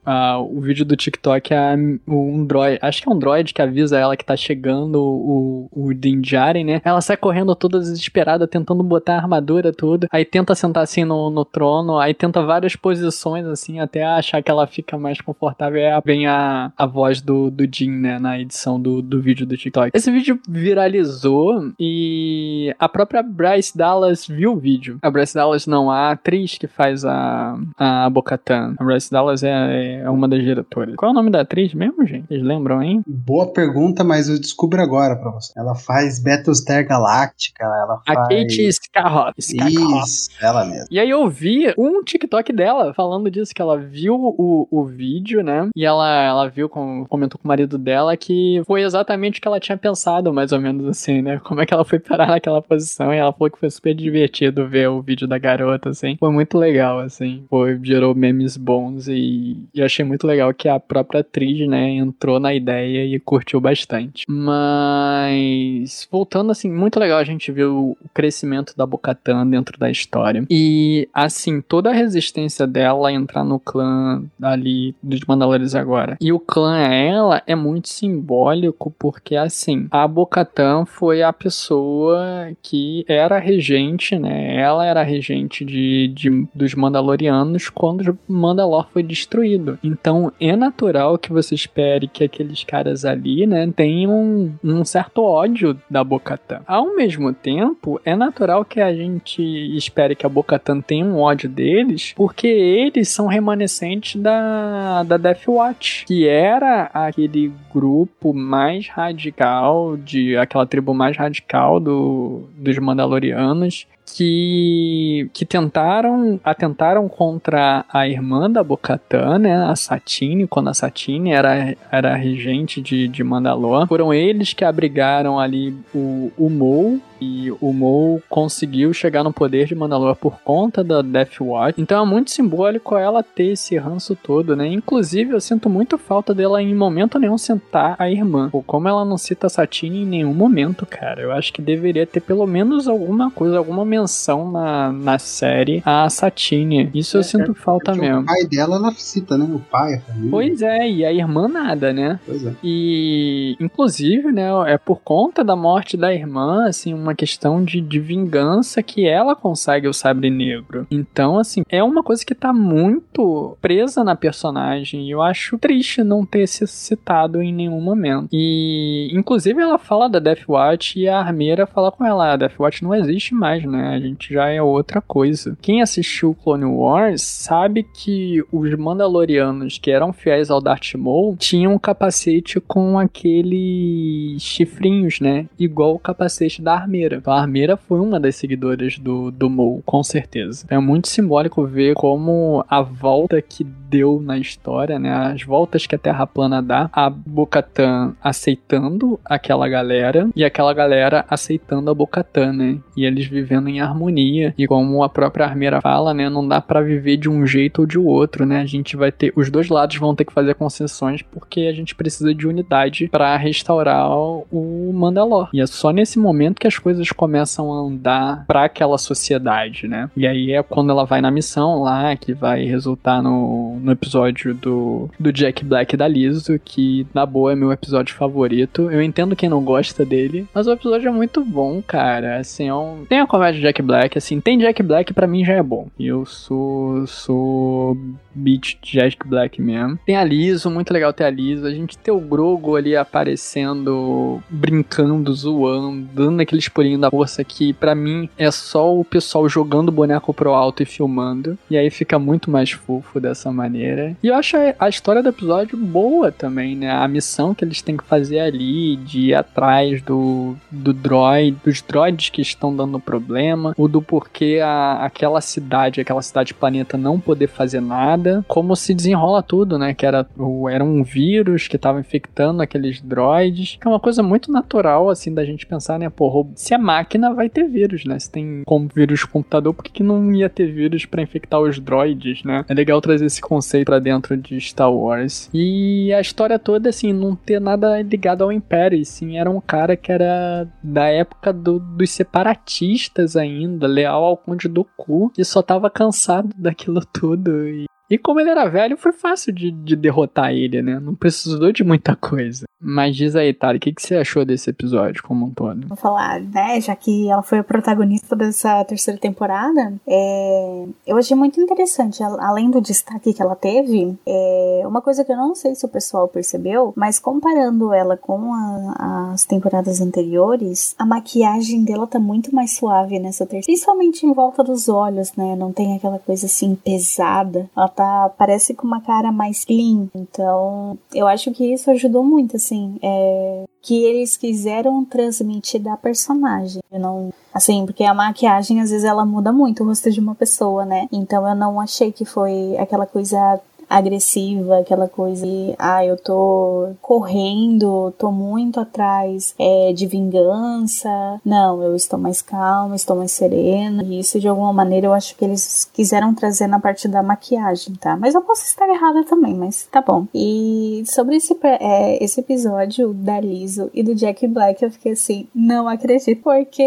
o 0.49 0.61
vídeo 0.61 0.85
do 0.85 0.95
TikTok 0.95 1.53
é 1.53 1.75
um 2.07 2.45
droid, 2.47 2.79
acho 2.81 3.03
que 3.03 3.09
é 3.09 3.13
um 3.13 3.19
droid 3.19 3.53
que 3.53 3.61
avisa 3.61 3.99
ela 3.99 4.17
que 4.17 4.25
tá 4.25 4.37
chegando 4.37 5.03
o, 5.03 5.69
o 5.73 5.93
Din 5.93 6.21
Djarin, 6.21 6.65
né? 6.65 6.81
Ela 6.85 7.01
sai 7.01 7.17
correndo 7.17 7.55
toda 7.57 7.81
desesperada, 7.81 8.47
tentando 8.47 8.83
botar 8.83 9.15
a 9.15 9.19
armadura 9.19 9.73
tudo, 9.73 10.07
aí 10.13 10.25
tenta 10.25 10.55
sentar 10.55 10.85
assim 10.85 11.05
no, 11.05 11.31
no 11.31 11.45
trono, 11.45 11.99
aí 11.99 12.15
tenta 12.15 12.43
várias 12.43 12.77
posições 12.77 13.45
assim, 13.47 13.81
até 13.81 14.05
achar 14.05 14.43
que 14.43 14.51
ela 14.51 14.67
fica 14.67 14.97
mais 14.97 15.21
confortável, 15.21 15.81
aí 15.81 16.03
vem 16.05 16.27
a, 16.27 16.73
a 16.77 16.87
voz 16.87 17.21
do, 17.21 17.51
do 17.51 17.65
né, 17.89 18.19
na 18.19 18.39
edição 18.39 18.81
do, 18.81 19.03
do 19.03 19.21
vídeo 19.21 19.45
do 19.47 19.57
TikTok. 19.57 19.91
Esse 19.93 20.11
vídeo 20.11 20.39
viralizou 20.49 21.73
e 21.81 22.75
a 22.79 22.89
própria 22.89 23.23
Bryce 23.23 23.77
Dallas 23.77 24.27
viu 24.27 24.53
o 24.53 24.57
vídeo. 24.57 24.99
A 25.03 25.11
Bryce 25.11 25.35
Dallas 25.35 25.67
não, 25.67 25.91
a 25.91 26.13
atriz 26.13 26.57
que 26.57 26.67
faz 26.67 26.93
a, 27.03 27.57
a 27.78 28.11
Bocatan. 28.11 28.74
A 28.78 28.84
Bryce 28.84 29.11
Dallas 29.11 29.42
é, 29.42 30.03
é 30.03 30.11
uma 30.11 30.28
das 30.28 30.42
diretoras. 30.42 30.95
Qual 30.97 31.09
é 31.09 31.12
o 31.12 31.14
nome 31.14 31.30
da 31.30 31.40
atriz 31.40 31.72
mesmo, 31.72 32.07
gente? 32.07 32.28
Vocês 32.28 32.42
lembram, 32.42 32.82
hein? 32.82 33.03
Boa 33.07 33.51
pergunta, 33.51 34.05
mas 34.05 34.28
eu 34.28 34.38
descubro 34.38 34.82
agora 34.82 35.16
pra 35.16 35.30
você. 35.30 35.51
Ela 35.57 35.74
faz 35.74 36.22
Battlestar 36.22 36.86
Galactica, 36.86 37.64
ela 37.64 38.03
A 38.07 38.14
faz... 38.14 38.28
Kate 38.28 38.72
Scarroff. 38.72 39.40
Scarroff. 39.40 40.05
Isso, 40.05 40.30
ela 40.42 40.64
mesma. 40.66 40.86
E 40.90 40.99
aí 40.99 41.09
eu 41.09 41.26
vi 41.28 41.72
um 41.78 42.03
TikTok 42.03 42.53
dela 42.53 42.92
falando 42.92 43.30
disso, 43.30 43.55
que 43.55 43.62
ela 43.62 43.78
viu 43.78 44.14
o, 44.14 44.68
o 44.70 44.84
vídeo, 44.84 45.42
né? 45.42 45.68
E 45.74 45.84
ela, 45.84 46.22
ela 46.22 46.49
viu, 46.49 46.68
com, 46.68 47.07
comentou 47.09 47.38
com 47.40 47.47
o 47.47 47.49
marido 47.49 47.78
dela 47.78 48.16
que 48.16 48.62
foi 48.66 48.82
exatamente 48.82 49.38
o 49.38 49.42
que 49.42 49.49
ela 49.49 49.61
tinha 49.61 49.78
pensado, 49.78 50.32
mais 50.32 50.53
ou 50.53 50.61
menos 50.61 50.86
assim, 50.86 51.22
né? 51.22 51.40
Como 51.45 51.61
é 51.61 51.66
que 51.66 51.72
ela 51.72 51.84
foi 51.84 51.99
parar 51.99 52.28
naquela 52.28 52.61
posição 52.61 53.14
e 53.14 53.16
ela 53.16 53.32
falou 53.32 53.51
que 53.51 53.59
foi 53.59 53.70
super 53.70 53.95
divertido 53.95 54.66
ver 54.66 54.88
o 54.88 55.01
vídeo 55.01 55.26
da 55.26 55.38
garota, 55.38 55.90
assim. 55.90 56.16
Foi 56.18 56.30
muito 56.30 56.59
legal, 56.59 56.84
assim. 56.93 57.45
Foi, 57.49 57.78
gerou 57.82 58.14
memes 58.14 58.57
bons 58.57 59.09
e, 59.09 59.57
e 59.74 59.82
achei 59.82 60.05
muito 60.05 60.26
legal 60.26 60.53
que 60.55 60.68
a 60.68 60.78
própria 60.78 61.20
atriz, 61.20 61.66
né, 61.68 61.91
entrou 61.91 62.39
na 62.39 62.55
ideia 62.55 63.05
e 63.05 63.18
curtiu 63.18 63.61
bastante. 63.61 64.24
Mas, 64.28 66.09
voltando, 66.11 66.51
assim, 66.51 66.70
muito 66.70 66.99
legal 66.99 67.18
a 67.18 67.24
gente 67.24 67.51
ver 67.51 67.66
o 67.66 67.97
crescimento 68.12 68.74
da 68.76 68.87
Bocatan 68.87 69.47
dentro 69.47 69.78
da 69.78 69.91
história. 69.91 70.45
E, 70.51 71.09
assim, 71.12 71.61
toda 71.61 71.91
a 71.91 71.95
resistência 71.95 72.66
dela 72.66 73.09
a 73.09 73.12
entrar 73.12 73.45
no 73.45 73.59
clã 73.59 74.22
ali 74.43 74.95
dos 75.03 75.20
Mandalorianos 75.26 75.74
agora. 75.74 76.16
E 76.20 76.32
o 76.32 76.39
clã 76.39 76.78
ela 76.78 77.43
é 77.47 77.55
muito 77.55 77.89
simbólico 77.89 78.95
porque, 78.99 79.37
assim, 79.37 79.87
a 79.91 80.07
Bocatan 80.07 80.85
foi 80.85 81.22
a 81.22 81.32
pessoa 81.32 82.53
que 82.62 83.05
era 83.09 83.39
regente, 83.39 84.18
né? 84.18 84.57
Ela 84.57 84.87
era 84.87 85.03
regente 85.03 85.64
de, 85.64 86.09
de, 86.09 86.47
dos 86.55 86.74
Mandalorianos 86.75 87.68
quando 87.68 88.18
Mandalor 88.29 88.89
foi 88.93 89.03
destruído. 89.03 89.79
Então, 89.83 90.33
é 90.41 90.55
natural 90.57 91.18
que 91.18 91.33
você 91.33 91.55
espere 91.55 92.09
que 92.09 92.25
aqueles 92.25 92.64
caras 92.64 93.05
ali, 93.05 93.47
né, 93.47 93.70
tenham 93.75 94.53
um 94.62 94.85
certo 94.85 95.22
ódio 95.22 95.79
da 95.89 96.03
Bocatan. 96.03 96.61
Ao 96.66 96.95
mesmo 96.95 97.33
tempo, 97.33 98.01
é 98.05 98.14
natural 98.14 98.64
que 98.64 98.81
a 98.81 98.95
gente 98.95 99.43
espere 99.77 100.14
que 100.14 100.27
a 100.27 100.29
Bocatan 100.29 100.81
tenha 100.81 101.05
um 101.05 101.20
ódio 101.20 101.49
deles, 101.49 102.12
porque 102.16 102.47
eles 102.47 103.09
são 103.09 103.27
remanescentes 103.27 104.20
da, 104.20 105.03
da 105.03 105.16
Death 105.16 105.49
Watch, 105.49 106.05
que 106.07 106.27
era 106.27 106.91
aquele 106.93 107.53
grupo 107.72 108.33
mais 108.33 108.89
radical, 108.89 109.97
de 109.97 110.37
aquela 110.37 110.66
tribo 110.66 110.95
mais 110.95 111.16
radical 111.16 111.81
do, 111.81 112.45
dos 112.57 112.79
Mandalorianos, 112.79 113.87
que, 114.07 115.29
que 115.33 115.45
tentaram 115.45 116.39
atentaram 116.45 117.09
contra 117.09 117.85
a 117.93 118.07
irmã 118.07 118.51
da 118.51 118.63
Bocatan, 118.63 119.39
né, 119.39 119.57
a 119.57 119.75
Satine, 119.75 120.47
quando 120.47 120.69
a 120.69 120.75
Satine 120.75 121.33
era, 121.33 121.77
era 121.91 122.15
regente 122.15 122.81
de, 122.81 123.09
de 123.09 123.25
Mandalor. 123.25 123.87
Foram 123.87 124.13
eles 124.13 124.53
que 124.53 124.65
abrigaram 124.65 125.39
ali 125.39 125.75
o, 125.95 126.31
o 126.37 126.51
Mou, 126.51 127.01
e 127.21 127.51
o 127.61 127.73
Mou 127.73 128.23
conseguiu 128.29 128.93
chegar 128.93 129.23
no 129.23 129.33
poder 129.33 129.67
de 129.67 129.75
Mandalor 129.75 130.17
por 130.17 130.41
conta 130.41 130.83
da 130.83 131.03
Death 131.03 131.41
Watch. 131.41 131.81
Então 131.81 132.03
é 132.03 132.07
muito 132.07 132.31
simbólico 132.31 132.97
ela 132.97 133.23
ter 133.23 133.53
esse 133.53 133.77
ranço 133.77 134.17
todo, 134.17 134.57
né? 134.57 134.67
Inclusive, 134.67 135.33
eu 135.33 135.41
sinto 135.41 135.69
muito 135.69 135.99
falta 135.99 136.35
dela 136.35 136.62
em 136.62 136.75
momento 136.75 137.19
nenhum 137.19 137.39
sentar 137.39 137.97
a 137.99 138.11
irmã. 138.11 138.49
Ou 138.53 138.62
como 138.62 138.89
ela 138.89 139.05
não 139.05 139.19
cita 139.19 139.47
a 139.47 139.51
Satine 139.51 140.03
em 140.03 140.07
nenhum 140.07 140.35
momento, 140.35 140.87
cara. 140.87 141.23
Eu 141.23 141.33
acho 141.33 141.53
que 141.53 141.62
deveria 141.62 142.07
ter 142.07 142.21
pelo 142.21 142.47
menos 142.47 142.89
alguma 142.89 143.31
coisa, 143.31 143.59
alguma 143.59 143.85
menção 143.85 144.51
na, 144.51 144.93
na 144.93 145.19
série 145.19 145.83
a 145.85 146.09
Satine. 146.11 146.91
Isso 146.95 147.17
eu 147.17 147.23
sinto 147.23 147.55
falta 147.55 147.93
Porque 147.93 148.07
mesmo. 148.07 148.23
O 148.23 148.27
pai 148.27 148.45
dela, 148.45 148.77
ela 148.77 148.93
cita, 148.93 149.39
né? 149.39 149.45
O 149.45 149.59
pai, 149.59 149.95
a 149.95 150.01
família. 150.01 150.31
Pois 150.31 150.62
é, 150.62 150.89
e 150.89 151.05
a 151.05 151.12
irmã 151.12 151.49
nada, 151.49 151.93
né? 151.93 152.19
Pois 152.27 152.45
é. 152.45 152.53
E, 152.62 153.57
inclusive, 153.61 154.33
né, 154.33 154.49
é 154.67 154.79
por 154.79 155.01
conta 155.03 155.45
da 155.45 155.57
morte 155.57 155.97
da 155.97 156.12
irmã, 156.12 156.67
assim, 156.69 156.93
uma 156.95 157.14
questão 157.15 157.65
de, 157.65 157.81
de 157.81 157.99
vingança 157.99 158.83
que 158.83 159.07
ela 159.07 159.35
consegue 159.35 159.89
o 159.89 159.93
sabre 159.93 160.31
negro. 160.31 160.87
Então, 160.91 161.39
assim, 161.39 161.62
é 161.69 161.83
uma 161.83 162.03
coisa 162.03 162.25
que 162.25 162.35
tá 162.35 162.53
muito 162.53 163.57
presa 163.61 164.03
na 164.03 164.17
personagem 164.17 165.07
e 165.07 165.11
eu 165.11 165.23
acho 165.23 165.59
triste 165.59 166.03
não 166.03 166.25
ter 166.25 166.47
se 166.47 166.67
citado 166.67 167.43
em 167.43 167.53
nenhum 167.53 167.81
momento. 167.81 168.29
E, 168.33 169.11
inclusive, 169.12 169.61
ela 169.61 169.79
fala 169.79 170.09
da 170.09 170.19
Death 170.19 170.49
Watch 170.49 170.99
e 170.99 171.09
a 171.09 171.19
armeira 171.19 171.67
fala 171.67 171.91
com 171.91 172.05
ela, 172.05 172.33
a 172.33 172.37
Death 172.37 172.59
Watch 172.59 172.83
não 172.83 172.95
existe 172.95 173.35
mais, 173.35 173.65
né? 173.65 173.95
A 173.95 174.01
gente 174.01 174.33
já 174.33 174.49
é 174.49 174.61
outra 174.61 175.01
coisa. 175.01 175.57
Quem 175.61 175.83
assistiu 175.83 176.35
Clone 176.35 176.65
Wars 176.65 177.23
sabe 177.23 177.83
que 177.83 178.43
os 178.53 178.75
Mandalorianos 178.75 179.79
que 179.79 179.91
eram 179.91 180.12
fiéis 180.12 180.51
ao 180.51 180.61
Darth 180.61 180.95
Maul 180.95 181.37
tinham 181.37 181.75
um 181.75 181.79
capacete 181.79 182.61
com 182.61 182.99
aqueles 182.99 184.43
chifrinhos, 184.43 185.21
né? 185.21 185.47
Igual 185.59 185.95
o 185.95 185.99
capacete 185.99 186.62
da 186.62 186.75
armeira. 186.75 186.93
Então, 187.03 187.32
a 187.32 187.40
armeira 187.40 187.76
foi 187.76 188.01
uma 188.01 188.20
das 188.20 188.36
seguidoras 188.36 188.99
do, 188.99 189.30
do 189.30 189.51
Maul, 189.51 189.82
com 189.84 190.03
certeza. 190.03 190.66
É 190.68 190.78
muito 190.78 191.09
simbólico 191.09 191.66
ver 191.66 191.95
como 191.95 192.64
a 192.68 192.80
volta 192.82 193.40
que 193.40 193.64
deu 193.95 194.20
na 194.20 194.36
história, 194.36 194.99
né? 194.99 195.12
As 195.12 195.45
voltas 195.45 195.86
que 195.86 195.95
a 195.95 195.99
Terra 195.99 196.26
plana 196.26 196.61
dá, 196.61 196.90
a 196.92 197.09
Bocatan 197.09 198.16
aceitando 198.20 199.20
aquela 199.24 199.68
galera 199.68 200.28
e 200.34 200.45
aquela 200.45 200.74
galera 200.74 201.24
aceitando 201.30 201.88
a 201.88 201.95
Bocatan, 201.95 202.53
né? 202.53 202.78
E 202.97 203.05
eles 203.05 203.26
vivendo 203.26 203.68
em 203.68 203.80
harmonia. 203.80 204.53
E 204.59 204.66
como 204.66 205.05
a 205.05 205.09
própria 205.09 205.47
armeira 205.47 205.80
fala, 205.80 206.12
né? 206.12 206.28
Não 206.28 206.47
dá 206.47 206.61
pra 206.61 206.80
viver 206.80 207.16
de 207.16 207.30
um 207.30 207.47
jeito 207.47 207.82
ou 207.82 207.86
de 207.86 207.97
outro, 207.97 208.45
né? 208.45 208.61
A 208.61 208.66
gente 208.66 208.97
vai 208.97 209.12
ter. 209.12 209.32
Os 209.36 209.49
dois 209.49 209.68
lados 209.68 209.97
vão 209.97 210.12
ter 210.12 210.24
que 210.24 210.32
fazer 210.32 210.57
concessões 210.57 211.22
porque 211.22 211.61
a 211.61 211.72
gente 211.72 211.95
precisa 211.95 212.34
de 212.34 212.49
unidade 212.49 213.07
para 213.09 213.36
restaurar 213.36 214.11
o 214.11 214.92
Mandalor. 214.92 215.51
E 215.53 215.61
é 215.61 215.66
só 215.66 215.92
nesse 215.92 216.18
momento 216.18 216.59
que 216.59 216.66
as 216.66 216.78
coisas 216.78 217.12
começam 217.12 217.72
a 217.72 217.76
andar 217.76 218.45
para 218.47 218.64
aquela 218.64 218.99
sociedade, 218.99 219.86
né? 219.86 220.11
E 220.16 220.26
aí 220.26 220.53
é 220.53 220.64
quando 220.64 220.90
ela 220.90 221.05
vai 221.05 221.20
na 221.20 221.30
missão 221.30 221.80
lá, 221.82 222.16
que 222.16 222.32
vai 222.32 222.64
resultar 222.64 223.22
no, 223.22 223.78
no 223.85 223.93
episódio 223.93 224.55
do, 224.55 225.11
do 225.20 225.32
Jack 225.32 225.64
Black 225.64 225.97
da 225.97 226.09
Liso, 226.09 226.59
que 226.64 227.07
na 227.12 227.26
boa 227.26 227.53
é 227.53 227.55
meu 227.55 227.70
episódio 227.70 228.14
favorito. 228.14 228.91
Eu 228.91 229.03
entendo 229.03 229.37
quem 229.37 229.49
não 229.49 229.62
gosta 229.62 230.05
dele, 230.05 230.47
mas 230.55 230.66
o 230.66 230.72
episódio 230.72 231.09
é 231.09 231.12
muito 231.12 231.45
bom, 231.45 231.82
cara. 231.82 232.39
Assim, 232.39 232.68
é 232.68 232.74
um... 232.74 233.05
tem 233.09 233.20
a 233.20 233.26
comédia 233.26 233.61
de 233.61 233.66
Jack 233.66 233.82
Black, 233.82 234.16
assim, 234.16 234.41
tem 234.41 234.59
Jack 234.59 234.82
Black 234.82 235.12
para 235.12 235.26
mim 235.26 235.45
já 235.45 235.53
é 235.53 235.62
bom. 235.62 235.89
Eu 236.01 236.24
sou 236.24 237.07
sou 237.07 237.97
beat 238.35 238.78
Jack 238.82 239.26
Black 239.26 239.61
mesmo. 239.61 239.99
Tem 240.07 240.16
a 240.16 240.24
Liso, 240.24 240.70
muito 240.70 240.93
legal 240.93 241.12
ter 241.12 241.24
a 241.24 241.30
Liso. 241.30 241.66
A 241.66 241.70
gente 241.70 241.99
tem 241.99 242.12
o 242.12 242.20
Grogo 242.20 242.76
ali 242.76 242.97
aparecendo, 242.97 244.43
brincando, 244.49 245.32
zoando, 245.35 246.09
dando 246.12 246.41
aquele 246.41 246.62
pulinho 246.72 246.99
da 246.99 247.11
força 247.11 247.45
que 247.45 247.72
para 247.72 247.95
mim 247.95 248.28
é 248.39 248.51
só 248.51 248.97
o 248.97 249.05
pessoal 249.05 249.49
jogando 249.49 249.89
o 249.91 249.93
boneco 249.93 250.32
pro 250.32 250.53
alto 250.53 250.82
e 250.82 250.87
filmando. 250.87 251.59
E 251.70 251.76
aí 251.76 251.91
fica 251.91 252.18
muito 252.18 252.51
mais 252.51 252.70
fofo 252.70 253.20
dessa 253.20 253.53
maneira. 253.53 253.74
E 254.22 254.29
eu 254.29 254.35
acho 254.35 254.57
a 254.79 254.89
história 254.89 255.22
do 255.22 255.29
episódio 255.29 255.77
boa 255.77 256.31
também, 256.31 256.77
né? 256.77 256.91
A 256.91 257.07
missão 257.09 257.55
que 257.55 257.64
eles 257.64 257.83
têm 257.83 257.97
que 257.97 258.05
fazer 258.05 258.41
ali 258.41 258.97
de 258.97 259.29
ir 259.29 259.35
atrás 259.35 260.03
do, 260.03 260.57
do 260.70 260.93
droid, 260.93 261.57
dos 261.64 261.83
droids 261.83 262.31
que 262.31 262.43
estão 262.43 262.75
dando 262.75 263.01
problema, 263.01 263.75
o 263.77 263.89
do 263.89 264.01
porquê 264.01 264.61
a, 264.62 265.05
aquela 265.05 265.41
cidade, 265.41 266.01
aquela 266.01 266.22
cidade 266.22 266.55
planeta 266.55 266.97
não 266.97 267.18
poder 267.20 267.49
fazer 267.49 267.81
nada, 267.81 268.45
como 268.49 268.75
se 268.77 268.95
desenrola 268.95 269.43
tudo, 269.43 269.79
né? 269.79 269.95
Que 269.95 270.07
era, 270.07 270.27
era 270.70 270.85
um 270.85 271.03
vírus 271.03 271.68
que 271.68 271.77
estava 271.77 272.01
infectando 272.01 272.62
aqueles 272.62 273.01
droids, 273.01 273.77
que 273.81 273.87
é 273.87 273.91
uma 273.91 274.01
coisa 274.01 274.22
muito 274.22 274.51
natural 274.51 275.11
assim, 275.11 275.33
da 275.33 275.45
gente 275.45 275.66
pensar, 275.66 275.99
né, 275.99 276.09
pô, 276.09 276.47
se 276.55 276.75
é 276.75 276.79
máquina, 276.79 277.33
vai 277.35 277.49
ter 277.49 277.64
vírus, 277.68 278.05
né? 278.05 278.18
Se 278.18 278.31
tem 278.31 278.62
como 278.64 278.89
vírus 278.95 279.25
computador, 279.25 279.75
por 279.75 279.85
que, 279.85 279.91
que 279.91 280.03
não 280.03 280.33
ia 280.33 280.49
ter 280.49 280.66
vírus 280.66 281.05
para 281.05 281.22
infectar 281.22 281.61
os 281.61 281.79
droids, 281.79 282.43
né? 282.43 282.64
É 282.68 282.75
legal 282.75 283.01
trazer 283.01 283.27
esse 283.27 283.41
conceito 283.55 283.87
para 283.87 283.99
dentro 283.99 284.37
de 284.37 284.61
Star 284.61 284.93
Wars. 284.93 285.49
E 285.55 286.13
a 286.13 286.21
história 286.21 286.59
toda, 286.59 286.89
assim, 286.89 287.13
não 287.13 287.37
ter 287.37 287.61
nada 287.61 288.03
ligado 288.03 288.43
ao 288.43 288.53
Império, 288.53 288.99
e 288.99 289.05
sim, 289.05 289.39
era 289.39 289.51
um 289.51 289.61
cara 289.61 289.97
que 289.97 290.11
era 290.11 290.67
da 290.83 291.07
época 291.07 291.53
do, 291.53 291.79
dos 291.79 292.11
separatistas 292.11 293.37
ainda, 293.37 293.87
leal 293.87 294.25
ao 294.25 294.37
Conde 294.37 294.69
do 294.69 294.85
Cu, 294.97 295.33
e 295.39 295.45
só 295.45 295.63
tava 295.63 295.89
cansado 295.89 296.51
daquilo 296.59 297.05
tudo. 297.05 297.69
E 297.69 297.87
e 298.15 298.19
como 298.19 298.39
ele 298.39 298.51
era 298.51 298.69
velho, 298.69 298.97
foi 298.97 299.12
fácil 299.12 299.53
de, 299.53 299.73
de 299.73 299.97
derrotar 299.97 300.53
ele, 300.53 300.81
né? 300.81 301.01
Não 301.01 301.17
precisou 301.17 301.73
de 301.73 301.83
muita 301.83 302.15
coisa. 302.15 302.65
Mas 302.87 303.17
diz 303.17 303.35
aí, 303.35 303.53
Tari, 303.55 303.79
o 303.79 303.81
que, 303.81 303.95
que 303.95 304.03
você 304.03 304.17
achou 304.17 304.45
desse 304.45 304.69
episódio 304.69 305.23
como 305.23 305.47
um 305.47 305.51
todo? 305.51 305.89
Vou 305.89 305.97
falar, 305.97 306.39
né? 306.41 306.79
Já 306.83 306.95
que 306.95 307.31
ela 307.31 307.43
foi 307.43 307.59
a 307.59 307.65
protagonista 307.65 308.37
dessa 308.37 308.85
terceira 308.85 309.19
temporada, 309.19 309.95
é, 310.07 310.85
eu 311.07 311.17
achei 311.17 311.35
muito 311.35 311.59
interessante. 311.59 312.23
Além 312.23 312.71
do 312.71 312.83
destaque 312.83 313.33
que 313.33 313.41
ela 313.41 313.57
teve, 313.57 314.15
é, 314.27 314.83
uma 314.85 315.01
coisa 315.01 315.25
que 315.25 315.33
eu 315.33 315.37
não 315.37 315.55
sei 315.55 315.75
se 315.75 315.87
o 315.87 315.89
pessoal 315.89 316.29
percebeu, 316.29 316.93
mas 316.95 317.19
comparando 317.19 317.93
ela 317.93 318.19
com 318.19 318.53
a, 318.53 319.33
as 319.33 319.47
temporadas 319.47 320.03
anteriores, 320.03 320.95
a 320.99 321.07
maquiagem 321.07 321.85
dela 321.85 322.07
tá 322.07 322.19
muito 322.19 322.55
mais 322.55 322.77
suave 322.77 323.19
nessa 323.19 323.47
terceira. 323.47 323.65
Principalmente 323.65 324.27
em 324.27 324.33
volta 324.33 324.62
dos 324.62 324.91
olhos, 324.91 325.33
né? 325.37 325.57
Não 325.57 325.73
tem 325.73 325.97
aquela 325.97 326.19
coisa 326.19 326.45
assim 326.45 326.75
pesada. 326.75 327.71
Ela 327.75 327.89
tá, 327.89 328.04
parece 328.39 328.75
com 328.75 328.87
uma 328.87 329.01
cara 329.01 329.33
mais 329.33 329.65
clean. 329.65 330.09
Então, 330.15 330.99
eu 331.15 331.27
acho 331.27 331.51
que 331.53 331.73
isso 331.73 331.91
ajudou 331.91 332.23
muito, 332.23 332.57
assim, 332.57 332.99
é, 333.03 333.65
que 333.83 334.03
eles 334.05 334.37
quiseram 334.37 335.05
transmitir 335.05 335.81
da 335.81 335.97
personagem. 335.97 336.83
Eu 336.91 337.01
não, 337.01 337.33
assim, 337.53 337.85
porque 337.85 338.05
a 338.05 338.15
maquiagem 338.15 338.81
às 338.81 338.91
vezes 338.91 339.05
ela 339.05 339.25
muda 339.27 339.53
muito 339.53 339.83
o 339.83 339.87
rosto 339.87 340.11
de 340.11 340.21
uma 340.21 340.35
pessoa, 340.35 340.85
né? 340.85 341.09
Então 341.13 341.47
eu 341.47 341.55
não 341.55 341.81
achei 341.81 342.11
que 342.11 342.25
foi 342.25 342.77
aquela 342.79 343.07
coisa 343.07 343.61
agressiva, 343.97 344.80
aquela 344.80 345.09
coisa 345.09 345.47
de, 345.47 345.74
ah, 345.78 346.05
eu 346.05 346.16
tô 346.16 346.88
correndo, 347.01 348.12
tô 348.18 348.32
muito 348.32 348.80
atrás 348.80 349.55
é, 349.59 349.92
de 349.92 350.07
vingança. 350.07 351.09
Não, 351.45 351.80
eu 351.82 351.95
estou 351.95 352.18
mais 352.18 352.42
calma, 352.42 352.97
estou 352.97 353.16
mais 353.16 353.30
serena. 353.30 354.03
E 354.03 354.18
isso, 354.18 354.40
de 354.40 354.49
alguma 354.49 354.72
maneira, 354.72 355.07
eu 355.07 355.12
acho 355.12 355.36
que 355.36 355.45
eles 355.45 355.88
quiseram 355.92 356.34
trazer 356.34 356.66
na 356.66 356.80
parte 356.80 357.07
da 357.07 357.22
maquiagem, 357.22 357.95
tá? 357.95 358.16
Mas 358.16 358.34
eu 358.34 358.42
posso 358.42 358.64
estar 358.64 358.88
errada 358.88 359.24
também, 359.24 359.55
mas 359.55 359.86
tá 359.90 360.03
bom. 360.03 360.26
E 360.34 361.05
sobre 361.07 361.36
esse, 361.36 361.57
é, 361.62 362.22
esse 362.22 362.40
episódio 362.40 363.14
da 363.14 363.40
Liso 363.40 363.90
e 363.95 364.03
do 364.03 364.14
Jack 364.14 364.47
Black, 364.49 364.82
eu 364.82 364.90
fiquei 364.90 365.12
assim, 365.12 365.47
não 365.55 365.88
acredito, 365.88 366.42
porque 366.42 366.82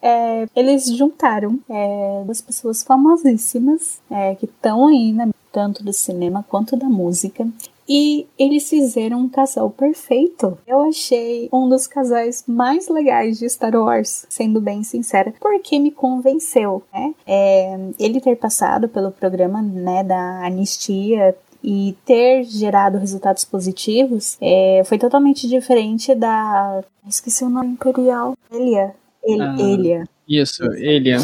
é, 0.00 0.46
eles 0.56 0.86
juntaram 0.96 1.58
é, 1.68 2.22
duas 2.24 2.40
pessoas 2.40 2.82
famosíssimas 2.82 4.00
é, 4.10 4.34
que 4.34 4.46
estão 4.46 4.86
aí 4.86 5.12
na 5.12 5.28
tanto 5.52 5.82
do 5.84 5.92
cinema 5.92 6.44
quanto 6.48 6.76
da 6.76 6.86
música. 6.86 7.46
E 7.88 8.26
eles 8.38 8.68
fizeram 8.68 9.20
um 9.20 9.28
casal 9.28 9.70
perfeito. 9.70 10.58
Eu 10.66 10.82
achei 10.82 11.48
um 11.50 11.68
dos 11.70 11.86
casais 11.86 12.44
mais 12.46 12.86
legais 12.88 13.38
de 13.38 13.48
Star 13.48 13.74
Wars, 13.74 14.26
sendo 14.28 14.60
bem 14.60 14.82
sincera, 14.82 15.32
porque 15.40 15.78
me 15.78 15.90
convenceu, 15.90 16.82
né? 16.92 17.14
É, 17.26 17.78
ele 17.98 18.20
ter 18.20 18.36
passado 18.36 18.88
pelo 18.90 19.10
programa 19.10 19.62
né, 19.62 20.04
da 20.04 20.44
anistia 20.44 21.34
e 21.64 21.96
ter 22.04 22.44
gerado 22.44 22.98
resultados 22.98 23.44
positivos 23.44 24.36
é, 24.40 24.82
foi 24.84 24.98
totalmente 24.98 25.48
diferente 25.48 26.14
da. 26.14 26.84
Esqueci 27.08 27.42
o 27.42 27.48
nome 27.48 27.70
imperial. 27.70 28.36
Elia. 28.52 28.94
El, 29.24 29.42
ah, 29.42 29.56
Elia. 29.58 30.08
Isso, 30.28 30.62
Elia. 30.74 31.18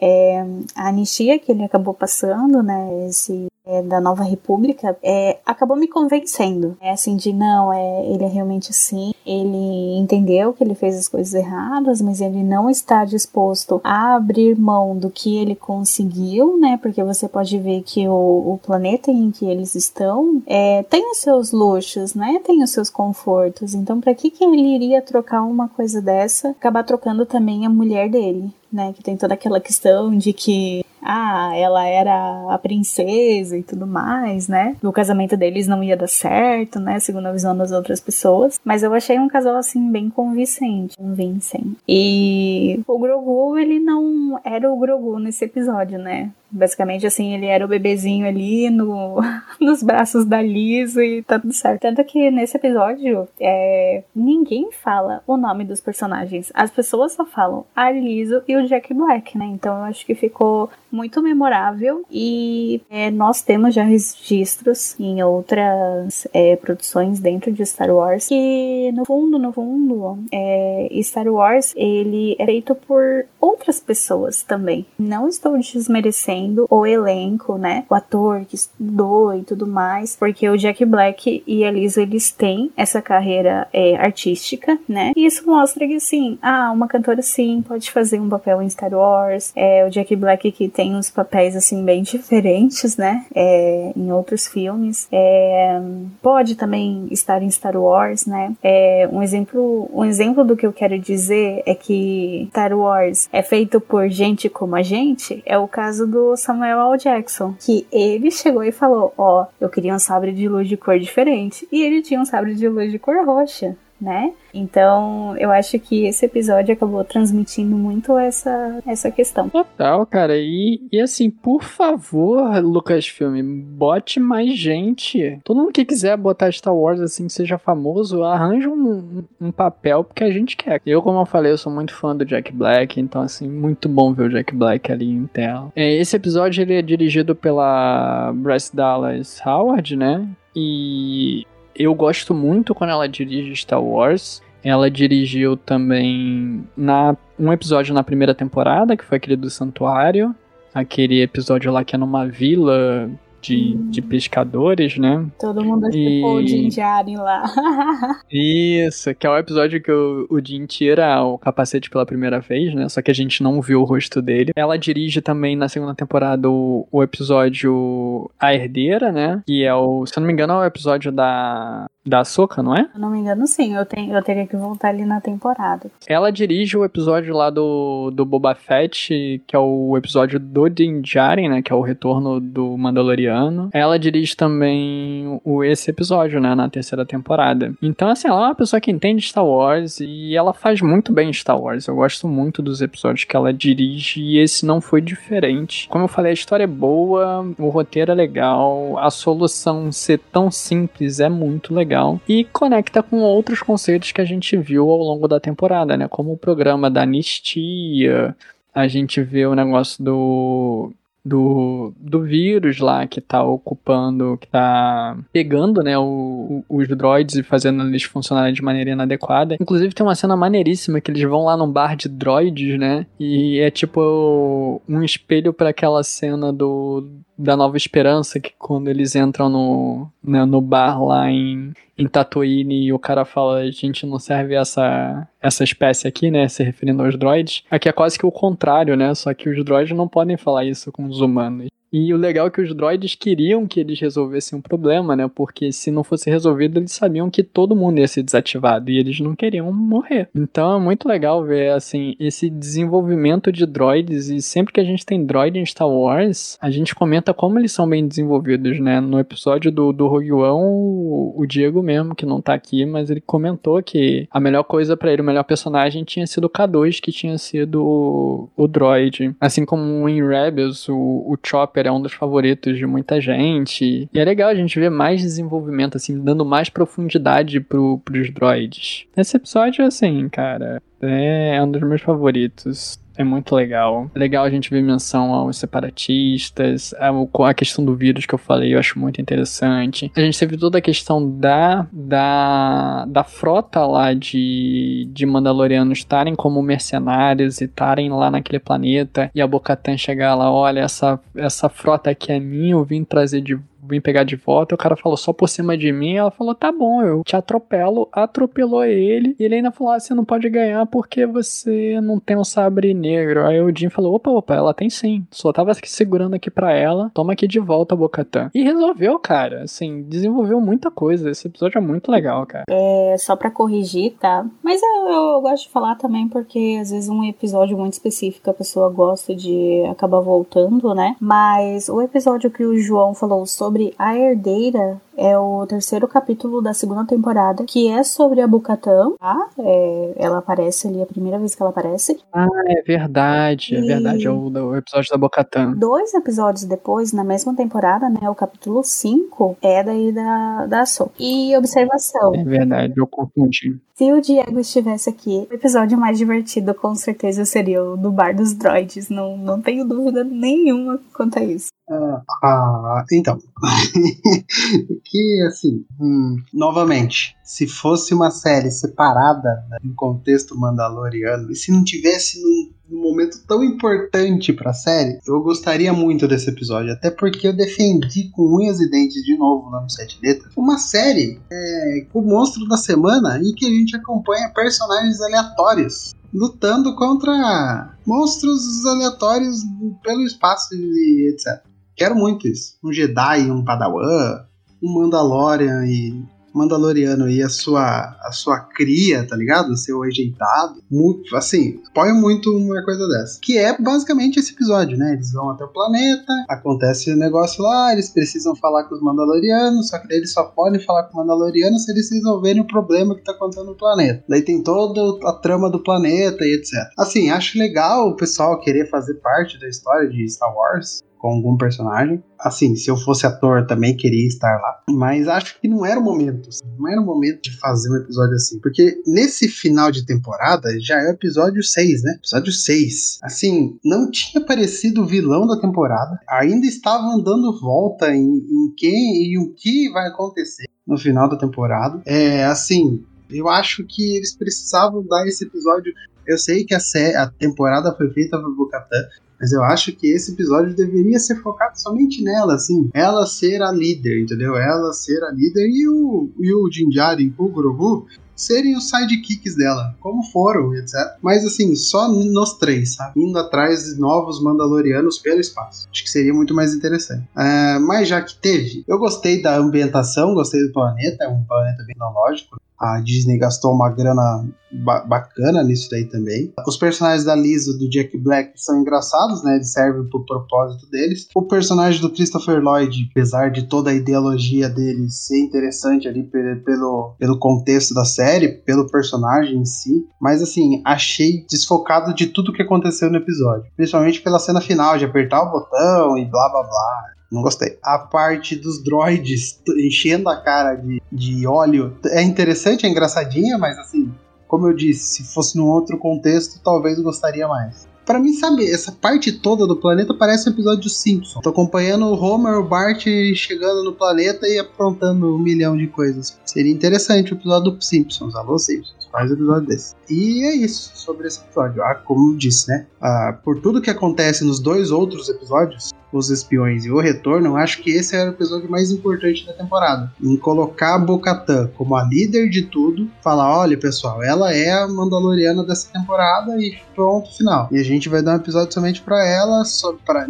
É, 0.00 0.44
a 0.74 0.88
anistia 0.88 1.38
que 1.38 1.52
ele 1.52 1.64
acabou 1.64 1.92
passando, 1.92 2.62
né? 2.62 3.06
Esse 3.08 3.50
é, 3.70 3.82
da 3.82 4.00
Nova 4.00 4.24
República, 4.24 4.96
é, 5.02 5.38
acabou 5.46 5.76
me 5.76 5.86
convencendo. 5.86 6.76
É 6.80 6.90
assim, 6.90 7.16
de 7.16 7.32
não, 7.32 7.72
é, 7.72 8.06
ele 8.06 8.24
é 8.24 8.28
realmente 8.28 8.70
assim. 8.70 9.12
Ele 9.24 9.98
entendeu 9.98 10.52
que 10.52 10.64
ele 10.64 10.74
fez 10.74 10.96
as 10.96 11.06
coisas 11.06 11.34
erradas, 11.34 12.00
mas 12.00 12.20
ele 12.20 12.42
não 12.42 12.68
está 12.68 13.04
disposto 13.04 13.80
a 13.84 14.16
abrir 14.16 14.58
mão 14.58 14.96
do 14.96 15.10
que 15.10 15.36
ele 15.36 15.54
conseguiu, 15.54 16.58
né? 16.58 16.78
Porque 16.82 17.02
você 17.04 17.28
pode 17.28 17.56
ver 17.58 17.82
que 17.82 18.08
o, 18.08 18.54
o 18.54 18.60
planeta 18.62 19.10
em 19.10 19.30
que 19.30 19.46
eles 19.46 19.74
estão 19.74 20.42
é, 20.46 20.82
tem 20.84 21.08
os 21.10 21.18
seus 21.18 21.52
luxos, 21.52 22.14
né? 22.14 22.40
Tem 22.44 22.62
os 22.62 22.70
seus 22.70 22.90
confortos. 22.90 23.74
Então, 23.74 24.00
para 24.00 24.14
que, 24.14 24.30
que 24.30 24.42
ele 24.42 24.74
iria 24.74 25.02
trocar 25.02 25.42
uma 25.42 25.68
coisa 25.68 26.00
dessa? 26.00 26.50
Acabar 26.50 26.82
trocando 26.82 27.24
também 27.24 27.66
a 27.66 27.70
mulher 27.70 28.08
dele, 28.08 28.52
né? 28.72 28.92
Que 28.92 29.02
tem 29.02 29.16
toda 29.16 29.34
aquela 29.34 29.60
questão 29.60 30.16
de 30.16 30.32
que 30.32 30.84
ah, 31.02 31.52
ela 31.56 31.86
era 31.86 32.46
a 32.52 32.58
princesa 32.58 33.56
e 33.56 33.62
tudo 33.62 33.86
mais, 33.86 34.48
né? 34.48 34.76
O 34.82 34.92
casamento 34.92 35.36
deles 35.36 35.66
não 35.66 35.82
ia 35.82 35.96
dar 35.96 36.08
certo, 36.08 36.78
né? 36.78 36.98
Segundo 37.00 37.26
a 37.26 37.32
visão 37.32 37.56
das 37.56 37.72
outras 37.72 38.00
pessoas. 38.00 38.60
Mas 38.64 38.82
eu 38.82 38.92
achei 38.92 39.18
um 39.18 39.28
casal, 39.28 39.56
assim, 39.56 39.90
bem 39.90 40.10
convincente. 40.10 40.96
Convincente. 40.96 41.76
E 41.88 42.80
o 42.86 42.98
Grogu, 42.98 43.58
ele 43.58 43.78
não 43.78 44.40
era 44.44 44.70
o 44.70 44.78
Grogu 44.78 45.18
nesse 45.18 45.44
episódio, 45.44 45.98
né? 45.98 46.30
Basicamente, 46.50 47.06
assim, 47.06 47.32
ele 47.32 47.46
era 47.46 47.64
o 47.64 47.68
bebezinho 47.68 48.26
ali 48.26 48.68
no, 48.70 49.20
nos 49.60 49.82
braços 49.82 50.24
da 50.24 50.42
Liso 50.42 51.00
e 51.00 51.22
tá 51.22 51.38
tudo 51.38 51.52
certo. 51.52 51.82
Tanto 51.82 52.02
que 52.04 52.30
nesse 52.30 52.56
episódio, 52.56 53.28
é, 53.38 54.02
ninguém 54.14 54.70
fala 54.72 55.22
o 55.26 55.36
nome 55.36 55.64
dos 55.64 55.80
personagens. 55.80 56.50
As 56.54 56.70
pessoas 56.70 57.12
só 57.12 57.24
falam 57.24 57.64
a 57.74 57.90
Liso 57.90 58.42
e 58.48 58.56
o 58.56 58.66
Jack 58.66 58.92
Black, 58.92 59.38
né? 59.38 59.46
Então 59.46 59.76
eu 59.78 59.84
acho 59.84 60.04
que 60.04 60.14
ficou 60.14 60.68
muito 60.90 61.22
memorável 61.22 62.04
e 62.10 62.80
é, 62.90 63.10
nós 63.10 63.42
temos 63.42 63.74
já 63.74 63.82
registros 63.82 64.98
em 64.98 65.22
outras 65.22 66.26
é, 66.32 66.56
produções 66.56 67.20
dentro 67.20 67.52
de 67.52 67.64
Star 67.64 67.90
Wars 67.90 68.28
que 68.28 68.92
no 68.92 69.04
fundo, 69.04 69.38
no 69.38 69.52
fundo, 69.52 70.18
é, 70.32 70.88
Star 71.02 71.28
Wars 71.28 71.72
ele 71.76 72.36
é 72.38 72.44
feito 72.44 72.74
por 72.74 73.26
outras 73.40 73.80
pessoas 73.80 74.42
também. 74.42 74.86
Não 74.98 75.28
estou 75.28 75.56
desmerecendo 75.58 76.66
o 76.70 76.86
elenco, 76.86 77.56
né? 77.56 77.84
O 77.88 77.94
ator 77.94 78.44
que 78.44 78.54
estudou 78.54 79.34
e 79.34 79.42
tudo 79.42 79.66
mais, 79.66 80.14
porque 80.14 80.48
o 80.48 80.56
Jack 80.56 80.84
Black 80.84 81.42
e 81.46 81.64
a 81.64 81.70
Lisa 81.70 82.02
eles 82.02 82.30
têm 82.30 82.70
essa 82.76 83.00
carreira 83.00 83.68
é, 83.72 83.96
artística, 83.96 84.78
né? 84.88 85.12
E 85.16 85.24
isso 85.24 85.46
mostra 85.46 85.86
que 85.86 85.96
assim, 85.96 86.38
ah, 86.42 86.70
uma 86.72 86.88
cantora 86.88 87.22
sim 87.22 87.62
pode 87.66 87.90
fazer 87.90 88.20
um 88.20 88.28
papel 88.28 88.60
em 88.60 88.68
Star 88.68 88.92
Wars. 88.92 89.52
É, 89.56 89.86
o 89.86 89.90
Jack 89.90 90.14
Black 90.16 90.50
que 90.52 90.68
tem 90.68 90.94
uns 90.94 91.10
papéis 91.10 91.56
assim 91.56 91.84
bem 91.84 92.02
diferentes, 92.02 92.96
né? 92.96 93.24
É, 93.34 93.92
em 93.96 94.12
outros 94.12 94.46
filmes. 94.46 95.08
É, 95.10 95.80
pode 96.20 96.54
também 96.56 97.08
estar 97.10 97.42
em 97.42 97.50
Star 97.50 97.76
Wars, 97.76 98.26
né? 98.26 98.52
É, 98.62 99.08
um 99.10 99.22
exemplo, 99.22 99.88
um 99.92 100.04
exemplo 100.04 100.44
do 100.44 100.56
que 100.56 100.66
eu 100.66 100.72
quero 100.72 100.98
dizer 100.98 101.62
é 101.64 101.74
que 101.74 102.48
Star 102.50 102.76
Wars 102.76 103.29
é 103.32 103.42
feito 103.42 103.80
por 103.80 104.08
gente 104.08 104.48
como 104.48 104.76
a 104.76 104.82
gente. 104.82 105.42
É 105.46 105.58
o 105.58 105.68
caso 105.68 106.06
do 106.06 106.36
Samuel 106.36 106.92
L. 106.92 106.98
Jackson, 106.98 107.54
que 107.58 107.86
ele 107.92 108.30
chegou 108.30 108.62
e 108.62 108.72
falou: 108.72 109.14
ó, 109.16 109.42
oh, 109.42 109.46
eu 109.60 109.68
queria 109.68 109.94
um 109.94 109.98
sabre 109.98 110.32
de 110.32 110.48
luz 110.48 110.68
de 110.68 110.76
cor 110.76 110.98
diferente 110.98 111.66
e 111.70 111.82
ele 111.82 112.02
tinha 112.02 112.20
um 112.20 112.24
sabre 112.24 112.54
de 112.54 112.68
luz 112.68 112.90
de 112.90 112.98
cor 112.98 113.24
roxa 113.24 113.76
né? 114.00 114.32
Então, 114.52 115.36
eu 115.36 115.50
acho 115.50 115.78
que 115.78 116.06
esse 116.06 116.24
episódio 116.26 116.74
acabou 116.74 117.04
transmitindo 117.04 117.76
muito 117.76 118.18
essa, 118.18 118.80
essa 118.86 119.10
questão. 119.10 119.48
Total, 119.48 120.04
cara. 120.06 120.36
E, 120.36 120.80
e 120.90 121.00
assim, 121.00 121.30
por 121.30 121.62
favor, 121.62 122.58
Lucasfilm, 122.60 123.40
bote 123.76 124.18
mais 124.18 124.56
gente. 124.56 125.38
Todo 125.44 125.58
mundo 125.58 125.72
que 125.72 125.84
quiser 125.84 126.16
botar 126.16 126.50
Star 126.50 126.74
Wars 126.74 127.00
assim, 127.00 127.26
que 127.26 127.32
seja 127.32 127.58
famoso, 127.58 128.24
arranja 128.24 128.68
um, 128.68 129.24
um 129.40 129.52
papel 129.52 130.02
porque 130.02 130.24
a 130.24 130.30
gente 130.30 130.56
quer. 130.56 130.80
Eu, 130.84 131.02
como 131.02 131.20
eu 131.20 131.26
falei, 131.26 131.52
eu 131.52 131.58
sou 131.58 131.72
muito 131.72 131.94
fã 131.94 132.16
do 132.16 132.24
Jack 132.24 132.52
Black, 132.52 133.00
então, 133.00 133.22
assim, 133.22 133.48
muito 133.48 133.88
bom 133.88 134.12
ver 134.12 134.24
o 134.24 134.30
Jack 134.30 134.54
Black 134.54 134.90
ali 134.90 135.10
em 135.10 135.26
tela. 135.26 135.70
É, 135.76 135.94
esse 135.94 136.16
episódio, 136.16 136.62
ele 136.62 136.74
é 136.74 136.82
dirigido 136.82 137.34
pela 137.34 138.32
Bryce 138.34 138.74
Dallas 138.74 139.40
Howard, 139.44 139.96
né? 139.96 140.28
E 140.54 141.46
eu 141.74 141.94
gosto 141.94 142.34
muito 142.34 142.74
quando 142.74 142.90
ela 142.90 143.08
dirige 143.08 143.54
Star 143.56 143.82
Wars. 143.82 144.42
Ela 144.62 144.90
dirigiu 144.90 145.56
também 145.56 146.64
na, 146.76 147.16
um 147.38 147.52
episódio 147.52 147.94
na 147.94 148.02
primeira 148.02 148.34
temporada, 148.34 148.96
que 148.96 149.04
foi 149.04 149.16
aquele 149.16 149.36
do 149.36 149.48
Santuário. 149.48 150.34
Aquele 150.74 151.22
episódio 151.22 151.72
lá 151.72 151.82
que 151.82 151.94
é 151.96 151.98
numa 151.98 152.26
vila 152.26 153.10
de, 153.40 153.74
de 153.74 154.02
pescadores, 154.02 154.96
né? 154.98 155.26
Todo 155.38 155.64
mundo 155.64 155.88
e... 155.94 156.22
o 156.22 156.70
Jaren 156.70 157.16
lá. 157.16 157.44
Isso, 158.30 159.14
que 159.14 159.26
é 159.26 159.30
o 159.30 159.38
episódio 159.38 159.82
que 159.82 159.90
o, 159.90 160.26
o 160.30 160.40
Jim 160.44 160.66
tira 160.66 161.22
o 161.22 161.38
capacete 161.38 161.90
pela 161.90 162.06
primeira 162.06 162.40
vez, 162.40 162.74
né? 162.74 162.88
Só 162.88 163.00
que 163.02 163.10
a 163.10 163.14
gente 163.14 163.42
não 163.42 163.60
viu 163.60 163.80
o 163.80 163.84
rosto 163.84 164.20
dele. 164.20 164.52
Ela 164.54 164.78
dirige 164.78 165.20
também 165.20 165.56
na 165.56 165.68
segunda 165.68 165.94
temporada 165.94 166.48
o, 166.48 166.86
o 166.90 167.02
episódio 167.02 168.30
A 168.38 168.54
Herdeira, 168.54 169.10
né? 169.10 169.42
Que 169.46 169.64
é 169.64 169.74
o, 169.74 170.04
se 170.06 170.16
eu 170.16 170.20
não 170.20 170.26
me 170.26 170.32
engano, 170.32 170.54
é 170.54 170.58
o 170.58 170.64
episódio 170.64 171.10
da 171.10 171.86
Da 172.04 172.24
Soca, 172.24 172.62
não 172.62 172.74
é? 172.74 172.84
Se 172.84 172.94
eu 172.94 173.00
não 173.00 173.10
me 173.10 173.18
engano, 173.18 173.46
sim. 173.46 173.74
Eu, 173.76 173.84
tenho, 173.84 174.14
eu 174.14 174.22
teria 174.22 174.46
que 174.46 174.56
voltar 174.56 174.88
ali 174.88 175.04
na 175.04 175.20
temporada. 175.20 175.90
Ela 176.06 176.32
dirige 176.32 176.76
o 176.76 176.84
episódio 176.84 177.36
lá 177.36 177.50
do, 177.50 178.10
do 178.10 178.24
Boba 178.24 178.54
Fett, 178.54 179.42
que 179.46 179.54
é 179.54 179.58
o 179.58 179.96
episódio 179.98 180.40
do 180.40 180.68
Din 180.70 181.02
Djarin, 181.02 181.48
né? 181.48 181.62
Que 181.62 181.72
é 181.72 181.76
o 181.76 181.82
retorno 181.82 182.40
do 182.40 182.76
Mandaloriano. 182.78 183.68
Ela 183.72 183.98
dirige 183.98 184.34
também 184.34 185.38
o, 185.44 185.62
esse 185.62 185.90
episódio, 185.90 186.40
né? 186.40 186.54
Na 186.54 186.70
terceira 186.70 187.04
temporada. 187.04 187.74
Então, 187.82 188.08
assim, 188.08 188.28
ela 188.28 188.40
é 188.40 188.44
uma 188.46 188.54
pessoa 188.54 188.80
que 188.80 188.90
entende 188.90 189.20
Star 189.26 189.44
Wars 189.44 190.00
e 190.00 190.34
ela 190.34 190.54
faz 190.54 190.80
muito 190.80 191.12
bem 191.12 191.30
Star 191.34 191.60
Wars. 191.60 191.86
Eu 191.86 191.96
gosto 191.96 192.26
muito 192.26 192.62
dos 192.62 192.80
episódios 192.80 193.24
que 193.24 193.36
ela 193.36 193.52
dirige 193.52 194.22
e 194.22 194.38
esse 194.38 194.64
não 194.64 194.80
foi 194.80 195.02
diferente. 195.02 195.86
Como 195.90 196.04
eu 196.04 196.08
falei, 196.08 196.30
a 196.30 196.34
história 196.34 196.64
é 196.64 196.66
boa, 196.66 197.46
o 197.58 197.68
roteiro 197.68 198.10
é 198.10 198.14
legal, 198.14 198.96
a 198.98 199.10
solução 199.10 199.92
ser 199.92 200.18
tão 200.32 200.50
simples 200.50 201.20
é 201.20 201.28
muito 201.28 201.74
legal 201.74 201.90
legal 202.00 202.20
e 202.28 202.44
conecta 202.44 203.02
com 203.02 203.20
outros 203.20 203.60
conceitos 203.60 204.12
que 204.12 204.20
a 204.20 204.24
gente 204.24 204.56
viu 204.56 204.88
ao 204.90 204.98
longo 204.98 205.28
da 205.28 205.38
temporada, 205.38 205.96
né? 205.96 206.08
Como 206.08 206.32
o 206.32 206.38
programa 206.38 206.90
da 206.90 207.02
anistia, 207.02 208.34
a 208.74 208.88
gente 208.88 209.20
vê 209.22 209.46
o 209.46 209.54
negócio 209.54 210.02
do 210.02 210.92
do, 211.22 211.92
do 211.98 212.22
vírus 212.22 212.78
lá 212.78 213.06
que 213.06 213.20
tá 213.20 213.42
ocupando, 213.44 214.38
que 214.40 214.48
tá 214.48 215.18
pegando, 215.30 215.82
né, 215.82 215.98
o, 215.98 216.64
o, 216.66 216.76
os 216.78 216.88
droids 216.88 217.36
e 217.36 217.42
fazendo 217.42 217.86
eles 217.86 218.04
funcionarem 218.04 218.54
de 218.54 218.62
maneira 218.62 218.92
inadequada. 218.92 219.56
Inclusive 219.60 219.94
tem 219.94 220.04
uma 220.04 220.14
cena 220.14 220.34
maneiríssima 220.34 220.98
que 220.98 221.10
eles 221.10 221.22
vão 221.22 221.44
lá 221.44 221.58
num 221.58 221.70
bar 221.70 221.94
de 221.94 222.08
droids, 222.08 222.78
né, 222.78 223.06
e 223.18 223.58
é 223.58 223.70
tipo 223.70 224.80
um 224.88 225.02
espelho 225.02 225.52
para 225.52 225.68
aquela 225.68 226.02
cena 226.02 226.50
do 226.50 227.06
da 227.40 227.56
Nova 227.56 227.76
Esperança, 227.76 228.38
que 228.38 228.52
quando 228.58 228.88
eles 228.88 229.16
entram 229.16 229.48
no, 229.48 230.08
né, 230.22 230.44
no 230.44 230.60
bar 230.60 231.02
lá 231.02 231.30
em, 231.30 231.72
em 231.96 232.06
Tatooine 232.06 232.86
e 232.86 232.92
o 232.92 232.98
cara 232.98 233.24
fala, 233.24 233.58
a 233.60 233.70
gente 233.70 234.04
não 234.06 234.18
serve 234.18 234.54
essa, 234.54 235.26
essa 235.40 235.64
espécie 235.64 236.06
aqui, 236.06 236.30
né, 236.30 236.46
se 236.48 236.62
referindo 236.62 237.02
aos 237.02 237.18
droids. 237.18 237.64
Aqui 237.70 237.88
é 237.88 237.92
quase 237.92 238.18
que 238.18 238.26
o 238.26 238.32
contrário, 238.32 238.96
né, 238.96 239.14
só 239.14 239.32
que 239.32 239.48
os 239.48 239.64
droids 239.64 239.96
não 239.96 240.06
podem 240.06 240.36
falar 240.36 240.64
isso 240.64 240.92
com 240.92 241.04
os 241.04 241.20
humanos. 241.20 241.68
E 241.92 242.12
o 242.14 242.16
legal 242.16 242.46
é 242.46 242.50
que 242.50 242.60
os 242.60 242.74
droids 242.74 243.14
queriam 243.14 243.66
que 243.66 243.80
eles 243.80 243.98
resolvessem 244.00 244.58
um 244.58 244.62
problema, 244.62 245.16
né? 245.16 245.28
Porque 245.32 245.72
se 245.72 245.90
não 245.90 246.04
fosse 246.04 246.30
resolvido, 246.30 246.78
eles 246.78 246.92
sabiam 246.92 247.30
que 247.30 247.42
todo 247.42 247.74
mundo 247.76 247.98
ia 247.98 248.08
ser 248.08 248.22
desativado 248.22 248.90
e 248.90 248.98
eles 248.98 249.18
não 249.20 249.34
queriam 249.34 249.72
morrer. 249.72 250.28
Então 250.34 250.76
é 250.76 250.80
muito 250.80 251.08
legal 251.08 251.44
ver, 251.44 251.72
assim, 251.72 252.14
esse 252.18 252.48
desenvolvimento 252.48 253.50
de 253.50 253.66
droids. 253.66 254.28
E 254.28 254.40
sempre 254.40 254.72
que 254.72 254.80
a 254.80 254.84
gente 254.84 255.04
tem 255.04 255.24
droid 255.24 255.58
em 255.58 255.66
Star 255.66 255.88
Wars, 255.88 256.56
a 256.60 256.70
gente 256.70 256.94
comenta 256.94 257.34
como 257.34 257.58
eles 257.58 257.72
são 257.72 257.88
bem 257.88 258.06
desenvolvidos, 258.06 258.78
né? 258.78 259.00
No 259.00 259.18
episódio 259.18 259.72
do, 259.72 259.92
do 259.92 260.06
Rogue 260.06 260.32
One, 260.32 261.34
o, 261.36 261.46
Diego 261.46 261.82
mesmo, 261.82 262.14
que 262.14 262.24
não 262.24 262.40
tá 262.40 262.54
aqui, 262.54 262.86
mas 262.86 263.10
ele 263.10 263.20
comentou 263.20 263.82
que 263.82 264.28
a 264.30 264.38
melhor 264.38 264.62
coisa 264.62 264.96
para 264.96 265.12
ele, 265.12 265.22
o 265.22 265.24
melhor 265.24 265.42
personagem, 265.42 266.04
tinha 266.04 266.26
sido 266.26 266.44
o 266.44 266.50
K2, 266.50 267.00
que 267.00 267.10
tinha 267.10 267.36
sido 267.36 267.82
o, 267.82 268.48
o 268.56 268.68
droid. 268.68 269.34
Assim 269.40 269.64
como 269.64 270.08
em 270.08 270.24
Rebels, 270.24 270.88
o, 270.88 270.94
o 270.94 271.36
Chopper 271.44 271.79
é 271.86 271.92
um 271.92 272.00
dos 272.00 272.12
favoritos 272.12 272.76
de 272.76 272.86
muita 272.86 273.20
gente. 273.20 274.08
E 274.12 274.18
é 274.18 274.24
legal 274.24 274.48
a 274.48 274.54
gente 274.54 274.78
ver 274.78 274.90
mais 274.90 275.20
desenvolvimento, 275.20 275.96
assim, 275.96 276.18
dando 276.18 276.44
mais 276.44 276.68
profundidade 276.68 277.60
pro, 277.60 277.98
pros 278.04 278.30
droids. 278.30 279.06
Esse 279.16 279.36
episódio, 279.36 279.84
assim, 279.84 280.28
cara, 280.28 280.82
é 281.00 281.62
um 281.62 281.70
dos 281.70 281.82
meus 281.82 282.00
favoritos. 282.00 282.98
É 283.20 283.24
muito 283.24 283.54
legal. 283.54 284.10
Legal 284.14 284.46
a 284.46 284.48
gente 284.48 284.70
ver 284.70 284.82
menção 284.82 285.34
aos 285.34 285.58
separatistas, 285.58 286.94
a, 286.94 287.52
questão 287.52 287.84
do 287.84 287.94
vírus 287.94 288.24
que 288.24 288.34
eu 288.34 288.38
falei, 288.38 288.74
eu 288.74 288.78
acho 288.78 288.98
muito 288.98 289.20
interessante. 289.20 290.10
A 290.16 290.20
gente 290.22 290.38
teve 290.38 290.56
toda 290.56 290.78
a 290.78 290.80
questão 290.80 291.30
da, 291.38 291.86
da, 291.92 293.04
da 293.04 293.22
frota 293.22 293.84
lá 293.84 294.14
de, 294.14 295.06
de 295.12 295.26
Mandalorianos 295.26 295.98
estarem 295.98 296.34
como 296.34 296.62
mercenários 296.62 297.60
e 297.60 297.64
estarem 297.64 298.08
lá 298.08 298.30
naquele 298.30 298.58
planeta 298.58 299.30
e 299.34 299.42
a 299.42 299.46
Bocatan 299.46 299.98
chegar 299.98 300.34
lá, 300.34 300.50
olha, 300.50 300.80
essa, 300.80 301.20
essa 301.36 301.68
frota 301.68 302.08
aqui 302.08 302.32
é 302.32 302.40
minha, 302.40 302.72
eu 302.72 302.84
vim 302.84 303.04
trazer 303.04 303.42
de 303.42 303.60
vim 303.90 304.00
pegar 304.00 304.24
de 304.24 304.36
volta. 304.36 304.74
O 304.74 304.78
cara 304.78 304.96
falou 304.96 305.16
só 305.16 305.32
por 305.32 305.48
cima 305.48 305.76
de 305.76 305.92
mim. 305.92 306.16
Ela 306.16 306.30
falou: 306.30 306.54
tá 306.54 306.72
bom, 306.72 307.02
eu 307.02 307.22
te 307.24 307.36
atropelo. 307.36 308.08
Atropelou 308.12 308.84
ele. 308.84 309.36
E 309.38 309.44
ele 309.44 309.56
ainda 309.56 309.70
falou: 309.70 309.92
ah, 309.92 310.00
você 310.00 310.14
não 310.14 310.24
pode 310.24 310.48
ganhar 310.48 310.86
porque 310.86 311.26
você 311.26 312.00
não 312.00 312.18
tem 312.18 312.36
um 312.36 312.44
sabre 312.44 312.94
negro. 312.94 313.44
Aí 313.44 313.60
o 313.60 313.76
Jim 313.76 313.90
falou: 313.90 314.14
opa, 314.14 314.30
opa, 314.30 314.54
ela 314.54 314.72
tem 314.72 314.88
sim. 314.88 315.26
Só 315.30 315.52
tava 315.52 315.74
segurando 315.84 316.34
aqui 316.34 316.50
pra 316.50 316.72
ela. 316.72 317.10
Toma 317.12 317.32
aqui 317.32 317.46
de 317.46 317.58
volta, 317.58 317.96
Bocatã. 317.96 318.50
E 318.54 318.62
resolveu, 318.62 319.18
cara. 319.18 319.64
Assim, 319.64 320.02
desenvolveu 320.02 320.60
muita 320.60 320.90
coisa. 320.90 321.30
Esse 321.30 321.48
episódio 321.48 321.78
é 321.78 321.80
muito 321.80 322.10
legal, 322.10 322.46
cara. 322.46 322.64
É, 322.68 323.16
só 323.18 323.36
pra 323.36 323.50
corrigir, 323.50 324.14
tá? 324.18 324.46
Mas 324.62 324.80
eu, 324.82 325.12
eu 325.12 325.40
gosto 325.40 325.64
de 325.64 325.72
falar 325.72 325.96
também 325.96 326.28
porque 326.28 326.78
às 326.80 326.90
vezes 326.90 327.08
um 327.08 327.24
episódio 327.24 327.76
muito 327.76 327.94
específico 327.94 328.48
a 328.50 328.54
pessoa 328.54 328.88
gosta 328.90 329.34
de 329.34 329.84
acabar 329.90 330.20
voltando, 330.20 330.94
né? 330.94 331.16
Mas 331.20 331.88
o 331.88 332.00
episódio 332.00 332.50
que 332.50 332.64
o 332.64 332.78
João 332.78 333.14
falou 333.14 333.44
sobre 333.46 333.79
sobre 333.80 333.94
a 333.98 334.14
herdeira 334.14 335.00
é 335.20 335.38
o 335.38 335.66
terceiro 335.66 336.08
capítulo 336.08 336.62
da 336.62 336.72
segunda 336.72 337.04
temporada, 337.04 337.64
que 337.64 337.88
é 337.88 338.02
sobre 338.02 338.40
a 338.40 338.46
Bukatan, 338.46 339.12
tá? 339.18 339.48
É, 339.58 340.14
ela 340.16 340.38
aparece 340.38 340.88
ali, 340.88 341.00
é 341.00 341.02
a 341.02 341.06
primeira 341.06 341.38
vez 341.38 341.54
que 341.54 341.62
ela 341.62 341.70
aparece. 341.70 342.18
Ah, 342.32 342.46
é 342.68 342.82
verdade, 342.82 343.74
é 343.74 343.80
e... 343.80 343.84
é 343.84 343.86
verdade, 343.94 344.26
é 344.26 344.30
o, 344.30 344.48
o, 344.48 344.76
episódio 344.76 345.10
da 345.10 345.18
Bukatan. 345.18 345.72
Dois 345.72 346.14
episódios 346.14 346.64
depois, 346.64 347.12
na 347.12 347.22
mesma 347.22 347.54
temporada, 347.54 348.08
né, 348.08 348.30
o 348.30 348.34
capítulo 348.34 348.82
5 348.82 349.58
é 349.60 349.84
daí 349.84 350.10
da, 350.10 350.66
da 350.66 350.86
So. 350.86 351.10
E 351.18 351.54
observação. 351.54 352.34
É 352.34 352.42
verdade, 352.42 352.94
eu 352.96 353.06
confundi. 353.06 353.78
Se 354.00 354.10
o 354.14 354.18
Diego 354.22 354.58
estivesse 354.58 355.10
aqui, 355.10 355.46
o 355.50 355.54
episódio 355.54 355.98
mais 355.98 356.16
divertido 356.16 356.72
com 356.72 356.94
certeza 356.94 357.44
seria 357.44 357.84
o 357.84 357.98
do 357.98 358.10
Bar 358.10 358.34
dos 358.34 358.54
Droids. 358.54 359.10
Não, 359.10 359.36
não 359.36 359.60
tenho 359.60 359.86
dúvida 359.86 360.24
nenhuma 360.24 360.98
quanto 361.12 361.38
a 361.38 361.44
isso. 361.44 361.68
Ah, 361.90 362.22
ah 362.42 363.04
então. 363.12 363.38
que, 365.10 365.42
assim, 365.48 365.84
hum, 366.00 366.36
novamente, 366.54 367.36
se 367.42 367.66
fosse 367.66 368.14
uma 368.14 368.30
série 368.30 368.70
separada 368.70 369.66
né, 369.68 369.78
em 369.84 369.92
contexto 369.92 370.56
mandaloriano, 370.56 371.50
e 371.50 371.56
se 371.56 371.72
não 371.72 371.82
tivesse 371.82 372.40
num, 372.40 372.70
num 372.88 373.02
momento 373.02 373.44
tão 373.44 373.64
importante 373.64 374.52
pra 374.52 374.72
série, 374.72 375.18
eu 375.26 375.42
gostaria 375.42 375.92
muito 375.92 376.28
desse 376.28 376.48
episódio. 376.48 376.92
Até 376.92 377.10
porque 377.10 377.48
eu 377.48 377.52
defendi 377.52 378.30
com 378.30 378.56
unhas 378.56 378.78
e 378.80 378.88
dentes 378.88 379.24
de 379.24 379.36
novo 379.36 379.68
lá 379.68 379.82
no 379.82 379.90
Sete 379.90 380.18
Letras 380.22 380.52
uma 380.56 380.78
série 380.78 381.40
é, 381.50 382.06
com 382.12 382.20
o 382.20 382.26
monstro 382.26 382.66
da 382.68 382.76
semana 382.76 383.38
em 383.38 383.52
que 383.52 383.66
a 383.66 383.70
gente 383.70 383.96
acompanha 383.96 384.52
personagens 384.54 385.20
aleatórios 385.20 386.14
lutando 386.32 386.94
contra 386.94 387.96
monstros 388.06 388.86
aleatórios 388.86 389.62
pelo 390.04 390.22
espaço 390.22 390.68
e 390.72 391.32
etc. 391.32 391.64
Quero 391.96 392.14
muito 392.14 392.46
isso. 392.46 392.78
Um 392.82 392.92
Jedi, 392.92 393.50
um 393.50 393.64
Padawan, 393.64 394.44
um 394.82 394.92
Mandalorian 394.94 395.84
e 395.86 396.22
Mandaloriano 396.52 397.28
e 397.28 397.42
a 397.42 397.48
sua 397.48 398.16
a 398.22 398.32
sua 398.32 398.60
cria, 398.60 399.26
tá 399.26 399.36
ligado? 399.36 399.70
O 399.70 399.76
seu 399.76 400.02
ajeitado. 400.02 400.82
Muito, 400.90 401.36
assim, 401.36 401.80
apoio 401.90 402.14
muito 402.14 402.50
uma 402.56 402.84
coisa 402.84 403.06
dessa. 403.08 403.38
Que 403.40 403.56
é 403.56 403.76
basicamente 403.80 404.38
esse 404.38 404.52
episódio, 404.52 404.96
né? 404.96 405.14
Eles 405.14 405.32
vão 405.32 405.50
até 405.50 405.64
o 405.64 405.68
planeta, 405.68 406.32
acontece 406.48 407.10
o 407.10 407.14
um 407.14 407.18
negócio 407.18 407.62
lá, 407.62 407.92
eles 407.92 408.10
precisam 408.10 408.54
falar 408.56 408.84
com 408.84 408.94
os 408.94 409.02
Mandalorianos, 409.02 409.88
só 409.88 409.98
que 409.98 410.08
daí 410.08 410.18
eles 410.18 410.32
só 410.32 410.44
podem 410.44 410.80
falar 410.80 411.04
com 411.04 411.10
os 411.10 411.26
Mandalorianos 411.26 411.84
se 411.84 411.92
eles 411.92 412.10
resolverem 412.10 412.62
o 412.62 412.66
problema 412.66 413.14
que 413.14 413.22
tá 413.22 413.32
acontecendo 413.32 413.66
no 413.66 413.76
planeta. 413.76 414.24
Daí 414.28 414.42
tem 414.42 414.62
toda 414.62 415.00
a 415.28 415.32
trama 415.34 415.70
do 415.70 415.82
planeta 415.82 416.44
e 416.44 416.54
etc. 416.54 416.72
Assim, 416.98 417.30
acho 417.30 417.58
legal 417.58 418.08
o 418.08 418.16
pessoal 418.16 418.58
querer 418.60 418.88
fazer 418.90 419.14
parte 419.14 419.58
da 419.58 419.68
história 419.68 420.08
de 420.08 420.28
Star 420.28 420.54
Wars 420.54 421.02
com 421.20 421.28
algum 421.28 421.56
personagem. 421.56 422.22
Assim, 422.38 422.74
se 422.74 422.90
eu 422.90 422.96
fosse 422.96 423.26
ator, 423.26 423.66
também 423.66 423.96
queria 423.96 424.26
estar 424.26 424.58
lá. 424.58 424.82
Mas 424.90 425.28
acho 425.28 425.60
que 425.60 425.68
não 425.68 425.84
era 425.84 426.00
o 426.00 426.02
momento. 426.02 426.48
Assim, 426.48 426.64
não 426.78 426.88
era 426.88 427.00
o 427.00 427.04
momento 427.04 427.42
de 427.42 427.58
fazer 427.58 427.90
um 427.90 427.96
episódio 427.96 428.34
assim. 428.34 428.58
Porque 428.60 429.00
nesse 429.06 429.46
final 429.46 429.90
de 429.90 430.06
temporada 430.06 430.68
já 430.80 431.00
é 431.00 431.08
o 431.08 431.12
episódio 431.12 431.62
6, 431.62 432.02
né? 432.02 432.14
Episódio 432.16 432.52
6. 432.52 433.18
Assim, 433.22 433.78
não 433.84 434.10
tinha 434.10 434.42
aparecido 434.42 435.02
o 435.02 435.06
vilão 435.06 435.46
da 435.46 435.60
temporada. 435.60 436.18
Ainda 436.28 436.66
estavam 436.66 437.22
dando 437.22 437.60
volta 437.60 438.14
em, 438.14 438.38
em 438.38 438.74
quem 438.74 439.30
e 439.30 439.38
o 439.38 439.52
que 439.52 439.90
vai 439.90 440.08
acontecer 440.08 440.64
no 440.86 440.98
final 440.98 441.28
da 441.28 441.36
temporada. 441.36 442.02
É 442.04 442.44
assim, 442.44 443.04
eu 443.30 443.48
acho 443.48 443.84
que 443.84 444.16
eles 444.16 444.34
precisavam 444.34 445.04
dar 445.06 445.26
esse 445.26 445.44
episódio. 445.44 445.92
Eu 446.26 446.36
sei 446.36 446.64
que 446.64 446.74
a, 446.74 446.78
a 447.18 447.28
temporada 447.28 447.94
foi 447.94 448.10
feita 448.10 448.38
por 448.38 448.54
Bocatan, 448.56 449.06
Mas 449.40 449.52
eu 449.52 449.62
acho 449.64 449.92
que 449.92 450.06
esse 450.06 450.32
episódio 450.32 450.74
deveria 450.74 451.18
ser 451.18 451.36
focado 451.36 451.80
somente 451.80 452.22
nela, 452.22 452.54
assim. 452.54 452.90
Ela 452.92 453.24
ser 453.26 453.62
a 453.62 453.72
líder, 453.72 454.22
entendeu? 454.22 454.56
Ela 454.56 454.92
ser 454.92 455.22
a 455.24 455.30
líder 455.30 455.66
e 455.68 455.88
o, 455.88 456.30
e 456.38 456.54
o 456.54 456.70
Jinjari 456.70 457.24
e 457.24 457.34
o 457.38 457.48
Grogu 457.48 458.06
serem 458.40 458.76
os 458.76 458.88
sidekicks 458.88 459.54
dela, 459.54 459.94
como 460.00 460.22
foram, 460.24 460.74
etc. 460.74 460.94
Mas 461.22 461.44
assim, 461.44 461.74
só 461.74 462.08
nos 462.08 462.54
três, 462.54 462.94
sabe? 462.94 463.20
Indo 463.20 463.38
atrás 463.38 463.84
de 463.84 464.00
novos 464.00 464.42
Mandalorianos 464.42 465.18
pelo 465.18 465.40
espaço. 465.40 465.86
Acho 465.92 466.02
que 466.02 466.10
seria 466.10 466.32
muito 466.32 466.54
mais 466.54 466.74
interessante. 466.74 467.28
É, 467.36 467.78
mas 467.78 468.08
já 468.08 468.22
que 468.22 468.34
teve, 468.34 468.82
eu 468.88 468.98
gostei 468.98 469.42
da 469.42 469.56
ambientação, 469.56 470.34
gostei 470.34 470.66
do 470.66 470.72
planeta, 470.72 471.24
é 471.24 471.28
um 471.28 471.44
planeta 471.44 471.78
bem 471.84 471.88
tecnológico. 471.88 472.59
A 472.80 472.98
Disney 473.00 473.36
gastou 473.36 473.74
uma 473.74 473.90
grana 473.90 474.48
ba 474.72 475.04
bacana 475.04 475.62
nisso 475.62 475.88
daí 475.90 476.06
também. 476.06 476.52
Os 476.66 476.76
personagens 476.76 477.24
da 477.24 477.34
Lisa 477.34 477.76
do 477.76 477.90
Jack 477.90 478.16
Black 478.16 478.52
são 478.56 478.80
engraçados, 478.80 479.44
né? 479.44 479.56
Eles 479.56 479.72
servem 479.72 480.08
pro 480.08 480.24
propósito 480.24 480.88
deles. 480.90 481.28
O 481.34 481.42
personagem 481.42 482.00
do 482.00 482.10
Christopher 482.10 482.62
Lloyd, 482.62 483.08
apesar 483.10 483.50
de 483.50 483.64
toda 483.64 483.90
a 483.90 483.94
ideologia 483.94 484.68
dele 484.68 485.10
ser 485.10 485.40
interessante 485.40 486.08
ali 486.08 486.22
pelo, 486.22 487.14
pelo 487.18 487.38
contexto 487.38 487.92
da 487.92 488.04
série, 488.04 488.48
pelo 488.48 488.86
personagem 488.86 489.58
em 489.58 489.64
si, 489.64 490.06
mas 490.20 490.40
assim, 490.40 490.80
achei 490.84 491.44
desfocado 491.50 492.14
de 492.14 492.28
tudo 492.28 492.52
que 492.52 492.62
aconteceu 492.62 493.10
no 493.10 493.18
episódio. 493.18 493.70
Principalmente 493.76 494.22
pela 494.22 494.38
cena 494.38 494.60
final, 494.60 494.96
de 494.96 495.04
apertar 495.04 495.42
o 495.42 495.50
botão 495.50 496.16
e 496.16 496.24
blá 496.24 496.48
blá 496.48 496.62
blá. 496.62 497.19
Não 497.30 497.42
gostei. 497.42 497.78
A 497.82 497.98
parte 497.98 498.56
dos 498.56 498.82
droids 498.82 499.60
enchendo 499.78 500.28
a 500.28 500.36
cara 500.36 500.74
de, 500.74 501.00
de 501.12 501.46
óleo 501.46 501.96
é 502.06 502.22
interessante, 502.22 502.86
é 502.86 502.88
engraçadinha, 502.88 503.56
mas 503.56 503.78
assim, 503.78 504.12
como 504.48 504.66
eu 504.66 504.74
disse, 504.74 505.22
se 505.22 505.32
fosse 505.32 505.56
num 505.56 505.68
outro 505.68 505.96
contexto, 505.96 506.60
talvez 506.62 506.98
gostaria 506.98 507.46
mais. 507.46 507.88
Para 508.04 508.18
mim, 508.18 508.32
sabe, 508.32 508.68
essa 508.68 508.90
parte 508.90 509.30
toda 509.30 509.64
do 509.66 509.76
planeta 509.76 510.12
parece 510.12 510.48
um 510.48 510.52
episódio 510.52 510.80
de 510.80 510.90
Simpsons. 510.90 511.40
Tô 511.44 511.50
acompanhando 511.50 512.06
o 512.06 512.20
Homer, 512.20 512.58
o 512.58 512.66
Bart 512.66 513.04
chegando 513.36 513.84
no 513.84 513.92
planeta 513.92 514.48
e 514.48 514.58
aprontando 514.58 515.36
um 515.36 515.38
milhão 515.38 515.76
de 515.76 515.86
coisas. 515.86 516.36
Seria 516.44 516.72
interessante 516.72 517.32
o 517.32 517.36
episódio 517.36 517.70
do 517.70 517.84
Simpsons. 517.84 518.34
Alô, 518.34 518.58
Simpsons 518.58 519.00
faz 519.12 519.30
um 519.30 519.34
episódio 519.34 519.68
desse. 519.68 519.94
E 520.08 520.44
é 520.44 520.54
isso 520.54 520.90
sobre 520.94 521.26
esse 521.26 521.40
episódio. 521.40 521.82
Ah, 521.82 521.94
como 521.94 522.32
eu 522.32 522.36
disse, 522.36 522.68
né? 522.68 522.86
Ah, 523.00 523.38
por 523.44 523.60
tudo 523.60 523.80
que 523.80 523.90
acontece 523.90 524.44
nos 524.44 524.58
dois 524.58 524.90
outros 524.90 525.28
episódios, 525.28 525.92
Os 526.12 526.30
Espiões 526.30 526.84
e 526.84 526.90
O 526.90 527.00
Retorno, 527.00 527.56
acho 527.56 527.82
que 527.82 527.90
esse 527.90 528.16
era 528.16 528.30
o 528.30 528.34
episódio 528.34 528.70
mais 528.70 528.90
importante 528.90 529.46
da 529.46 529.52
temporada. 529.52 530.12
Em 530.22 530.36
colocar 530.36 530.94
a 530.94 530.98
Bocatã 530.98 531.68
como 531.76 531.96
a 531.96 532.04
líder 532.04 532.48
de 532.48 532.62
tudo, 532.62 533.08
falar: 533.22 533.58
olha, 533.58 533.78
pessoal, 533.78 534.22
ela 534.22 534.52
é 534.52 534.70
a 534.70 534.88
Mandaloriana 534.88 535.64
dessa 535.64 535.88
temporada 535.92 536.56
e 536.58 536.78
pronto, 536.94 537.34
final. 537.36 537.68
E 537.70 537.78
a 537.78 537.82
gente 537.82 538.08
vai 538.08 538.22
dar 538.22 538.32
um 538.32 538.36
episódio 538.36 538.72
somente 538.72 539.00
para 539.00 539.26
ela, 539.26 539.64
só 539.64 539.94
pra, 540.04 540.26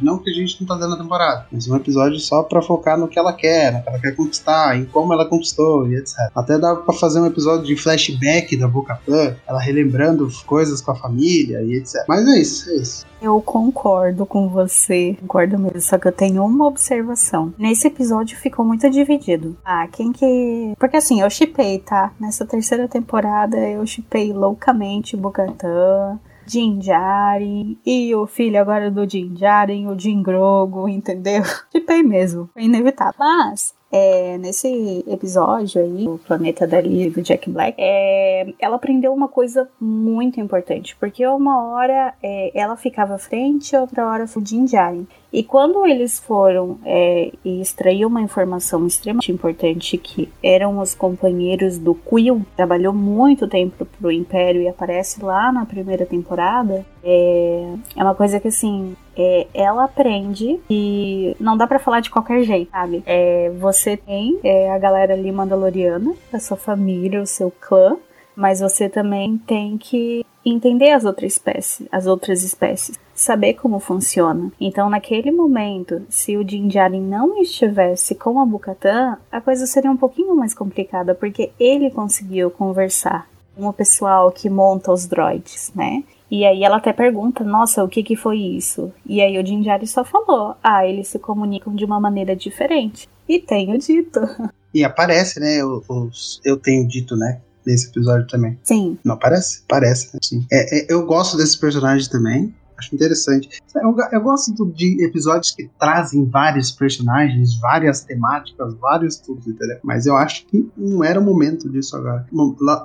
não 0.00 0.18
que 0.18 0.30
a 0.30 0.34
gente 0.34 0.60
não 0.60 0.68
tá 0.68 0.76
dando 0.76 0.94
a 0.94 0.98
temporada, 0.98 1.46
mas 1.50 1.68
um 1.68 1.76
episódio 1.76 2.18
só 2.18 2.42
para 2.42 2.62
focar 2.62 2.98
no 2.98 3.08
que 3.08 3.18
ela 3.18 3.32
quer, 3.32 3.72
no 3.72 3.82
que 3.82 3.88
ela 3.88 3.98
quer 3.98 4.14
conquistar, 4.14 4.78
em 4.78 4.84
como 4.84 5.12
ela 5.12 5.26
conquistou 5.26 5.88
e 5.88 5.96
etc. 5.96 6.14
Até 6.34 6.58
dá 6.58 6.74
para 6.74 6.94
fazer 6.94 7.20
um 7.20 7.26
episódio 7.26 7.66
de 7.66 7.76
flashback 7.76 8.56
da 8.56 8.68
Boca 8.68 8.98
Pan, 9.06 9.34
ela 9.46 9.60
relembrando 9.60 10.28
coisas 10.46 10.80
com 10.80 10.92
a 10.92 10.94
família 10.94 11.62
e 11.62 11.74
etc. 11.74 12.04
Mas 12.08 12.26
é 12.26 12.38
isso, 12.38 12.70
é 12.70 12.74
isso. 12.76 13.06
Eu 13.24 13.40
concordo 13.40 14.26
com 14.26 14.50
você, 14.50 15.16
concordo 15.18 15.58
mesmo, 15.58 15.80
só 15.80 15.96
que 15.96 16.06
eu 16.06 16.12
tenho 16.12 16.44
uma 16.44 16.66
observação. 16.66 17.54
Nesse 17.56 17.86
episódio 17.86 18.36
ficou 18.36 18.66
muito 18.66 18.90
dividido. 18.90 19.56
Ah, 19.64 19.88
quem 19.90 20.12
que. 20.12 20.74
Porque 20.78 20.98
assim, 20.98 21.22
eu 21.22 21.30
chipei, 21.30 21.78
tá? 21.78 22.12
Nessa 22.20 22.44
terceira 22.44 22.86
temporada 22.86 23.56
eu 23.56 23.86
chipei 23.86 24.30
loucamente 24.30 25.16
Bocatã. 25.16 26.20
Jinjari 26.46 27.78
e 27.86 28.14
o 28.14 28.26
filho 28.26 28.60
agora 28.60 28.90
do 28.90 29.08
Jinjari, 29.08 29.86
o 29.86 29.98
Jingrogo, 29.98 30.86
entendeu? 30.86 31.42
Chipei 31.72 32.02
mesmo, 32.02 32.50
foi 32.52 32.64
inevitável. 32.64 33.14
Mas 33.18 33.74
é, 33.96 34.36
nesse 34.38 35.04
episódio 35.06 35.80
aí, 35.80 36.08
o 36.08 36.18
Planeta 36.18 36.66
da 36.66 36.80
Lily 36.80 37.10
do 37.10 37.22
Jack 37.22 37.48
Black, 37.48 37.76
é, 37.78 38.52
ela 38.58 38.74
aprendeu 38.74 39.14
uma 39.14 39.28
coisa 39.28 39.68
muito 39.80 40.40
importante, 40.40 40.96
porque 40.98 41.24
uma 41.24 41.62
hora 41.68 42.12
é, 42.20 42.50
ela 42.58 42.76
ficava 42.76 43.14
à 43.14 43.18
frente, 43.18 43.76
outra 43.76 44.04
hora 44.04 44.24
o 44.24 44.44
Jinjari. 44.44 45.06
E 45.34 45.42
quando 45.42 45.84
eles 45.84 46.20
foram 46.20 46.78
é, 46.84 47.32
e 47.44 47.60
extrair 47.60 48.06
uma 48.06 48.22
informação 48.22 48.86
extremamente 48.86 49.32
importante 49.32 49.98
que 49.98 50.30
eram 50.40 50.78
os 50.78 50.94
companheiros 50.94 51.76
do 51.76 51.92
Quill, 51.92 52.46
trabalhou 52.56 52.92
muito 52.92 53.48
tempo 53.48 53.84
pro 53.84 54.12
Império 54.12 54.62
e 54.62 54.68
aparece 54.68 55.20
lá 55.24 55.50
na 55.50 55.66
primeira 55.66 56.06
temporada, 56.06 56.86
é, 57.02 57.74
é 57.96 58.04
uma 58.04 58.14
coisa 58.14 58.38
que 58.38 58.46
assim, 58.46 58.96
é, 59.16 59.48
ela 59.52 59.82
aprende 59.82 60.60
e 60.70 61.34
não 61.40 61.56
dá 61.56 61.66
para 61.66 61.80
falar 61.80 61.98
de 61.98 62.10
qualquer 62.10 62.44
jeito, 62.44 62.70
sabe? 62.70 63.02
É, 63.04 63.50
você 63.58 63.96
tem 63.96 64.38
é, 64.44 64.70
a 64.70 64.78
galera 64.78 65.14
ali 65.14 65.32
mandaloriana, 65.32 66.14
a 66.32 66.38
sua 66.38 66.56
família, 66.56 67.20
o 67.20 67.26
seu 67.26 67.50
clã, 67.60 67.96
mas 68.36 68.60
você 68.60 68.88
também 68.88 69.36
tem 69.36 69.76
que 69.78 70.24
entender 70.44 70.90
as 70.90 71.04
outras 71.04 71.32
espécies, 71.32 71.88
as 71.90 72.06
outras 72.06 72.44
espécies, 72.44 72.96
saber 73.14 73.54
como 73.54 73.78
funciona. 73.78 74.50
Então, 74.60 74.90
naquele 74.90 75.30
momento, 75.30 76.02
se 76.08 76.36
o 76.36 76.44
Din 76.44 76.68
Djarin 76.68 77.00
não 77.00 77.40
estivesse 77.40 78.14
com 78.14 78.40
a 78.40 78.46
Bukatan, 78.46 79.16
a 79.30 79.40
coisa 79.40 79.66
seria 79.66 79.90
um 79.90 79.96
pouquinho 79.96 80.34
mais 80.34 80.54
complicada, 80.54 81.14
porque 81.14 81.52
ele 81.58 81.90
conseguiu 81.90 82.50
conversar 82.50 83.28
com 83.54 83.68
o 83.68 83.72
pessoal 83.72 84.32
que 84.32 84.50
monta 84.50 84.90
os 84.90 85.06
droids, 85.06 85.70
né? 85.74 86.02
E 86.30 86.44
aí 86.44 86.64
ela 86.64 86.78
até 86.78 86.92
pergunta, 86.92 87.44
nossa, 87.44 87.84
o 87.84 87.88
que 87.88 88.02
que 88.02 88.16
foi 88.16 88.38
isso? 88.38 88.92
E 89.06 89.20
aí 89.20 89.38
o 89.38 89.44
Din 89.44 89.62
Djarin 89.62 89.86
só 89.86 90.04
falou, 90.04 90.56
ah, 90.62 90.84
eles 90.84 91.08
se 91.08 91.18
comunicam 91.18 91.74
de 91.74 91.84
uma 91.84 92.00
maneira 92.00 92.34
diferente. 92.34 93.08
E 93.28 93.38
tenho 93.38 93.78
dito. 93.78 94.20
E 94.74 94.82
aparece, 94.82 95.38
né, 95.38 95.62
os 95.64 96.40
eu 96.44 96.56
tenho 96.56 96.84
dito, 96.88 97.16
né? 97.16 97.40
nesse 97.64 97.88
episódio 97.88 98.26
também. 98.26 98.58
Sim. 98.62 98.98
Não 99.04 99.14
aparece? 99.14 99.62
Parece, 99.68 100.10
sim. 100.22 100.46
É, 100.50 100.80
é, 100.80 100.86
eu 100.92 101.06
gosto 101.06 101.36
desse 101.36 101.58
personagem 101.58 102.08
também. 102.08 102.54
Acho 102.76 102.94
interessante. 102.94 103.48
Eu, 103.74 103.94
eu 104.12 104.20
gosto 104.20 104.52
de 104.72 105.04
episódios 105.04 105.52
que 105.52 105.70
trazem 105.78 106.24
vários 106.24 106.70
personagens, 106.70 107.58
várias 107.60 108.02
temáticas, 108.02 108.74
vários 108.74 109.16
tudo, 109.16 109.40
entendeu? 109.48 109.78
Mas 109.82 110.06
eu 110.06 110.16
acho 110.16 110.46
que 110.46 110.68
não 110.76 111.04
era 111.04 111.20
o 111.20 111.22
momento 111.22 111.68
disso 111.68 111.96
agora. 111.96 112.26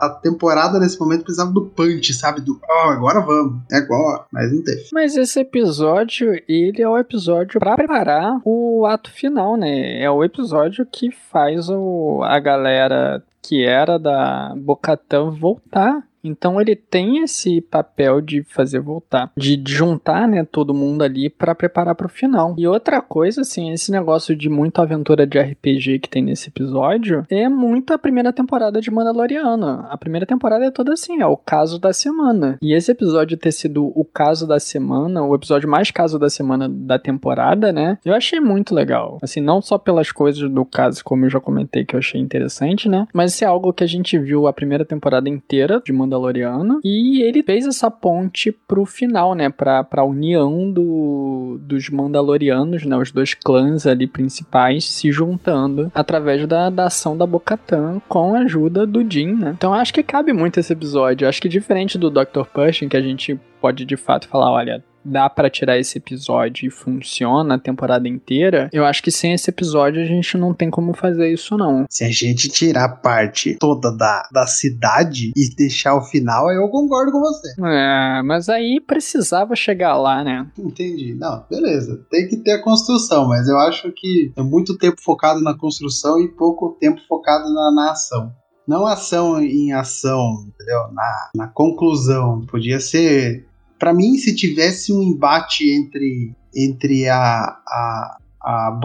A 0.01 0.09
temporada 0.09 0.79
nesse 0.79 0.99
momento 0.99 1.23
precisava 1.23 1.51
do 1.51 1.65
punch, 1.65 2.13
sabe? 2.13 2.41
Do, 2.41 2.59
oh, 2.61 2.89
agora 2.89 3.21
vamos, 3.21 3.61
é 3.71 3.77
agora. 3.77 4.25
Mas 4.31 4.53
não 4.53 4.63
teve. 4.63 4.83
Mas 4.93 5.15
esse 5.15 5.39
episódio, 5.39 6.33
ele 6.47 6.81
é 6.81 6.87
o 6.87 6.97
episódio 6.97 7.59
para 7.59 7.75
preparar 7.75 8.41
o 8.45 8.85
ato 8.85 9.11
final, 9.11 9.57
né? 9.57 10.01
É 10.01 10.09
o 10.09 10.23
episódio 10.23 10.85
que 10.85 11.11
faz 11.11 11.69
o, 11.69 12.21
a 12.23 12.39
galera 12.39 13.23
que 13.41 13.65
era 13.65 13.97
da 13.97 14.53
Bocatã 14.55 15.29
voltar 15.31 16.03
então 16.23 16.59
ele 16.59 16.75
tem 16.75 17.23
esse 17.23 17.61
papel 17.61 18.21
de 18.21 18.43
fazer 18.43 18.79
voltar, 18.79 19.31
de 19.35 19.61
juntar, 19.65 20.27
né, 20.27 20.45
todo 20.49 20.73
mundo 20.73 21.03
ali 21.03 21.29
para 21.29 21.55
preparar 21.55 21.95
para 21.95 22.07
o 22.07 22.09
final. 22.09 22.55
E 22.57 22.67
outra 22.67 23.01
coisa, 23.01 23.41
assim, 23.41 23.71
esse 23.71 23.91
negócio 23.91 24.35
de 24.35 24.49
muita 24.49 24.81
aventura 24.81 25.25
de 25.25 25.39
RPG 25.39 25.99
que 25.99 26.09
tem 26.09 26.23
nesse 26.23 26.49
episódio 26.49 27.25
é 27.29 27.47
muito 27.47 27.93
a 27.93 27.97
primeira 27.97 28.33
temporada 28.33 28.81
de 28.81 28.91
Mandaloriana. 28.91 29.87
A 29.89 29.97
primeira 29.97 30.25
temporada 30.25 30.65
é 30.65 30.71
toda 30.71 30.93
assim, 30.93 31.21
é 31.21 31.25
o 31.25 31.37
caso 31.37 31.79
da 31.79 31.93
semana. 31.93 32.57
E 32.61 32.73
esse 32.73 32.91
episódio 32.91 33.37
ter 33.37 33.51
sido 33.51 33.85
o 33.95 34.03
caso 34.03 34.47
da 34.47 34.59
semana, 34.59 35.23
o 35.23 35.35
episódio 35.35 35.69
mais 35.69 35.91
caso 35.91 36.19
da 36.19 36.29
semana 36.29 36.67
da 36.69 36.99
temporada, 36.99 37.71
né? 37.71 37.97
Eu 38.03 38.13
achei 38.13 38.39
muito 38.39 38.75
legal. 38.75 39.19
Assim, 39.21 39.41
não 39.41 39.61
só 39.61 39.77
pelas 39.77 40.11
coisas 40.11 40.49
do 40.49 40.65
caso, 40.65 41.03
como 41.03 41.25
eu 41.25 41.29
já 41.29 41.39
comentei 41.39 41.85
que 41.85 41.95
eu 41.95 41.99
achei 41.99 42.19
interessante, 42.19 42.89
né? 42.89 43.07
Mas 43.13 43.33
isso 43.33 43.43
é 43.43 43.47
algo 43.47 43.73
que 43.73 43.83
a 43.83 43.87
gente 43.87 44.17
viu 44.17 44.47
a 44.47 44.53
primeira 44.53 44.83
temporada 44.83 45.29
inteira 45.29 45.81
de 45.85 45.93
Mandaloriana 45.93 46.08
Mandaloriano. 46.09 46.79
E 46.83 47.21
ele 47.21 47.43
fez 47.43 47.67
essa 47.67 47.91
ponte 47.91 48.51
pro 48.51 48.85
final, 48.85 49.35
né? 49.35 49.49
Pra, 49.49 49.83
pra 49.83 50.03
união 50.03 50.71
do, 50.71 51.59
dos 51.61 51.89
Mandalorianos, 51.89 52.83
né? 52.85 52.97
Os 52.97 53.11
dois 53.11 53.35
clãs 53.35 53.85
ali 53.85 54.07
principais 54.07 54.85
se 54.85 55.11
juntando 55.11 55.91
através 55.93 56.45
da, 56.47 56.69
da 56.69 56.85
ação 56.85 57.15
da 57.15 57.27
Bocatan 57.27 58.01
com 58.07 58.35
a 58.35 58.39
ajuda 58.39 58.85
do 58.85 59.09
Jin, 59.09 59.35
né? 59.35 59.53
Então 59.55 59.73
acho 59.73 59.93
que 59.93 60.01
cabe 60.01 60.33
muito 60.33 60.59
esse 60.59 60.73
episódio. 60.73 61.27
Acho 61.27 61.41
que 61.41 61.47
diferente 61.49 61.97
do 61.97 62.09
Dr. 62.09 62.45
Pershing, 62.53 62.89
que 62.89 62.97
a 62.97 63.01
gente 63.01 63.39
pode 63.61 63.85
de 63.85 63.97
fato 63.97 64.27
falar, 64.27 64.51
olha, 64.51 64.83
dá 65.03 65.29
para 65.29 65.49
tirar 65.49 65.77
esse 65.77 65.97
episódio 65.97 66.67
e 66.67 66.71
funciona 66.71 67.55
a 67.55 67.59
temporada 67.59 68.07
inteira, 68.07 68.69
eu 68.71 68.85
acho 68.85 69.01
que 69.01 69.11
sem 69.11 69.33
esse 69.33 69.49
episódio 69.49 70.01
a 70.01 70.05
gente 70.05 70.37
não 70.37 70.53
tem 70.53 70.69
como 70.69 70.93
fazer 70.93 71.31
isso 71.31 71.57
não. 71.57 71.85
Se 71.89 72.03
a 72.03 72.09
gente 72.09 72.49
tirar 72.49 72.85
a 72.85 72.89
parte 72.89 73.57
toda 73.59 73.95
da, 73.95 74.27
da 74.31 74.47
cidade 74.47 75.31
e 75.35 75.55
deixar 75.55 75.95
o 75.95 76.01
final, 76.01 76.51
eu 76.51 76.67
concordo 76.69 77.11
com 77.11 77.19
você. 77.19 77.53
É, 77.59 78.21
mas 78.23 78.49
aí 78.49 78.79
precisava 78.79 79.55
chegar 79.55 79.97
lá, 79.97 80.23
né? 80.23 80.47
Entendi. 80.57 81.15
Não, 81.15 81.43
beleza. 81.49 82.05
Tem 82.09 82.27
que 82.27 82.37
ter 82.37 82.53
a 82.53 82.61
construção, 82.61 83.27
mas 83.27 83.47
eu 83.47 83.57
acho 83.59 83.91
que 83.91 84.31
é 84.35 84.41
muito 84.41 84.77
tempo 84.77 85.01
focado 85.01 85.41
na 85.41 85.57
construção 85.57 86.19
e 86.19 86.27
pouco 86.27 86.77
tempo 86.79 86.99
focado 87.07 87.53
na, 87.53 87.71
na 87.71 87.91
ação 87.91 88.31
não 88.69 88.85
ação 88.85 89.41
em 89.41 89.73
ação, 89.73 90.45
entendeu? 90.47 90.93
Na, 90.93 91.29
na 91.33 91.47
conclusão. 91.47 92.45
Podia 92.45 92.79
ser 92.79 93.48
Pra 93.79 93.93
mim, 93.93 94.17
se 94.17 94.35
tivesse 94.35 94.91
um 94.93 95.01
embate 95.01 95.69
entre, 95.71 96.35
entre 96.55 97.07
a, 97.07 97.17
a, 97.17 98.17
a 98.41 98.79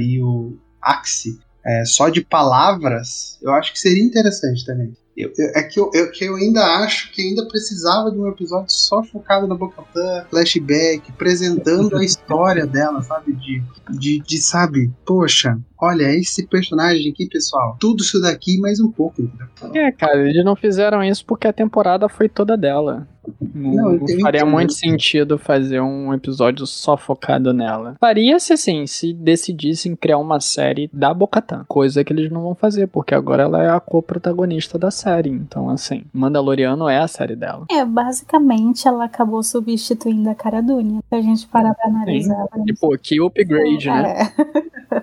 e 0.00 0.22
o 0.22 0.56
Axie, 0.80 1.38
é, 1.66 1.84
só 1.84 2.08
de 2.08 2.22
palavras, 2.24 3.38
eu 3.42 3.52
acho 3.52 3.72
que 3.72 3.78
seria 3.80 4.02
interessante 4.04 4.64
também. 4.64 4.92
Eu, 5.16 5.30
eu- 5.36 5.50
é 5.54 5.62
que 5.62 5.78
eu, 5.78 5.90
eu- 5.92 6.10
que 6.10 6.24
eu 6.24 6.36
ainda 6.36 6.62
acho 6.78 7.12
que 7.12 7.20
ainda 7.20 7.46
precisava 7.46 8.10
de 8.10 8.16
um 8.18 8.28
episódio 8.28 8.70
só 8.70 9.02
focado 9.02 9.46
na 9.46 9.54
Bocatan, 9.54 10.24
flashback, 10.30 11.02
apresentando 11.10 11.96
a 11.98 12.04
história 12.04 12.64
dela, 12.66 13.02
sabe? 13.02 13.34
De, 13.34 13.62
de, 13.90 14.20
de, 14.20 14.38
sabe, 14.38 14.90
poxa, 15.04 15.58
olha, 15.78 16.14
esse 16.14 16.46
personagem 16.46 17.10
aqui, 17.10 17.28
pessoal, 17.28 17.76
tudo 17.78 18.02
isso 18.02 18.20
daqui 18.20 18.58
mais 18.60 18.80
um 18.80 18.90
pouco? 18.90 19.28
É, 19.74 19.90
cara, 19.92 20.26
eles 20.26 20.44
não 20.44 20.56
fizeram 20.56 21.02
isso 21.02 21.24
porque 21.26 21.46
a 21.48 21.52
temporada 21.52 22.08
foi 22.08 22.28
toda 22.28 22.56
dela. 22.56 23.06
Não, 23.54 23.92
Não, 23.92 24.20
faria 24.20 24.44
muito 24.44 24.72
sentido 24.72 25.38
fazer 25.38 25.80
um 25.80 26.12
episódio 26.14 26.66
só 26.66 26.96
focado 26.96 27.52
nela. 27.52 27.96
Faria-se 28.00 28.52
assim, 28.52 28.86
se 28.86 29.12
decidissem 29.12 29.94
criar 29.94 30.18
uma 30.18 30.40
série 30.40 30.88
da 30.92 31.12
Bocatan. 31.12 31.64
Coisa 31.68 32.02
que 32.02 32.12
eles 32.12 32.30
não 32.30 32.42
vão 32.42 32.54
fazer, 32.54 32.86
porque 32.86 33.14
agora 33.14 33.42
ela 33.42 33.62
é 33.62 33.70
a 33.70 33.80
co-protagonista 33.80 34.78
da 34.78 34.90
série. 34.90 35.30
Então, 35.30 35.68
assim, 35.68 36.04
Mandaloriano 36.12 36.88
é 36.88 36.98
a 36.98 37.08
série 37.08 37.36
dela. 37.36 37.66
É, 37.70 37.84
basicamente 37.84 38.88
ela 38.88 39.04
acabou 39.04 39.42
substituindo 39.42 40.28
a 40.30 40.34
cara 40.34 40.62
Dune. 40.62 41.00
Se 41.08 41.14
a 41.14 41.20
gente 41.20 41.46
parar 41.48 41.74
pra 41.74 41.88
analisar. 41.88 42.46
E, 42.66 42.74
pô, 42.74 42.96
que 43.00 43.20
upgrade, 43.20 43.88
né? 43.88 44.32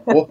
É. 0.07 0.27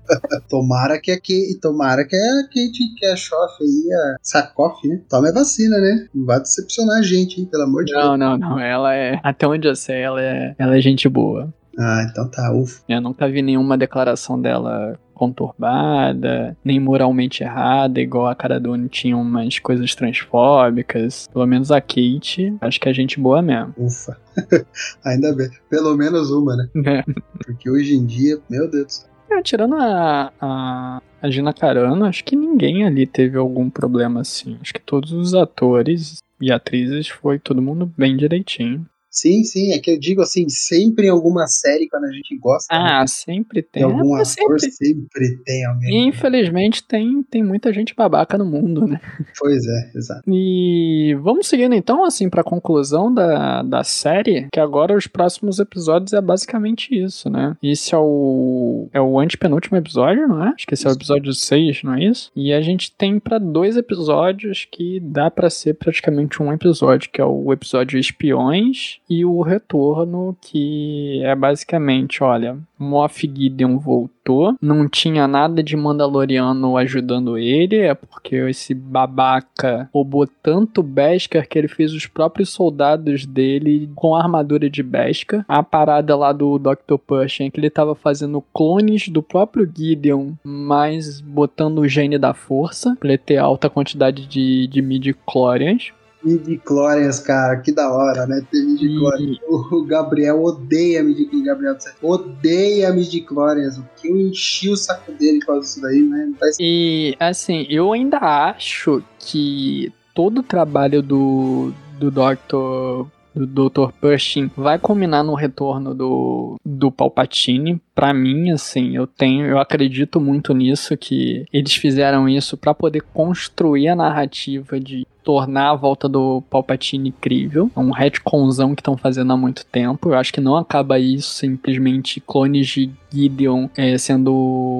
Tomara 0.48 1.00
que 1.00 1.10
a 1.10 1.16
Kate, 1.16 1.58
tomara 1.60 2.06
que 2.06 2.16
a 2.16 2.42
Kate 2.44 2.94
que 2.96 3.06
a 3.06 3.16
Shoff 3.16 3.62
aí, 3.62 3.92
a 3.92 4.16
Sakoff, 4.22 4.86
né? 4.86 5.00
Tome 5.08 5.28
a 5.28 5.32
vacina, 5.32 5.78
né? 5.78 6.08
Não 6.14 6.26
vai 6.26 6.40
decepcionar 6.40 6.98
a 6.98 7.02
gente, 7.02 7.40
hein? 7.40 7.48
Pelo 7.50 7.64
amor 7.64 7.84
de 7.84 7.92
Deus. 7.92 8.04
Não, 8.04 8.16
não, 8.16 8.38
não. 8.38 8.58
Ela 8.58 8.94
é. 8.94 9.20
Até 9.22 9.46
onde 9.46 9.68
eu 9.68 9.76
sei, 9.76 10.02
ela 10.02 10.20
é, 10.20 10.54
ela 10.58 10.76
é 10.76 10.80
gente 10.80 11.08
boa. 11.08 11.52
Ah, 11.78 12.06
então 12.08 12.28
tá, 12.28 12.52
ufa. 12.52 12.82
Eu 12.88 13.00
nunca 13.00 13.28
vi 13.28 13.40
nenhuma 13.40 13.78
declaração 13.78 14.40
dela 14.40 14.98
conturbada, 15.14 16.56
nem 16.64 16.80
moralmente 16.80 17.44
errada, 17.44 18.00
igual 18.00 18.26
a 18.26 18.34
Cara 18.34 18.58
Dune 18.58 18.88
tinha 18.88 19.16
umas 19.16 19.58
coisas 19.58 19.94
transfóbicas. 19.94 21.28
Pelo 21.32 21.46
menos 21.46 21.70
a 21.70 21.80
Kate, 21.80 22.56
acho 22.60 22.80
que 22.80 22.88
é 22.88 22.92
gente 22.92 23.20
boa 23.20 23.40
mesmo. 23.40 23.72
Ufa. 23.76 24.18
Ainda 25.04 25.34
bem. 25.34 25.48
Pelo 25.70 25.96
menos 25.96 26.30
uma, 26.30 26.56
né? 26.56 26.68
Porque 27.44 27.70
hoje 27.70 27.94
em 27.94 28.04
dia, 28.04 28.38
meu 28.50 28.68
Deus 28.68 28.86
do 28.86 28.92
céu. 28.92 29.11
É, 29.32 29.42
tirando 29.42 29.76
a, 29.76 30.32
a, 30.40 31.02
a 31.22 31.30
Gina 31.30 31.52
Carano, 31.52 32.04
acho 32.04 32.24
que 32.24 32.36
ninguém 32.36 32.84
ali 32.84 33.06
teve 33.06 33.38
algum 33.38 33.70
problema 33.70 34.20
assim. 34.20 34.58
Acho 34.60 34.74
que 34.74 34.80
todos 34.80 35.12
os 35.12 35.34
atores 35.34 36.18
e 36.40 36.52
atrizes 36.52 37.08
foi 37.08 37.38
todo 37.38 37.62
mundo 37.62 37.90
bem 37.96 38.16
direitinho. 38.16 38.86
Sim, 39.12 39.44
sim, 39.44 39.72
é 39.72 39.78
que 39.78 39.90
eu 39.90 39.98
digo 40.00 40.22
assim, 40.22 40.48
sempre 40.48 41.06
em 41.06 41.10
alguma 41.10 41.46
série, 41.46 41.86
quando 41.86 42.04
a 42.04 42.12
gente 42.12 42.34
gosta 42.38 42.74
né, 42.74 42.88
Ah, 43.02 43.06
sempre 43.06 43.60
de 43.60 43.68
tem. 43.68 43.82
algum 43.82 44.16
É, 44.16 44.18
mas 44.20 44.32
ator, 44.38 44.58
sempre- 44.58 44.72
sempre 44.72 45.36
tem 45.44 45.66
alguém. 45.66 46.08
Infelizmente 46.08 46.82
tem, 46.82 47.22
tem 47.24 47.42
muita 47.42 47.70
gente 47.74 47.94
babaca 47.94 48.38
no 48.38 48.46
mundo, 48.46 48.86
né? 48.86 48.98
Pois 49.38 49.62
é, 49.66 49.90
exato. 49.94 50.22
E 50.26 51.14
vamos 51.22 51.46
seguindo 51.46 51.74
então, 51.74 52.04
assim, 52.04 52.30
pra 52.30 52.42
conclusão 52.42 53.12
da, 53.12 53.62
da 53.62 53.84
série, 53.84 54.48
que 54.50 54.58
agora 54.58 54.96
os 54.96 55.06
próximos 55.06 55.58
episódios 55.58 56.14
é 56.14 56.20
basicamente 56.20 56.94
isso, 56.98 57.28
né? 57.28 57.54
Esse 57.62 57.94
é 57.94 57.98
o, 57.98 58.88
é 58.94 59.00
o 59.00 59.18
antepenúltimo 59.20 59.76
episódio, 59.76 60.26
não 60.26 60.42
é? 60.42 60.48
Acho 60.54 60.66
que 60.66 60.72
esse 60.72 60.86
é 60.86 60.90
o 60.90 60.94
episódio 60.94 61.34
6, 61.34 61.82
não 61.82 61.94
é 61.94 62.04
isso? 62.04 62.30
E 62.34 62.50
a 62.52 62.62
gente 62.62 62.90
tem 62.92 63.20
pra 63.20 63.36
dois 63.38 63.76
episódios 63.76 64.66
que 64.70 64.98
dá 65.00 65.30
pra 65.30 65.50
ser 65.50 65.74
praticamente 65.74 66.42
um 66.42 66.50
episódio, 66.50 67.10
que 67.12 67.20
é 67.20 67.24
o 67.24 67.52
episódio 67.52 67.98
Espiões 67.98 69.00
e 69.08 69.24
o 69.24 69.42
Retorno, 69.42 70.36
que 70.40 71.20
é 71.22 71.34
basicamente, 71.34 72.22
olha, 72.22 72.56
Moff 72.78 73.20
Gideon 73.20 73.78
voltou, 73.78 74.56
não 74.60 74.88
tinha 74.88 75.28
nada 75.28 75.62
de 75.62 75.76
Mandaloriano 75.76 76.76
ajudando 76.76 77.36
ele, 77.38 77.76
é 77.76 77.94
porque 77.94 78.36
esse 78.36 78.74
babaca 78.74 79.88
roubou 79.92 80.26
tanto 80.42 80.82
Beskar 80.82 81.46
que 81.46 81.58
ele 81.58 81.68
fez 81.68 81.92
os 81.92 82.06
próprios 82.06 82.50
soldados 82.50 83.26
dele 83.26 83.90
com 83.94 84.14
armadura 84.14 84.68
de 84.68 84.82
Beskar. 84.82 85.44
A 85.48 85.62
parada 85.62 86.16
lá 86.16 86.32
do 86.32 86.58
Dr. 86.58 86.96
Pershing 87.06 87.46
é 87.46 87.50
que 87.50 87.60
ele 87.60 87.70
tava 87.70 87.94
fazendo 87.94 88.42
clones 88.52 89.08
do 89.08 89.22
próprio 89.22 89.70
Gideon, 89.72 90.32
mas 90.42 91.20
botando 91.20 91.78
o 91.78 91.88
gene 91.88 92.18
da 92.18 92.34
força, 92.34 92.96
pra 92.98 93.08
ele 93.10 93.18
ter 93.18 93.36
alta 93.36 93.68
quantidade 93.68 94.26
de, 94.26 94.66
de 94.66 94.82
midi-chlorians. 94.82 95.92
Midichlorians, 96.24 97.18
cara, 97.20 97.56
que 97.60 97.72
da 97.72 97.92
hora, 97.92 98.26
né? 98.26 98.44
Ter 98.50 98.62
midichlorians. 98.62 99.38
O 99.48 99.84
Gabriel 99.84 100.42
odeia 100.42 101.02
midichlorians. 101.02 101.46
Gabriel 101.46 101.76
odeia 102.02 102.92
midichlorians. 102.92 103.78
O 103.78 103.84
que 103.96 104.08
eu 104.08 104.16
enchi 104.16 104.68
o 104.68 104.76
saco 104.76 105.12
dele 105.12 105.40
por 105.40 105.46
causa 105.46 105.60
disso 105.62 105.80
daí, 105.82 106.02
né? 106.02 106.32
Tá 106.38 106.46
E 106.58 107.16
assim, 107.18 107.66
eu 107.68 107.92
ainda 107.92 108.18
acho 108.18 109.02
que 109.18 109.92
todo 110.14 110.38
o 110.38 110.42
trabalho 110.42 111.02
do, 111.02 111.72
do 111.98 112.10
Dr. 112.10 113.08
do 113.34 113.68
Dr. 113.68 113.92
Pershing 114.00 114.50
vai 114.56 114.78
culminar 114.78 115.24
no 115.24 115.34
retorno 115.34 115.94
do, 115.94 116.56
do 116.64 116.90
Palpatine. 116.90 117.80
Pra 117.94 118.12
mim, 118.12 118.50
assim, 118.50 118.96
eu 118.96 119.06
tenho, 119.06 119.46
eu 119.46 119.58
acredito 119.58 120.20
muito 120.20 120.54
nisso 120.54 120.96
que 120.96 121.46
eles 121.52 121.74
fizeram 121.74 122.28
isso 122.28 122.56
pra 122.56 122.74
poder 122.74 123.02
construir 123.14 123.88
a 123.88 123.96
narrativa 123.96 124.78
de 124.78 125.06
tornar 125.22 125.70
a 125.70 125.74
volta 125.74 126.08
do 126.08 126.42
Palpatine 126.50 127.12
crível. 127.12 127.70
É 127.74 127.80
um 127.80 127.90
retconzão 127.90 128.74
que 128.74 128.80
estão 128.80 128.96
fazendo 128.96 129.32
há 129.32 129.36
muito 129.36 129.64
tempo. 129.66 130.10
Eu 130.10 130.14
acho 130.14 130.32
que 130.32 130.40
não 130.40 130.56
acaba 130.56 130.98
isso 130.98 131.34
simplesmente 131.34 132.20
clones 132.20 132.66
de 132.68 132.90
Gideon 133.12 133.68
é, 133.76 133.96
sendo 133.98 134.32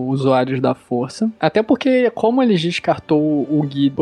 usuários 0.09 0.61
da 0.61 0.75
força. 0.75 1.31
Até 1.39 1.63
porque, 1.63 2.11
como 2.11 2.43
eles 2.43 2.61
descartou 2.61 3.21
o 3.21 3.67
Gideon 3.71 3.93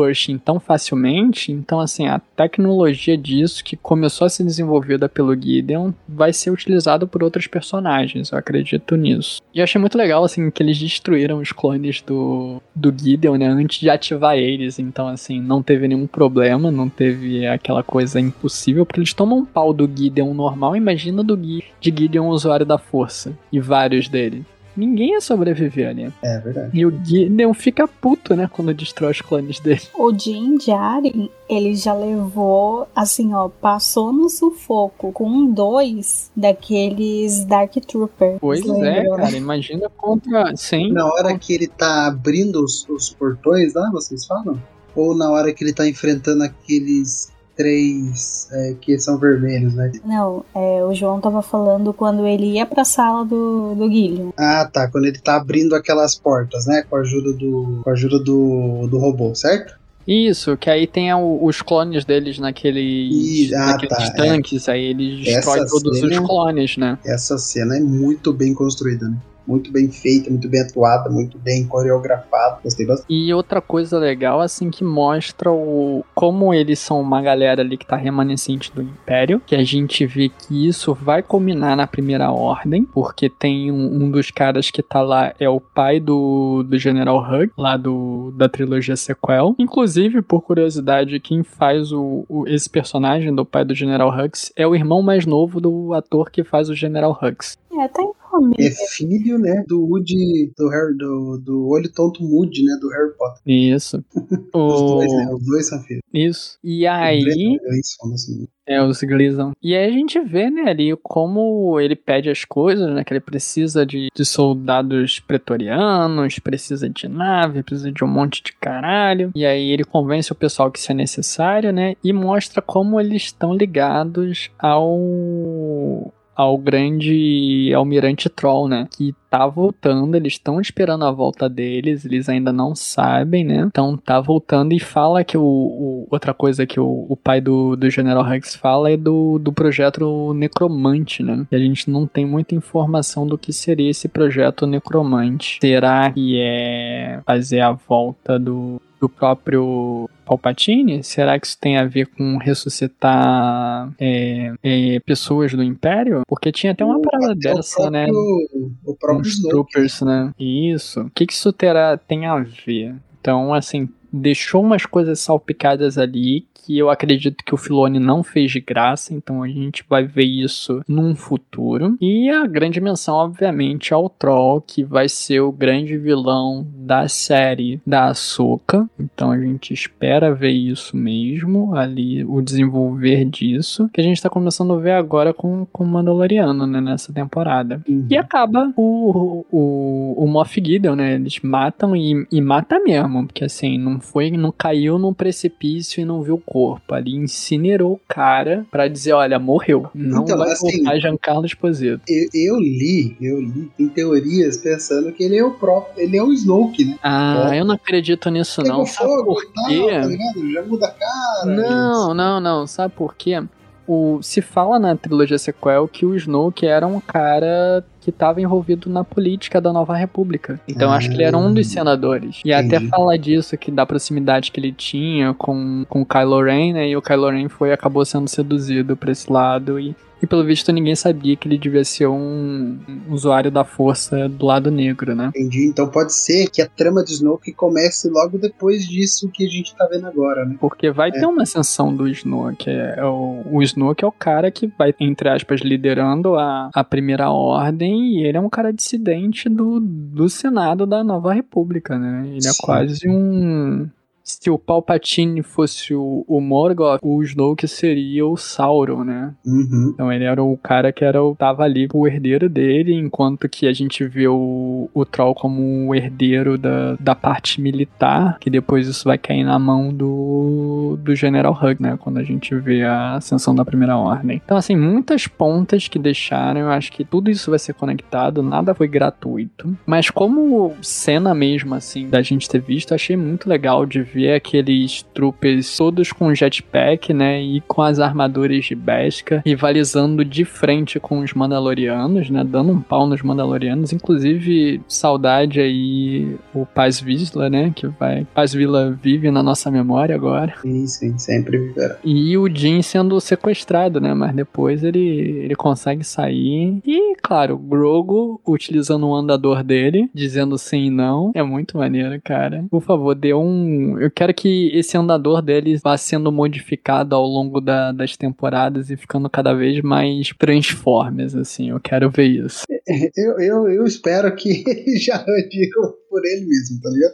tão 0.43 0.59
facilmente, 0.59 1.51
então 1.51 1.79
assim, 1.79 2.07
a 2.07 2.19
tecnologia 2.35 3.17
disso 3.17 3.63
que 3.63 3.75
começou 3.75 4.25
a 4.25 4.29
ser 4.29 4.43
desenvolvida 4.43 5.09
pelo 5.09 5.39
Gideon 5.39 5.91
vai 6.07 6.31
ser 6.33 6.49
utilizada 6.49 7.05
por 7.05 7.23
outros 7.23 7.47
personagens. 7.47 8.31
Eu 8.31 8.37
acredito 8.37 8.95
nisso. 8.95 9.41
E 9.53 9.61
achei 9.61 9.79
muito 9.79 9.97
legal, 9.97 10.23
assim, 10.23 10.49
que 10.49 10.63
eles 10.63 10.77
destruíram 10.79 11.39
os 11.39 11.51
clones 11.51 12.01
do, 12.01 12.61
do 12.75 12.93
Gideon, 12.95 13.35
né? 13.35 13.47
Antes 13.47 13.79
de 13.79 13.89
ativar 13.89 14.37
eles. 14.37 14.79
Então, 14.79 15.07
assim, 15.07 15.41
não 15.41 15.61
teve 15.61 15.87
nenhum 15.87 16.07
problema, 16.07 16.30
não 16.71 16.89
teve 16.89 17.45
aquela 17.47 17.83
coisa 17.83 18.19
impossível, 18.19 18.85
porque 18.85 18.99
eles 18.99 19.13
tomam 19.13 19.39
um 19.39 19.45
pau 19.45 19.73
do 19.73 19.87
Gideon 19.87 20.33
normal, 20.33 20.75
imagina 20.75 21.23
do 21.23 21.35
Gui, 21.35 21.63
de 21.79 21.89
Gideon 21.89 22.27
usuário 22.27 22.65
da 22.65 22.77
força. 22.77 23.33
E 23.51 23.59
vários 23.59 24.07
dele. 24.07 24.45
Ninguém 24.75 25.11
ia 25.11 25.21
sobreviver 25.21 25.89
ali. 25.89 26.11
É 26.23 26.39
verdade. 26.39 26.69
E 26.73 26.85
o 26.85 26.91
Gideon 27.03 27.53
fica 27.53 27.87
puto, 27.87 28.35
né, 28.35 28.49
quando 28.51 28.73
destrói 28.73 29.11
os 29.11 29.21
clones 29.21 29.59
dele. 29.59 29.81
O 29.93 30.17
Jin 30.17 30.59
Jaren, 30.59 31.29
ele 31.49 31.75
já 31.75 31.93
levou, 31.93 32.87
assim, 32.95 33.33
ó, 33.33 33.49
passou 33.49 34.13
no 34.13 34.29
sufoco 34.29 35.11
com 35.11 35.51
dois 35.51 36.31
daqueles 36.35 37.43
Dark 37.45 37.73
Troopers. 37.85 38.37
Pois 38.39 38.65
é, 38.65 39.05
cara, 39.09 39.35
imagina 39.35 39.89
contra. 39.89 40.55
Sim. 40.55 40.91
Na 40.93 41.05
hora 41.05 41.37
que 41.37 41.53
ele 41.53 41.67
tá 41.67 42.07
abrindo 42.07 42.63
os, 42.63 42.87
os 42.87 43.09
portões 43.09 43.73
lá, 43.73 43.89
vocês 43.91 44.25
falam? 44.25 44.57
Ou 44.95 45.15
na 45.15 45.29
hora 45.31 45.53
que 45.53 45.63
ele 45.63 45.73
tá 45.73 45.87
enfrentando 45.87 46.43
aqueles 46.43 47.31
três 47.55 48.47
é, 48.51 48.75
que 48.81 48.97
são 48.99 49.17
vermelhos, 49.17 49.73
né? 49.75 49.91
Não, 50.05 50.43
é, 50.55 50.83
o 50.83 50.93
João 50.93 51.19
tava 51.21 51.41
falando 51.41 51.93
quando 51.93 52.25
ele 52.25 52.53
ia 52.53 52.65
pra 52.65 52.83
sala 52.83 53.23
do, 53.23 53.75
do 53.75 53.87
Guilherme. 53.89 54.33
Ah, 54.37 54.67
tá. 54.71 54.87
Quando 54.89 55.05
ele 55.05 55.19
tá 55.19 55.35
abrindo 55.35 55.75
aquelas 55.75 56.15
portas, 56.15 56.65
né? 56.65 56.83
Com 56.89 56.95
a 56.95 56.99
ajuda 57.01 57.33
do, 57.33 57.81
com 57.83 57.89
a 57.89 57.93
ajuda 57.93 58.19
do, 58.19 58.87
do 58.87 58.97
robô, 58.97 59.35
certo? 59.35 59.79
Isso, 60.07 60.57
que 60.57 60.69
aí 60.69 60.87
tem 60.87 61.13
o- 61.13 61.39
os 61.45 61.61
clones 61.61 62.03
deles 62.03 62.39
naqueles, 62.39 62.81
Ih, 63.13 63.53
ah, 63.55 63.67
naqueles 63.67 63.95
tá, 63.97 64.03
é. 64.05 64.11
tanques, 64.15 64.67
aí 64.67 64.83
eles 64.85 65.23
destroem 65.23 65.65
todos 65.67 65.99
cena- 65.99 66.21
os 66.21 66.27
clones, 66.27 66.75
né? 66.77 66.97
Essa 67.05 67.37
cena 67.37 67.77
é 67.77 67.79
muito 67.79 68.33
bem 68.33 68.51
construída, 68.53 69.07
né? 69.07 69.17
Muito 69.47 69.71
bem 69.71 69.89
feita, 69.91 70.29
muito 70.29 70.47
bem 70.47 70.61
atuada, 70.61 71.09
muito 71.09 71.37
bem 71.37 71.65
coreografada. 71.67 72.59
Gostei 72.63 72.85
bastante. 72.85 73.07
E 73.13 73.33
outra 73.33 73.59
coisa 73.61 73.97
legal, 73.97 74.39
assim, 74.39 74.69
que 74.69 74.83
mostra 74.83 75.51
o 75.51 76.03
como 76.13 76.53
eles 76.53 76.79
são 76.79 77.01
uma 77.01 77.21
galera 77.21 77.61
ali 77.61 77.77
que 77.77 77.85
tá 77.85 77.95
remanescente 77.95 78.71
do 78.73 78.81
Império, 78.81 79.41
que 79.45 79.55
a 79.55 79.63
gente 79.63 80.05
vê 80.05 80.29
que 80.29 80.67
isso 80.67 80.93
vai 80.93 81.21
culminar 81.23 81.75
na 81.75 81.87
Primeira 81.87 82.31
Ordem, 82.31 82.83
porque 82.85 83.29
tem 83.29 83.71
um, 83.71 84.03
um 84.03 84.11
dos 84.11 84.29
caras 84.31 84.69
que 84.69 84.81
tá 84.83 85.01
lá, 85.01 85.33
é 85.39 85.49
o 85.49 85.59
pai 85.59 85.99
do, 85.99 86.63
do 86.63 86.77
General 86.77 87.17
Hug, 87.17 87.51
lá 87.57 87.75
do, 87.77 88.31
da 88.37 88.47
trilogia 88.47 88.95
sequel. 88.95 89.55
Inclusive, 89.57 90.21
por 90.21 90.41
curiosidade, 90.41 91.19
quem 91.19 91.43
faz 91.43 91.91
o, 91.91 92.25
o- 92.29 92.47
esse 92.47 92.69
personagem 92.69 93.33
do 93.33 93.45
pai 93.45 93.65
do 93.65 93.73
General 93.73 94.09
Hux 94.09 94.51
é 94.55 94.65
o 94.67 94.75
irmão 94.75 95.01
mais 95.01 95.25
novo 95.25 95.59
do 95.59 95.93
ator 95.93 96.29
que 96.29 96.43
faz 96.43 96.69
o 96.69 96.75
General 96.75 97.17
Hux. 97.21 97.57
É, 97.73 97.87
tá 97.87 98.01
em 98.03 98.11
É 98.57 98.69
filho, 98.89 99.37
né, 99.37 99.63
do 99.67 99.81
Woody, 99.85 100.51
do 100.57 100.69
Harry, 100.69 100.97
do, 100.97 101.37
do 101.37 101.67
olho 101.67 101.91
tonto 101.91 102.23
Moody, 102.23 102.63
né, 102.63 102.77
do 102.79 102.89
Harry 102.89 103.17
Potter. 103.17 103.41
Isso. 103.45 104.03
Os 104.53 104.81
O... 104.81 104.95
dois, 104.95 105.13
né, 105.13 105.33
os 105.33 105.45
dois 105.45 105.67
são 105.67 105.79
filhos. 105.83 106.01
Isso. 106.13 106.57
E 106.63 106.85
aí. 106.87 107.23
Gleison, 107.23 108.13
assim. 108.13 108.47
É, 108.67 108.81
os 108.81 109.01
Gleason. 109.01 109.51
E 109.61 109.75
aí 109.75 109.89
a 109.89 109.91
gente 109.91 110.19
vê, 110.21 110.49
né, 110.49 110.69
ali 110.69 110.95
como 111.03 111.79
ele 111.79 111.95
pede 111.95 112.29
as 112.29 112.45
coisas, 112.45 112.93
né? 112.93 113.03
Que 113.03 113.11
ele 113.11 113.19
precisa 113.19 113.85
de, 113.85 114.07
de 114.15 114.23
soldados 114.25 115.19
pretorianos, 115.19 116.39
precisa 116.39 116.87
de 116.87 117.07
nave, 117.07 117.63
precisa 117.63 117.91
de 117.91 118.03
um 118.03 118.07
monte 118.07 118.41
de 118.43 118.53
caralho. 118.53 119.31
E 119.35 119.45
aí 119.45 119.71
ele 119.71 119.83
convence 119.83 120.31
o 120.31 120.35
pessoal 120.35 120.71
que 120.71 120.79
isso 120.79 120.91
é 120.91 120.95
necessário, 120.95 121.73
né? 121.73 121.95
E 122.03 122.13
mostra 122.13 122.61
como 122.61 122.99
eles 122.99 123.23
estão 123.23 123.53
ligados 123.53 124.49
ao 124.57 126.13
ao 126.35 126.57
grande 126.57 127.71
almirante 127.75 128.29
Troll, 128.29 128.67
né? 128.67 128.87
Que 128.95 129.13
tá 129.29 129.47
voltando, 129.47 130.15
eles 130.15 130.33
estão 130.33 130.59
esperando 130.59 131.05
a 131.05 131.11
volta 131.11 131.47
deles, 131.49 132.03
eles 132.05 132.27
ainda 132.27 132.51
não 132.51 132.75
sabem, 132.75 133.43
né? 133.43 133.63
Então 133.67 133.95
tá 133.97 134.19
voltando 134.19 134.73
e 134.73 134.79
fala 134.79 135.23
que 135.23 135.37
o, 135.37 135.43
o- 135.43 136.07
outra 136.09 136.33
coisa 136.33 136.65
que 136.65 136.79
o, 136.79 137.05
o 137.07 137.15
pai 137.15 137.39
do, 137.39 137.75
do 137.75 137.89
General 137.89 138.23
Rex 138.23 138.55
fala 138.55 138.91
é 138.91 138.97
do, 138.97 139.39
do 139.39 139.51
projeto 139.53 140.33
Necromante, 140.33 141.23
né? 141.23 141.45
E 141.51 141.55
a 141.55 141.59
gente 141.59 141.89
não 141.89 142.05
tem 142.07 142.25
muita 142.25 142.55
informação 142.55 143.25
do 143.25 143.37
que 143.37 143.53
seria 143.53 143.89
esse 143.89 144.07
projeto 144.07 144.65
Necromante. 144.67 145.57
Será 145.61 146.11
que 146.11 146.37
é 146.41 147.21
fazer 147.25 147.61
a 147.61 147.71
volta 147.71 148.37
do, 148.39 148.81
do 149.01 149.09
próprio 149.09 150.07
Palpatine? 150.23 151.03
Será 151.03 151.39
que 151.39 151.47
isso 151.47 151.57
tem 151.59 151.75
a 151.77 151.85
ver 151.85 152.05
com 152.05 152.37
ressuscitar 152.37 153.91
é, 153.99 154.53
é, 154.63 154.99
pessoas 154.99 155.51
do 155.53 155.63
Império? 155.63 156.21
Porque 156.27 156.51
tinha 156.51 156.71
até 156.71 156.85
uma 156.85 156.97
O- 156.97 157.01
parada 157.01 157.33
até 157.33 157.53
dessa, 157.55 157.89
né? 157.89 158.05
próprio, 158.05 158.71
O 158.85 158.95
próprio 158.95 159.27
Snoke. 159.29 159.49
troopers, 159.49 160.01
né? 160.01 160.31
Isso. 160.39 161.01
O 161.01 161.09
que, 161.09 161.25
que 161.25 161.33
isso 161.33 161.51
terá, 161.51 161.97
tem 161.97 162.25
a 162.27 162.37
ver? 162.37 162.95
Então, 163.19 163.53
assim, 163.53 163.89
deixou 164.11 164.61
umas 164.61 164.85
coisas 164.85 165.19
salpicadas 165.19 165.97
ali 165.97 166.45
que 166.53 166.77
eu 166.77 166.89
acredito 166.89 167.43
que 167.43 167.55
o 167.55 167.57
Filone 167.57 167.99
não 167.99 168.23
fez 168.23 168.51
de 168.51 168.59
graça, 168.59 169.13
então 169.13 169.41
a 169.41 169.47
gente 169.47 169.83
vai 169.89 170.05
ver 170.05 170.25
isso 170.25 170.81
num 170.87 171.15
futuro. 171.15 171.97
E 171.99 172.29
a 172.29 172.45
grande 172.45 172.79
menção, 172.79 173.15
obviamente, 173.15 173.93
ao 173.93 174.07
Troll, 174.07 174.61
que 174.61 174.83
vai 174.83 175.09
ser 175.09 175.39
o 175.39 175.51
grande 175.51 175.97
vilão 175.97 176.67
da 176.75 177.07
série 177.07 177.81
da 177.85 178.09
Ahsoka. 178.09 178.87
Então 178.99 179.31
a 179.31 179.39
gente 179.39 179.73
espera 179.73 180.33
ver 180.33 180.51
isso 180.51 180.95
mesmo, 180.95 181.75
ali, 181.75 182.23
o 182.23 182.41
desenvolver 182.41 183.25
disso, 183.25 183.89
que 183.91 183.99
a 183.99 184.03
gente 184.03 184.21
tá 184.21 184.29
começando 184.29 184.73
a 184.73 184.77
ver 184.77 184.91
agora 184.91 185.33
com 185.33 185.65
com 185.71 185.83
o 185.83 185.87
Mandaloriano, 185.87 186.67
né, 186.67 186.81
nessa 186.81 187.13
temporada. 187.13 187.81
Uhum. 187.87 188.05
E 188.09 188.17
acaba 188.17 188.71
o, 188.75 189.45
o, 189.51 190.13
o 190.17 190.27
Moff 190.27 190.61
Gideon, 190.63 190.95
né? 190.95 191.15
Eles 191.15 191.39
matam 191.41 191.95
e, 191.95 192.27
e 192.31 192.41
mata 192.41 192.79
mesmo. 192.79 193.25
Porque 193.25 193.43
assim, 193.43 193.77
não 193.77 193.99
foi, 194.01 194.31
não 194.31 194.51
caiu 194.51 194.97
num 194.97 195.13
precipício 195.13 196.01
e 196.01 196.05
não 196.05 196.21
viu 196.21 196.35
o 196.35 196.41
corpo. 196.41 196.93
Ali 196.93 197.15
incinerou 197.15 197.93
o 197.93 198.01
cara 198.07 198.65
pra 198.71 198.87
dizer, 198.87 199.13
olha, 199.13 199.37
morreu. 199.39 199.89
Não 199.93 200.23
Então, 200.23 200.37
vai 200.37 200.51
assim- 200.51 200.77
voltar 200.83 200.99
Giancarlo 200.99 201.45
Esposito. 201.45 202.01
Eu, 202.07 202.29
eu 202.33 202.59
li, 202.59 203.15
eu 203.21 203.39
li 203.41 203.71
em 203.79 203.87
teorias 203.87 204.57
pensando 204.57 205.11
que 205.11 205.23
ele 205.23 205.37
é 205.37 205.43
o 205.43 205.51
próprio, 205.51 206.03
ele 206.03 206.17
é 206.17 206.23
o 206.23 206.31
Snoke, 206.33 206.85
né? 206.85 206.97
Ah, 207.03 207.51
eu 207.55 207.63
não 207.65 207.75
acredito 207.75 208.29
nisso 208.29 208.61
não. 208.61 208.69
Pegou 208.71 208.85
Sabe 208.87 209.09
fogo 209.09 209.23
por 209.25 209.45
tal, 209.53 209.65
quê? 209.67 209.87
tá 209.91 210.05
ligado? 210.07 210.51
Já 210.51 210.61
muda 210.63 210.87
a 210.87 210.91
cara. 210.91 211.45
Não, 211.45 212.13
não, 212.13 212.39
não. 212.39 212.67
Sabe 212.67 212.93
por 212.95 213.15
quê? 213.15 213.41
O, 213.87 214.19
se 214.21 214.41
fala 214.41 214.79
na 214.79 214.95
trilogia 214.95 215.37
sequel 215.37 215.87
que 215.87 216.05
o 216.05 216.15
Snoke 216.15 216.65
era 216.65 216.87
um 216.87 216.99
cara 216.99 217.83
que 218.01 218.09
estava 218.09 218.41
envolvido 218.41 218.89
na 218.89 219.03
política 219.03 219.61
da 219.61 219.71
Nova 219.71 219.95
República. 219.95 220.59
Então 220.67 220.89
eu 220.89 220.93
acho 220.93 221.07
que 221.09 221.15
ele 221.15 221.23
era 221.23 221.37
um 221.37 221.53
dos 221.53 221.67
senadores. 221.67 222.41
E 222.43 222.51
até 222.51 222.75
Entendi. 222.77 222.87
fala 222.89 223.17
disso, 223.17 223.57
que 223.57 223.71
da 223.71 223.85
proximidade 223.85 224.51
que 224.51 224.59
ele 224.59 224.71
tinha 224.73 225.33
com, 225.35 225.85
com 225.87 226.01
o 226.01 226.05
Kylo 226.05 226.41
Ren, 226.43 226.73
né? 226.73 226.89
E 226.89 226.97
o 226.97 227.01
Kylo 227.01 227.29
Ren 227.29 227.47
foi, 227.47 227.71
acabou 227.71 228.03
sendo 228.03 228.27
seduzido 228.27 228.97
pra 228.97 229.11
esse 229.11 229.31
lado 229.31 229.79
e... 229.79 229.95
E 230.23 230.27
pelo 230.27 230.43
visto 230.43 230.71
ninguém 230.71 230.95
sabia 230.95 231.35
que 231.35 231.47
ele 231.47 231.57
devia 231.57 231.83
ser 231.83 232.05
um 232.05 232.77
usuário 233.09 233.49
da 233.49 233.63
força 233.63 234.29
do 234.29 234.45
lado 234.45 234.69
negro, 234.69 235.15
né? 235.15 235.31
Entendi. 235.35 235.65
Então 235.65 235.87
pode 235.89 236.13
ser 236.13 236.47
que 236.47 236.61
a 236.61 236.67
trama 236.67 237.03
de 237.03 237.13
Snoke 237.13 237.51
comece 237.51 238.07
logo 238.07 238.37
depois 238.37 238.87
disso 238.87 239.31
que 239.33 239.43
a 239.43 239.49
gente 239.49 239.75
tá 239.75 239.87
vendo 239.91 240.05
agora, 240.05 240.45
né? 240.45 240.57
Porque 240.59 240.91
vai 240.91 241.09
É. 241.09 241.13
ter 241.13 241.25
uma 241.25 241.41
ascensão 241.41 241.91
do 241.91 242.07
Snoke. 242.07 242.69
É, 242.69 242.97
é 242.99 243.03
o, 243.03 243.41
o 243.51 243.63
Snoke 243.63 244.03
é 244.03 244.07
o 244.07 244.11
cara 244.11 244.51
que 244.51 244.71
vai, 244.77 244.93
entre 244.99 245.27
aspas, 245.27 245.61
liderando 245.61 246.35
a, 246.35 246.69
a 246.71 246.83
primeira 246.83 247.31
ordem 247.31 247.90
e 247.93 248.25
ele 248.25 248.37
é 248.37 248.41
um 248.41 248.49
cara 248.49 248.71
dissidente 248.71 249.49
do, 249.49 249.79
do 249.79 250.29
Senado 250.29 250.85
da 250.85 251.03
Nova 251.03 251.33
República, 251.33 251.97
né? 251.97 252.27
Ele 252.27 252.47
é 252.47 252.51
Sim. 252.51 252.63
quase 252.63 253.09
um. 253.09 253.89
Se 254.23 254.49
o 254.49 254.57
Palpatine 254.57 255.41
fosse 255.41 255.93
o, 255.93 256.23
o 256.27 256.39
Morgoth, 256.39 256.99
o 257.01 257.21
Snoke 257.23 257.67
seria 257.67 258.25
o 258.25 258.37
Sauron, 258.37 259.03
né? 259.03 259.33
Uhum. 259.45 259.91
Então 259.93 260.11
ele 260.11 260.23
era 260.23 260.43
o 260.43 260.57
cara 260.57 260.91
que 260.91 261.03
era 261.03 261.23
o, 261.23 261.35
tava 261.35 261.63
ali 261.63 261.87
o 261.93 262.07
herdeiro 262.07 262.47
dele, 262.49 262.93
enquanto 262.93 263.49
que 263.49 263.67
a 263.67 263.73
gente 263.73 264.05
vê 264.05 264.27
o, 264.27 264.89
o 264.93 265.05
Troll 265.05 265.33
como 265.33 265.89
o 265.89 265.95
herdeiro 265.95 266.57
da, 266.57 266.95
da 266.99 267.15
parte 267.15 267.59
militar, 267.61 268.37
que 268.39 268.49
depois 268.49 268.87
isso 268.87 269.05
vai 269.05 269.17
cair 269.17 269.43
na 269.43 269.57
mão 269.57 269.93
do, 269.93 270.97
do 271.01 271.15
General 271.15 271.53
Hug, 271.53 271.81
né? 271.81 271.97
Quando 271.99 272.17
a 272.17 272.23
gente 272.23 272.53
vê 272.55 272.83
a 272.83 273.15
ascensão 273.15 273.55
da 273.55 273.65
primeira 273.65 273.97
ordem. 273.97 274.41
Então, 274.43 274.57
assim, 274.57 274.75
muitas 274.75 275.27
pontas 275.27 275.87
que 275.87 275.99
deixaram, 275.99 276.61
eu 276.61 276.69
acho 276.69 276.91
que 276.91 277.03
tudo 277.03 277.29
isso 277.29 277.49
vai 277.49 277.59
ser 277.59 277.73
conectado, 277.73 278.43
nada 278.43 278.73
foi 278.73 278.87
gratuito. 278.87 279.75
Mas 279.85 280.09
como 280.09 280.73
cena 280.81 281.33
mesmo, 281.33 281.75
assim, 281.75 282.09
da 282.09 282.21
gente 282.21 282.49
ter 282.49 282.59
visto, 282.59 282.91
eu 282.91 282.95
achei 282.95 283.15
muito 283.15 283.49
legal 283.49 283.85
de 283.85 284.01
ver 284.13 284.33
aqueles 284.33 285.03
troopers 285.13 285.77
todos 285.77 286.11
com 286.11 286.33
jetpack, 286.33 287.13
né? 287.13 287.41
E 287.41 287.61
com 287.61 287.81
as 287.81 287.99
armaduras 287.99 288.65
de 288.65 288.75
Beskar, 288.75 289.41
rivalizando 289.45 290.23
de 290.25 290.45
frente 290.45 290.99
com 290.99 291.19
os 291.19 291.33
Mandalorianos, 291.33 292.29
né? 292.29 292.43
Dando 292.43 292.71
um 292.71 292.81
pau 292.81 293.07
nos 293.07 293.21
Mandalorianos. 293.21 293.93
Inclusive, 293.93 294.81
saudade 294.87 295.59
aí 295.59 296.35
o 296.53 296.65
Paz 296.65 296.99
Vizsla, 296.99 297.49
né? 297.49 297.71
Que 297.75 297.87
vai. 297.87 298.25
Paz 298.33 298.53
Vila 298.53 298.97
vive 299.01 299.31
na 299.31 299.43
nossa 299.43 299.69
memória 299.71 300.15
agora. 300.15 300.53
Sim, 300.61 300.87
sim, 300.87 301.17
sempre 301.17 301.57
viverá. 301.57 301.97
E 302.03 302.37
o 302.37 302.47
Jin 302.53 302.81
sendo 302.81 303.19
sequestrado, 303.19 303.99
né? 303.99 304.13
Mas 304.13 304.33
depois 304.35 304.83
ele, 304.83 304.99
ele 304.99 305.55
consegue 305.55 306.03
sair. 306.03 306.79
E, 306.85 307.15
claro, 307.21 307.55
o 307.55 307.57
Grogu 307.57 308.41
utilizando 308.47 309.07
o 309.07 309.15
andador 309.15 309.63
dele, 309.63 310.09
dizendo 310.13 310.57
sim 310.57 310.85
e 310.85 310.89
não. 310.89 311.31
É 311.33 311.43
muito 311.43 311.77
maneiro, 311.77 312.19
cara. 312.23 312.65
Por 312.69 312.81
favor, 312.81 313.15
dê 313.15 313.33
um. 313.33 313.97
Eu 314.01 314.11
quero 314.11 314.33
que 314.33 314.69
esse 314.73 314.97
andador 314.97 315.41
dele 315.41 315.77
vá 315.77 315.97
sendo 315.97 316.31
modificado 316.31 317.15
ao 317.15 317.25
longo 317.25 317.59
da- 317.61 317.91
das 317.91 318.17
temporadas 318.17 318.89
e 318.89 318.97
ficando 318.97 319.29
cada 319.29 319.53
vez 319.53 319.81
mais 319.81 320.29
Transformers, 320.37 321.35
assim. 321.35 321.69
Eu 321.69 321.79
quero 321.79 322.09
ver 322.09 322.25
isso. 322.25 322.63
Eu, 323.15 323.39
eu, 323.39 323.69
eu 323.69 323.83
espero 323.85 324.35
que 324.35 324.49
ele 324.67 324.97
já 324.97 325.15
ande 325.21 325.69
por 326.09 326.25
ele 326.25 326.45
mesmo, 326.45 326.81
tá 326.81 326.89
ligado? 326.89 327.13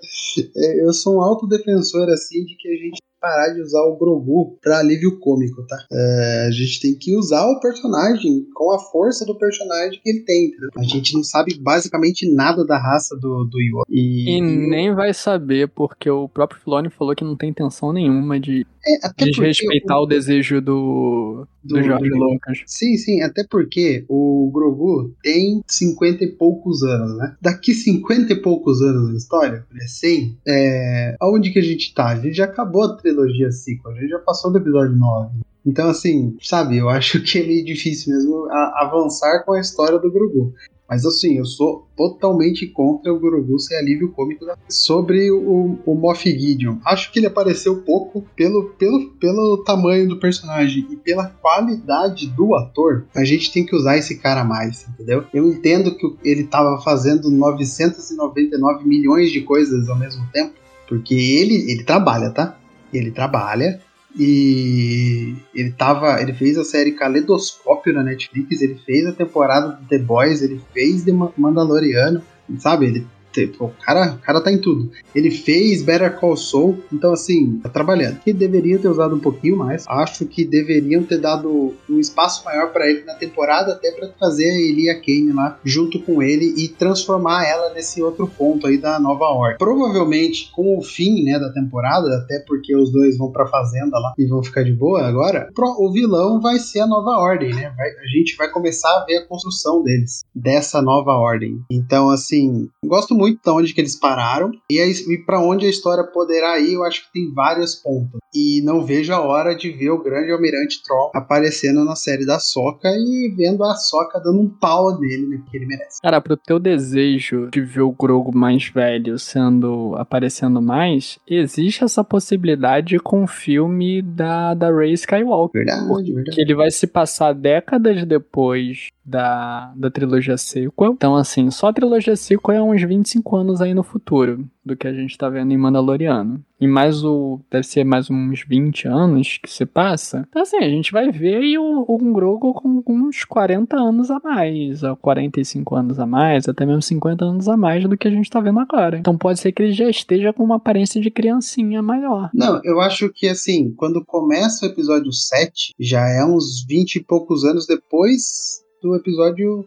É, 0.58 0.84
Eu 0.86 0.94
sou 0.94 1.18
um 1.18 1.22
autodefensor, 1.22 2.10
assim, 2.10 2.44
de 2.46 2.56
que 2.58 2.68
a 2.70 2.76
gente 2.76 3.00
parar 3.20 3.50
de 3.54 3.62
usar 3.62 3.82
o 3.82 3.98
Grogu 3.98 4.58
pra 4.62 4.80
alívio 4.80 5.20
cômico, 5.20 5.66
tá? 5.68 5.78
É, 5.92 6.46
a 6.48 6.52
gente 6.52 6.80
tem 6.82 6.96
que 6.96 7.16
usar 7.16 7.46
o 7.48 7.60
personagem 7.60 8.46
com 8.54 8.72
a 8.72 8.80
força 8.80 9.26
do 9.26 9.38
personagem 9.38 10.00
que 10.04 10.10
ele 10.10 10.22
tem, 10.24 10.46
entendeu? 10.48 10.70
A 10.78 10.84
gente 10.84 11.14
não 11.14 11.24
sabe 11.24 11.58
basicamente 11.60 12.32
nada 12.34 12.66
da 12.66 12.78
raça 12.78 13.16
do, 13.16 13.44
do 13.46 13.60
Yoda. 13.62 13.86
E, 13.90 14.38
E 14.38 14.42
nem 14.42 14.94
vai 14.94 15.14
saber, 15.14 15.68
porque 15.70 16.10
o 16.10 16.28
próprio 16.30 16.60
Filoni 16.62 16.90
falou 16.90 17.16
que 17.16 17.24
não 17.24 17.36
tem 17.36 17.50
intenção 17.50 17.92
nenhuma 17.92 18.40
de 18.40 18.66
é, 18.86 19.26
desrespeitar 19.26 20.00
o 20.02 20.06
desejo 20.06 20.62
do, 20.62 21.46
do, 21.64 21.76
Do- 21.76 21.84
Jorge 21.84 22.10
do- 22.10 22.18
Lucas. 22.18 22.60
Sim, 22.66 22.96
sim, 22.98 23.22
até 23.22 23.44
porque 23.50 24.06
o 24.08 24.50
Grogu 24.54 25.14
tem 25.22 25.62
50 25.68 26.24
e 26.24 26.28
poucos 26.28 26.84
anos, 26.84 27.18
né? 27.18 27.36
Daqui 27.42 27.74
50 27.74 28.32
e 28.34 28.42
poucos 28.42 28.82
anos 28.82 29.10
na 29.12 29.18
história, 29.18 29.66
né, 29.74 29.86
100, 29.88 30.38
é... 30.48 31.16
aonde 31.20 31.52
que 31.52 31.60
a 31.60 31.64
gente 31.64 31.94
tá? 31.94 32.08
A 32.10 32.16
gente 32.16 32.36
já 32.36 32.46
acabou 32.46 32.84
a 32.84 32.98
trilogia 33.08 33.52
sequel, 33.52 33.92
a 33.92 34.00
gente 34.00 34.10
já 34.10 34.20
passou 34.20 34.52
do 34.52 34.58
episódio 34.58 34.96
9. 34.96 35.30
Então, 35.66 35.90
assim, 35.90 36.36
sabe, 36.42 36.78
eu 36.78 36.88
acho 36.90 37.22
que 37.22 37.40
é 37.40 37.46
meio 37.46 37.66
difícil 37.66 38.14
mesmo 38.14 38.48
avançar 38.76 39.44
com 39.46 39.54
a 39.54 39.60
história 39.60 40.00
do 40.00 40.12
Grogu. 40.12 40.54
Mas 40.90 41.06
assim, 41.06 41.38
eu 41.38 41.44
sou 41.44 41.86
totalmente 41.98 42.66
contra 42.68 43.12
o 43.14 43.20
Grogu 43.20 43.60
ser 43.60 43.76
alívio 43.76 44.10
cômico. 44.14 44.46
da- 44.46 44.56
Sobre 44.70 45.30
o, 45.30 45.78
o 45.86 45.96
Moff 45.96 46.24
Gideon, 46.30 46.78
acho 46.86 47.12
que 47.12 47.20
ele 47.20 47.26
apareceu 47.28 47.82
pouco 47.82 48.26
pelo, 48.38 48.70
pelo, 48.80 49.10
pelo 49.20 49.58
tamanho 49.66 50.08
do 50.08 50.18
personagem 50.18 50.88
e 50.90 50.96
pela 50.96 51.26
qualidade 51.28 52.28
do 52.30 52.56
ator. 52.56 53.06
A 53.14 53.26
gente 53.26 53.52
tem 53.52 53.66
que 53.66 53.76
usar 53.76 53.98
esse 53.98 54.18
cara 54.20 54.46
mais, 54.46 54.88
entendeu? 54.88 55.26
Eu 55.34 55.50
entendo 55.50 55.94
que 55.98 56.08
ele 56.24 56.46
tava 56.46 56.82
fazendo 56.82 57.30
999 57.30 58.88
milhões 58.88 59.30
de 59.32 59.42
coisas 59.42 59.90
ao 59.90 59.98
mesmo 60.00 60.26
tempo, 60.32 60.54
porque 60.88 61.14
ele, 61.14 61.70
ele 61.70 61.84
trabalha, 61.84 62.30
tá? 62.30 62.58
Ele 62.98 63.12
trabalha 63.12 63.80
e 64.18 65.36
Ele 65.54 65.72
tava. 65.72 66.22
Ele 66.22 66.34
fez 66.34 66.58
a 66.58 66.64
série 66.64 66.92
Caleidoscópio 66.92 67.94
na 67.94 68.04
Netflix, 68.04 68.62
ele 68.62 68.76
fez 68.86 69.06
a 69.06 69.12
temporada 69.14 69.70
do 69.70 69.86
The 69.88 70.00
Boys, 70.00 70.42
ele 70.42 70.62
fez 70.74 71.04
The 71.04 71.12
Ma- 71.12 71.32
Mandaloriano, 71.38 72.22
sabe? 72.58 72.88
Ele. 72.88 73.08
Pô, 73.46 73.66
o 73.66 73.72
cara, 73.84 74.14
o 74.14 74.20
cara 74.20 74.42
tá 74.42 74.52
em 74.52 74.58
tudo. 74.58 74.90
Ele 75.14 75.30
fez 75.30 75.84
Better 75.84 76.18
Call 76.20 76.38
Saul, 76.38 76.80
então 76.92 77.14
assim, 77.14 77.60
tá 77.62 77.70
trabalhando. 77.70 78.20
Que 78.22 78.34
deveriam 78.34 78.80
ter 78.80 78.88
usado 78.88 79.16
um 79.16 79.20
pouquinho 79.20 79.58
mais. 79.58 79.86
Acho 79.88 80.26
que 80.26 80.46
deveriam 80.46 81.04
ter 81.04 81.20
dado 81.20 81.74
um 81.90 82.00
espaço 82.00 82.44
maior 82.46 82.72
pra 82.72 82.90
ele 82.90 83.04
na 83.04 83.14
temporada, 83.16 83.74
até 83.74 83.92
pra 83.92 84.10
fazer 84.20 84.50
a 84.50 84.60
Elia 84.60 84.96
Kane 84.96 85.34
lá 85.34 85.60
junto 85.64 86.00
com 86.00 86.24
ele 86.24 86.54
e 86.58 86.68
transformar 86.70 87.46
ela 87.46 87.74
nesse 87.74 88.02
outro 88.02 88.26
ponto 88.28 88.66
aí 88.66 88.78
da 88.78 89.00
nova 89.00 89.26
ordem. 89.26 89.58
Provavelmente 89.58 90.50
com 90.56 90.78
o 90.78 90.82
fim, 90.82 91.24
né, 91.24 91.38
da 91.40 91.52
temporada, 91.52 92.08
até 92.18 92.40
porque 92.48 92.76
os 92.76 92.92
dois 92.92 93.18
vão 93.18 93.32
pra 93.32 93.48
fazenda 93.48 93.98
lá 94.00 94.14
e 94.18 94.26
vão 94.26 94.42
ficar 94.42 94.64
de 94.64 94.72
boa 94.74 95.06
agora, 95.06 95.50
o 95.80 95.92
vilão 95.92 96.40
vai 96.40 96.58
ser 96.60 96.80
a 96.80 96.88
nova 96.88 97.18
ordem, 97.20 97.54
né? 97.54 97.74
Vai- 97.76 97.90
a 97.90 98.08
gente 98.18 98.36
vai 98.38 98.50
começar 98.50 98.90
a 98.90 99.06
ver 99.06 99.18
a 99.18 99.26
construção 99.26 99.84
deles, 99.84 100.24
dessa 100.34 100.82
nova 100.82 101.12
ordem. 101.14 101.60
Então, 101.70 102.10
assim, 102.10 102.70
gosto 102.86 103.14
muito 103.16 103.27
de 103.34 103.52
onde 103.52 103.74
que 103.74 103.82
eles 103.82 103.98
pararam 103.98 104.52
e, 104.70 104.80
aí, 104.80 104.92
e 104.92 105.18
para 105.26 105.40
onde 105.40 105.66
a 105.66 105.70
história 105.70 106.04
poderá 106.04 106.60
ir, 106.60 106.74
eu 106.74 106.84
acho 106.84 107.06
que 107.06 107.14
tem 107.14 107.34
vários 107.34 107.76
pontos. 107.76 108.20
E 108.38 108.62
não 108.62 108.86
vejo 108.86 109.12
a 109.14 109.20
hora 109.20 109.56
de 109.56 109.72
ver 109.72 109.90
o 109.90 110.04
grande 110.04 110.32
almirante 110.32 110.84
Troll 110.84 111.10
aparecendo 111.16 111.84
na 111.84 111.96
série 111.96 112.24
da 112.24 112.38
Soca 112.38 112.88
e 112.90 113.34
vendo 113.36 113.64
a 113.64 113.74
Soca 113.74 114.20
dando 114.20 114.42
um 114.42 114.48
pau 114.48 115.00
nele, 115.00 115.26
né? 115.28 115.38
Porque 115.38 115.58
ele 115.58 115.66
merece. 115.66 116.00
Cara, 116.00 116.22
pro 116.22 116.38
teu 116.38 116.60
desejo 116.60 117.50
de 117.52 117.62
ver 117.62 117.82
o 117.82 117.92
Grogu 117.92 118.32
mais 118.38 118.68
velho 118.68 119.18
sendo 119.18 119.96
aparecendo 119.98 120.62
mais, 120.62 121.18
existe 121.28 121.84
essa 121.84 122.04
possibilidade 122.04 123.00
com 123.00 123.24
o 123.24 123.28
filme 123.28 124.04
da, 124.04 124.54
da 124.54 124.72
Rey 124.72 124.94
Skywalker. 124.94 125.66
Verdade, 125.66 126.14
verdade. 126.14 126.36
Que 126.36 126.42
ele 126.42 126.54
vai 126.54 126.70
se 126.70 126.86
passar 126.86 127.34
décadas 127.34 128.06
depois 128.06 128.90
da, 129.04 129.74
da 129.76 129.90
trilogia 129.90 130.38
sequel. 130.38 130.94
Então, 130.94 131.16
assim, 131.16 131.50
só 131.50 131.70
a 131.70 131.74
trilogia 131.74 132.16
sequel 132.16 132.56
é 132.56 132.62
uns 132.62 132.84
25 132.84 133.36
anos 133.36 133.62
aí 133.62 133.74
no 133.74 133.82
futuro 133.82 134.46
do 134.64 134.76
que 134.76 134.88
a 134.88 134.94
gente 134.94 135.18
tá 135.18 135.30
vendo 135.30 135.54
em 135.54 135.58
Mandaloriano. 135.58 136.44
E 136.60 136.68
mais 136.68 137.04
o. 137.04 137.40
Deve 137.52 137.64
ser 137.64 137.84
mais 137.84 138.10
uns 138.10 138.44
20 138.48 138.88
anos 138.88 139.40
que 139.42 139.50
se 139.50 139.66
passa. 139.66 140.26
Então, 140.28 140.42
assim, 140.42 140.58
a 140.58 140.70
gente 140.70 140.92
vai 140.92 141.12
ver 141.12 141.58
o, 141.60 141.86
o 141.88 142.14
Grogu 142.14 142.54
com 142.54 142.84
uns 142.88 143.24
40 143.24 143.78
anos 143.78 144.10
a 144.10 144.20
mais, 144.24 144.82
ou 144.82 144.96
45 144.96 145.76
anos 145.76 146.00
a 146.00 146.06
mais, 146.06 146.48
até 146.48 146.66
mesmo 146.66 146.82
50 146.82 147.24
anos 147.24 147.48
a 147.48 147.56
mais 147.56 147.88
do 147.88 147.98
que 147.98 148.08
a 148.08 148.12
gente 148.12 148.30
tá 148.30 148.40
vendo 148.40 148.60
agora. 148.60 148.98
Então 148.98 149.18
pode 149.18 149.40
ser 149.40 149.52
que 149.52 149.64
ele 149.64 149.72
já 149.72 149.90
esteja 149.90 150.34
com 150.34 150.44
uma 150.44 150.56
aparência 150.56 151.00
de 151.00 151.12
criancinha 151.12 151.82
maior. 151.82 152.30
Não, 152.34 152.60
eu 152.64 152.80
acho 152.80 153.10
que 153.10 153.28
assim, 153.28 153.72
quando 153.76 154.04
começa 154.04 154.66
o 154.66 154.70
episódio 154.70 155.12
7, 155.12 155.76
já 155.80 156.08
é 156.08 156.26
uns 156.26 156.66
20 156.68 156.96
e 156.96 157.04
poucos 157.04 157.44
anos 157.44 157.68
depois 157.68 158.64
do 158.82 158.96
episódio 158.96 159.66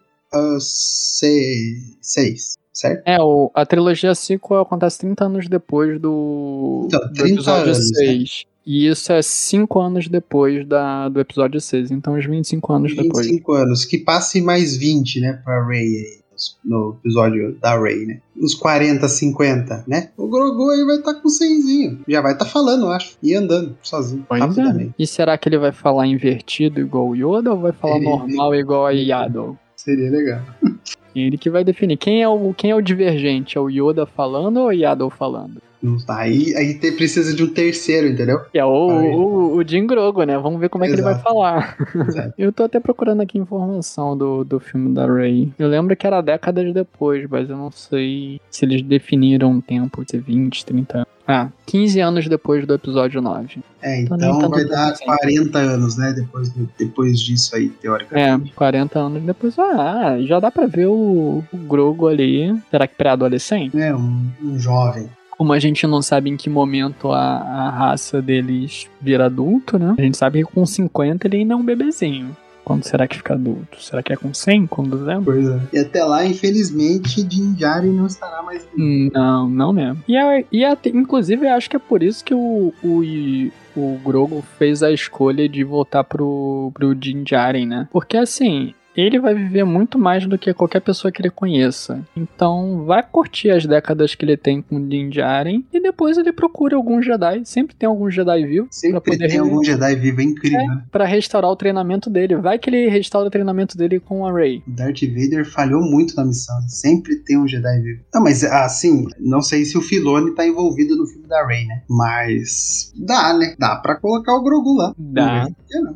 6, 0.59 2.59
certo? 2.73 3.03
É, 3.07 3.19
o, 3.21 3.51
a 3.55 3.65
trilogia 3.67 4.15
sequel 4.15 4.61
acontece 4.61 4.99
30 5.01 5.25
anos 5.25 5.49
depois 5.49 6.01
do, 6.01 6.85
Então, 6.87 7.01
do 7.01 7.13
30 7.13 7.33
episódio 7.35 7.65
anos, 7.73 7.89
6. 7.89 8.45
E 8.67 8.87
isso 8.87 9.13
é 9.13 9.23
5 9.23 9.81
anos 9.81 10.07
depois 10.09 10.67
da, 10.67 11.09
do 11.09 11.19
episódio 11.21 11.61
6. 11.61 11.91
Então, 11.91 12.15
uns 12.15 12.27
25 12.27 12.73
anos 12.73 12.95
depois. 12.95 13.27
25 13.27 13.53
anos, 13.53 13.85
que 13.85 13.99
passe 13.99 14.41
mais 14.41 14.77
20, 14.77 15.21
né, 15.21 15.33
pra 15.45 15.65
Ray 15.65 15.81
aí, 15.87 16.21
no 16.65 16.97
episódio 17.01 17.57
da 17.61 17.79
Ray, 17.79 18.07
né? 18.07 18.21
Uns 18.37 18.55
40, 18.55 19.07
50, 19.09 19.85
né? 19.87 20.11
O 20.17 20.27
Grogu 20.29 20.71
aí 20.71 20.85
vai 20.87 20.97
estar 20.97 21.15
com 21.15 21.29
100zinho. 21.29 21.99
Já 22.09 22.23
vai 22.23 22.33
estar 22.33 22.47
falando, 22.47 22.85
eu 22.87 22.91
acho. 22.93 23.17
E 23.23 23.35
andando 23.35 23.77
sozinho, 23.83 24.25
Pois 24.29 24.41
é. 24.41 24.47
rapidamente. 24.47 24.95
E 24.99 25.07
será 25.07 25.37
que 25.37 25.49
ele 25.49 25.59
vai 25.59 25.73
falar 25.73 26.07
invertido 26.07 26.81
igual 26.81 27.09
o 27.09 27.15
Yoda 27.17 27.51
ou 27.53 27.59
vai 27.61 27.73
falar 27.73 27.97
Ele- 27.97 28.07
normal 28.07 28.55
igual 28.55 28.87
a 28.87 28.91
Yaddle? 28.91 29.59
Seria 29.77 30.11
legal. 30.11 30.41
Ele 31.15 31.37
que 31.37 31.51
vai 31.51 31.65
definir. 31.65 31.97
Quem 31.97 32.23
é 32.23 32.29
o, 32.29 32.55
quem 32.55 32.71
é 32.71 32.75
o 32.75 32.81
divergente? 32.81 33.59
É 33.59 33.61
o 33.61 33.69
Yoda 33.69 34.07
falando 34.07 34.59
ou 34.59 34.67
o 34.69 34.73
Yaddle 34.73 35.11
falando? 35.11 35.61
Não 35.83 35.97
tá. 35.99 36.19
Aí, 36.19 36.55
aí 36.57 36.75
te- 36.75 36.93
precisa 36.93 37.35
de 37.35 37.43
um 37.43 37.49
terceiro, 37.49 38.07
entendeu? 38.09 38.41
Que 38.53 38.59
é 38.59 38.65
o, 38.65 38.91
Aí. 38.91 39.15
o, 39.15 39.57
o 39.57 39.65
Jim 39.67 39.87
Grogo, 39.87 40.23
né? 40.25 40.37
Vamos 40.39 40.61
ver 40.61 40.69
como 40.69 40.85
é 40.85 40.89
que 40.89 40.93
ele 40.95 41.03
vai 41.03 41.13
Exato. 41.15 41.29
falar. 41.29 41.77
Exato. 42.07 42.35
Eu 42.39 42.53
tô 42.53 42.65
até 42.65 42.79
procurando 42.79 43.23
aqui 43.23 43.39
informação 43.39 44.17
do, 44.17 44.45
do 44.45 44.61
filme 44.61 44.93
da 44.95 45.07
Ray. 45.07 45.51
Eu 45.59 45.69
lembro 45.69 45.97
que 45.97 46.07
era 46.07 46.21
décadas 46.21 46.73
depois, 46.75 47.27
mas 47.31 47.49
eu 47.49 47.57
não 47.57 47.71
sei 47.71 48.41
se 48.51 48.65
eles 48.65 48.83
definiram 48.83 49.51
um 49.53 49.61
tempo, 49.61 50.05
se 50.09 50.19
20, 50.19 50.65
30 50.67 50.97
anos. 50.99 51.09
Ah, 51.27 51.49
15 51.67 52.01
anos 52.01 52.29
depois 52.29 52.67
do 52.67 52.75
episódio 52.75 53.21
9. 53.23 53.61
É, 53.81 54.01
então 54.01 54.17
nem 54.17 54.49
vai 54.49 54.65
dar 54.65 54.91
assim. 54.93 55.05
40 55.05 55.59
anos, 55.59 55.97
né? 55.97 56.13
Depois, 56.13 56.53
depois 56.79 57.21
disso 57.21 57.55
aí, 57.55 57.67
É, 57.67 57.81
teoricamente. 57.81 58.53
40 58.53 58.99
anos 58.99 59.23
depois. 59.23 59.57
Ah, 59.59 60.17
já 60.21 60.41
dá 60.41 60.51
pra 60.51 60.67
ver 60.67 60.87
o, 60.87 61.45
o 61.53 61.57
Grogo 61.57 62.09
ali. 62.09 62.55
Será 62.71 62.87
que 62.87 62.97
pré-adolescente? 62.97 63.79
É, 63.81 63.95
um, 63.95 64.27
um 64.43 64.59
jovem. 64.59 65.09
Como 65.41 65.55
a 65.55 65.59
gente 65.59 65.87
não 65.87 66.03
sabe 66.03 66.29
em 66.29 66.37
que 66.37 66.51
momento 66.51 67.11
a, 67.11 67.19
a 67.39 67.71
raça 67.71 68.21
deles 68.21 68.87
vira 69.01 69.25
adulto, 69.25 69.79
né? 69.79 69.95
A 69.97 70.03
gente 70.03 70.19
sabe 70.19 70.45
que 70.45 70.53
com 70.53 70.67
50 70.67 71.27
ele 71.27 71.39
ainda 71.39 71.55
é 71.55 71.57
um 71.57 71.65
bebezinho. 71.65 72.37
Quando 72.63 72.85
será 72.85 73.09
que 73.09 73.17
fica 73.17 73.33
adulto? 73.33 73.83
Será 73.83 74.03
que 74.03 74.13
é 74.13 74.17
com 74.17 74.35
100, 74.35 74.67
com 74.67 74.83
200? 74.85 75.25
Pois 75.25 75.49
é. 75.49 75.61
E 75.73 75.79
até 75.79 76.05
lá, 76.05 76.27
infelizmente, 76.27 77.23
Din 77.23 77.55
Djarin 77.55 77.91
não 77.97 78.05
estará 78.07 78.43
mais 78.43 78.69
vivo. 78.77 79.11
Não, 79.15 79.49
não 79.49 79.73
mesmo. 79.73 80.05
E, 80.07 80.15
a, 80.15 80.45
e 80.53 80.63
a- 80.63 80.77
inclusive, 80.93 81.47
eu 81.47 81.55
acho 81.55 81.71
que 81.71 81.77
é 81.77 81.81
por 81.81 82.03
isso 82.03 82.23
que 82.23 82.35
o, 82.35 82.75
o, 82.85 83.51
o 83.75 83.99
Grogu 84.05 84.45
fez 84.59 84.83
a 84.83 84.93
escolha 84.93 85.49
de 85.49 85.65
voltar 85.65 86.05
pro, 86.05 86.71
pro 86.75 86.95
Din 86.95 87.23
Djarin, 87.25 87.65
né? 87.65 87.89
Porque 87.91 88.19
assim. 88.19 88.75
Ele 89.01 89.19
vai 89.19 89.35
viver 89.35 89.65
muito 89.65 89.99
mais 89.99 90.27
do 90.27 90.39
que 90.39 90.53
qualquer 90.53 90.81
pessoa 90.81 91.11
que 91.11 91.23
ele 91.23 91.31
conheça. 91.31 92.05
Então, 92.17 92.85
vai 92.85 93.03
curtir 93.03 93.51
as 93.51 93.65
décadas 93.67 94.15
que 94.15 94.25
ele 94.25 94.37
tem 94.37 94.61
com 94.61 94.77
o 94.77 94.89
Din 94.89 95.09
Djarin 95.09 95.65
e 95.73 95.81
depois 95.81 96.19
ele 96.19 96.33
procura 96.33 96.77
algum 96.77 97.01
Jedi. 97.03 97.43
Sempre 97.45 97.75
tem 97.75 97.89
algum 97.89 98.11
Jedi 98.11 98.47
vivo 98.47 98.67
pra 98.67 98.73
Sempre 98.73 99.01
poder 99.01 99.29
tem 99.29 99.39
algum 99.39 99.63
Jedi 99.63 99.95
vivo, 99.97 100.21
é 100.21 100.25
incrível, 100.25 100.59
né? 100.59 100.83
para 100.91 101.05
restaurar 101.05 101.51
o 101.51 101.57
treinamento 101.57 102.11
dele. 102.11 102.37
Vai 102.37 102.59
que 102.59 102.69
ele 102.69 102.89
restaura 102.89 103.29
o 103.29 103.31
treinamento 103.31 103.77
dele 103.77 104.01
com 104.01 104.27
a 104.27 104.33
Rey. 104.33 104.63
Darth 104.67 105.01
Vader 105.01 105.51
falhou 105.51 105.83
muito 105.83 106.15
na 106.17 106.25
missão. 106.25 106.57
Sempre 106.69 107.17
tem 107.17 107.39
um 107.39 107.47
Jedi 107.47 107.81
vivo. 107.81 108.03
Não, 108.13 108.23
mas 108.23 108.45
assim, 108.45 109.07
não 109.19 109.41
sei 109.43 109.65
se 109.65 109.77
o 109.79 109.83
Filone 109.83 110.35
tá 110.35 110.47
envolvido 110.47 110.97
no 110.97 111.07
filme 111.07 111.27
da 111.27 111.47
Rey, 111.47 111.67
né? 111.67 111.83
Mas 111.89 112.93
dá, 112.97 113.33
né? 113.35 113.55
Dá 113.59 113.77
pra 113.77 113.97
colocar 113.97 114.35
o 114.35 114.43
Grogu 114.43 114.77
lá. 114.77 114.95
Dá. 114.99 115.49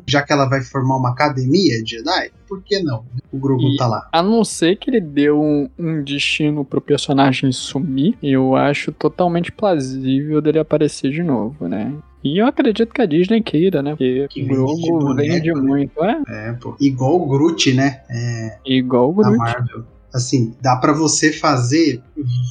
Já 0.07 0.21
que 0.21 0.33
ela 0.33 0.45
vai 0.45 0.61
formar 0.61 0.97
uma 0.97 1.11
academia 1.11 1.83
de 1.83 1.95
Jedi, 1.97 2.31
por 2.55 2.63
que 2.63 2.81
não? 2.81 3.05
O 3.31 3.37
Grogu 3.37 3.67
E- 3.69 3.77
tá 3.77 3.87
lá. 3.87 4.07
A 4.11 4.21
não 4.23 4.43
ser 4.43 4.75
que 4.77 4.89
ele 4.89 5.01
deu 5.01 5.41
um, 5.41 5.69
um 5.77 6.03
destino 6.03 6.63
pro 6.63 6.79
personagem 6.81 7.51
sumir, 7.51 8.15
eu 8.21 8.55
acho 8.55 8.91
totalmente 8.91 9.51
plausível 9.51 10.41
dele 10.41 10.59
aparecer 10.59 11.11
de 11.11 11.21
novo, 11.23 11.67
né? 11.67 11.93
E 12.23 12.39
eu 12.39 12.47
acredito 12.47 12.91
que 12.93 13.01
a 13.01 13.05
Disney 13.05 13.41
queira, 13.41 13.83
né? 13.83 13.91
Porque 13.91 14.27
Que 14.29 14.41
vende 14.41 14.53
Grogu 14.55 14.99
boneco, 14.99 15.15
vende 15.33 15.53
né? 15.53 15.61
muito, 15.61 16.03
é? 16.03 16.21
É, 16.27 16.53
pô. 16.53 16.75
Igual 16.79 17.21
o 17.21 17.27
Groot, 17.27 17.73
né? 17.73 18.01
É, 18.09 18.57
Igual 18.65 19.09
o 19.11 19.13
Groot. 19.13 19.37
Marvel. 19.37 19.83
Assim, 20.15 20.53
dá 20.61 20.77
pra 20.77 20.93
você 20.93 21.33
fazer 21.33 22.01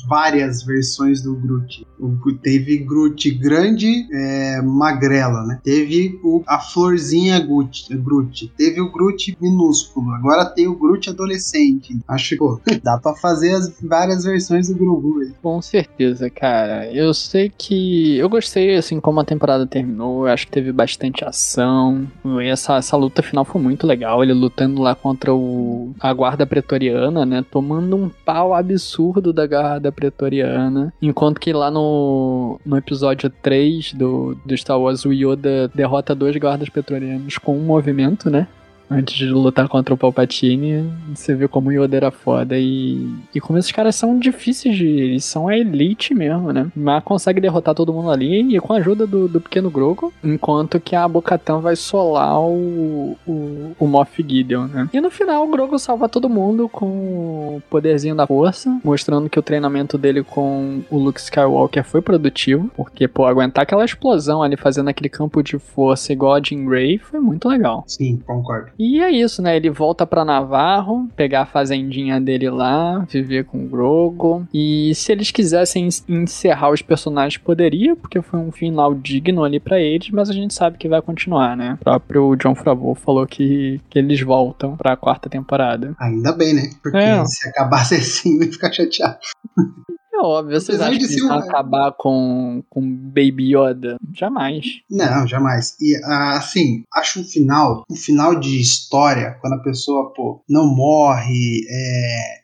várias 0.06 0.62
versões 0.62 1.22
do 1.22 1.34
Groot. 1.34 1.86
O, 1.98 2.14
teve 2.34 2.76
Groot 2.78 3.30
grande, 3.30 4.06
é, 4.12 4.60
magrela, 4.60 5.44
né? 5.46 5.58
Teve 5.64 6.20
o, 6.22 6.42
a 6.46 6.58
florzinha 6.58 7.40
Groot, 7.40 7.96
Groot. 7.96 8.52
Teve 8.56 8.82
o 8.82 8.92
Groot 8.92 9.34
minúsculo. 9.40 10.10
Agora 10.10 10.44
tem 10.44 10.66
o 10.66 10.76
Groot 10.76 11.08
adolescente. 11.08 11.98
Acho 12.06 12.36
que, 12.36 12.80
dá 12.84 12.98
pra 12.98 13.14
fazer 13.14 13.54
as 13.54 13.72
várias 13.80 14.24
versões 14.24 14.68
do 14.68 14.74
Grogu. 14.74 15.32
Com 15.42 15.62
certeza, 15.62 16.28
cara. 16.28 16.92
Eu 16.92 17.14
sei 17.14 17.50
que. 17.56 18.18
Eu 18.18 18.28
gostei, 18.28 18.76
assim, 18.76 19.00
como 19.00 19.20
a 19.20 19.24
temporada 19.24 19.66
terminou. 19.66 20.26
Eu 20.26 20.32
acho 20.34 20.46
que 20.46 20.52
teve 20.52 20.70
bastante 20.70 21.24
ação. 21.24 22.06
E 22.42 22.48
essa, 22.48 22.76
essa 22.76 22.96
luta 22.96 23.22
final 23.22 23.44
foi 23.44 23.60
muito 23.60 23.86
legal. 23.86 24.22
Ele 24.22 24.34
lutando 24.34 24.82
lá 24.82 24.94
contra 24.94 25.32
o, 25.32 25.94
a 25.98 26.12
guarda 26.12 26.44
pretoriana, 26.44 27.24
né? 27.24 27.42
Tomando 27.54 27.94
um 27.94 28.08
pau 28.08 28.52
absurdo 28.52 29.32
da 29.32 29.46
guarda 29.46 29.92
pretoriana. 29.92 30.92
Enquanto 31.00 31.38
que 31.38 31.52
lá 31.52 31.70
no, 31.70 32.58
no 32.66 32.76
episódio 32.76 33.30
3 33.30 33.92
do, 33.92 34.36
do 34.44 34.56
Star 34.56 34.76
Wars, 34.76 35.04
o 35.04 35.12
Yoda 35.12 35.70
derrota 35.72 36.16
dois 36.16 36.34
guardas 36.34 36.68
pretorianos 36.68 37.38
com 37.38 37.56
um 37.56 37.62
movimento, 37.62 38.28
né? 38.28 38.48
Antes 38.90 39.14
de 39.14 39.26
lutar 39.26 39.68
contra 39.68 39.94
o 39.94 39.96
Palpatine, 39.96 40.90
você 41.14 41.34
vê 41.34 41.48
como 41.48 41.70
o 41.70 41.72
Yoda 41.72 41.96
era 41.96 42.10
foda 42.10 42.56
e, 42.58 43.08
e 43.34 43.40
como 43.40 43.58
esses 43.58 43.72
caras 43.72 43.96
são 43.96 44.18
difíceis 44.18 44.76
de. 44.76 44.86
Eles 44.86 45.24
são 45.24 45.48
a 45.48 45.56
elite 45.56 46.14
mesmo, 46.14 46.52
né? 46.52 46.70
Mas 46.76 47.02
consegue 47.02 47.40
derrotar 47.40 47.74
todo 47.74 47.92
mundo 47.92 48.10
ali 48.10 48.54
e 48.54 48.60
com 48.60 48.72
a 48.72 48.76
ajuda 48.76 49.06
do, 49.06 49.26
do 49.28 49.40
pequeno 49.40 49.70
Grogu, 49.70 50.12
enquanto 50.22 50.80
que 50.80 50.94
a 50.94 51.08
Bocatan 51.08 51.60
vai 51.60 51.76
solar 51.76 52.38
o, 52.40 53.16
o, 53.26 53.72
o 53.78 53.86
Moff 53.86 54.22
Gideon, 54.22 54.66
né? 54.66 54.88
E 54.92 55.00
no 55.00 55.10
final 55.10 55.44
o 55.44 55.50
Grogu 55.50 55.78
salva 55.78 56.08
todo 56.08 56.28
mundo 56.28 56.68
com 56.68 56.86
o 57.56 57.62
poderzinho 57.70 58.14
da 58.14 58.26
força, 58.26 58.78
mostrando 58.84 59.28
que 59.28 59.38
o 59.38 59.42
treinamento 59.42 59.96
dele 59.96 60.22
com 60.22 60.82
o 60.90 60.98
Luke 60.98 61.20
Skywalker 61.20 61.84
foi 61.84 62.02
produtivo, 62.02 62.70
porque, 62.76 63.08
pô, 63.08 63.26
aguentar 63.26 63.62
aquela 63.62 63.84
explosão 63.84 64.42
ali 64.42 64.56
fazendo 64.56 64.88
aquele 64.88 65.08
campo 65.08 65.42
de 65.42 65.58
força 65.58 66.12
igual 66.12 66.34
a 66.34 66.40
Jean 66.40 66.64
Grey 66.64 66.98
foi 66.98 67.20
muito 67.20 67.48
legal. 67.48 67.84
Sim, 67.86 68.20
concordo. 68.26 68.70
E 68.78 69.00
é 69.00 69.10
isso, 69.10 69.40
né? 69.42 69.56
Ele 69.56 69.70
volta 69.70 70.06
pra 70.06 70.24
Navarro, 70.24 71.08
pegar 71.16 71.42
a 71.42 71.46
fazendinha 71.46 72.20
dele 72.20 72.50
lá, 72.50 72.98
viver 73.08 73.44
com 73.44 73.64
o 73.64 73.68
Grogu. 73.68 74.46
E 74.52 74.92
se 74.94 75.12
eles 75.12 75.30
quisessem 75.30 75.88
encerrar 76.08 76.70
os 76.70 76.82
personagens, 76.82 77.36
poderia, 77.42 77.94
porque 77.96 78.20
foi 78.22 78.40
um 78.40 78.50
final 78.52 78.94
digno 78.94 79.44
ali 79.44 79.60
pra 79.60 79.80
eles, 79.80 80.10
mas 80.10 80.28
a 80.30 80.32
gente 80.32 80.54
sabe 80.54 80.78
que 80.78 80.88
vai 80.88 81.00
continuar, 81.02 81.56
né? 81.56 81.78
O 81.80 81.84
próprio 81.84 82.36
John 82.36 82.54
Favreau 82.54 82.94
falou 82.94 83.26
que, 83.26 83.80
que 83.88 83.98
eles 83.98 84.20
voltam 84.20 84.76
pra 84.76 84.96
quarta 84.96 85.28
temporada. 85.28 85.94
Ainda 86.00 86.32
bem, 86.32 86.54
né? 86.54 86.70
Porque 86.82 86.96
É. 86.98 87.24
se 87.26 87.48
acabasse 87.48 87.94
assim, 87.96 88.36
eu 88.38 88.44
ia 88.46 88.52
ficar 88.52 88.72
chateado. 88.72 89.18
É 90.16 90.18
óbvio, 90.20 90.60
vocês 90.60 90.80
Apesar 90.80 90.84
acham 90.90 90.98
de 90.98 91.06
que 91.06 91.12
eles 91.12 91.26
vão 91.26 91.36
um- 91.36 91.40
acabar 91.40 91.92
com, 91.98 92.62
com 92.70 92.80
Baby 92.80 93.56
Yoda? 93.56 93.96
Jamais. 94.14 94.64
Não, 94.88 95.26
jamais. 95.26 95.76
E 95.80 95.96
ah, 96.04 96.36
assim, 96.38 96.84
acho 96.94 97.20
um 97.20 97.24
final, 97.24 97.82
um 97.90 97.96
final 97.96 98.38
de 98.38 98.60
história, 98.60 99.36
quando 99.40 99.54
a 99.54 99.62
pessoa, 99.62 100.12
pô, 100.14 100.40
não 100.48 100.66
morre, 100.72 101.66
é, 101.68 102.38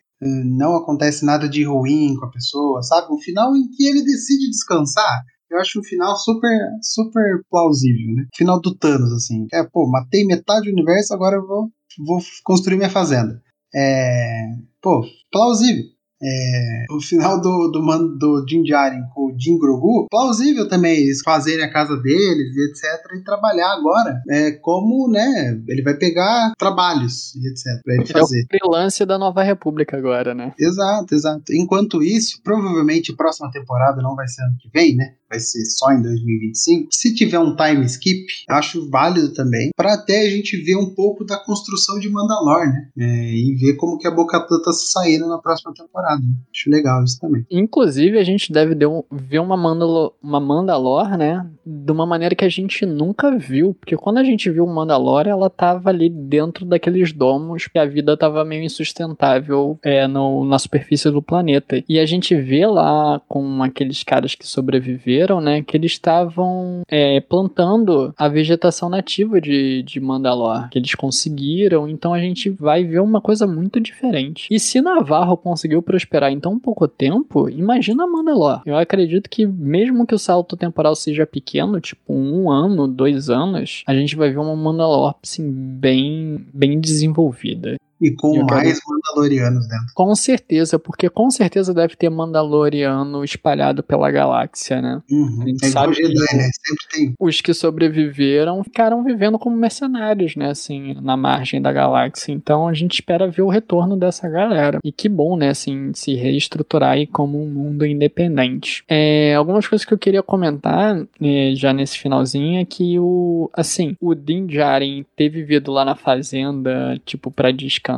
não 0.45 0.75
acontece 0.77 1.25
nada 1.25 1.49
de 1.49 1.63
ruim 1.63 2.17
com 2.19 2.27
a 2.27 2.31
pessoa, 2.31 2.83
sabe? 2.83 3.13
Um 3.15 3.19
final 3.19 3.57
em 3.57 3.69
que 3.71 3.87
ele 3.87 4.03
decide 4.05 4.51
descansar. 4.51 5.23
Eu 5.49 5.59
acho 5.59 5.79
um 5.81 5.85
final 5.85 6.17
super, 6.17 6.51
super 6.83 7.41
plausível, 7.51 8.15
né? 8.15 8.27
Final 8.37 8.61
do 8.61 8.75
Thanos, 8.75 9.13
assim. 9.13 9.47
É, 9.53 9.63
pô, 9.65 9.89
matei 9.89 10.25
metade 10.25 10.67
do 10.67 10.73
universo, 10.73 11.15
agora 11.15 11.37
eu 11.37 11.47
vou, 11.47 11.69
vou 12.05 12.19
construir 12.45 12.77
minha 12.77 12.91
fazenda. 12.91 13.41
É, 13.75 14.43
pô, 14.83 15.05
plausível. 15.31 15.85
É, 16.23 16.85
o 16.91 17.01
final 17.01 17.41
do, 17.41 17.69
do, 17.71 17.83
man- 17.83 18.17
do 18.19 18.45
Djarin 18.45 19.01
com 19.15 19.27
o 19.29 19.37
Din 19.37 19.59
Grogu, 19.59 20.07
plausível 20.11 20.69
também 20.69 20.99
eles 20.99 21.21
fazerem 21.23 21.65
a 21.65 21.73
casa 21.73 21.97
deles 21.97 22.55
e 22.55 22.71
etc. 22.71 22.85
e 23.19 23.25
trabalhar 23.25 23.73
agora. 23.73 24.21
É 24.29 24.51
como, 24.53 25.09
né, 25.11 25.59
ele 25.69 25.83
vai 25.83 25.95
pegar 25.95 26.53
trabalhos 26.59 27.35
e 27.37 27.49
etc. 27.49 27.83
pra 27.83 27.95
ele 27.95 28.03
Ele 28.03 28.11
é 28.13 28.17
o 28.17 28.21
fazer. 28.21 28.47
freelance 28.49 29.05
da 29.07 29.19
Nova 29.19 29.43
República 29.43 29.97
agora, 29.97 30.35
né? 30.35 30.53
Exato, 30.59 31.15
exato. 31.15 31.53
Enquanto 31.53 32.03
isso, 32.03 32.41
provavelmente 32.43 33.13
a 33.13 33.17
próxima 33.17 33.51
temporada 33.51 34.03
não 34.03 34.15
vai 34.15 34.29
ser 34.29 34.43
ano 34.43 34.57
que 34.61 34.69
vem, 34.73 34.95
né? 34.97 35.15
Vai 35.29 35.39
ser 35.39 35.65
só 35.65 35.93
em 35.93 36.03
2025. 36.03 36.89
Se 36.91 37.15
tiver 37.15 37.39
um 37.39 37.55
time 37.55 37.85
skip, 37.87 38.27
acho 38.49 38.91
válido 38.91 39.33
também, 39.33 39.71
para 39.77 39.95
até 39.95 40.23
a 40.27 40.29
gente 40.29 40.57
ver 40.65 40.77
um 40.77 40.93
pouco 40.93 41.25
da 41.25 41.39
construção 41.39 42.01
de 42.01 42.11
Mandalor, 42.11 42.67
né? 42.67 42.89
É, 42.99 43.33
e 43.37 43.55
ver 43.55 43.75
como 43.77 43.97
que 43.97 44.09
a 44.09 44.11
Boca 44.11 44.41
tá 44.41 44.73
se 44.73 44.91
saindo 44.91 45.29
na 45.29 45.39
próxima 45.39 45.73
temporada. 45.73 46.10
Acho 46.15 46.71
legal 46.71 47.03
isso 47.05 47.19
também. 47.21 47.45
Inclusive, 47.51 48.19
a 48.19 48.25
gente 48.25 48.53
deve 48.53 48.75
de- 48.75 48.87
ver 49.11 49.39
uma, 49.39 49.57
Mandalo 49.57 50.15
uma 50.23 50.41
Mandalor, 50.41 51.17
né? 51.17 51.47
De 51.65 51.93
uma 51.93 52.07
maneira 52.07 52.35
que 52.35 52.45
a 52.45 52.49
gente 52.49 52.85
nunca 52.85 53.37
viu. 53.37 53.75
Porque 53.75 53.97
quando 53.97 54.19
a 54.19 54.25
gente 54.25 54.51
viu 54.51 54.67
Mandalor, 54.67 55.27
ela 55.27 55.49
tava 55.49 55.91
ali 55.91 56.09
dentro 56.09 56.65
daqueles 56.67 57.13
domos 57.13 57.67
que 57.67 57.79
a 57.79 57.85
vida 57.85 58.17
tava 58.17 58.45
meio 58.45 58.63
insustentável 58.63 59.79
é, 59.83 60.07
no, 60.07 60.45
na 60.45 60.59
superfície 60.59 61.11
do 61.11 61.23
planeta. 61.23 61.83
E 61.89 61.99
a 61.99 62.07
gente 62.07 62.35
vê 62.35 62.67
lá 62.67 63.21
com 63.29 63.63
aqueles 63.63 64.03
caras 64.03 64.35
que 64.35 64.47
sobreviveram, 64.47 65.41
né? 65.41 65.63
Que 65.63 65.77
eles 65.77 65.93
estavam 65.93 66.83
é, 66.89 67.21
plantando 67.21 68.13
a 68.17 68.29
vegetação 68.29 68.89
nativa 68.89 69.41
de, 69.41 69.83
de 69.83 70.01
Mandalor. 70.01 70.69
Que 70.71 70.79
eles 70.79 70.95
conseguiram. 70.95 71.89
Então 71.89 72.13
a 72.13 72.21
gente 72.21 72.51
vai 72.51 72.85
ver 72.85 73.01
uma 73.01 73.21
coisa 73.21 73.47
muito 73.47 73.81
diferente. 73.81 74.47
E 74.51 74.59
se 74.59 74.81
Navarro 74.81 75.37
conseguiu 75.37 75.83
prosperar 75.83 76.00
em 76.31 76.41
tão 76.41 76.59
pouco 76.59 76.87
tempo, 76.87 77.49
imagina 77.49 78.07
Mandalor. 78.07 78.63
Eu 78.65 78.77
acredito 78.77 79.29
que 79.29 79.47
mesmo 79.47 80.07
que 80.07 80.15
o 80.15 80.19
salto 80.19 80.57
temporal 80.57 80.95
seja 80.95 81.27
pequeno, 81.27 81.81
tipo 81.81 82.13
um 82.13 82.51
ano, 82.51 82.87
dois 82.87 83.31
anos, 83.31 83.83
a 83.87 83.95
gente 83.95 84.17
vai 84.17 84.31
ver 84.31 84.39
uma 84.39 84.57
Mandalor 84.57 85.15
assim 85.23 85.51
bem, 85.51 86.45
bem 86.53 86.81
desenvolvida. 86.81 87.77
E 88.01 88.11
com 88.13 88.35
Eu 88.35 88.47
quero- 88.47 88.61
mais 88.61 88.79
Mandalorianos 88.89 89.69
dentro. 89.69 89.87
Com 89.95 90.15
certeza, 90.15 90.79
porque 90.79 91.09
com 91.11 91.31
certeza 91.31 91.75
deve 91.75 91.97
ter 91.97 92.09
Mandaloriano 92.09 93.23
espalhado 93.25 93.83
pela 93.83 94.11
galáxia, 94.11 94.81
né? 94.81 95.03
Uhum. 95.11 95.43
A 95.43 95.47
gente 95.49 95.65
É 95.65 95.69
sabe 95.69 95.95
Jedi, 95.95 96.09
que- 96.15 96.37
né? 96.37 96.51
Sempre 96.67 96.87
tem. 96.93 97.15
Os 97.19 97.41
que 97.41 97.53
sobreviveram 97.55 98.63
ficaram 98.65 99.03
vivendo 99.05 99.39
como 99.39 99.57
mercenários, 99.57 100.37
né? 100.37 100.51
Assim, 100.51 100.95
na 101.03 101.17
margem 101.17 101.61
da 101.61 101.73
galáxia. 101.73 102.33
Então 102.33 102.67
a 102.69 102.73
gente 102.75 102.95
espera 102.95 103.29
ver 103.29 103.43
o 103.43 103.49
retorno 103.49 103.97
dessa 103.97 104.29
galera. 104.29 104.79
E 104.85 104.91
que 104.93 105.09
bom, 105.09 105.37
né? 105.37 105.51
Assim, 105.51 105.93
se 105.95 106.15
reestruturar 106.15 106.93
aí 106.93 107.07
como 107.07 107.43
um 107.43 107.47
mundo 107.49 107.85
independente. 107.85 108.83
É, 108.89 109.35
algumas 109.35 109.67
coisas 109.67 109.85
que 109.85 109.93
eu 109.93 109.99
queria 109.99 110.23
comentar 110.23 110.97
é, 111.21 111.53
já 111.55 111.73
nesse 111.73 111.99
finalzinho 111.99 112.61
é 112.61 112.65
que 112.65 112.99
o, 112.99 113.51
assim, 113.53 113.95
o 114.01 114.15
Din 114.15 114.47
Djarin 114.47 115.05
ter 115.17 115.29
vivido 115.29 115.71
lá 115.73 115.85
na 115.85 115.95
fazenda, 115.97 117.01
tipo, 117.05 117.31
pra 117.31 117.51
descansar, 117.51 117.90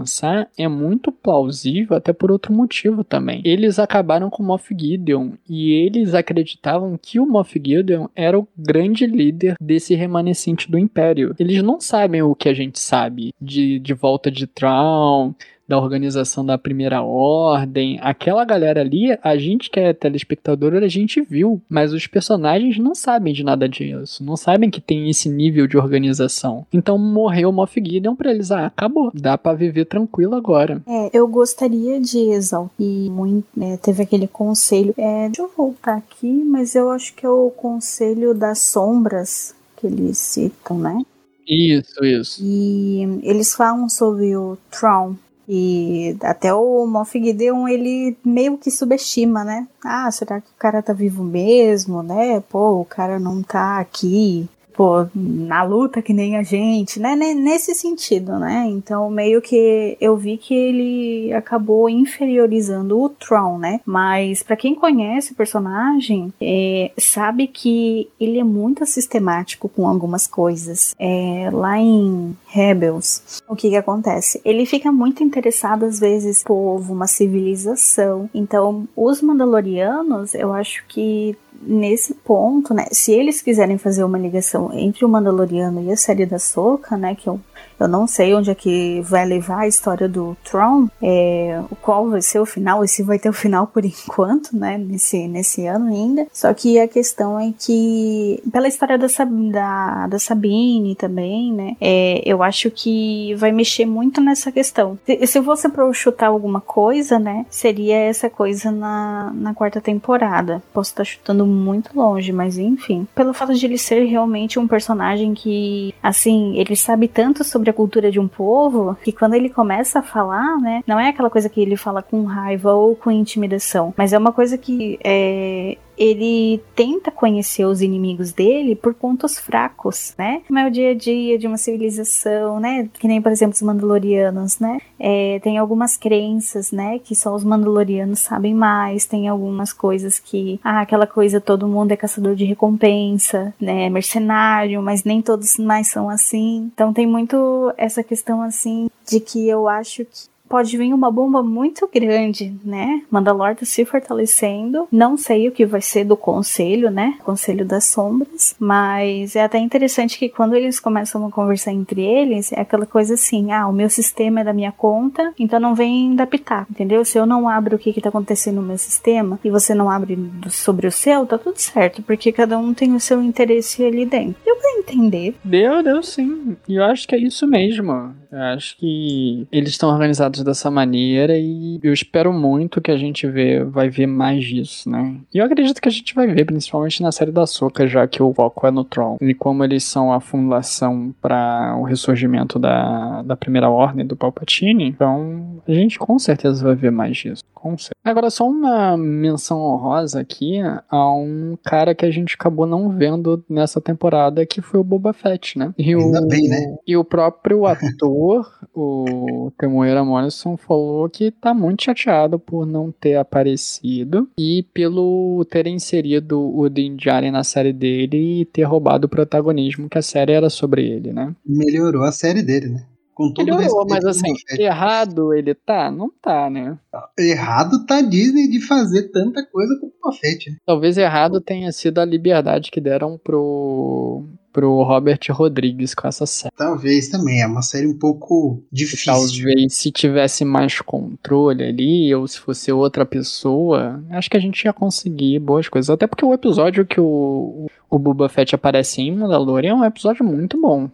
é 0.57 0.69
muito 0.69 1.13
plausível, 1.13 1.97
até 1.97 2.13
por 2.13 2.31
outro 2.31 2.53
motivo 2.53 3.05
também. 3.05 3.43
Eles 3.45 3.79
acabaram 3.79 4.31
com 4.31 4.43
o 4.43 4.47
Moff 4.47 4.75
Gideon 4.79 5.33
e 5.49 5.73
eles 5.73 6.15
acreditavam 6.15 6.99
que 7.01 7.19
o 7.21 7.27
Moff 7.27 7.61
Gideon 7.63 8.07
era 8.15 8.39
o 8.39 8.49
grande 8.57 9.07
líder 9.07 9.57
desse 9.61 9.95
remanescente 9.95 10.71
do 10.71 10.79
Império. 10.79 11.35
Eles 11.39 11.63
não 11.63 11.81
sabem 11.81 12.23
o 12.23 12.35
que 12.35 12.49
a 12.49 12.55
gente 12.55 12.79
sabe 12.79 13.35
de, 13.41 13.79
de 13.79 13.95
volta 13.95 14.31
de 14.31 14.47
Traum, 14.47 15.35
da 15.67 15.79
organização 15.79 16.45
da 16.45 16.59
Primeira 16.59 17.03
Ordem. 17.03 17.99
Aquela 18.03 18.45
galera 18.45 18.81
ali, 18.81 19.17
a 19.23 19.37
gente 19.37 19.71
que 19.71 19.81
é 19.81 19.93
telespectador, 19.93 20.75
a 20.75 20.89
gente 20.89 21.21
viu, 21.21 21.61
mas 21.69 21.93
os 21.93 22.07
personagens 22.07 22.79
não 22.79 22.95
sabem 22.95 23.33
de 23.33 23.45
nada 23.45 23.69
disso, 23.69 24.25
não 24.25 24.37
sabem 24.37 24.71
que 24.71 24.81
tem 24.81 25.09
esse 25.09 25.29
nível 25.29 25.67
de 25.67 25.77
organização. 25.77 26.67
Então 26.73 26.99
morreu 26.99 27.51
o 27.51 27.53
Moff 27.53 27.81
Gideon 27.83 28.15
pra 28.15 28.31
eles, 28.31 28.51
ah, 28.51 28.67
acabou, 28.67 29.11
dá 29.15 29.39
pra 29.39 29.55
viver 29.55 29.85
tranquilo 29.87 30.35
agora. 30.35 30.83
É, 30.87 31.11
eu 31.13 31.27
gostaria 31.29 32.01
de 32.01 32.19
exaltar 32.19 32.73
muito, 32.79 33.47
né, 33.57 33.77
teve 33.77 34.03
aquele 34.03 34.27
conselho, 34.27 34.95
é, 34.97 35.27
deixa 35.27 35.43
eu 35.43 35.51
voltar 35.57 35.97
aqui, 35.97 36.45
mas 36.45 36.75
eu 36.75 36.91
acho 36.91 37.15
que 37.15 37.27
é 37.27 37.29
o 37.29 37.51
conselho 37.51 38.35
das 38.35 38.61
sombras 38.61 39.55
que 39.77 39.87
eles 39.87 40.19
citam, 40.19 40.79
né? 40.79 40.99
Isso, 41.47 42.05
isso. 42.05 42.41
E 42.43 43.21
eles 43.23 43.55
falam 43.55 43.89
sobre 43.89 44.37
o 44.37 44.57
Tron. 44.71 45.17
E 45.49 46.17
até 46.23 46.55
o 46.55 46.87
Moff 46.87 47.19
Gideon, 47.19 47.67
ele 47.67 48.17
meio 48.25 48.57
que 48.57 48.71
subestima, 48.71 49.45
né? 49.45 49.67
Ah, 49.85 50.11
será 50.11 50.41
que 50.41 50.49
o 50.49 50.59
cara 50.59 50.83
tá 50.83 50.93
vivo 50.93 51.25
mesmo, 51.25 52.03
né? 52.03 52.41
Pô, 52.49 52.81
o 52.81 52.85
cara 52.85 53.19
não 53.19 53.43
tá 53.43 53.79
aqui, 53.79 54.49
pô, 54.75 55.07
na 55.15 55.63
luta 55.63 56.01
que 56.03 56.13
nem 56.13 56.37
a 56.37 56.43
gente, 56.43 56.99
né? 57.01 57.15
Ne- 57.17 57.35
Nesse 57.35 57.75
sentido, 57.75 58.39
né? 58.39 58.65
Então, 58.69 59.11
meio 59.11 59.41
que 59.43 59.97
eu 60.01 60.17
vi 60.17 60.37
que 60.37 60.55
ele 60.55 61.33
acabou 61.33 61.89
inferiorizando 61.89 63.01
o 63.01 63.09
Tron, 63.09 63.59
né? 63.59 63.81
Mas 63.85 64.43
pra 64.43 64.57
quem 64.57 64.75
conhece 64.75 65.33
o 65.33 65.35
personagem, 65.35 66.33
é, 66.41 66.91
sabe 66.99 67.47
que 67.47 68.09
ele 68.21 68.39
é 68.39 68.45
muito 68.45 68.85
sistemático 68.87 69.69
com 69.69 69.87
algumas 69.89 70.27
coisas. 70.27 70.95
É, 70.99 71.49
lá 71.53 71.79
em 71.79 72.37
Rebels, 72.47 73.43
o 73.49 73.57
que 73.57 73.71
que 73.71 73.77
acontece? 73.77 74.41
Ele 74.45 74.65
fica 74.67 74.91
muito 74.93 75.23
interessado 75.23 75.85
às 75.85 75.99
vezes 75.99 76.43
povo, 76.45 76.93
uma 76.93 77.07
civilização. 77.07 78.29
Então, 78.35 78.87
os 78.97 79.21
Mandalorianos, 79.23 80.35
eu 80.35 80.53
acho 80.53 80.85
que 80.89 81.37
nesse 81.63 82.15
ponto, 82.15 82.75
né, 82.75 82.87
se 82.91 83.13
eles 83.13 83.41
quiserem 83.41 83.79
fazer 83.79 84.05
uma 84.05 84.19
ligação 84.19 84.71
entre 84.73 85.05
o 85.05 85.09
Mandaloriano 85.09 85.83
e 85.83 85.93
a 85.93 85.97
série 85.97 86.27
da 86.27 86.39
Soca, 86.39 86.97
né, 86.97 87.15
que 87.15 87.29
eu 87.29 87.41
eu 87.79 87.89
não 87.89 88.07
sei 88.07 88.35
onde 88.35 88.51
é 88.51 88.55
que 88.55 89.01
vai 89.03 89.25
levar 89.25 89.61
a 89.61 89.67
história 89.67 90.09
do 90.09 90.37
Tron, 90.45 90.89
é, 91.03 91.61
qual 91.81 92.09
vai 92.09 92.23
ser 92.23 92.39
o 92.39 92.47
final, 92.47 92.85
e 92.85 92.89
se 92.89 93.03
vai 93.03 93.19
ter 93.19 93.29
o 93.29 93.33
final 93.33 93.67
por 93.67 93.85
enquanto, 93.87 94.57
né, 94.57 94.79
nesse, 94.79 95.27
nesse 95.29 95.67
ano 95.67 95.89
ainda. 95.89 96.27
Só 96.33 96.53
que 96.55 96.79
a 96.79 96.89
questão 96.89 97.39
é 97.39 97.53
que, 97.59 98.43
pela 98.53 98.69
história 98.69 98.99
da, 98.99 99.07
da, 99.51 100.07
da 100.07 100.19
Sabine 100.19 100.95
também, 100.95 101.53
né, 101.53 101.77
é, 101.81 102.23
eu 102.25 102.43
acho 102.43 102.71
que 102.71 103.35
vai 103.37 103.53
mexer 103.53 103.87
muito 103.87 104.21
nessa 104.21 104.51
questão. 104.51 104.99
Se, 105.05 105.27
se 105.27 105.43
fosse 105.43 105.69
pra 105.69 105.93
chutar 105.93 106.29
alguma 106.29 106.61
coisa, 106.61 107.19
né, 107.19 107.47
seria 107.51 107.97
essa 107.97 108.31
coisa 108.31 108.71
na, 108.71 109.33
na 109.35 109.55
quarta 109.55 109.81
temporada. 109.81 110.63
Posso 110.73 110.91
estar 110.91 111.05
chutando 111.05 111.47
muito 111.47 111.91
longe, 111.95 112.33
mas 112.33 112.59
enfim. 112.59 113.07
Pelo 113.15 113.35
fato 113.35 113.55
de 113.55 113.67
ele 113.67 113.79
ser 113.79 114.05
realmente 114.05 114.59
um 114.59 114.67
personagem 114.67 115.35
que, 115.35 115.95
assim, 116.03 116.57
ele 116.57 116.77
sabe 116.77 117.09
tanto 117.09 117.45
sobre 117.45 117.62
a 117.71 117.75
cultura 117.75 118.11
de 118.11 118.21
um 118.21 118.29
povo 118.29 118.97
que 119.03 119.13
quando 119.13 119.35
ele 119.35 119.49
começa 119.49 120.01
a 120.01 120.03
falar, 120.03 120.59
né, 120.59 120.83
não 120.87 120.99
é 120.99 121.09
aquela 121.09 121.31
coisa 121.31 121.49
que 121.49 121.61
ele 121.61 121.77
fala 121.77 122.03
com 122.03 122.25
raiva 122.25 122.73
ou 122.73 122.95
com 122.95 123.11
intimidação, 123.11 123.93
mas 123.97 124.13
é 124.13 124.19
uma 124.19 124.33
coisa 124.33 124.57
que 124.59 124.99
é, 125.03 125.77
ele 126.03 126.61
tenta 126.75 127.13
conhecer 127.13 127.65
os 127.65 127.81
inimigos 127.81 128.33
dele 128.33 128.75
por 128.75 128.93
pontos 128.93 129.39
fracos, 129.39 130.15
né? 130.19 130.43
Como 130.49 130.59
é 130.59 130.67
o 130.67 130.71
dia 130.71 130.91
a 130.91 130.95
dia 130.95 131.39
de 131.39 131.47
uma 131.47 131.57
civilização, 131.57 132.59
né? 132.59 132.89
Que 132.95 133.07
nem, 133.07 133.23
por 133.23 133.31
exemplo, 133.31 133.55
os 133.55 133.63
Mandalorianos, 133.63 134.59
né? 134.59 134.81
É, 134.99 135.39
tem 135.45 135.59
algumas 135.59 135.97
crenças, 135.97 136.73
né? 136.73 136.99
Que 136.99 137.15
só 137.15 137.33
os 137.33 137.45
Mandalorianos 137.45 138.19
sabem 138.19 138.53
mais. 138.53 139.07
Tem 139.07 139.29
algumas 139.29 139.73
coisas 139.73 140.19
que, 140.19 140.59
ah, 140.65 140.81
aquela 140.81 141.07
coisa 141.07 141.41
todo 141.41 141.69
mundo 141.69 141.93
é 141.93 141.97
caçador 141.97 142.35
de 142.35 142.45
recompensa, 142.45 143.55
né? 143.61 143.89
Mercenário, 143.89 144.83
mas 144.83 145.05
nem 145.05 145.23
todos 145.23 145.57
mais 145.57 145.87
são 145.87 146.11
assim. 146.11 146.69
Então 146.75 146.93
tem 146.93 147.07
muito 147.07 147.73
essa 147.77 148.03
questão 148.03 148.43
assim 148.43 148.91
de 149.09 149.21
que 149.21 149.49
eu 149.49 149.69
acho 149.69 150.05
que 150.05 150.32
pode 150.53 150.77
vir 150.77 150.93
uma 150.93 151.11
bomba 151.11 151.43
muito 151.43 151.89
grande, 151.91 152.55
né? 152.63 153.01
Mandalor 153.11 153.57
tá 153.57 153.65
se 153.65 153.87
fortalecendo. 153.87 154.87
Não 154.93 155.17
sei 155.17 155.49
o 155.49 155.51
que 155.51 155.65
vai 155.65 155.81
ser 155.81 156.05
do 156.05 156.15
conselho, 156.15 156.91
né? 156.91 157.15
Conselho 157.25 157.65
das 157.65 157.87
Sombras. 157.87 158.55
Mas 158.59 159.35
é 159.35 159.45
até 159.45 159.57
interessante 159.57 160.19
que 160.19 160.29
quando 160.29 160.55
eles 160.55 160.79
começam 160.79 161.27
a 161.27 161.31
conversar 161.31 161.73
entre 161.73 162.03
eles, 162.03 162.53
é 162.53 162.61
aquela 162.61 162.85
coisa 162.85 163.15
assim: 163.15 163.51
ah, 163.51 163.67
o 163.67 163.73
meu 163.73 163.89
sistema 163.89 164.41
é 164.41 164.45
da 164.45 164.53
minha 164.53 164.71
conta, 164.71 165.33
então 165.39 165.59
não 165.59 165.75
vem 165.75 166.15
da 166.15 166.27
pitaco, 166.27 166.71
entendeu? 166.71 167.03
Se 167.03 167.17
eu 167.17 167.25
não 167.25 167.49
abro 167.49 167.77
o 167.77 167.79
que, 167.79 167.91
que 167.91 168.03
tá 168.03 168.11
acontecendo 168.11 168.57
no 168.57 168.63
meu 168.63 168.77
sistema 168.77 169.41
e 169.43 169.49
você 169.49 169.75
não 169.75 169.89
abre 169.89 170.19
sobre 170.51 170.87
o 170.87 170.93
seu, 170.93 171.25
tá 171.25 171.39
tudo 171.39 171.57
certo, 171.57 172.03
porque 172.03 172.31
cada 172.31 172.59
um 172.59 172.75
tem 172.75 172.95
o 172.95 173.01
seu 173.01 173.23
interesse 173.23 173.83
ali 173.83 174.05
dentro. 174.05 174.37
Deu 174.45 174.57
pra 174.57 174.71
entender? 174.79 175.35
Deu, 175.43 175.83
deu 175.83 176.03
sim. 176.03 176.59
E 176.69 176.77
eu 176.77 176.85
acho 176.85 177.09
que 177.09 177.15
é 177.15 177.19
isso 177.19 177.47
mesmo. 177.47 178.15
Eu 178.31 178.41
acho 178.55 178.77
que 178.77 179.47
eles 179.51 179.71
estão 179.71 179.91
organizados 179.91 180.42
dessa 180.45 180.71
maneira 180.71 181.37
e 181.39 181.79
eu 181.83 181.93
espero 181.93 182.33
muito 182.33 182.81
que 182.81 182.91
a 182.91 182.97
gente 182.97 183.27
vê, 183.27 183.63
vai 183.65 183.89
ver 183.89 184.07
mais 184.07 184.45
disso, 184.45 184.89
né? 184.91 185.17
E 185.33 185.39
eu 185.39 185.45
acredito 185.45 185.81
que 185.81 185.89
a 185.89 185.93
gente 185.93 186.15
vai 186.15 186.27
ver, 186.27 186.45
principalmente 186.45 187.03
na 187.03 187.13
série 187.13 187.33
da 187.33 187.47
Soca, 187.47 187.87
já 187.87 188.07
que 188.07 188.23
o 188.23 188.33
foco 188.33 188.67
é 188.67 188.71
no 188.71 188.85
Tron. 188.85 189.17
E 189.21 189.35
como 189.35 189.65
eles 189.65 189.85
são 189.85 190.13
a 190.13 190.21
fundação 190.21 191.15
para 191.21 191.77
o 191.79 191.83
ressurgimento 191.83 192.59
da, 192.59 193.23
da 193.23 193.37
primeira 193.37 193.71
ordem 193.71 194.07
do 194.07 194.17
Palpatine, 194.17 194.89
então 194.89 195.61
a 195.67 195.73
gente 195.73 195.99
com 195.99 196.19
certeza 196.19 196.65
vai 196.65 196.75
ver 196.75 196.91
mais 196.91 197.17
disso. 197.17 197.43
Com 197.55 197.79
certeza. 197.79 197.93
Agora, 198.05 198.29
só 198.29 198.49
uma 198.49 198.97
menção 198.97 199.61
honrosa 199.61 200.21
aqui 200.21 200.59
a 200.91 201.15
um 201.15 201.57
cara 201.63 201.95
que 201.95 202.05
a 202.05 202.11
gente 202.11 202.35
acabou 202.35 202.67
não 202.67 202.89
vendo 202.91 203.45
nessa 203.49 203.81
temporada, 203.81 204.45
que 204.45 204.61
foi 204.61 204.81
o 204.81 204.85
Boba 204.85 205.13
Fett, 205.13 205.57
né? 205.57 205.73
E 205.79 205.95
Ainda 205.95 206.21
o, 206.21 206.27
bem, 206.27 206.49
né? 206.49 206.77
E 206.85 206.97
o 206.97 207.05
próprio 207.05 207.65
ator, 207.65 208.51
o 208.75 209.53
Temuera 209.57 210.03
Morrison, 210.33 210.57
falou 210.57 211.09
que 211.09 211.31
tá 211.31 211.53
muito 211.53 211.85
chateado 211.85 212.39
por 212.39 212.67
não 212.67 212.91
ter 212.91 213.17
aparecido 213.17 214.29
e 214.39 214.65
pelo 214.73 215.45
ter 215.51 215.67
inserido 215.67 216.41
o 216.41 216.69
Din 216.69 216.97
Djarin 216.97 217.31
na 217.31 217.45
série 217.45 217.73
dele 217.73 218.41
e 218.41 218.45
ter 218.47 218.63
roubado 218.63 219.07
o 219.07 219.11
protagonismo 219.11 219.89
que 219.89 219.99
a 219.99 220.03
série 220.03 220.33
era 220.33 220.49
sobre 220.49 220.89
ele, 220.89 221.13
né? 221.13 221.35
Melhorou 221.47 222.03
a 222.05 222.13
série 222.13 222.43
dele, 222.43 222.69
né? 222.69 222.87
Com 223.15 223.31
todo 223.33 223.45
Melhorou, 223.45 223.87
mas 223.89 224.05
ao 224.05 224.11
assim, 224.11 224.33
errado 224.59 225.35
ele 225.35 225.55
tá? 225.55 225.91
Não 225.91 226.11
tá, 226.11 226.49
né? 226.49 226.79
Errado 227.19 227.85
tá 227.85 227.99
a 227.99 228.03
Disney 228.03 228.49
de 228.49 228.59
fazer 228.61 229.11
tanta 229.11 229.45
coisa 229.45 229.79
com 229.79 229.87
o 229.87 229.93
Boba 230.03 230.17
Fett, 230.17 230.51
né? 230.51 230.57
Talvez 230.65 230.97
errado 230.97 231.41
tenha 231.41 231.71
sido 231.73 231.99
a 231.99 232.07
liberdade 232.07 232.71
que 232.71 232.81
deram 232.81 233.19
pro, 233.23 234.25
pro 234.53 234.83
Robert 234.83 235.19
Rodrigues 235.31 235.95
com 235.95 236.07
essa 236.07 236.27
série. 236.27 236.53
Talvez 236.57 237.09
também. 237.09 237.41
É 237.43 237.47
uma 237.47 237.63
série 237.63 237.87
um 237.87 237.99
pouco 237.99 238.63
difícil. 238.71 239.13
Talvez 239.13 239.75
se 239.75 239.91
tivesse 239.91 240.45
mais 240.45 240.81
controle 240.81 241.65
ali, 241.65 242.15
ou 242.15 242.27
se 242.29 242.39
fosse 242.39 242.71
outra 242.71 243.07
pessoa, 243.07 244.03
acho 244.11 244.29
que 244.31 244.37
a 244.37 244.41
gente 244.41 244.63
ia 244.65 244.73
conseguir 244.73 245.39
boas 245.39 245.69
coisas. 245.69 245.89
Até 245.91 246.07
porque 246.07 246.25
o 246.25 246.35
episódio 246.35 246.85
que 246.87 247.01
o, 247.01 247.67
o 247.91 247.99
Boba 247.99 248.29
Fett 248.29 248.55
aparece 248.55 249.01
em 249.01 249.17
Mandalorian 249.17 249.71
é 249.73 249.75
um 249.75 249.85
episódio 249.85 250.25
muito 250.25 250.61
bom. 250.61 250.91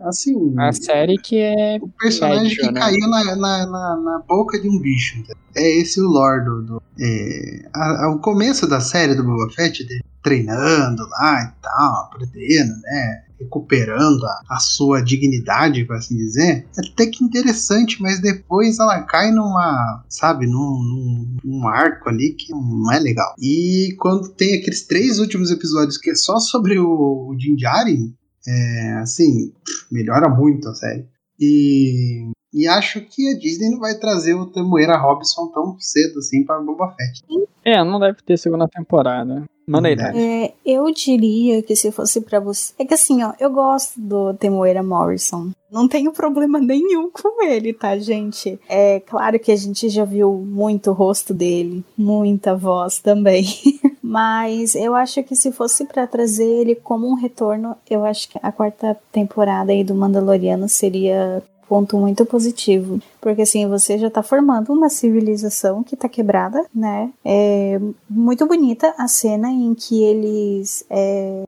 Assim, 0.00 0.54
A 0.58 0.72
série 0.72 1.16
que 1.18 1.36
é. 1.36 1.76
o 1.80 1.88
personagem 2.00 2.44
médio, 2.44 2.56
que 2.68 2.72
né? 2.72 2.80
caiu 2.80 3.06
na, 3.08 3.24
na, 3.24 3.36
na, 3.36 3.96
na 3.96 4.22
boca 4.26 4.58
de 4.58 4.66
um 4.68 4.80
bicho. 4.80 5.22
É 5.54 5.80
esse 5.80 6.00
o 6.00 6.08
lore 6.08 6.42
do. 6.44 6.62
do- 6.62 6.82
é, 6.98 7.68
a- 7.74 8.06
a- 8.06 8.10
o 8.14 8.18
começo 8.18 8.66
da 8.66 8.80
série 8.80 9.14
do 9.14 9.22
Boba 9.22 9.52
Fett, 9.54 9.84
dele 9.86 10.02
treinando 10.28 11.08
lá 11.08 11.42
e 11.42 11.62
tal, 11.62 12.04
aprendendo, 12.04 12.74
né? 12.82 13.24
Recuperando 13.40 14.24
a, 14.24 14.40
a 14.50 14.58
sua 14.58 15.00
dignidade, 15.00 15.84
por 15.84 15.96
assim 15.96 16.16
dizer, 16.16 16.66
é 16.76 16.88
até 16.92 17.06
que 17.06 17.24
interessante, 17.24 18.02
mas 18.02 18.20
depois 18.20 18.78
ela 18.78 19.02
cai 19.02 19.30
numa, 19.30 20.04
sabe, 20.08 20.46
num, 20.46 20.52
num, 20.52 21.36
num 21.44 21.68
arco 21.68 22.08
ali 22.08 22.34
que 22.34 22.52
não 22.52 22.92
é 22.92 22.98
legal. 22.98 23.34
E 23.38 23.94
quando 23.98 24.28
tem 24.28 24.58
aqueles 24.58 24.86
três 24.86 25.18
últimos 25.18 25.50
episódios 25.50 25.96
que 25.96 26.10
é 26.10 26.14
só 26.14 26.38
sobre 26.38 26.78
o, 26.78 27.28
o 27.30 27.36
Din 27.36 27.56
Djarin, 27.56 28.14
é, 28.46 28.92
assim, 29.00 29.52
melhora 29.90 30.28
muito 30.28 30.68
a 30.68 30.74
série. 30.74 31.06
E, 31.40 32.30
e 32.52 32.66
acho 32.66 33.00
que 33.02 33.30
a 33.30 33.38
Disney 33.38 33.70
não 33.70 33.78
vai 33.78 33.94
trazer 33.94 34.34
o 34.34 34.46
Tamuera 34.46 34.96
Robson 34.96 35.48
tão 35.48 35.76
cedo 35.78 36.18
assim 36.18 36.44
para 36.44 36.60
Boba 36.60 36.94
Fett. 36.96 37.22
É, 37.64 37.82
não 37.84 38.00
deve 38.00 38.22
ter 38.22 38.38
segunda 38.38 38.66
temporada. 38.66 39.44
Deve. 39.70 40.18
É, 40.18 40.54
eu 40.64 40.90
diria 40.90 41.62
que 41.62 41.76
se 41.76 41.92
fosse 41.92 42.22
pra 42.22 42.40
você. 42.40 42.72
É 42.78 42.86
que 42.86 42.94
assim, 42.94 43.22
ó, 43.22 43.34
eu 43.38 43.50
gosto 43.50 44.00
do 44.00 44.32
Temuera 44.32 44.82
Morrison. 44.82 45.50
Não 45.70 45.86
tenho 45.86 46.10
problema 46.10 46.58
nenhum 46.58 47.10
com 47.12 47.44
ele, 47.44 47.74
tá, 47.74 47.98
gente? 47.98 48.58
É 48.66 49.00
claro 49.00 49.38
que 49.38 49.52
a 49.52 49.56
gente 49.56 49.90
já 49.90 50.06
viu 50.06 50.32
muito 50.32 50.90
o 50.90 50.94
rosto 50.94 51.34
dele, 51.34 51.84
muita 51.98 52.56
voz 52.56 52.98
também. 52.98 53.44
Mas 54.02 54.74
eu 54.74 54.94
acho 54.94 55.22
que 55.22 55.36
se 55.36 55.52
fosse 55.52 55.84
pra 55.84 56.06
trazer 56.06 56.46
ele 56.46 56.74
como 56.74 57.06
um 57.06 57.14
retorno, 57.14 57.76
eu 57.90 58.06
acho 58.06 58.30
que 58.30 58.38
a 58.42 58.50
quarta 58.50 58.98
temporada 59.12 59.70
aí 59.70 59.84
do 59.84 59.94
Mandaloriano 59.94 60.66
seria 60.66 61.42
ponto 61.68 61.98
muito 61.98 62.24
positivo. 62.24 63.00
Porque 63.20 63.42
assim, 63.42 63.68
você 63.68 63.98
já 63.98 64.10
tá 64.10 64.22
formando 64.22 64.72
uma 64.72 64.88
civilização 64.88 65.82
que 65.82 65.96
tá 65.96 66.08
quebrada, 66.08 66.64
né? 66.74 67.10
É 67.24 67.78
muito 68.08 68.46
bonita 68.46 68.94
a 68.96 69.08
cena 69.08 69.50
em 69.50 69.74
que 69.74 70.02
eles. 70.02 70.84
É, 70.88 71.42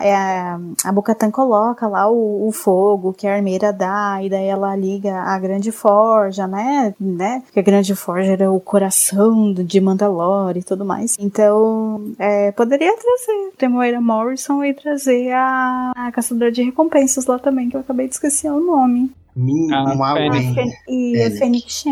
é 0.00 0.14
a, 0.14 0.60
a 0.84 0.92
Bocatan 0.92 1.30
coloca 1.30 1.88
lá 1.88 2.08
o, 2.08 2.46
o 2.46 2.52
fogo 2.52 3.12
que 3.12 3.26
a 3.26 3.34
armeira 3.34 3.72
dá, 3.72 4.18
e 4.22 4.28
daí 4.28 4.46
ela 4.46 4.76
liga 4.76 5.14
a 5.22 5.38
grande 5.38 5.72
forja, 5.72 6.46
né? 6.46 6.94
né? 7.00 7.42
Que 7.52 7.60
a 7.60 7.62
grande 7.62 7.94
forja 7.94 8.32
era 8.32 8.52
o 8.52 8.60
coração 8.60 9.52
de 9.54 9.80
Mandalore 9.80 10.60
e 10.60 10.62
tudo 10.62 10.84
mais. 10.84 11.16
Então, 11.18 12.12
é, 12.18 12.52
poderia 12.52 12.94
trazer 12.94 13.52
Temoira 13.56 14.00
Morrison 14.00 14.62
e 14.62 14.74
trazer 14.74 15.32
a, 15.32 15.92
a 15.96 16.12
caçadora 16.12 16.52
de 16.52 16.62
recompensas 16.62 17.26
lá 17.26 17.38
também, 17.38 17.70
que 17.70 17.76
eu 17.76 17.80
acabei 17.80 18.06
de 18.06 18.14
esquecer 18.14 18.50
o 18.50 18.60
nome. 18.60 19.10
Min, 19.36 19.70
Ah. 19.72 19.84
Fen- 20.54 20.72
E 20.88 21.22
a 21.22 21.30
Fênix. 21.30 21.84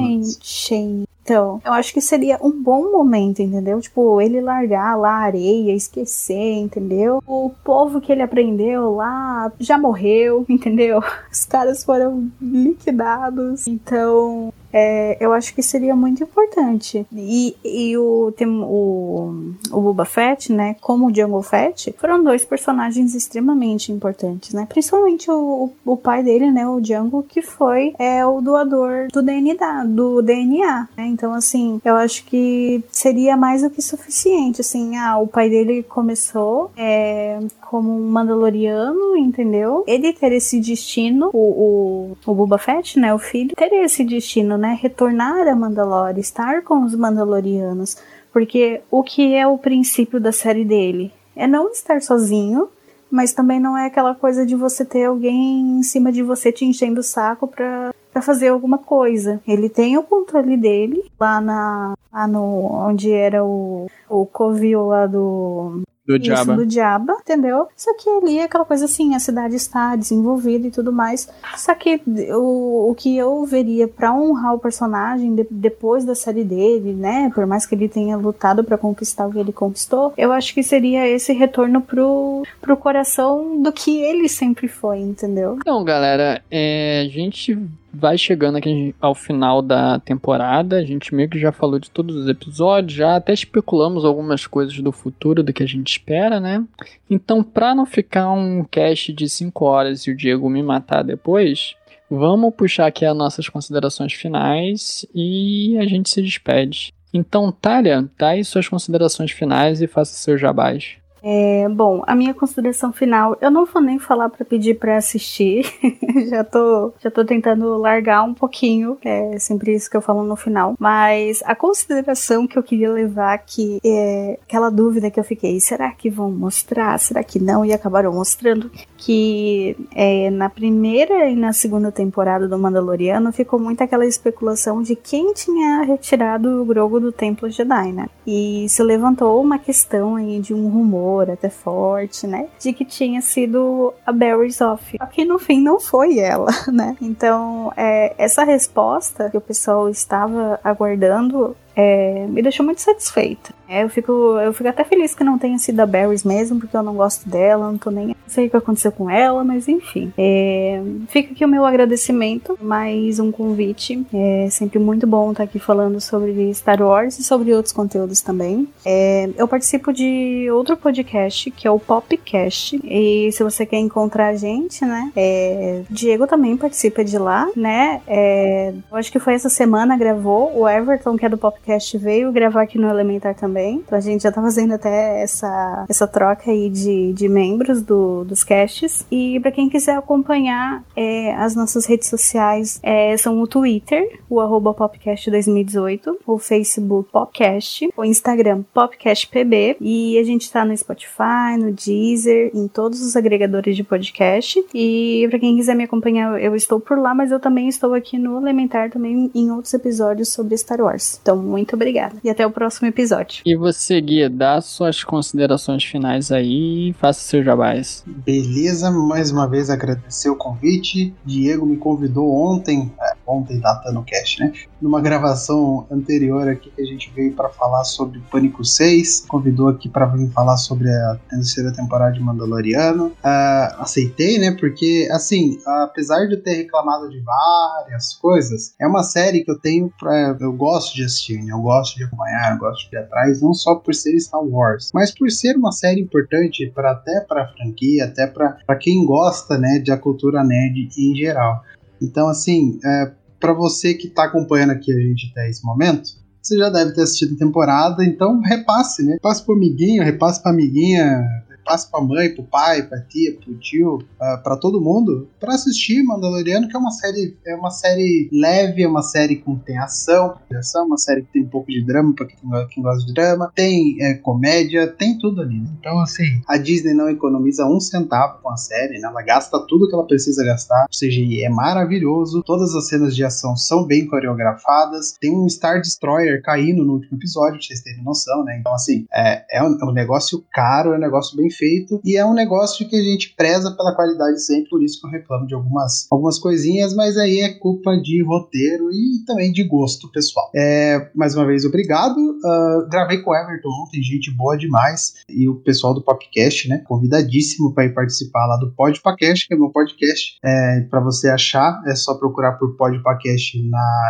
Shane. 0.42 1.04
Então, 1.22 1.60
eu 1.64 1.72
acho 1.72 1.92
que 1.94 2.02
seria 2.02 2.38
um 2.42 2.50
bom 2.50 2.92
momento, 2.92 3.40
entendeu? 3.40 3.80
Tipo, 3.80 4.20
ele 4.20 4.42
largar 4.42 4.94
lá 4.98 5.10
a 5.10 5.22
areia, 5.24 5.72
esquecer, 5.74 6.54
entendeu? 6.58 7.22
O 7.26 7.50
povo 7.64 7.98
que 8.00 8.12
ele 8.12 8.20
aprendeu 8.20 8.94
lá 8.96 9.50
já 9.58 9.78
morreu, 9.78 10.44
entendeu? 10.50 11.02
Os 11.32 11.44
caras 11.46 11.82
foram 11.82 12.28
liquidados. 12.40 13.66
Então, 13.66 14.52
é, 14.76 15.16
eu 15.20 15.32
acho 15.32 15.54
que 15.54 15.62
seria 15.62 15.94
muito 15.94 16.24
importante. 16.24 17.06
E, 17.12 17.56
e 17.64 17.96
o, 17.96 18.32
tem, 18.36 18.48
o, 18.48 19.54
o 19.70 19.80
Boba 19.80 20.04
Fett, 20.04 20.52
né, 20.52 20.74
como 20.80 21.06
o 21.06 21.14
Jungle 21.14 21.42
Fett, 21.42 21.94
foram 21.96 22.24
dois 22.24 22.44
personagens 22.44 23.14
extremamente 23.14 23.92
importantes, 23.92 24.52
né? 24.52 24.66
Principalmente 24.68 25.30
o, 25.30 25.70
o 25.84 25.96
pai 25.96 26.24
dele, 26.24 26.50
né, 26.50 26.66
o 26.66 26.84
Jungle, 26.84 27.22
que 27.22 27.40
foi 27.40 27.94
é, 28.00 28.26
o 28.26 28.40
doador 28.40 29.06
do 29.12 29.22
DNA, 29.22 29.84
do 29.86 30.20
DNA, 30.20 30.88
né? 30.96 31.06
Então, 31.06 31.32
assim, 31.32 31.80
eu 31.84 31.94
acho 31.94 32.24
que 32.24 32.82
seria 32.90 33.36
mais 33.36 33.62
do 33.62 33.70
que 33.70 33.80
suficiente, 33.80 34.60
assim, 34.60 34.96
ah, 34.96 35.18
o 35.18 35.28
pai 35.28 35.48
dele 35.48 35.84
começou 35.84 36.72
é, 36.76 37.38
como 37.60 37.92
um 37.92 38.08
Mandaloriano, 38.08 39.16
entendeu? 39.16 39.84
Ele 39.86 40.12
ter 40.12 40.32
esse 40.32 40.58
destino, 40.58 41.30
o, 41.32 42.16
o, 42.24 42.30
o 42.30 42.34
Boba 42.34 42.58
Fett, 42.58 42.98
né, 42.98 43.14
o 43.14 43.18
filho, 43.18 43.54
ter 43.54 43.72
esse 43.72 44.02
destino, 44.02 44.56
né, 44.56 44.63
retornar 44.72 45.46
a 45.46 45.54
Mandalore, 45.54 46.18
estar 46.18 46.62
com 46.62 46.84
os 46.84 46.94
Mandalorianos, 46.94 47.96
porque 48.32 48.80
o 48.90 49.02
que 49.02 49.34
é 49.34 49.46
o 49.46 49.58
princípio 49.58 50.18
da 50.18 50.32
série 50.32 50.64
dele? 50.64 51.12
É 51.36 51.46
não 51.46 51.70
estar 51.70 52.00
sozinho, 52.00 52.68
mas 53.10 53.32
também 53.32 53.60
não 53.60 53.76
é 53.76 53.86
aquela 53.86 54.14
coisa 54.14 54.44
de 54.44 54.56
você 54.56 54.84
ter 54.84 55.04
alguém 55.04 55.78
em 55.78 55.82
cima 55.82 56.10
de 56.10 56.22
você 56.22 56.50
te 56.50 56.64
enchendo 56.64 57.00
o 57.00 57.04
saco 57.04 57.46
pra, 57.46 57.92
pra 58.12 58.22
fazer 58.22 58.48
alguma 58.48 58.78
coisa. 58.78 59.40
Ele 59.46 59.68
tem 59.68 59.96
o 59.96 60.02
controle 60.02 60.56
dele 60.56 61.04
lá 61.18 61.40
na, 61.40 61.94
lá 62.12 62.26
no 62.26 62.42
onde 62.88 63.12
era 63.12 63.44
o, 63.44 63.86
o 64.08 64.26
covil 64.26 64.86
lá 64.86 65.06
do 65.06 65.82
Do 66.06 66.16
isso, 66.16 66.26
Jabba. 66.26 66.54
do 66.56 66.66
Diaba, 66.66 67.16
entendeu? 67.20 67.66
Só 67.76 67.94
que 67.94 68.08
ali 68.10 68.38
é 68.38 68.44
aquela 68.44 68.64
coisa 68.64 68.84
assim, 68.84 69.14
a 69.14 69.18
cidade 69.18 69.56
está 69.56 69.96
desenvolvida 69.96 70.66
e 70.66 70.70
tudo 70.70 70.92
mais. 70.92 71.28
Só 71.56 71.74
que 71.74 72.00
o, 72.32 72.90
o 72.90 72.94
que 72.94 73.16
eu 73.16 73.44
veria 73.46 73.88
pra 73.88 74.12
honrar 74.12 74.54
o 74.54 74.58
personagem 74.58 75.34
de- 75.34 75.46
depois 75.50 76.04
da 76.04 76.14
série 76.14 76.44
dele, 76.44 76.92
né? 76.92 77.30
Por 77.34 77.46
mais 77.46 77.64
que 77.64 77.74
ele 77.74 77.88
tenha 77.88 78.16
lutado 78.16 78.62
pra 78.62 78.76
conquistar 78.76 79.26
o 79.26 79.32
que 79.32 79.38
ele 79.38 79.52
conquistou, 79.52 80.12
eu 80.16 80.30
acho 80.32 80.52
que 80.52 80.62
seria 80.62 81.08
esse 81.08 81.32
retorno 81.32 81.80
pro, 81.80 82.42
pro 82.60 82.76
coração 82.76 83.62
do 83.62 83.72
que 83.72 83.96
ele 84.02 84.28
sempre 84.28 84.68
foi, 84.68 84.98
entendeu? 85.00 85.56
Então, 85.60 85.82
galera, 85.84 86.42
é, 86.50 87.02
a 87.06 87.08
gente 87.10 87.58
vai 87.94 88.18
chegando 88.18 88.56
aqui 88.56 88.94
ao 89.00 89.14
final 89.14 89.62
da 89.62 89.98
temporada. 90.00 90.76
A 90.76 90.84
gente 90.84 91.14
meio 91.14 91.28
que 91.28 91.38
já 91.38 91.52
falou 91.52 91.78
de 91.78 91.90
todos 91.90 92.16
os 92.16 92.28
episódios, 92.28 92.92
já 92.92 93.16
até 93.16 93.32
especulamos 93.32 94.04
algumas 94.04 94.46
coisas 94.46 94.76
do 94.80 94.92
futuro, 94.92 95.42
do 95.42 95.52
que 95.52 95.62
a 95.62 95.68
gente 95.68 95.88
espera, 95.88 96.40
né? 96.40 96.64
Então, 97.08 97.42
pra 97.42 97.74
não 97.74 97.86
ficar 97.86 98.30
um 98.30 98.64
cast 98.64 99.12
de 99.12 99.28
5 99.28 99.64
horas 99.64 100.02
e 100.02 100.10
o 100.10 100.16
Diego 100.16 100.50
me 100.50 100.62
matar 100.62 101.02
depois, 101.02 101.74
vamos 102.10 102.54
puxar 102.54 102.86
aqui 102.86 103.04
as 103.04 103.16
nossas 103.16 103.48
considerações 103.48 104.12
finais 104.12 105.06
e 105.14 105.76
a 105.78 105.86
gente 105.86 106.10
se 106.10 106.20
despede. 106.20 106.92
Então, 107.12 107.52
Thalia, 107.52 108.08
dá 108.18 108.30
aí 108.30 108.44
suas 108.44 108.68
considerações 108.68 109.30
finais 109.30 109.80
e 109.80 109.86
faça 109.86 110.14
seus 110.14 110.40
jabás. 110.40 110.96
É, 111.26 111.66
bom, 111.70 112.02
a 112.06 112.14
minha 112.14 112.34
consideração 112.34 112.92
final, 112.92 113.34
eu 113.40 113.50
não 113.50 113.64
vou 113.64 113.80
nem 113.80 113.98
falar 113.98 114.28
pra 114.28 114.44
pedir 114.44 114.74
pra 114.74 114.98
assistir. 114.98 115.64
já 116.28 116.44
tô, 116.44 116.92
já 117.00 117.10
tô 117.10 117.24
tentando 117.24 117.78
largar 117.78 118.22
um 118.24 118.34
pouquinho, 118.34 118.98
é 119.02 119.38
sempre 119.38 119.74
isso 119.74 119.90
que 119.90 119.96
eu 119.96 120.02
falo 120.02 120.22
no 120.22 120.36
final. 120.36 120.74
Mas 120.78 121.42
a 121.46 121.54
consideração 121.54 122.46
que 122.46 122.58
eu 122.58 122.62
queria 122.62 122.92
levar 122.92 123.32
aqui 123.32 123.78
é 123.82 124.38
aquela 124.42 124.68
dúvida 124.68 125.10
que 125.10 125.18
eu 125.18 125.24
fiquei, 125.24 125.58
será 125.60 125.90
que 125.92 126.10
vão 126.10 126.30
mostrar? 126.30 126.98
Será 126.98 127.24
que 127.24 127.40
não? 127.40 127.64
E 127.64 127.72
acabaram 127.72 128.12
mostrando 128.12 128.70
que 128.98 129.76
é, 129.94 130.28
na 130.30 130.50
primeira 130.50 131.30
e 131.30 131.36
na 131.36 131.54
segunda 131.54 131.90
temporada 131.90 132.46
do 132.46 132.58
Mandaloriano 132.58 133.32
ficou 133.32 133.58
muito 133.58 133.82
aquela 133.82 134.04
especulação 134.04 134.82
de 134.82 134.94
quem 134.94 135.32
tinha 135.32 135.82
retirado 135.82 136.60
o 136.60 136.64
Grogu 136.66 137.00
do 137.00 137.12
Templo 137.12 137.48
Jedi, 137.50 137.92
né? 137.92 138.08
E 138.26 138.66
se 138.68 138.82
levantou 138.82 139.42
uma 139.42 139.58
questão 139.58 140.16
aí 140.16 140.38
de 140.38 140.52
um 140.52 140.68
rumor 140.68 141.13
até 141.20 141.48
forte, 141.48 142.26
né? 142.26 142.48
De 142.58 142.72
que 142.72 142.84
tinha 142.84 143.20
sido 143.20 143.94
a 144.04 144.12
Barry 144.12 144.50
Zoff. 144.50 144.96
Só 144.98 145.06
que 145.06 145.24
no 145.24 145.38
fim 145.38 145.60
não 145.60 145.80
foi 145.80 146.18
ela, 146.18 146.50
né? 146.72 146.96
Então, 147.00 147.72
é, 147.76 148.14
essa 148.18 148.44
resposta 148.44 149.30
que 149.30 149.36
o 149.36 149.40
pessoal 149.40 149.88
estava 149.88 150.58
aguardando 150.62 151.56
é, 151.76 152.26
me 152.28 152.42
deixou 152.42 152.64
muito 152.64 152.80
satisfeita. 152.80 153.52
É, 153.68 153.82
eu, 153.82 153.88
fico, 153.88 154.12
eu 154.12 154.52
fico 154.52 154.68
até 154.68 154.84
feliz 154.84 155.14
que 155.14 155.24
não 155.24 155.38
tenha 155.38 155.58
sido 155.58 155.80
a 155.80 155.86
Barrys 155.86 156.22
mesmo, 156.22 156.60
porque 156.60 156.76
eu 156.76 156.82
não 156.82 156.94
gosto 156.94 157.28
dela, 157.28 157.70
não 157.70 157.78
tô 157.78 157.90
nem. 157.90 158.08
Não 158.08 158.14
sei 158.26 158.46
o 158.46 158.50
que 158.50 158.56
aconteceu 158.56 158.92
com 158.92 159.08
ela, 159.08 159.44
mas 159.44 159.68
enfim. 159.68 160.12
É, 160.18 160.82
fica 161.08 161.32
aqui 161.32 161.44
o 161.44 161.48
meu 161.48 161.64
agradecimento, 161.64 162.58
mais 162.60 163.18
um 163.18 163.30
convite. 163.30 164.04
É 164.12 164.48
sempre 164.50 164.78
muito 164.78 165.06
bom 165.06 165.30
estar 165.30 165.44
aqui 165.44 165.58
falando 165.58 166.00
sobre 166.00 166.52
Star 166.54 166.82
Wars 166.82 167.18
e 167.18 167.24
sobre 167.24 167.52
outros 167.54 167.72
conteúdos 167.72 168.20
também. 168.20 168.68
É, 168.84 169.30
eu 169.36 169.48
participo 169.48 169.92
de 169.92 170.48
outro 170.50 170.76
podcast, 170.76 171.50
que 171.50 171.66
é 171.66 171.70
o 171.70 171.78
Popcast. 171.78 172.80
E 172.84 173.30
se 173.32 173.42
você 173.42 173.64
quer 173.64 173.78
encontrar 173.78 174.28
a 174.28 174.36
gente, 174.36 174.84
né? 174.84 175.12
é, 175.16 175.82
Diego 175.88 176.26
também 176.26 176.56
participa 176.56 177.04
de 177.04 177.18
lá, 177.18 177.48
né? 177.56 178.00
É, 178.06 178.72
eu 178.90 178.96
acho 178.96 179.10
que 179.10 179.18
foi 179.18 179.34
essa 179.34 179.48
semana 179.48 179.96
gravou. 179.96 180.52
O 180.58 180.68
Everton, 180.68 181.16
que 181.16 181.24
é 181.24 181.28
do 181.28 181.38
Popcast, 181.38 181.63
veio 181.98 182.32
gravar 182.32 182.62
aqui 182.62 182.78
no 182.78 182.88
Elementar 182.88 183.34
também. 183.34 183.76
Então 183.76 183.96
a 183.96 184.00
gente 184.00 184.22
já 184.22 184.32
tá 184.32 184.40
fazendo 184.40 184.74
até 184.74 185.22
essa, 185.22 185.84
essa 185.88 186.06
troca 186.06 186.50
aí 186.50 186.68
de, 186.68 187.12
de 187.12 187.28
membros 187.28 187.82
do, 187.82 188.24
dos 188.24 188.44
casts. 188.44 189.06
E 189.10 189.38
pra 189.40 189.50
quem 189.50 189.68
quiser 189.68 189.96
acompanhar 189.96 190.84
é, 190.96 191.34
as 191.34 191.54
nossas 191.54 191.86
redes 191.86 192.08
sociais, 192.08 192.78
é, 192.82 193.16
são 193.16 193.40
o 193.40 193.46
Twitter, 193.46 194.20
o 194.28 194.40
arroba 194.40 194.74
Popcast 194.74 195.30
2018, 195.30 196.18
o 196.26 196.38
Facebook 196.38 197.10
Popcast, 197.10 197.88
o 197.96 198.04
Instagram 198.04 198.62
PopcastPB. 198.72 199.76
E 199.80 200.18
a 200.18 200.24
gente 200.24 200.50
tá 200.50 200.64
no 200.64 200.76
Spotify, 200.76 201.56
no 201.58 201.72
Deezer, 201.72 202.50
em 202.54 202.68
todos 202.68 203.00
os 203.00 203.16
agregadores 203.16 203.76
de 203.76 203.84
podcast. 203.84 204.64
E 204.74 205.26
pra 205.30 205.38
quem 205.38 205.56
quiser 205.56 205.74
me 205.74 205.84
acompanhar, 205.84 206.40
eu 206.40 206.54
estou 206.54 206.80
por 206.80 206.98
lá, 206.98 207.14
mas 207.14 207.30
eu 207.30 207.40
também 207.40 207.68
estou 207.68 207.94
aqui 207.94 208.18
no 208.18 208.40
Elementar 208.40 208.90
também 208.90 209.30
em 209.34 209.50
outros 209.50 209.72
episódios 209.74 210.32
sobre 210.32 210.56
Star 210.56 210.80
Wars. 210.80 211.18
Então, 211.22 211.53
muito 211.54 211.76
obrigada. 211.76 212.16
E 212.24 212.28
até 212.28 212.44
o 212.44 212.50
próximo 212.50 212.88
episódio. 212.88 213.42
E 213.46 213.54
você, 213.54 214.00
Gui, 214.00 214.28
dá 214.28 214.60
suas 214.60 215.04
considerações 215.04 215.84
finais 215.84 216.32
aí 216.32 216.90
e 216.90 216.92
faça 216.94 217.20
seus 217.20 217.44
jabás. 217.44 218.02
Beleza, 218.06 218.90
mais 218.90 219.30
uma 219.30 219.48
vez 219.48 219.70
agradecer 219.70 220.28
o 220.28 220.36
convite. 220.36 221.14
Diego 221.24 221.64
me 221.64 221.76
convidou 221.76 222.34
ontem, 222.34 222.90
ontem 223.26 223.58
datando 223.58 224.00
o 224.00 224.04
cast, 224.04 224.40
né? 224.40 224.52
Numa 224.80 225.00
gravação 225.00 225.86
anterior 225.90 226.48
aqui 226.48 226.70
que 226.70 226.82
a 226.82 226.84
gente 226.84 227.10
veio 227.14 227.32
para 227.32 227.48
falar 227.48 227.84
sobre 227.84 228.20
Pânico 228.30 228.64
6, 228.64 229.26
convidou 229.28 229.68
aqui 229.68 229.88
para 229.88 230.06
vir 230.06 230.30
falar 230.30 230.56
sobre 230.56 230.90
a 230.90 231.18
terceira 231.28 231.72
temporada 231.72 232.12
de 232.12 232.20
Mandaloriano. 232.20 233.12
Ah, 233.22 233.76
aceitei, 233.80 234.38
né? 234.38 234.56
Porque, 234.58 235.08
assim, 235.10 235.58
apesar 235.66 236.26
de 236.26 236.34
eu 236.34 236.42
ter 236.42 236.54
reclamado 236.54 237.08
de 237.08 237.20
várias 237.20 238.14
coisas, 238.14 238.74
é 238.80 238.86
uma 238.86 239.02
série 239.02 239.44
que 239.44 239.50
eu 239.50 239.58
tenho 239.58 239.92
pra, 239.98 240.36
eu 240.40 240.52
gosto 240.52 240.94
de 240.94 241.04
assistir, 241.04 241.42
né? 241.42 241.52
Eu 241.52 241.60
gosto 241.60 241.96
de 241.96 242.04
acompanhar, 242.04 242.52
eu 242.52 242.58
gosto 242.58 242.88
de 242.88 242.96
ir 242.96 242.98
atrás, 242.98 243.40
não 243.40 243.54
só 243.54 243.74
por 243.76 243.94
ser 243.94 244.18
Star 244.18 244.42
Wars, 244.42 244.90
mas 244.92 245.10
por 245.10 245.30
ser 245.30 245.56
uma 245.56 245.72
série 245.72 246.00
importante 246.00 246.70
para 246.74 246.92
até 246.92 247.20
para 247.20 247.48
franquia, 247.48 248.04
até 248.04 248.26
para 248.26 248.76
quem 248.80 249.04
gosta, 249.04 249.58
né, 249.58 249.78
de 249.78 249.92
a 249.92 249.96
cultura 249.96 250.42
nerd 250.42 250.88
em 250.96 251.14
geral. 251.14 251.62
Então, 252.00 252.28
assim, 252.28 252.78
é, 252.84 253.12
para 253.40 253.52
você 253.52 253.94
que 253.94 254.08
tá 254.08 254.24
acompanhando 254.24 254.70
aqui 254.70 254.92
a 254.92 254.98
gente 254.98 255.30
até 255.30 255.48
esse 255.48 255.64
momento, 255.64 256.08
você 256.42 256.58
já 256.58 256.68
deve 256.68 256.92
ter 256.92 257.02
assistido 257.02 257.34
a 257.34 257.38
temporada, 257.38 258.04
então 258.04 258.40
repasse, 258.40 259.02
né? 259.02 259.14
Repasse 259.14 259.44
pro 259.44 259.54
amiguinho, 259.54 260.02
repasse 260.02 260.42
pra 260.42 260.52
amiguinha, 260.52 261.22
repasse 261.64 261.90
pra 261.90 262.00
mãe, 262.00 262.34
pro 262.34 262.44
pai, 262.44 262.82
pra 262.82 263.00
tia, 263.00 263.34
pro 263.36 263.58
tio, 263.58 263.96
uh, 263.96 264.42
para 264.42 264.56
todo 264.56 264.80
mundo, 264.80 265.28
para 265.40 265.54
assistir 265.54 266.02
Mandaloriano, 266.02 266.68
que 266.68 266.76
é 266.76 266.78
uma 266.78 266.90
série, 266.90 267.36
é 267.46 267.54
uma 267.56 267.70
série 267.70 268.28
leve, 268.30 268.82
é 268.82 268.88
uma 268.88 269.02
série 269.02 269.36
com 269.36 269.56
tem 269.56 269.78
ação, 269.78 270.36
ação, 270.56 270.86
uma 270.86 270.98
série 270.98 271.22
que 271.22 271.32
tem 271.32 271.42
um 271.42 271.48
pouco 271.48 271.70
de 271.70 271.84
drama 271.84 272.14
para 272.14 272.26
quem, 272.26 272.38
quem, 272.70 272.82
gosta 272.82 273.06
de 273.06 273.14
drama, 273.14 273.50
tem 273.54 273.96
é, 274.02 274.14
comédia, 274.14 274.86
tem 274.86 275.18
tudo 275.18 275.40
ali. 275.40 275.58
Né? 275.58 275.68
Então, 275.80 275.98
assim, 276.00 276.42
a 276.46 276.56
Disney 276.56 276.94
não 276.94 277.08
economiza 277.08 277.64
um 277.64 277.80
centavo 277.80 278.40
com 278.42 278.50
a 278.50 278.56
série, 278.56 278.98
né? 278.98 279.08
Ela 279.08 279.22
gasta 279.22 279.58
tudo 279.66 279.88
que 279.88 279.94
ela 279.94 280.06
precisa 280.06 280.44
gastar, 280.44 280.82
ou 280.82 280.94
seja, 280.94 281.20
é 281.44 281.48
maravilhoso. 281.48 282.42
Todas 282.44 282.74
as 282.74 282.88
cenas 282.88 283.16
de 283.16 283.24
ação 283.24 283.56
são 283.56 283.86
bem 283.86 284.06
coreografadas. 284.06 285.16
Tem 285.20 285.34
um 285.34 285.48
Star 285.48 285.80
Destroyer 285.80 286.42
caindo 286.42 286.84
no 286.84 286.94
último 286.94 287.16
episódio, 287.16 287.58
pra 287.58 287.66
vocês 287.66 287.80
terem 287.80 288.02
noção, 288.02 288.44
né? 288.44 288.58
Então, 288.58 288.74
assim, 288.74 289.06
é, 289.12 289.58
é, 289.58 289.62
um, 289.62 289.78
é 289.80 289.84
um 289.84 289.92
negócio 289.92 290.44
caro, 290.52 290.92
é 290.92 290.96
um 290.96 291.00
negócio 291.00 291.36
bem 291.36 291.50
feito 291.56 292.00
e 292.04 292.16
é 292.16 292.24
um 292.24 292.34
negócio 292.34 292.88
que 292.88 292.96
a 292.96 293.02
gente 293.02 293.34
preza 293.36 293.70
pela 293.70 293.94
qualidade 293.94 294.42
sempre, 294.44 294.70
por 294.70 294.82
isso 294.82 295.00
que 295.00 295.06
eu 295.06 295.10
reclamo 295.10 295.46
de 295.46 295.54
algumas, 295.54 296.06
algumas 296.10 296.38
coisinhas, 296.38 296.94
mas 296.94 297.16
aí 297.16 297.40
é 297.40 297.54
culpa 297.54 297.96
de 297.96 298.22
roteiro 298.22 298.90
e 298.92 299.24
também 299.26 299.52
de 299.52 299.64
gosto 299.64 300.10
pessoal. 300.10 300.50
É, 300.54 301.10
mais 301.14 301.34
uma 301.34 301.46
vez, 301.46 301.64
obrigado. 301.64 302.16
Uh, 302.18 302.88
gravei 302.88 303.18
com 303.22 303.30
o 303.30 303.36
Everton 303.36 303.68
ontem, 303.84 304.02
gente 304.02 304.30
boa 304.30 304.56
demais. 304.56 305.14
E 305.28 305.48
o 305.48 305.56
pessoal 305.56 305.94
do 305.94 306.02
Popcast, 306.02 306.68
né? 306.68 306.78
Convidadíssimo 306.86 307.72
para 307.72 307.86
ir 307.86 307.94
participar 307.94 308.46
lá 308.46 308.56
do 308.56 308.72
Podpacast, 308.72 309.46
que 309.46 309.54
é 309.54 309.56
meu 309.56 309.70
podcast. 309.70 310.38
É, 310.44 310.80
para 310.90 311.00
você 311.00 311.28
achar, 311.28 311.82
é 311.86 311.94
só 311.94 312.14
procurar 312.14 312.52
por 312.52 312.76
Podpacast 312.76 313.62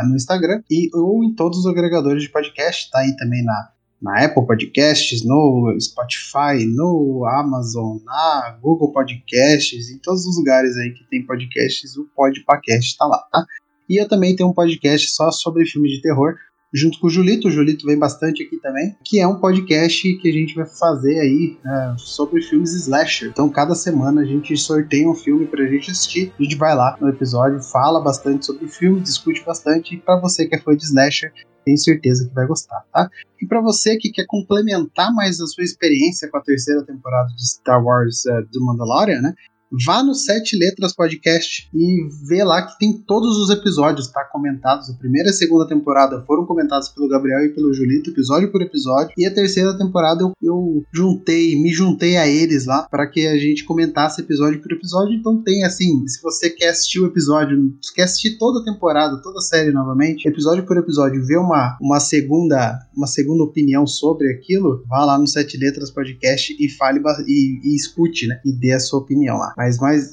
no 0.08 0.16
Instagram 0.16 0.62
e 0.70 0.88
ou 0.94 1.24
em 1.24 1.34
todos 1.34 1.58
os 1.60 1.66
agregadores 1.66 2.22
de 2.22 2.30
podcast. 2.30 2.90
Tá 2.90 3.00
aí 3.00 3.16
também 3.16 3.44
na 3.44 3.73
na 4.00 4.24
Apple 4.24 4.46
Podcasts, 4.46 5.24
no 5.24 5.76
Spotify, 5.80 6.64
no 6.66 7.24
Amazon, 7.26 7.98
na 8.04 8.58
Google 8.60 8.92
Podcasts, 8.92 9.90
em 9.90 9.98
todos 9.98 10.26
os 10.26 10.36
lugares 10.36 10.76
aí 10.76 10.90
que 10.90 11.08
tem 11.08 11.24
podcasts, 11.24 11.96
o 11.96 12.08
Podpacast 12.14 12.90
está 12.90 13.06
lá, 13.06 13.18
tá? 13.32 13.44
E 13.88 14.00
eu 14.00 14.08
também 14.08 14.34
tenho 14.34 14.48
um 14.48 14.54
podcast 14.54 15.10
só 15.10 15.30
sobre 15.30 15.66
filmes 15.66 15.92
de 15.92 16.02
terror, 16.02 16.34
junto 16.74 16.98
com 16.98 17.06
o 17.06 17.10
Julito, 17.10 17.46
o 17.46 17.50
Julito 17.50 17.86
vem 17.86 17.96
bastante 17.96 18.42
aqui 18.42 18.56
também, 18.56 18.96
que 19.04 19.20
é 19.20 19.28
um 19.28 19.38
podcast 19.38 20.12
que 20.16 20.28
a 20.28 20.32
gente 20.32 20.56
vai 20.56 20.66
fazer 20.66 21.20
aí 21.20 21.56
né, 21.64 21.94
sobre 21.96 22.42
filmes 22.42 22.72
slasher. 22.72 23.28
Então, 23.28 23.48
cada 23.48 23.76
semana 23.76 24.22
a 24.22 24.24
gente 24.24 24.56
sorteia 24.56 25.08
um 25.08 25.14
filme 25.14 25.46
pra 25.46 25.64
gente 25.66 25.92
assistir, 25.92 26.32
a 26.38 26.42
gente 26.42 26.56
vai 26.56 26.74
lá 26.74 26.96
no 27.00 27.08
episódio, 27.08 27.62
fala 27.62 28.00
bastante 28.00 28.44
sobre 28.44 28.64
o 28.64 28.68
filme, 28.68 29.00
discute 29.00 29.44
bastante, 29.44 29.94
e 29.94 29.98
pra 29.98 30.18
você 30.18 30.48
que 30.48 30.56
é 30.56 30.58
fã 30.58 30.74
de 30.74 30.84
slasher, 30.84 31.32
tenho 31.64 31.78
certeza 31.78 32.28
que 32.28 32.34
vai 32.34 32.46
gostar, 32.46 32.84
tá? 32.92 33.08
E 33.40 33.46
para 33.46 33.60
você 33.60 33.96
que 33.96 34.10
quer 34.10 34.26
complementar 34.26 35.12
mais 35.14 35.40
a 35.40 35.46
sua 35.46 35.64
experiência 35.64 36.28
com 36.30 36.36
a 36.36 36.42
terceira 36.42 36.84
temporada 36.84 37.28
de 37.34 37.46
Star 37.46 37.82
Wars 37.82 38.24
uh, 38.26 38.46
do 38.52 38.64
Mandalorian, 38.64 39.20
né? 39.20 39.34
Vá 39.84 40.02
no 40.02 40.14
Sete 40.14 40.56
Letras 40.56 40.94
Podcast 40.94 41.68
e 41.74 42.08
vê 42.28 42.44
lá 42.44 42.62
que 42.62 42.78
tem 42.78 42.92
todos 42.92 43.36
os 43.38 43.50
episódios, 43.50 44.08
tá? 44.08 44.24
Comentados. 44.24 44.90
A 44.90 44.94
primeira 44.94 45.28
e 45.28 45.30
a 45.30 45.34
segunda 45.34 45.66
temporada 45.66 46.22
foram 46.26 46.44
comentados 46.44 46.88
pelo 46.88 47.08
Gabriel 47.08 47.44
e 47.46 47.54
pelo 47.54 47.72
Julito, 47.72 48.10
episódio 48.10 48.50
por 48.50 48.62
episódio. 48.62 49.12
E 49.16 49.26
a 49.26 49.34
terceira 49.34 49.76
temporada 49.76 50.22
eu, 50.22 50.32
eu 50.42 50.84
juntei, 50.94 51.60
me 51.60 51.70
juntei 51.70 52.16
a 52.16 52.26
eles 52.26 52.66
lá 52.66 52.82
para 52.82 53.06
que 53.06 53.26
a 53.26 53.36
gente 53.36 53.64
comentasse 53.64 54.20
episódio 54.20 54.60
por 54.60 54.72
episódio. 54.72 55.14
Então 55.14 55.42
tem 55.42 55.64
assim, 55.64 56.06
se 56.06 56.20
você 56.22 56.50
quer 56.50 56.68
assistir 56.68 57.00
o 57.00 57.06
episódio, 57.06 57.74
quer 57.94 58.02
assistir 58.02 58.38
toda 58.38 58.60
a 58.60 58.64
temporada, 58.64 59.20
toda 59.22 59.38
a 59.38 59.42
série 59.42 59.72
novamente, 59.72 60.28
episódio 60.28 60.64
por 60.64 60.76
episódio, 60.76 61.24
ver 61.24 61.38
uma, 61.38 61.76
uma 61.80 62.00
segunda 62.00 62.78
uma 62.96 63.06
segunda 63.06 63.42
opinião 63.42 63.86
sobre 63.86 64.30
aquilo, 64.30 64.84
vá 64.88 65.04
lá 65.04 65.18
no 65.18 65.26
Sete 65.26 65.56
Letras 65.56 65.90
Podcast 65.90 66.56
e 66.58 66.68
fale 66.68 67.00
e, 67.26 67.60
e 67.62 67.76
escute, 67.76 68.26
né? 68.26 68.40
E 68.44 68.52
dê 68.52 68.72
a 68.72 68.80
sua 68.80 69.00
opinião 69.00 69.36
lá. 69.36 69.52
Mas 69.64 69.78
mais, 69.78 70.10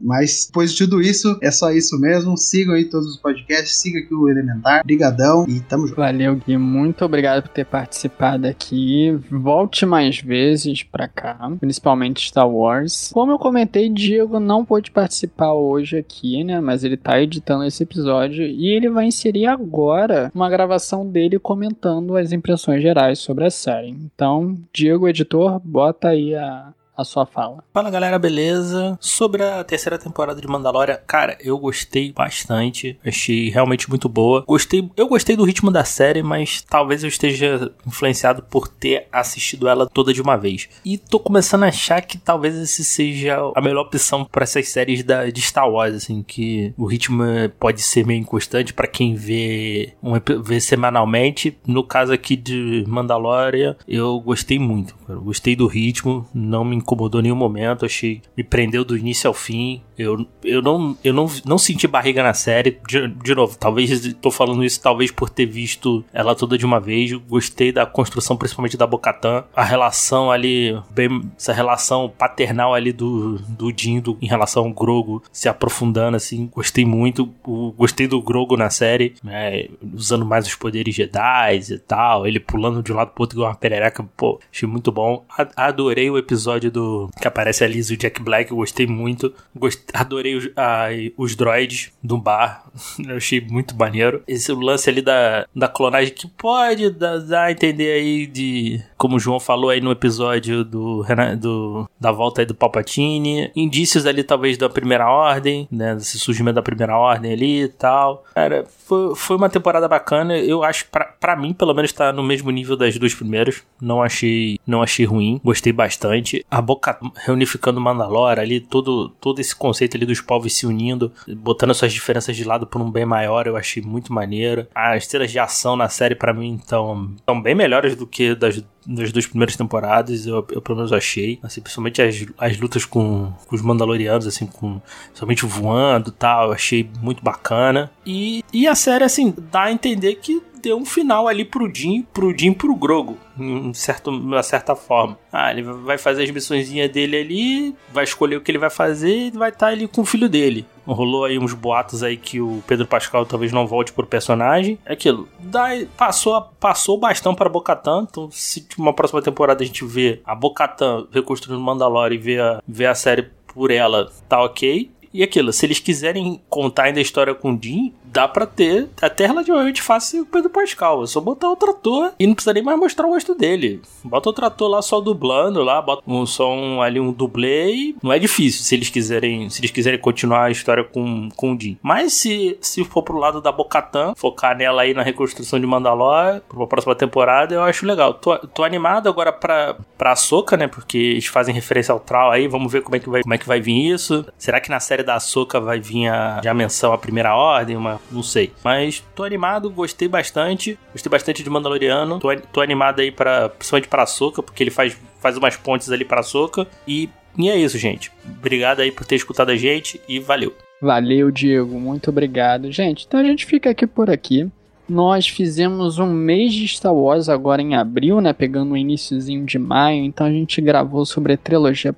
mais 0.00 0.46
depois 0.46 0.72
de 0.72 0.78
tudo 0.78 1.00
isso, 1.00 1.36
é 1.42 1.50
só 1.50 1.72
isso 1.72 1.98
mesmo. 1.98 2.36
Sigam 2.36 2.74
aí 2.74 2.84
todos 2.84 3.08
os 3.08 3.16
podcasts, 3.16 3.76
siga 3.76 3.98
aqui 3.98 4.14
o 4.14 4.28
Elementar. 4.28 4.84
Brigadão 4.84 5.44
e 5.48 5.60
tamo 5.60 5.88
junto. 5.88 5.96
Valeu, 5.96 6.36
Gui. 6.36 6.56
Muito 6.56 7.04
obrigado 7.04 7.42
por 7.42 7.48
ter 7.48 7.66
participado 7.66 8.46
aqui. 8.46 9.18
Volte 9.28 9.84
mais 9.84 10.20
vezes 10.20 10.84
pra 10.84 11.08
cá, 11.08 11.50
principalmente 11.58 12.28
Star 12.28 12.48
Wars. 12.48 13.10
Como 13.12 13.32
eu 13.32 13.38
comentei, 13.38 13.88
Diego 13.88 14.38
não 14.38 14.64
pôde 14.64 14.92
participar 14.92 15.52
hoje 15.52 15.98
aqui, 15.98 16.44
né? 16.44 16.60
Mas 16.60 16.84
ele 16.84 16.96
tá 16.96 17.20
editando 17.20 17.64
esse 17.64 17.82
episódio 17.82 18.44
e 18.44 18.68
ele 18.68 18.88
vai 18.88 19.06
inserir 19.06 19.46
agora 19.46 20.30
uma 20.32 20.48
gravação 20.48 21.08
dele 21.08 21.40
comentando 21.40 22.16
as 22.16 22.30
impressões 22.30 22.80
gerais 22.80 23.18
sobre 23.18 23.46
a 23.46 23.50
série. 23.50 23.88
Então, 23.88 24.56
Diego, 24.72 25.08
editor, 25.08 25.60
bota 25.64 26.10
aí 26.10 26.36
a, 26.36 26.72
a 26.96 27.04
sua 27.04 27.26
fala. 27.26 27.64
Fala 27.72 27.90
galera, 27.90 28.18
beleza? 28.18 28.98
Sobre 29.00 29.42
a 29.42 29.64
terceira 29.64 29.98
temporada 29.98 30.40
de 30.40 30.46
Mandalorian, 30.46 30.98
cara, 31.06 31.36
eu 31.40 31.58
gostei 31.58 32.12
bastante, 32.12 32.98
achei 33.04 33.48
realmente 33.48 33.88
muito 33.88 34.08
boa. 34.08 34.44
Gostei, 34.46 34.90
eu 34.96 35.08
gostei 35.08 35.36
do 35.36 35.44
ritmo 35.44 35.70
da 35.70 35.84
série, 35.84 36.22
mas 36.22 36.62
talvez 36.62 37.02
eu 37.02 37.08
esteja 37.08 37.72
influenciado 37.86 38.42
por 38.42 38.68
ter 38.68 39.08
assistido 39.10 39.68
ela 39.68 39.86
toda 39.86 40.12
de 40.12 40.20
uma 40.20 40.36
vez. 40.36 40.68
E 40.84 40.98
tô 40.98 41.18
começando 41.18 41.64
a 41.64 41.68
achar 41.68 42.02
que 42.02 42.18
talvez 42.18 42.56
esse 42.56 42.84
seja 42.84 43.38
a 43.54 43.60
melhor 43.60 43.82
opção 43.82 44.24
para 44.24 44.44
essas 44.44 44.68
séries 44.68 45.02
da, 45.02 45.30
de 45.30 45.40
Star 45.40 45.68
Wars, 45.68 45.94
assim, 45.94 46.22
que 46.22 46.74
o 46.76 46.86
ritmo 46.86 47.22
pode 47.58 47.80
ser 47.82 48.06
meio 48.06 48.20
inconstante 48.20 48.74
para 48.74 48.86
quem 48.86 49.14
vê, 49.14 49.94
um, 50.02 50.12
vê 50.42 50.60
semanalmente. 50.60 51.56
No 51.66 51.84
caso 51.84 52.12
aqui 52.12 52.36
de 52.36 52.84
Mandalorian, 52.86 53.76
eu 53.88 54.20
gostei 54.20 54.58
muito. 54.58 54.94
Eu 55.08 55.20
gostei 55.22 55.56
do 55.56 55.66
ritmo, 55.66 56.26
não 56.34 56.64
me 56.64 56.76
em 56.94 57.22
nenhum 57.22 57.36
momento, 57.36 57.84
achei 57.84 58.22
me 58.36 58.42
prendeu 58.42 58.84
do 58.84 58.96
início 58.96 59.28
ao 59.28 59.34
fim. 59.34 59.82
Eu, 59.96 60.26
eu, 60.42 60.60
não, 60.60 60.96
eu 61.04 61.12
não, 61.12 61.26
não 61.44 61.58
senti 61.58 61.86
barriga 61.86 62.22
na 62.22 62.34
série. 62.34 62.78
De, 62.88 63.08
de 63.08 63.34
novo, 63.34 63.56
talvez 63.56 64.14
tô 64.14 64.30
falando 64.30 64.64
isso 64.64 64.80
talvez 64.80 65.10
por 65.10 65.30
ter 65.30 65.46
visto 65.46 66.04
ela 66.12 66.34
toda 66.34 66.58
de 66.58 66.66
uma 66.66 66.80
vez. 66.80 67.12
Gostei 67.12 67.70
da 67.70 67.86
construção, 67.86 68.36
principalmente 68.36 68.76
da 68.76 68.86
Bocatan. 68.86 69.44
A 69.54 69.62
relação 69.62 70.30
ali, 70.30 70.76
bem, 70.90 71.22
essa 71.36 71.52
relação 71.52 72.12
paternal 72.16 72.74
ali 72.74 72.92
do, 72.92 73.38
do 73.48 73.72
Dindo 73.72 74.18
em 74.20 74.26
relação 74.26 74.64
ao 74.64 74.72
Grogo 74.72 75.22
se 75.30 75.48
aprofundando, 75.48 76.16
assim. 76.16 76.48
Gostei 76.52 76.84
muito. 76.84 77.32
O, 77.46 77.72
gostei 77.72 78.06
do 78.06 78.20
Grogo 78.20 78.56
na 78.56 78.70
série, 78.70 79.14
né, 79.22 79.68
usando 79.94 80.24
mais 80.24 80.46
os 80.46 80.54
poderes 80.54 80.94
Jedi 80.94 81.60
e 81.70 81.78
tal. 81.78 82.26
Ele 82.26 82.40
pulando 82.40 82.82
de 82.82 82.92
um 82.92 82.96
lado 82.96 83.10
pro 83.10 83.22
outro 83.22 83.36
igual 83.36 83.50
uma 83.50 83.56
perereca. 83.56 84.02
Pô, 84.16 84.40
achei 84.50 84.68
muito 84.68 84.90
bom. 84.90 85.24
Adorei 85.56 86.10
o 86.10 86.18
episódio 86.18 86.70
do 86.72 87.10
que 87.20 87.28
aparece 87.28 87.62
ali 87.62 87.80
o 87.80 87.96
Jack 87.96 88.22
Black. 88.22 88.52
Gostei 88.52 88.86
muito. 88.86 89.32
Gostei 89.54 89.92
adorei 89.92 90.36
os, 90.36 90.48
a, 90.56 90.88
os 91.16 91.36
droids 91.36 91.92
do 92.02 92.18
bar. 92.18 92.64
Eu 93.06 93.16
achei 93.16 93.40
muito 93.40 93.76
maneiro. 93.76 94.22
Esse 94.26 94.52
lance 94.52 94.88
ali 94.88 95.02
da, 95.02 95.46
da 95.54 95.68
clonagem 95.68 96.14
que 96.14 96.26
pode 96.26 96.90
dar, 96.90 97.44
a 97.44 97.52
entender 97.52 97.92
aí 97.92 98.26
de. 98.26 98.82
Como 98.96 99.16
o 99.16 99.20
João 99.20 99.40
falou 99.40 99.70
aí 99.70 99.80
no 99.80 99.90
episódio 99.90 100.64
do, 100.64 101.04
do 101.38 101.88
da 102.00 102.12
volta 102.12 102.42
aí 102.42 102.46
do 102.46 102.54
Palpatine. 102.54 103.50
Indícios 103.54 104.06
ali, 104.06 104.22
talvez, 104.22 104.56
da 104.56 104.68
primeira 104.68 105.08
ordem, 105.10 105.68
né? 105.70 105.96
Esse 105.96 106.18
surgimento 106.18 106.54
da 106.54 106.62
primeira 106.62 106.96
ordem 106.96 107.32
ali 107.32 107.62
e 107.64 107.68
tal. 107.68 108.24
Cara, 108.34 108.64
foi, 108.86 109.14
foi 109.14 109.36
uma 109.36 109.48
temporada 109.48 109.88
bacana. 109.88 110.36
Eu 110.38 110.62
acho, 110.62 110.86
pra, 110.86 111.04
pra 111.04 111.36
mim, 111.36 111.52
pelo 111.52 111.74
menos, 111.74 111.92
tá 111.92 112.12
no 112.12 112.22
mesmo 112.22 112.50
nível 112.50 112.76
das 112.76 112.96
duas 112.96 113.14
primeiras. 113.14 113.62
Não 113.80 114.02
achei, 114.02 114.58
não 114.66 114.82
achei 114.82 115.04
ruim. 115.04 115.40
Gostei 115.44 115.72
bastante. 115.72 116.44
A 116.50 116.61
Boca 116.62 116.98
reunificando 117.16 117.80
Mandalore 117.80 118.40
ali, 118.40 118.60
todo, 118.60 119.08
todo 119.20 119.40
esse 119.40 119.54
conceito 119.54 119.96
ali 119.96 120.06
dos 120.06 120.20
povos 120.20 120.54
se 120.54 120.66
unindo, 120.66 121.12
botando 121.36 121.74
suas 121.74 121.92
diferenças 121.92 122.36
de 122.36 122.44
lado 122.44 122.66
por 122.66 122.80
um 122.80 122.90
bem 122.90 123.04
maior, 123.04 123.46
eu 123.46 123.56
achei 123.56 123.82
muito 123.82 124.12
maneiro. 124.12 124.66
As 124.74 125.06
cenas 125.06 125.30
de 125.30 125.38
ação 125.38 125.76
na 125.76 125.88
série, 125.88 126.14
para 126.14 126.32
mim, 126.32 126.56
estão 126.56 127.12
tão 127.26 127.40
bem 127.40 127.54
melhores 127.54 127.96
do 127.96 128.06
que 128.06 128.34
das 128.34 128.62
das 128.86 129.12
duas 129.12 129.26
primeiras 129.26 129.56
temporadas, 129.56 130.26
eu, 130.26 130.46
eu 130.50 130.60
pelo 130.60 130.76
menos 130.76 130.92
achei. 130.92 131.38
Assim, 131.42 131.60
principalmente 131.60 132.02
as, 132.02 132.26
as 132.38 132.58
lutas 132.58 132.84
com, 132.84 133.32
com 133.46 133.54
os 133.54 133.62
Mandalorianos, 133.62 134.26
assim, 134.26 134.46
com 134.46 134.80
somente 135.14 135.44
voando 135.46 136.10
e 136.10 136.12
tal, 136.12 136.48
eu 136.48 136.52
achei 136.52 136.88
muito 137.00 137.22
bacana. 137.22 137.90
E, 138.04 138.44
e 138.52 138.66
a 138.66 138.74
série, 138.74 139.04
assim, 139.04 139.34
dá 139.50 139.64
a 139.64 139.72
entender 139.72 140.16
que 140.16 140.42
deu 140.62 140.76
um 140.76 140.86
final 140.86 141.26
ali 141.26 141.44
pro 141.44 141.72
Jim, 141.74 142.06
pro 142.14 142.36
Jim 142.36 142.52
pro 142.52 142.74
Grogo, 142.74 143.18
em 143.38 143.74
certo, 143.74 144.10
uma 144.10 144.42
certa 144.42 144.76
forma. 144.76 145.18
Ah, 145.32 145.50
ele 145.50 145.62
vai 145.62 145.98
fazer 145.98 146.22
as 146.22 146.30
missões 146.30 146.68
dele 146.70 147.16
ali, 147.16 147.74
vai 147.92 148.04
escolher 148.04 148.36
o 148.36 148.40
que 148.40 148.50
ele 148.50 148.58
vai 148.58 148.70
fazer 148.70 149.26
e 149.26 149.30
vai 149.32 149.48
estar 149.48 149.66
tá 149.66 149.72
ali 149.72 149.88
com 149.88 150.02
o 150.02 150.04
filho 150.06 150.28
dele. 150.28 150.64
Rolou 150.86 151.24
aí 151.24 151.38
uns 151.38 151.54
boatos 151.54 152.02
aí 152.02 152.16
que 152.16 152.40
o 152.40 152.62
Pedro 152.66 152.86
Pascal 152.86 153.24
talvez 153.24 153.52
não 153.52 153.66
volte 153.66 153.92
pro 153.92 154.06
personagem. 154.06 154.78
É 154.84 154.92
aquilo. 154.92 155.28
Daí 155.38 155.86
passou, 155.96 156.40
passou 156.58 156.96
o 156.96 157.00
bastão 157.00 157.34
para 157.34 157.48
Bocatan. 157.48 158.06
Então, 158.10 158.28
se 158.30 158.66
uma 158.76 158.92
próxima 158.92 159.22
temporada 159.22 159.62
a 159.62 159.66
gente 159.66 159.84
vê 159.84 160.20
a 160.24 160.34
Bocatan 160.34 161.06
reconstruindo 161.12 161.62
Mandalore 161.62 162.14
e 162.14 162.18
ver 162.18 162.40
a, 162.40 162.62
ver 162.66 162.86
a 162.86 162.94
série 162.94 163.30
por 163.46 163.70
ela, 163.70 164.10
tá 164.28 164.42
ok. 164.42 164.90
E 165.14 165.22
aquilo, 165.22 165.52
se 165.52 165.66
eles 165.66 165.78
quiserem 165.78 166.40
contar 166.48 166.84
ainda 166.84 166.98
a 166.98 167.02
história 167.02 167.34
com 167.34 167.52
o 167.52 167.58
Jim, 167.60 167.92
dá 168.12 168.28
pra 168.28 168.46
ter 168.46 168.88
até 169.00 169.26
relativamente 169.26 169.80
fácil 169.80 170.22
o 170.22 170.26
Pedro 170.26 170.50
Pascal. 170.50 171.02
É 171.02 171.06
só 171.06 171.20
botar 171.20 171.50
o 171.50 171.56
trator 171.56 172.12
e 172.18 172.26
não 172.26 172.34
precisa 172.34 172.52
nem 172.52 172.62
mais 172.62 172.78
mostrar 172.78 173.06
o 173.06 173.10
rosto 173.10 173.34
dele. 173.34 173.80
Bota 174.04 174.28
o 174.28 174.32
trator 174.32 174.68
lá 174.68 174.82
só 174.82 175.00
dublando 175.00 175.62
lá, 175.62 175.80
bota 175.80 176.02
um, 176.06 176.26
só 176.26 176.52
um, 176.52 176.82
ali 176.82 177.00
um 177.00 177.12
dublê 177.12 177.72
e 177.72 177.96
não 178.02 178.12
é 178.12 178.18
difícil 178.18 178.62
se 178.62 178.74
eles 178.74 178.90
quiserem, 178.90 179.48
se 179.48 179.60
eles 179.60 179.70
quiserem 179.70 179.98
continuar 179.98 180.44
a 180.44 180.50
história 180.50 180.84
com, 180.84 181.30
com 181.34 181.54
o 181.54 181.60
Jim. 181.60 181.78
Mas 181.82 182.12
se, 182.12 182.58
se 182.60 182.84
for 182.84 183.02
pro 183.02 183.18
lado 183.18 183.40
da 183.40 183.50
Bocatan, 183.50 184.14
focar 184.14 184.56
nela 184.56 184.82
aí 184.82 184.92
na 184.92 185.02
reconstrução 185.02 185.58
de 185.58 185.66
Mandalore 185.66 186.42
pra 186.48 186.66
próxima 186.66 186.94
temporada, 186.94 187.54
eu 187.54 187.62
acho 187.62 187.86
legal. 187.86 188.14
Tô, 188.14 188.36
tô 188.38 188.64
animado 188.64 189.08
agora 189.08 189.32
pra, 189.32 189.76
pra 189.96 190.14
Soca, 190.14 190.56
né? 190.56 190.66
Porque 190.66 190.98
eles 190.98 191.26
fazem 191.26 191.54
referência 191.54 191.92
ao 191.92 192.00
Trau 192.00 192.30
aí, 192.30 192.46
vamos 192.46 192.70
ver 192.70 192.82
como 192.82 192.96
é 192.96 192.98
que 192.98 193.08
vai, 193.08 193.22
como 193.22 193.34
é 193.34 193.38
que 193.38 193.46
vai 193.46 193.60
vir 193.60 193.92
isso. 193.92 194.26
Será 194.36 194.60
que 194.60 194.68
na 194.68 194.80
série 194.80 195.02
da 195.02 195.18
Soca 195.18 195.58
vai 195.60 195.80
vir 195.80 196.08
a, 196.08 196.40
a 196.46 196.54
menção 196.54 196.92
à 196.92 196.98
primeira 196.98 197.34
ordem, 197.34 197.76
uma 197.76 198.01
não 198.10 198.22
sei. 198.22 198.52
Mas 198.64 199.02
tô 199.14 199.24
animado, 199.24 199.70
gostei 199.70 200.08
bastante. 200.08 200.78
Gostei 200.92 201.10
bastante 201.10 201.42
de 201.42 201.50
Mandaloriano. 201.50 202.18
Tô, 202.18 202.34
tô 202.52 202.60
animado 202.60 203.00
aí 203.00 203.10
para 203.10 203.48
principalmente 203.48 203.88
pra 203.88 204.06
Soca, 204.06 204.42
porque 204.42 204.62
ele 204.62 204.70
faz, 204.70 204.96
faz 205.20 205.36
umas 205.36 205.56
pontes 205.56 205.90
ali 205.90 206.04
pra 206.04 206.22
Soca. 206.22 206.66
E, 206.86 207.08
e 207.38 207.48
é 207.48 207.56
isso, 207.56 207.78
gente. 207.78 208.10
Obrigado 208.24 208.80
aí 208.80 208.90
por 208.90 209.06
ter 209.06 209.16
escutado 209.16 209.50
a 209.50 209.56
gente 209.56 210.00
e 210.08 210.18
valeu. 210.18 210.54
Valeu, 210.80 211.30
Diego. 211.30 211.78
Muito 211.78 212.10
obrigado. 212.10 212.70
Gente, 212.72 213.06
então 213.06 213.20
a 213.20 213.24
gente 213.24 213.46
fica 213.46 213.70
aqui 213.70 213.86
por 213.86 214.10
aqui. 214.10 214.50
Nós 214.88 215.28
fizemos 215.28 215.98
um 215.98 216.12
mês 216.12 216.52
de 216.52 216.66
Star 216.66 216.92
Wars 216.92 217.28
agora 217.28 217.62
em 217.62 217.74
abril, 217.74 218.20
né? 218.20 218.32
Pegando 218.32 218.72
o 218.72 218.76
iníciozinho 218.76 219.46
de 219.46 219.58
maio. 219.58 220.04
Então 220.04 220.26
a 220.26 220.30
gente 220.30 220.60
gravou 220.60 221.06
sobre 221.06 221.34
a 221.34 221.36
trilogia 221.36 221.92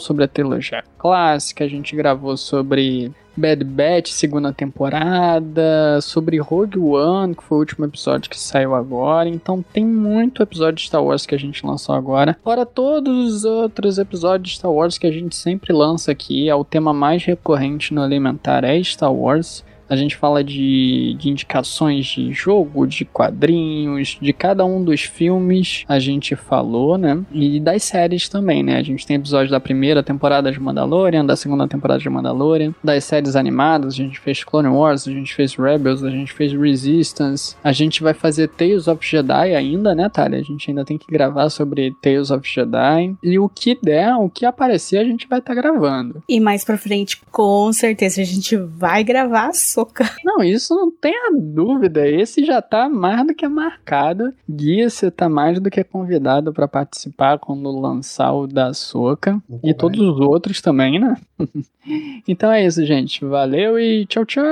sobre 0.00 0.24
a 0.24 0.28
trilogia 0.28 0.84
clássica. 0.98 1.64
A 1.64 1.68
gente 1.68 1.96
gravou 1.96 2.36
sobre 2.36 3.12
Bad 3.36 3.64
Batch, 3.64 4.10
segunda 4.10 4.52
temporada, 4.52 6.00
sobre 6.00 6.38
Rogue 6.38 6.78
One, 6.78 7.34
que 7.34 7.42
foi 7.42 7.58
o 7.58 7.60
último 7.60 7.84
episódio 7.84 8.30
que 8.30 8.38
saiu 8.38 8.74
agora. 8.74 9.28
Então 9.28 9.64
tem 9.72 9.84
muito 9.84 10.42
episódio 10.42 10.76
de 10.76 10.86
Star 10.86 11.02
Wars 11.02 11.26
que 11.26 11.34
a 11.34 11.38
gente 11.38 11.66
lançou 11.66 11.94
agora. 11.94 12.36
Fora 12.44 12.64
todos 12.64 13.34
os 13.34 13.44
outros 13.44 13.98
episódios 13.98 14.50
de 14.50 14.58
Star 14.58 14.70
Wars 14.70 14.98
que 14.98 15.06
a 15.06 15.12
gente 15.12 15.34
sempre 15.34 15.72
lança 15.72 16.12
aqui, 16.12 16.48
é 16.48 16.54
o 16.54 16.64
tema 16.64 16.92
mais 16.92 17.24
recorrente 17.24 17.92
no 17.92 18.04
Elementar 18.04 18.64
é 18.64 18.80
Star 18.82 19.12
Wars. 19.12 19.64
A 19.88 19.96
gente 19.96 20.16
fala 20.16 20.42
de, 20.42 21.14
de 21.18 21.30
indicações 21.30 22.06
de 22.06 22.32
jogo, 22.32 22.86
de 22.86 23.04
quadrinhos, 23.04 24.18
de 24.20 24.32
cada 24.32 24.64
um 24.64 24.82
dos 24.82 25.02
filmes 25.02 25.84
a 25.88 25.98
gente 25.98 26.34
falou, 26.36 26.96
né? 26.98 27.22
E 27.32 27.60
das 27.60 27.82
séries 27.82 28.28
também, 28.28 28.62
né? 28.62 28.76
A 28.76 28.82
gente 28.82 29.06
tem 29.06 29.16
episódios 29.16 29.50
da 29.50 29.60
primeira 29.60 30.02
temporada 30.02 30.50
de 30.50 30.60
Mandalorian, 30.60 31.24
da 31.24 31.36
segunda 31.36 31.68
temporada 31.68 32.00
de 32.00 32.08
Mandalorian, 32.08 32.74
das 32.82 33.04
séries 33.04 33.36
animadas, 33.36 33.94
a 33.94 33.96
gente 33.96 34.18
fez 34.20 34.42
Clone 34.42 34.68
Wars, 34.68 35.06
a 35.06 35.10
gente 35.10 35.34
fez 35.34 35.54
Rebels, 35.54 36.02
a 36.02 36.10
gente 36.10 36.32
fez 36.32 36.52
Resistance, 36.52 37.56
a 37.62 37.72
gente 37.72 38.02
vai 38.02 38.14
fazer 38.14 38.48
Tales 38.48 38.88
of 38.88 39.06
Jedi 39.06 39.54
ainda, 39.54 39.94
né, 39.94 40.08
Thalia? 40.08 40.40
A 40.40 40.42
gente 40.42 40.70
ainda 40.70 40.84
tem 40.84 40.98
que 40.98 41.06
gravar 41.10 41.48
sobre 41.50 41.94
Tales 42.02 42.30
of 42.30 42.48
Jedi. 42.48 43.14
E 43.22 43.38
o 43.38 43.48
que 43.48 43.78
der, 43.80 44.14
o 44.16 44.28
que 44.28 44.44
aparecer, 44.44 44.98
a 44.98 45.04
gente 45.04 45.26
vai 45.28 45.38
estar 45.38 45.54
tá 45.54 45.60
gravando. 45.60 46.22
E 46.28 46.40
mais 46.40 46.64
pra 46.64 46.76
frente, 46.76 47.20
com 47.30 47.72
certeza, 47.72 48.20
a 48.20 48.24
gente 48.24 48.56
vai 48.56 49.04
gravar 49.04 49.52
soca. 49.74 50.08
Não, 50.24 50.42
isso 50.42 50.74
não 50.74 50.90
tenha 50.90 51.30
dúvida. 51.32 52.06
Esse 52.08 52.44
já 52.44 52.62
tá 52.62 52.88
mais 52.88 53.26
do 53.26 53.34
que 53.34 53.46
marcado. 53.48 54.32
Guia, 54.48 54.88
você 54.88 55.10
tá 55.10 55.28
mais 55.28 55.58
do 55.60 55.70
que 55.70 55.82
convidado 55.82 56.52
para 56.52 56.68
participar 56.68 57.38
quando 57.38 57.70
lançar 57.70 58.32
o 58.32 58.46
da 58.46 58.72
soca. 58.72 59.42
E 59.62 59.74
todos 59.74 60.00
os 60.00 60.20
outros 60.20 60.60
também, 60.60 60.98
né? 60.98 61.16
então 62.26 62.50
é 62.50 62.64
isso, 62.64 62.84
gente. 62.84 63.24
Valeu 63.24 63.78
e 63.78 64.06
tchau, 64.06 64.24
tchau! 64.24 64.44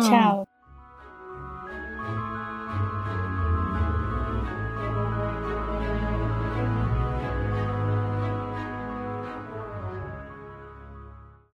Tchau. 0.00 0.49